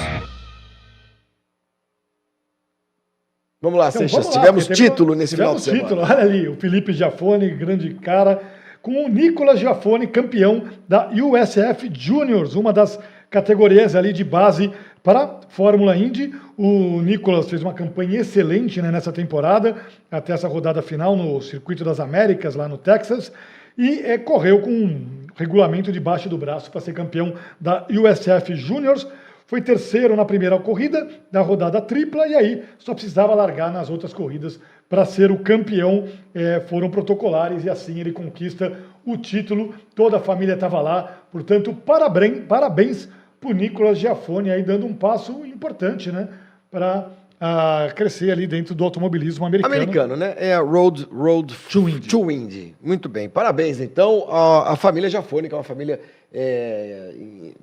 Vamos 3.60 3.78
lá, 3.78 3.88
Então, 3.88 4.00
Seixas. 4.00 4.18
vamos 4.24 4.34
lá, 4.36 4.40
Tivemos 4.42 4.66
título 4.68 5.14
nesse 5.14 5.36
final 5.36 5.54
de 5.54 5.62
tivemos 5.62 5.84
semana. 5.88 6.06
título, 6.06 6.18
olha 6.22 6.24
ali, 6.24 6.48
o 6.48 6.56
Felipe 6.56 6.92
Giafone, 6.92 7.50
grande 7.50 7.94
cara, 7.94 8.40
com 8.80 9.04
o 9.04 9.08
Nicolas 9.08 9.60
Giafone, 9.60 10.06
campeão 10.08 10.64
da 10.88 11.08
USF 11.10 11.88
Juniors, 11.92 12.54
uma 12.56 12.72
das 12.72 12.98
categorias 13.32 13.96
ali 13.96 14.12
de 14.12 14.22
base 14.22 14.70
para 15.02 15.40
Fórmula 15.48 15.96
Indy. 15.96 16.32
O 16.56 17.00
Nicolas 17.00 17.48
fez 17.48 17.62
uma 17.62 17.72
campanha 17.72 18.20
excelente 18.20 18.80
né, 18.80 18.92
nessa 18.92 19.10
temporada, 19.10 19.74
até 20.10 20.34
essa 20.34 20.46
rodada 20.46 20.82
final 20.82 21.16
no 21.16 21.40
Circuito 21.40 21.82
das 21.82 21.98
Américas, 21.98 22.54
lá 22.54 22.68
no 22.68 22.76
Texas, 22.76 23.32
e 23.76 24.00
eh, 24.00 24.18
correu 24.18 24.60
com 24.60 24.70
um 24.70 25.06
regulamento 25.34 25.90
debaixo 25.90 26.28
do 26.28 26.36
braço 26.36 26.70
para 26.70 26.82
ser 26.82 26.92
campeão 26.92 27.32
da 27.58 27.86
USF 27.90 28.54
Juniors. 28.54 29.08
Foi 29.46 29.60
terceiro 29.62 30.14
na 30.14 30.24
primeira 30.24 30.58
corrida 30.58 31.08
da 31.30 31.40
rodada 31.40 31.80
tripla 31.80 32.26
e 32.26 32.34
aí 32.34 32.62
só 32.78 32.92
precisava 32.94 33.34
largar 33.34 33.72
nas 33.72 33.90
outras 33.90 34.12
corridas 34.12 34.60
para 34.88 35.06
ser 35.06 35.30
o 35.30 35.38
campeão. 35.38 36.06
Eh, 36.34 36.60
foram 36.68 36.90
protocolares 36.90 37.64
e 37.64 37.70
assim 37.70 37.98
ele 37.98 38.12
conquista 38.12 38.72
o 39.06 39.16
título. 39.16 39.74
Toda 39.94 40.18
a 40.18 40.20
família 40.20 40.52
estava 40.52 40.80
lá, 40.82 41.22
portanto, 41.32 41.74
parabéns, 41.74 42.44
parabéns 42.46 43.08
o 43.50 43.52
Nicolas 43.52 43.98
Giafone 43.98 44.50
aí 44.50 44.62
dando 44.62 44.86
um 44.86 44.94
passo 44.94 45.44
importante, 45.44 46.10
né, 46.10 46.28
para 46.70 47.10
ah, 47.44 47.90
crescer 47.96 48.30
ali 48.30 48.46
dentro 48.46 48.72
do 48.72 48.84
automobilismo 48.84 49.44
americano. 49.44 49.74
Americano, 49.74 50.16
né? 50.16 50.36
É 50.38 50.54
a 50.54 50.60
Road, 50.60 51.08
Road 51.10 51.52
To 51.70 51.88
Indy. 51.88 52.08
to 52.08 52.30
Indy. 52.30 52.76
Muito 52.80 53.08
bem. 53.08 53.28
Parabéns, 53.28 53.80
então, 53.80 54.28
à, 54.30 54.76
família 54.76 55.10
Jafone, 55.10 55.48
que 55.48 55.54
é 55.54 55.58
uma 55.58 55.64
família 55.64 56.00
é, 56.32 57.12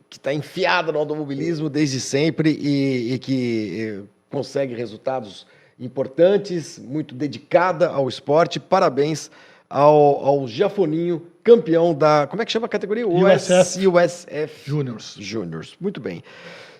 que 0.10 0.18
está 0.18 0.34
enfiada 0.34 0.92
no 0.92 1.00
automobilismo 1.00 1.70
desde 1.70 2.02
sempre 2.02 2.52
e, 2.62 3.14
e 3.14 3.20
que 3.20 3.82
eh, 3.82 4.04
consegue 4.30 4.76
resultados 4.76 5.48
importantes, 5.80 6.78
muito 6.78 7.16
dedicada 7.16 7.88
ao 7.88 8.10
esporte. 8.10 8.60
Parabéns 8.60 9.32
ao, 9.70 10.26
ao 10.26 10.48
Jafoninho, 10.48 11.22
campeão 11.50 11.94
da. 11.94 12.28
Como 12.28 12.42
é 12.42 12.46
que 12.46 12.52
chama 12.52 12.66
a 12.66 12.70
categoria? 12.70 13.08
USF. 13.08 13.88
USF 13.88 14.70
Juniors. 14.70 15.16
Juniors. 15.20 15.76
Muito 15.80 16.00
bem. 16.00 16.24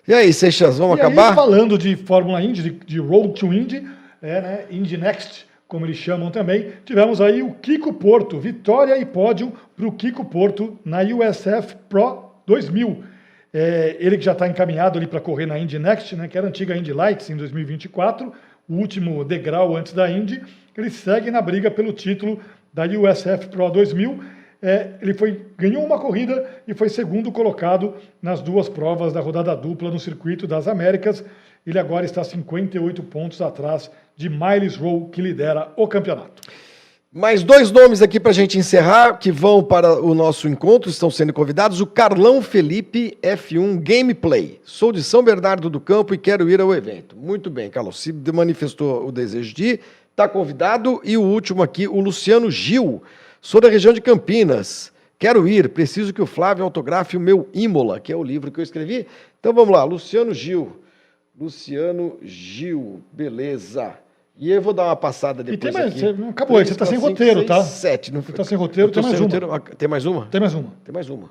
E 0.08 0.14
aí, 0.14 0.34
Seixas, 0.34 0.78
vamos 0.78 0.98
E 0.98 1.02
aí, 1.02 1.08
acabar? 1.08 1.36
falando 1.36 1.78
de 1.78 1.96
Fórmula 1.96 2.42
Indy, 2.42 2.64
de, 2.64 2.72
de 2.72 3.00
Road 3.00 3.34
to 3.40 3.54
Indy, 3.54 3.88
é, 4.22 4.42
né, 4.42 4.66
Indy 4.72 4.98
Next, 4.98 5.46
como 5.68 5.86
eles 5.86 5.98
chamam 5.98 6.32
também, 6.32 6.72
tivemos 6.84 7.22
aí 7.22 7.44
o 7.44 7.54
Kiko 7.54 7.94
Porto, 7.94 8.40
vitória 8.40 8.98
e 8.98 9.06
pódio 9.06 9.54
para 9.76 9.88
o 9.88 9.92
Kiko 9.92 10.26
Porto 10.26 10.80
na 10.84 11.02
USF 11.02 11.76
Pro 11.88 12.32
2000. 12.48 13.04
É, 13.54 13.98
ele 14.00 14.18
que 14.18 14.26
já 14.26 14.32
está 14.32 14.48
encaminhado 14.48 14.98
ali 14.98 15.06
para 15.08 15.20
correr 15.20 15.46
na 15.46 15.60
Indy 15.60 15.78
Next, 15.78 16.16
né, 16.16 16.28
que 16.28 16.38
era 16.38 16.48
a 16.48 16.50
antiga 16.50 16.76
Indy 16.76 16.92
Lights 16.94 17.30
em 17.30 17.38
2024, 17.38 18.32
o 18.68 18.76
último 18.76 19.24
degrau 19.24 19.76
antes 19.76 19.94
da 19.94 20.10
Indy, 20.10 20.42
ele 20.76 20.90
segue 20.90 21.30
na 21.30 21.42
briga 21.42 21.70
pelo 21.70 21.94
título 21.94 22.40
da 22.74 22.86
USF 22.86 23.48
Pro 23.50 23.70
2000. 23.70 24.20
É, 24.62 24.92
ele 25.02 25.14
foi, 25.14 25.46
ganhou 25.58 25.84
uma 25.86 25.98
corrida 25.98 26.50
e 26.68 26.74
foi 26.74 26.90
segundo 26.90 27.32
colocado 27.32 27.96
nas 28.22 28.42
duas 28.42 28.68
provas 28.68 29.14
da 29.14 29.22
rodada 29.22 29.56
dupla 29.56 29.90
no 29.90 30.00
Circuito 30.00 30.46
das 30.46 30.68
Américas. 30.68 31.24
Ele 31.66 31.80
agora 31.80 32.06
está 32.06 32.24
58 32.24 33.02
pontos 33.04 33.42
atrás 33.42 33.90
de 34.16 34.30
Miles 34.30 34.76
Rowe, 34.76 35.10
que 35.12 35.22
lidera 35.22 35.72
o 35.78 35.88
campeonato. 35.88 36.42
Mais 37.12 37.42
dois 37.42 37.72
nomes 37.72 38.04
aqui 38.04 38.20
para 38.20 38.30
a 38.30 38.34
gente 38.34 38.60
encerrar, 38.60 39.18
que 39.18 39.32
vão 39.32 39.64
para 39.64 40.00
o 40.00 40.14
nosso 40.14 40.48
encontro, 40.48 40.92
estão 40.92 41.10
sendo 41.10 41.34
convidados. 41.34 41.82
O 41.82 41.88
Carlão 41.88 42.40
Felipe, 42.40 43.18
F1 43.24 43.80
Gameplay. 43.82 44.62
Sou 44.64 44.92
de 44.92 45.02
São 45.04 45.24
Bernardo 45.24 45.72
do 45.72 45.80
Campo 45.80 46.14
e 46.14 46.20
quero 46.20 46.48
ir 46.50 46.62
ao 46.62 46.72
evento. 46.72 47.16
Muito 47.18 47.50
bem, 47.50 47.68
Carlão. 47.68 47.92
Se 47.92 48.14
manifestou 48.32 49.08
o 49.08 49.12
desejo 49.12 49.56
de 49.56 49.64
ir, 49.64 49.80
está 50.12 50.28
convidado. 50.28 51.02
E 51.04 51.18
o 51.18 51.24
último 51.24 51.64
aqui, 51.64 51.88
o 51.88 52.00
Luciano 52.00 52.52
Gil. 52.52 53.02
Sou 53.42 53.62
da 53.62 53.70
região 53.70 53.94
de 53.94 54.02
Campinas. 54.02 54.92
Quero 55.18 55.48
ir, 55.48 55.70
preciso 55.70 56.14
que 56.14 56.22
o 56.22 56.26
Flávio 56.26 56.64
autografe 56.64 57.18
o 57.18 57.20
meu 57.20 57.48
Imola, 57.54 58.00
que 58.00 58.12
é 58.12 58.16
o 58.16 58.24
livro 58.24 58.52
que 58.52 58.60
eu 58.60 58.64
escrevi. 58.64 59.06
Então 59.40 59.54
vamos 59.54 59.72
lá, 59.74 59.84
Luciano 59.84 60.34
Gil. 60.34 60.82
Luciano 61.38 62.18
Gil, 62.22 63.02
beleza. 63.12 63.94
E 64.38 64.52
eu 64.52 64.62
vou 64.62 64.72
dar 64.72 64.86
uma 64.86 64.96
passada 64.96 65.44
depois 65.44 65.60
tem 65.60 65.82
mais, 65.82 65.92
aqui. 65.92 66.00
você 66.00 66.14
não 66.14 66.30
acabou, 66.30 66.64
você 66.64 66.74
tá 66.74 66.86
sem 66.86 66.98
quatro, 66.98 67.10
roteiro, 67.12 67.40
seis, 67.40 67.48
tá? 67.48 67.64
Sete. 67.64 68.14
Não, 68.14 68.22
Você 68.22 68.32
tá 68.32 68.44
sem 68.46 68.58
roteiro, 68.58 68.90
tem 68.90 69.04
mais 69.04 69.16
sem 69.18 69.26
uma. 69.26 69.28
roteiro. 69.34 69.54
Ah, 69.54 69.60
Tem 69.60 69.90
mais 69.90 70.06
uma? 70.06 70.26
Tem 70.28 70.40
mais 70.40 70.54
uma. 70.54 70.74
Tem 70.86 70.94
mais 70.94 71.10
uma. 71.10 71.30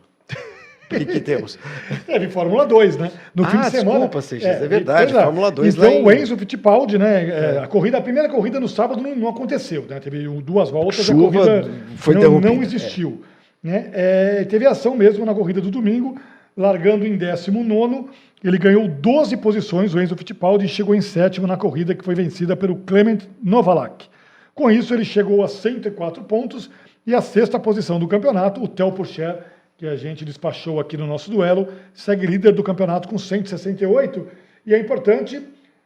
O 0.91 0.95
que, 0.97 1.05
que 1.05 1.21
temos? 1.21 1.59
Teve 2.07 2.29
Fórmula 2.29 2.67
2, 2.67 2.97
né? 2.97 3.11
No 3.35 3.45
Ah, 3.45 3.49
fim 3.49 3.59
de 3.61 3.71
semana. 3.71 3.91
desculpa, 4.01 4.23
Seixas, 4.23 4.63
é 4.63 4.67
verdade, 4.69 5.13
pois 5.13 5.25
Fórmula 5.25 5.51
2 5.51 5.75
Então 5.75 5.91
em- 5.91 6.03
o 6.03 6.11
Enzo 6.13 6.37
Fittipaldi, 6.37 6.97
né? 6.99 7.29
é, 7.29 7.59
A, 7.63 7.67
corrida, 7.67 7.99
a 7.99 8.01
primeira 8.01 8.29
corrida 8.29 8.59
no 8.59 8.69
sábado 8.69 9.03
não, 9.03 9.15
não 9.15 9.29
aconteceu, 9.29 9.85
né? 9.89 10.01
Teve 10.01 10.27
duas 10.41 10.71
voltas, 10.71 11.05
Chuva 11.05 11.29
a 11.29 11.31
corrida 11.45 11.71
foi 11.97 12.15
não, 12.15 12.41
não 12.41 12.63
existiu. 12.63 13.23
Né? 13.63 13.91
É, 13.93 14.45
teve 14.45 14.67
ação 14.67 14.97
mesmo 14.97 15.27
na 15.27 15.35
corrida 15.35 15.61
do 15.61 15.71
domingo, 15.71 16.19
largando 16.57 17.07
em 17.07 17.17
19. 17.17 18.07
Ele 18.43 18.57
ganhou 18.57 18.87
12 18.89 19.37
posições, 19.37 19.93
o 19.95 20.01
Enzo 20.01 20.17
Fittipaldi, 20.17 20.65
e 20.65 20.69
chegou 20.69 20.95
em 20.95 21.01
sétimo 21.01 21.47
na 21.47 21.57
corrida 21.57 21.95
que 21.95 22.05
foi 22.05 22.15
vencida 22.15 22.57
pelo 22.57 22.77
Clement 22.77 23.19
Novalak. 23.43 24.07
Com 24.55 24.71
isso, 24.71 24.95
ele 24.95 25.05
chegou 25.05 25.43
a 25.45 25.49
104 25.49 26.23
pontos 26.25 26.71
e 27.07 27.15
a 27.15 27.21
sexta 27.21 27.59
posição 27.59 27.99
do 27.99 28.07
campeonato, 28.09 28.63
o 28.63 28.69
Theo 28.69 28.93
Pourchaire, 28.93 29.39
que 29.79 29.87
a 29.87 29.95
gente 29.95 30.25
despachou 30.25 30.81
aqui 30.81 30.97
no 30.97 31.07
nosso 31.07 31.31
duelo, 31.31 31.69
segue 31.95 32.27
líder 32.27 32.53
do 32.53 32.65
campeonato 32.65 33.09
com 33.09 33.17
168. 33.17 34.27
E 34.67 34.75
é 34.75 34.79
importante, 34.79 35.41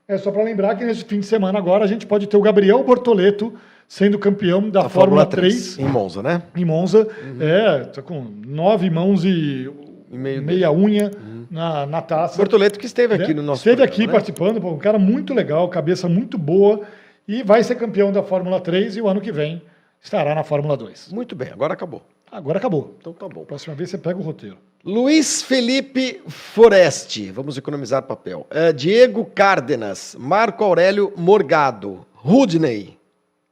é 0.08 0.16
só 0.16 0.32
para 0.32 0.42
lembrar 0.42 0.74
que 0.76 0.84
nesse 0.84 1.04
fim 1.04 1.20
de 1.20 1.26
semana 1.26 1.58
agora 1.58 1.84
a 1.84 1.86
gente 1.86 2.06
pode 2.06 2.26
ter 2.26 2.38
o 2.38 2.40
Gabriel 2.40 2.82
Bortoleto 2.82 3.52
sendo 3.86 4.18
campeão 4.18 4.70
da 4.70 4.86
A 4.86 4.88
Fórmula 4.88 5.26
3 5.26 5.78
em 5.78 5.84
Monza, 5.84 6.22
né? 6.22 6.42
em 6.56 6.64
Monza. 6.64 7.06
É, 7.38 7.80
tá 7.84 8.00
com 8.00 8.24
nove 8.46 8.88
mãos 8.88 9.26
e, 9.26 9.70
E 10.10 10.16
meio 10.16 10.42
meia 10.42 10.72
unha 10.72 11.10
na, 11.50 11.84
na 11.84 12.00
taça. 12.00 12.38
Bortoleto 12.38 12.78
que 12.78 12.86
esteve 12.86 13.14
aqui 13.14 13.28
né? 13.28 13.34
no 13.34 13.42
nosso 13.42 13.60
Esteve 13.60 13.76
programa, 13.76 13.94
aqui 13.94 14.06
né? 14.06 14.12
participando, 14.14 14.58
pô, 14.58 14.70
um 14.70 14.78
cara 14.78 14.98
muito 14.98 15.34
legal, 15.34 15.68
cabeça 15.68 16.08
muito 16.08 16.38
boa 16.38 16.80
e 17.28 17.42
vai 17.42 17.62
ser 17.62 17.74
campeão 17.74 18.10
da 18.10 18.22
Fórmula 18.22 18.58
3 18.58 18.96
e 18.96 19.02
o 19.02 19.06
ano 19.06 19.20
que 19.20 19.30
vem 19.30 19.60
estará 20.00 20.34
na 20.34 20.42
Fórmula 20.42 20.78
2. 20.78 21.12
Muito 21.12 21.36
bem, 21.36 21.50
agora 21.52 21.74
acabou. 21.74 22.02
Agora 22.32 22.58
acabou. 22.58 22.96
Então 22.98 23.12
tá 23.12 23.28
bom. 23.28 23.44
Próxima 23.44 23.74
vez 23.74 23.90
você 23.90 23.98
pega 23.98 24.18
o 24.18 24.22
roteiro. 24.22 24.56
Luiz 24.82 25.42
Felipe 25.42 26.22
Foreste, 26.26 27.30
vamos 27.30 27.58
economizar 27.58 28.02
papel. 28.02 28.46
Eh, 28.50 28.72
Diego 28.72 29.26
Cárdenas, 29.26 30.16
Marco 30.18 30.64
Aurélio 30.64 31.12
Morgado, 31.14 32.04
Rudney 32.14 32.98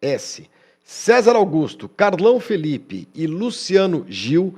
S, 0.01 0.49
César 0.83 1.37
Augusto, 1.37 1.89
Carlão 1.89 2.41
Felipe 2.41 3.07
e 3.15 3.27
Luciano 3.27 4.05
Gil 4.09 4.57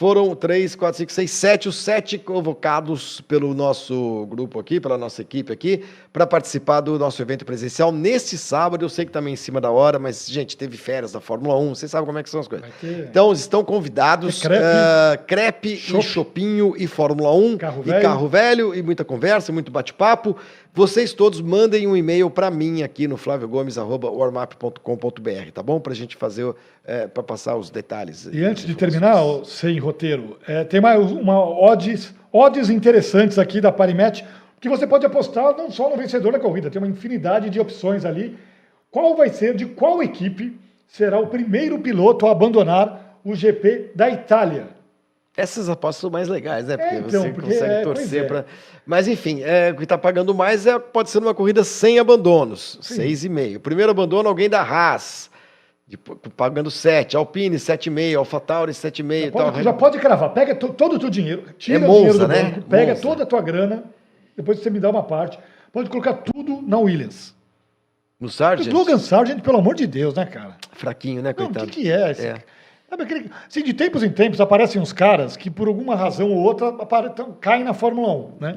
foram 0.00 0.34
três, 0.34 0.74
quatro, 0.74 0.96
cinco, 0.96 1.12
seis, 1.12 1.30
sete, 1.30 1.68
os 1.68 1.76
sete 1.76 2.16
convocados 2.16 3.20
pelo 3.20 3.52
nosso 3.52 4.26
grupo 4.30 4.58
aqui, 4.58 4.80
pela 4.80 4.96
nossa 4.96 5.20
equipe 5.20 5.52
aqui, 5.52 5.84
para 6.10 6.26
participar 6.26 6.80
do 6.80 6.98
nosso 6.98 7.20
evento 7.20 7.44
presencial 7.44 7.92
neste 7.92 8.38
sábado. 8.38 8.82
Eu 8.82 8.88
sei 8.88 9.04
que 9.04 9.12
também 9.12 9.34
em 9.34 9.36
cima 9.36 9.60
da 9.60 9.70
hora, 9.70 9.98
mas, 9.98 10.26
gente, 10.26 10.56
teve 10.56 10.78
férias 10.78 11.12
da 11.12 11.20
Fórmula 11.20 11.54
1, 11.58 11.74
vocês 11.74 11.90
sabem 11.90 12.06
como 12.06 12.16
é 12.18 12.22
que 12.22 12.30
são 12.30 12.40
as 12.40 12.48
coisas. 12.48 12.66
Ter- 12.80 13.08
Então, 13.10 13.30
estão 13.30 13.62
convidados. 13.62 14.42
É 14.42 14.48
crepe. 14.48 14.64
eh, 14.64 15.16
crepe 15.26 15.68
e 15.98 16.02
chopinho 16.02 16.72
e 16.78 16.86
Fórmula 16.86 17.30
1 17.34 17.58
Carro 17.58 17.82
e 17.84 17.90
velho. 17.90 18.02
carro 18.02 18.26
velho 18.26 18.74
e 18.74 18.82
muita 18.82 19.04
conversa, 19.04 19.52
muito 19.52 19.70
bate-papo. 19.70 20.34
Vocês 20.72 21.12
todos 21.12 21.40
mandem 21.40 21.88
um 21.88 21.96
e-mail 21.96 22.30
para 22.30 22.48
mim 22.48 22.84
aqui 22.84 23.08
no 23.08 23.16
flaviogomes.warmap.com.br, 23.16 25.50
tá 25.52 25.64
bom? 25.64 25.80
Para 25.80 25.92
a 25.92 25.96
gente 25.96 26.16
fazer, 26.16 26.54
é, 26.84 27.08
para 27.08 27.24
passar 27.24 27.56
os 27.56 27.70
detalhes. 27.70 28.30
E 28.32 28.44
antes 28.44 28.64
de 28.64 28.76
terminar, 28.76 29.16
sem 29.44 29.80
roteiro, 29.80 30.38
é, 30.46 30.62
tem 30.62 30.80
mais 30.80 31.10
uma 31.10 31.40
odds, 31.40 32.14
odds 32.32 32.70
interessantes 32.70 33.36
aqui 33.36 33.60
da 33.60 33.72
Parimet, 33.72 34.24
que 34.60 34.68
você 34.68 34.86
pode 34.86 35.04
apostar 35.04 35.56
não 35.56 35.72
só 35.72 35.90
no 35.90 35.96
vencedor 35.96 36.30
da 36.32 36.38
corrida, 36.38 36.70
tem 36.70 36.80
uma 36.80 36.86
infinidade 36.86 37.50
de 37.50 37.58
opções 37.58 38.04
ali. 38.04 38.38
Qual 38.92 39.16
vai 39.16 39.30
ser, 39.30 39.56
de 39.56 39.66
qual 39.66 40.00
equipe 40.00 40.56
será 40.86 41.18
o 41.18 41.26
primeiro 41.26 41.80
piloto 41.80 42.28
a 42.28 42.30
abandonar 42.30 43.18
o 43.24 43.34
GP 43.34 43.90
da 43.96 44.08
Itália? 44.08 44.68
Essas 45.36 45.68
apostas 45.68 46.00
são 46.00 46.10
mais 46.10 46.28
legais, 46.28 46.66
né? 46.66 46.76
Porque 46.76 46.94
É, 46.94 46.98
então, 46.98 47.22
você 47.22 47.28
porque, 47.30 47.50
consegue 47.52 47.72
é, 47.72 47.82
torcer 47.82 48.24
é. 48.24 48.26
para. 48.26 48.44
Mas 48.84 49.06
enfim, 49.08 49.42
é, 49.42 49.70
o 49.70 49.76
que 49.76 49.84
está 49.84 49.96
pagando 49.96 50.34
mais 50.34 50.66
é, 50.66 50.78
pode 50.78 51.08
ser 51.10 51.20
numa 51.20 51.34
corrida 51.34 51.62
sem 51.64 51.98
abandonos, 51.98 52.78
Sim. 52.82 52.94
seis 52.96 53.24
e 53.24 53.28
meio. 53.28 53.60
Primeiro 53.60 53.90
abandono, 53.92 54.28
alguém 54.28 54.50
da 54.50 54.60
Haas, 54.60 55.30
de- 55.86 55.96
pagando 56.36 56.70
7, 56.70 57.16
Alpine 57.16 57.56
7,5, 57.58 58.18
AlphaTauri 58.18 58.72
7,5 58.72 59.28
e 59.28 59.30
tal. 59.30 59.52
Pode- 59.52 59.62
já 59.62 59.72
pode 59.72 59.98
cravar, 59.98 60.30
pega 60.30 60.54
to- 60.54 60.72
todo 60.72 60.96
o 60.96 60.98
teu 60.98 61.08
dinheiro, 61.08 61.44
tira 61.56 61.78
É 61.78 61.88
o 61.88 61.90
dinheiro 61.92 62.06
Monza, 62.06 62.18
do 62.18 62.28
né? 62.28 62.42
banco, 62.42 62.62
pega 62.62 62.90
Monza. 62.92 63.02
toda 63.02 63.22
a 63.22 63.26
tua 63.26 63.40
grana, 63.40 63.84
depois 64.36 64.58
você 64.58 64.68
me 64.68 64.80
dá 64.80 64.90
uma 64.90 65.02
parte. 65.04 65.38
Pode 65.72 65.88
colocar 65.88 66.14
tudo 66.14 66.60
na 66.66 66.76
Williams. 66.78 67.32
No 68.18 68.26
O 68.26 68.30
Sargent, 68.30 68.72
Logan 68.72 68.98
Sargent, 68.98 69.40
pelo 69.42 69.58
amor 69.58 69.74
de 69.76 69.86
Deus, 69.86 70.12
né, 70.14 70.26
cara? 70.26 70.56
fraquinho, 70.72 71.22
né, 71.22 71.32
Não, 71.38 71.44
o 71.44 71.48
coitado? 71.48 71.70
que, 71.70 71.82
que 71.82 71.90
é? 71.90 72.10
Esse... 72.10 72.26
É. 72.26 72.36
Sabe 72.90 73.04
aquele... 73.04 73.30
assim, 73.48 73.62
de 73.62 73.72
tempos 73.72 74.02
em 74.02 74.10
tempos 74.10 74.40
aparecem 74.40 74.82
uns 74.82 74.92
caras 74.92 75.36
que, 75.36 75.48
por 75.48 75.68
alguma 75.68 75.94
razão 75.94 76.28
ou 76.32 76.38
outra, 76.38 76.72
caem 77.40 77.62
na 77.62 77.72
Fórmula 77.72 78.12
1, 78.12 78.32
né? 78.40 78.56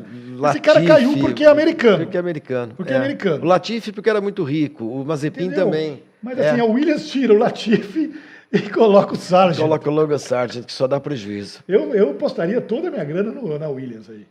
Esse 0.50 0.60
cara 0.60 0.80
Latifi, 0.80 0.88
caiu 0.88 1.18
porque 1.20 1.44
é 1.44 1.48
americano. 1.48 1.98
Porque 2.00 2.18
é 2.18 2.20
americano. 2.20 2.74
Porque 2.76 2.94
é 2.94 2.98
americano. 2.98 3.44
O 3.44 3.46
Latifi 3.48 3.92
porque 3.92 4.10
era 4.10 4.20
muito 4.20 4.44
rico, 4.44 4.84
o 4.86 5.06
Mazepin 5.06 5.46
entendeu? 5.46 5.66
também. 5.66 6.02
Mas 6.22 6.40
É. 6.40 6.50
assim, 6.50 6.60
a 6.62 6.66
Williams 6.66 7.08
tira 7.12 7.32
o 7.34 7.38
Latifi 7.38 8.12
e 8.52 8.60
coloca 8.70 9.14
o 9.14 9.16
Sargent. 9.16 9.62
Coloca 9.62 9.88
o 9.90 9.94
Logan 9.94 10.18
Sargent, 10.18 10.66
que 10.66 10.74
só 10.74 10.88
dá 10.88 11.00
prejuízo. 11.00 11.60
Eu, 11.68 11.94
eu 11.94 12.16
postaria 12.16 12.60
toda 12.60 12.88
a 12.88 12.92
minha 12.92 13.04
grana 13.04 13.32
no- 13.32 13.60
na 13.60 13.70
Williams 13.70 14.10
aí. 14.10 14.26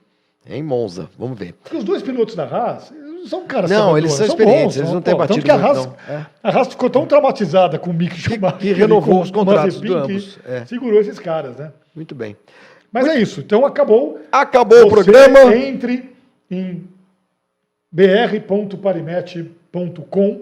Em 0.45 0.61
Monza, 0.65 1.09
vamos 1.17 1.39
ver. 1.39 1.53
Porque 1.63 1.77
os 1.77 1.85
dois 1.85 2.03
pilotos 2.03 2.35
da 2.35 2.43
Haas 2.45 2.93
são 3.29 3.47
caras 3.47 3.71
que 3.71 3.77
Não, 3.77 3.97
eles 3.99 4.13
são 4.13 4.27
experientes, 4.27 4.77
eles 4.77 4.89
são- 4.89 4.95
não 4.97 5.03
têm 5.03 5.17
batido 5.17 5.35
tanto 5.43 5.45
que 5.45 5.51
a 5.51 5.59
muito, 5.59 5.79
Haas. 5.79 5.89
É. 6.09 6.27
a 6.43 6.51
Haas 6.51 6.69
ficou 6.69 6.91
tão 6.91 7.07
traumatizada 7.07 7.79
com 7.79 7.91
o 7.91 7.95
Mick 7.95 8.17
Schumacher 8.17 8.59
que 8.59 8.73
renovou 8.73 9.15
e 9.15 9.17
com 9.19 9.23
os 9.23 9.31
contratos 9.31 9.65
Mazepin 9.77 9.87
de 9.89 9.95
ambos, 9.95 10.37
que 10.37 10.51
é. 10.51 10.65
segurou 10.67 11.01
esses 11.01 11.19
caras, 11.19 11.57
né? 11.57 11.73
Muito 11.95 12.15
bem. 12.15 12.37
Mas 12.91 13.07
é 13.07 13.19
isso. 13.19 13.41
Então 13.41 13.65
acabou. 13.65 14.19
Acabou 14.31 14.87
o 14.87 14.89
programa. 14.89 15.55
Entre 15.55 16.15
em 16.51 16.87
br.parimet.com 17.91 20.41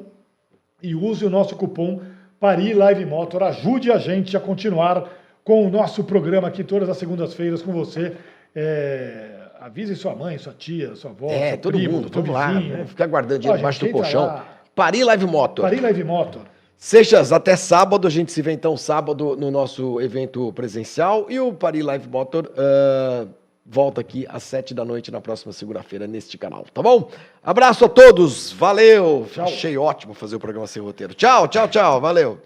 e 0.82 0.94
use 0.94 1.24
o 1.24 1.30
nosso 1.30 1.54
cupom 1.56 2.00
Pari 2.38 2.72
Live 2.74 3.04
Motor. 3.04 3.42
Ajude 3.44 3.90
a 3.92 3.98
gente 3.98 4.36
a 4.36 4.40
continuar 4.40 5.08
com 5.44 5.66
o 5.66 5.70
nosso 5.70 6.04
programa 6.04 6.48
aqui 6.48 6.64
todas 6.64 6.88
as 6.88 6.96
segundas-feiras 6.96 7.62
com 7.62 7.72
você. 7.72 8.14
É, 8.54 9.39
avise 9.60 9.94
sua 9.94 10.14
mãe, 10.14 10.38
sua 10.38 10.52
tia, 10.52 10.94
sua 10.96 11.10
avó, 11.10 11.28
É, 11.30 11.56
todo 11.56 11.74
primo, 11.74 11.98
mundo, 11.98 12.10
vamos 12.12 12.30
lá. 12.30 12.52
Vamos 12.52 12.88
ficar 12.88 13.06
guardando 13.06 13.38
dinheiro 13.40 13.58
gente, 13.58 13.62
embaixo 13.62 13.84
do 13.84 13.90
colchão. 13.90 14.26
lá. 14.26 14.46
Pari 14.74 15.04
Live 15.04 15.26
Motor. 15.26 15.64
Pari 15.64 15.80
Live 15.80 16.04
Motor. 16.04 16.42
Seixas, 16.76 17.30
até 17.30 17.56
sábado. 17.56 18.06
A 18.08 18.10
gente 18.10 18.32
se 18.32 18.40
vê 18.40 18.52
então 18.52 18.76
sábado 18.76 19.36
no 19.36 19.50
nosso 19.50 20.00
evento 20.00 20.50
presencial. 20.54 21.26
E 21.28 21.38
o 21.38 21.52
Pari 21.52 21.82
Live 21.82 22.08
Motor 22.08 22.50
ah, 22.56 23.26
volta 23.66 24.00
aqui 24.00 24.26
às 24.30 24.42
sete 24.42 24.72
da 24.72 24.84
noite 24.84 25.10
na 25.10 25.20
próxima 25.20 25.52
segunda-feira 25.52 26.06
neste 26.06 26.38
canal, 26.38 26.64
tá 26.72 26.82
bom? 26.82 27.10
Abraço 27.42 27.84
a 27.84 27.88
todos. 27.88 28.52
Valeu. 28.52 29.28
Tchau. 29.30 29.44
Achei 29.44 29.76
ótimo 29.76 30.14
fazer 30.14 30.36
o 30.36 30.40
programa 30.40 30.66
sem 30.66 30.80
roteiro. 30.80 31.12
Tchau, 31.12 31.46
tchau, 31.48 31.68
tchau. 31.68 32.00
Valeu. 32.00 32.38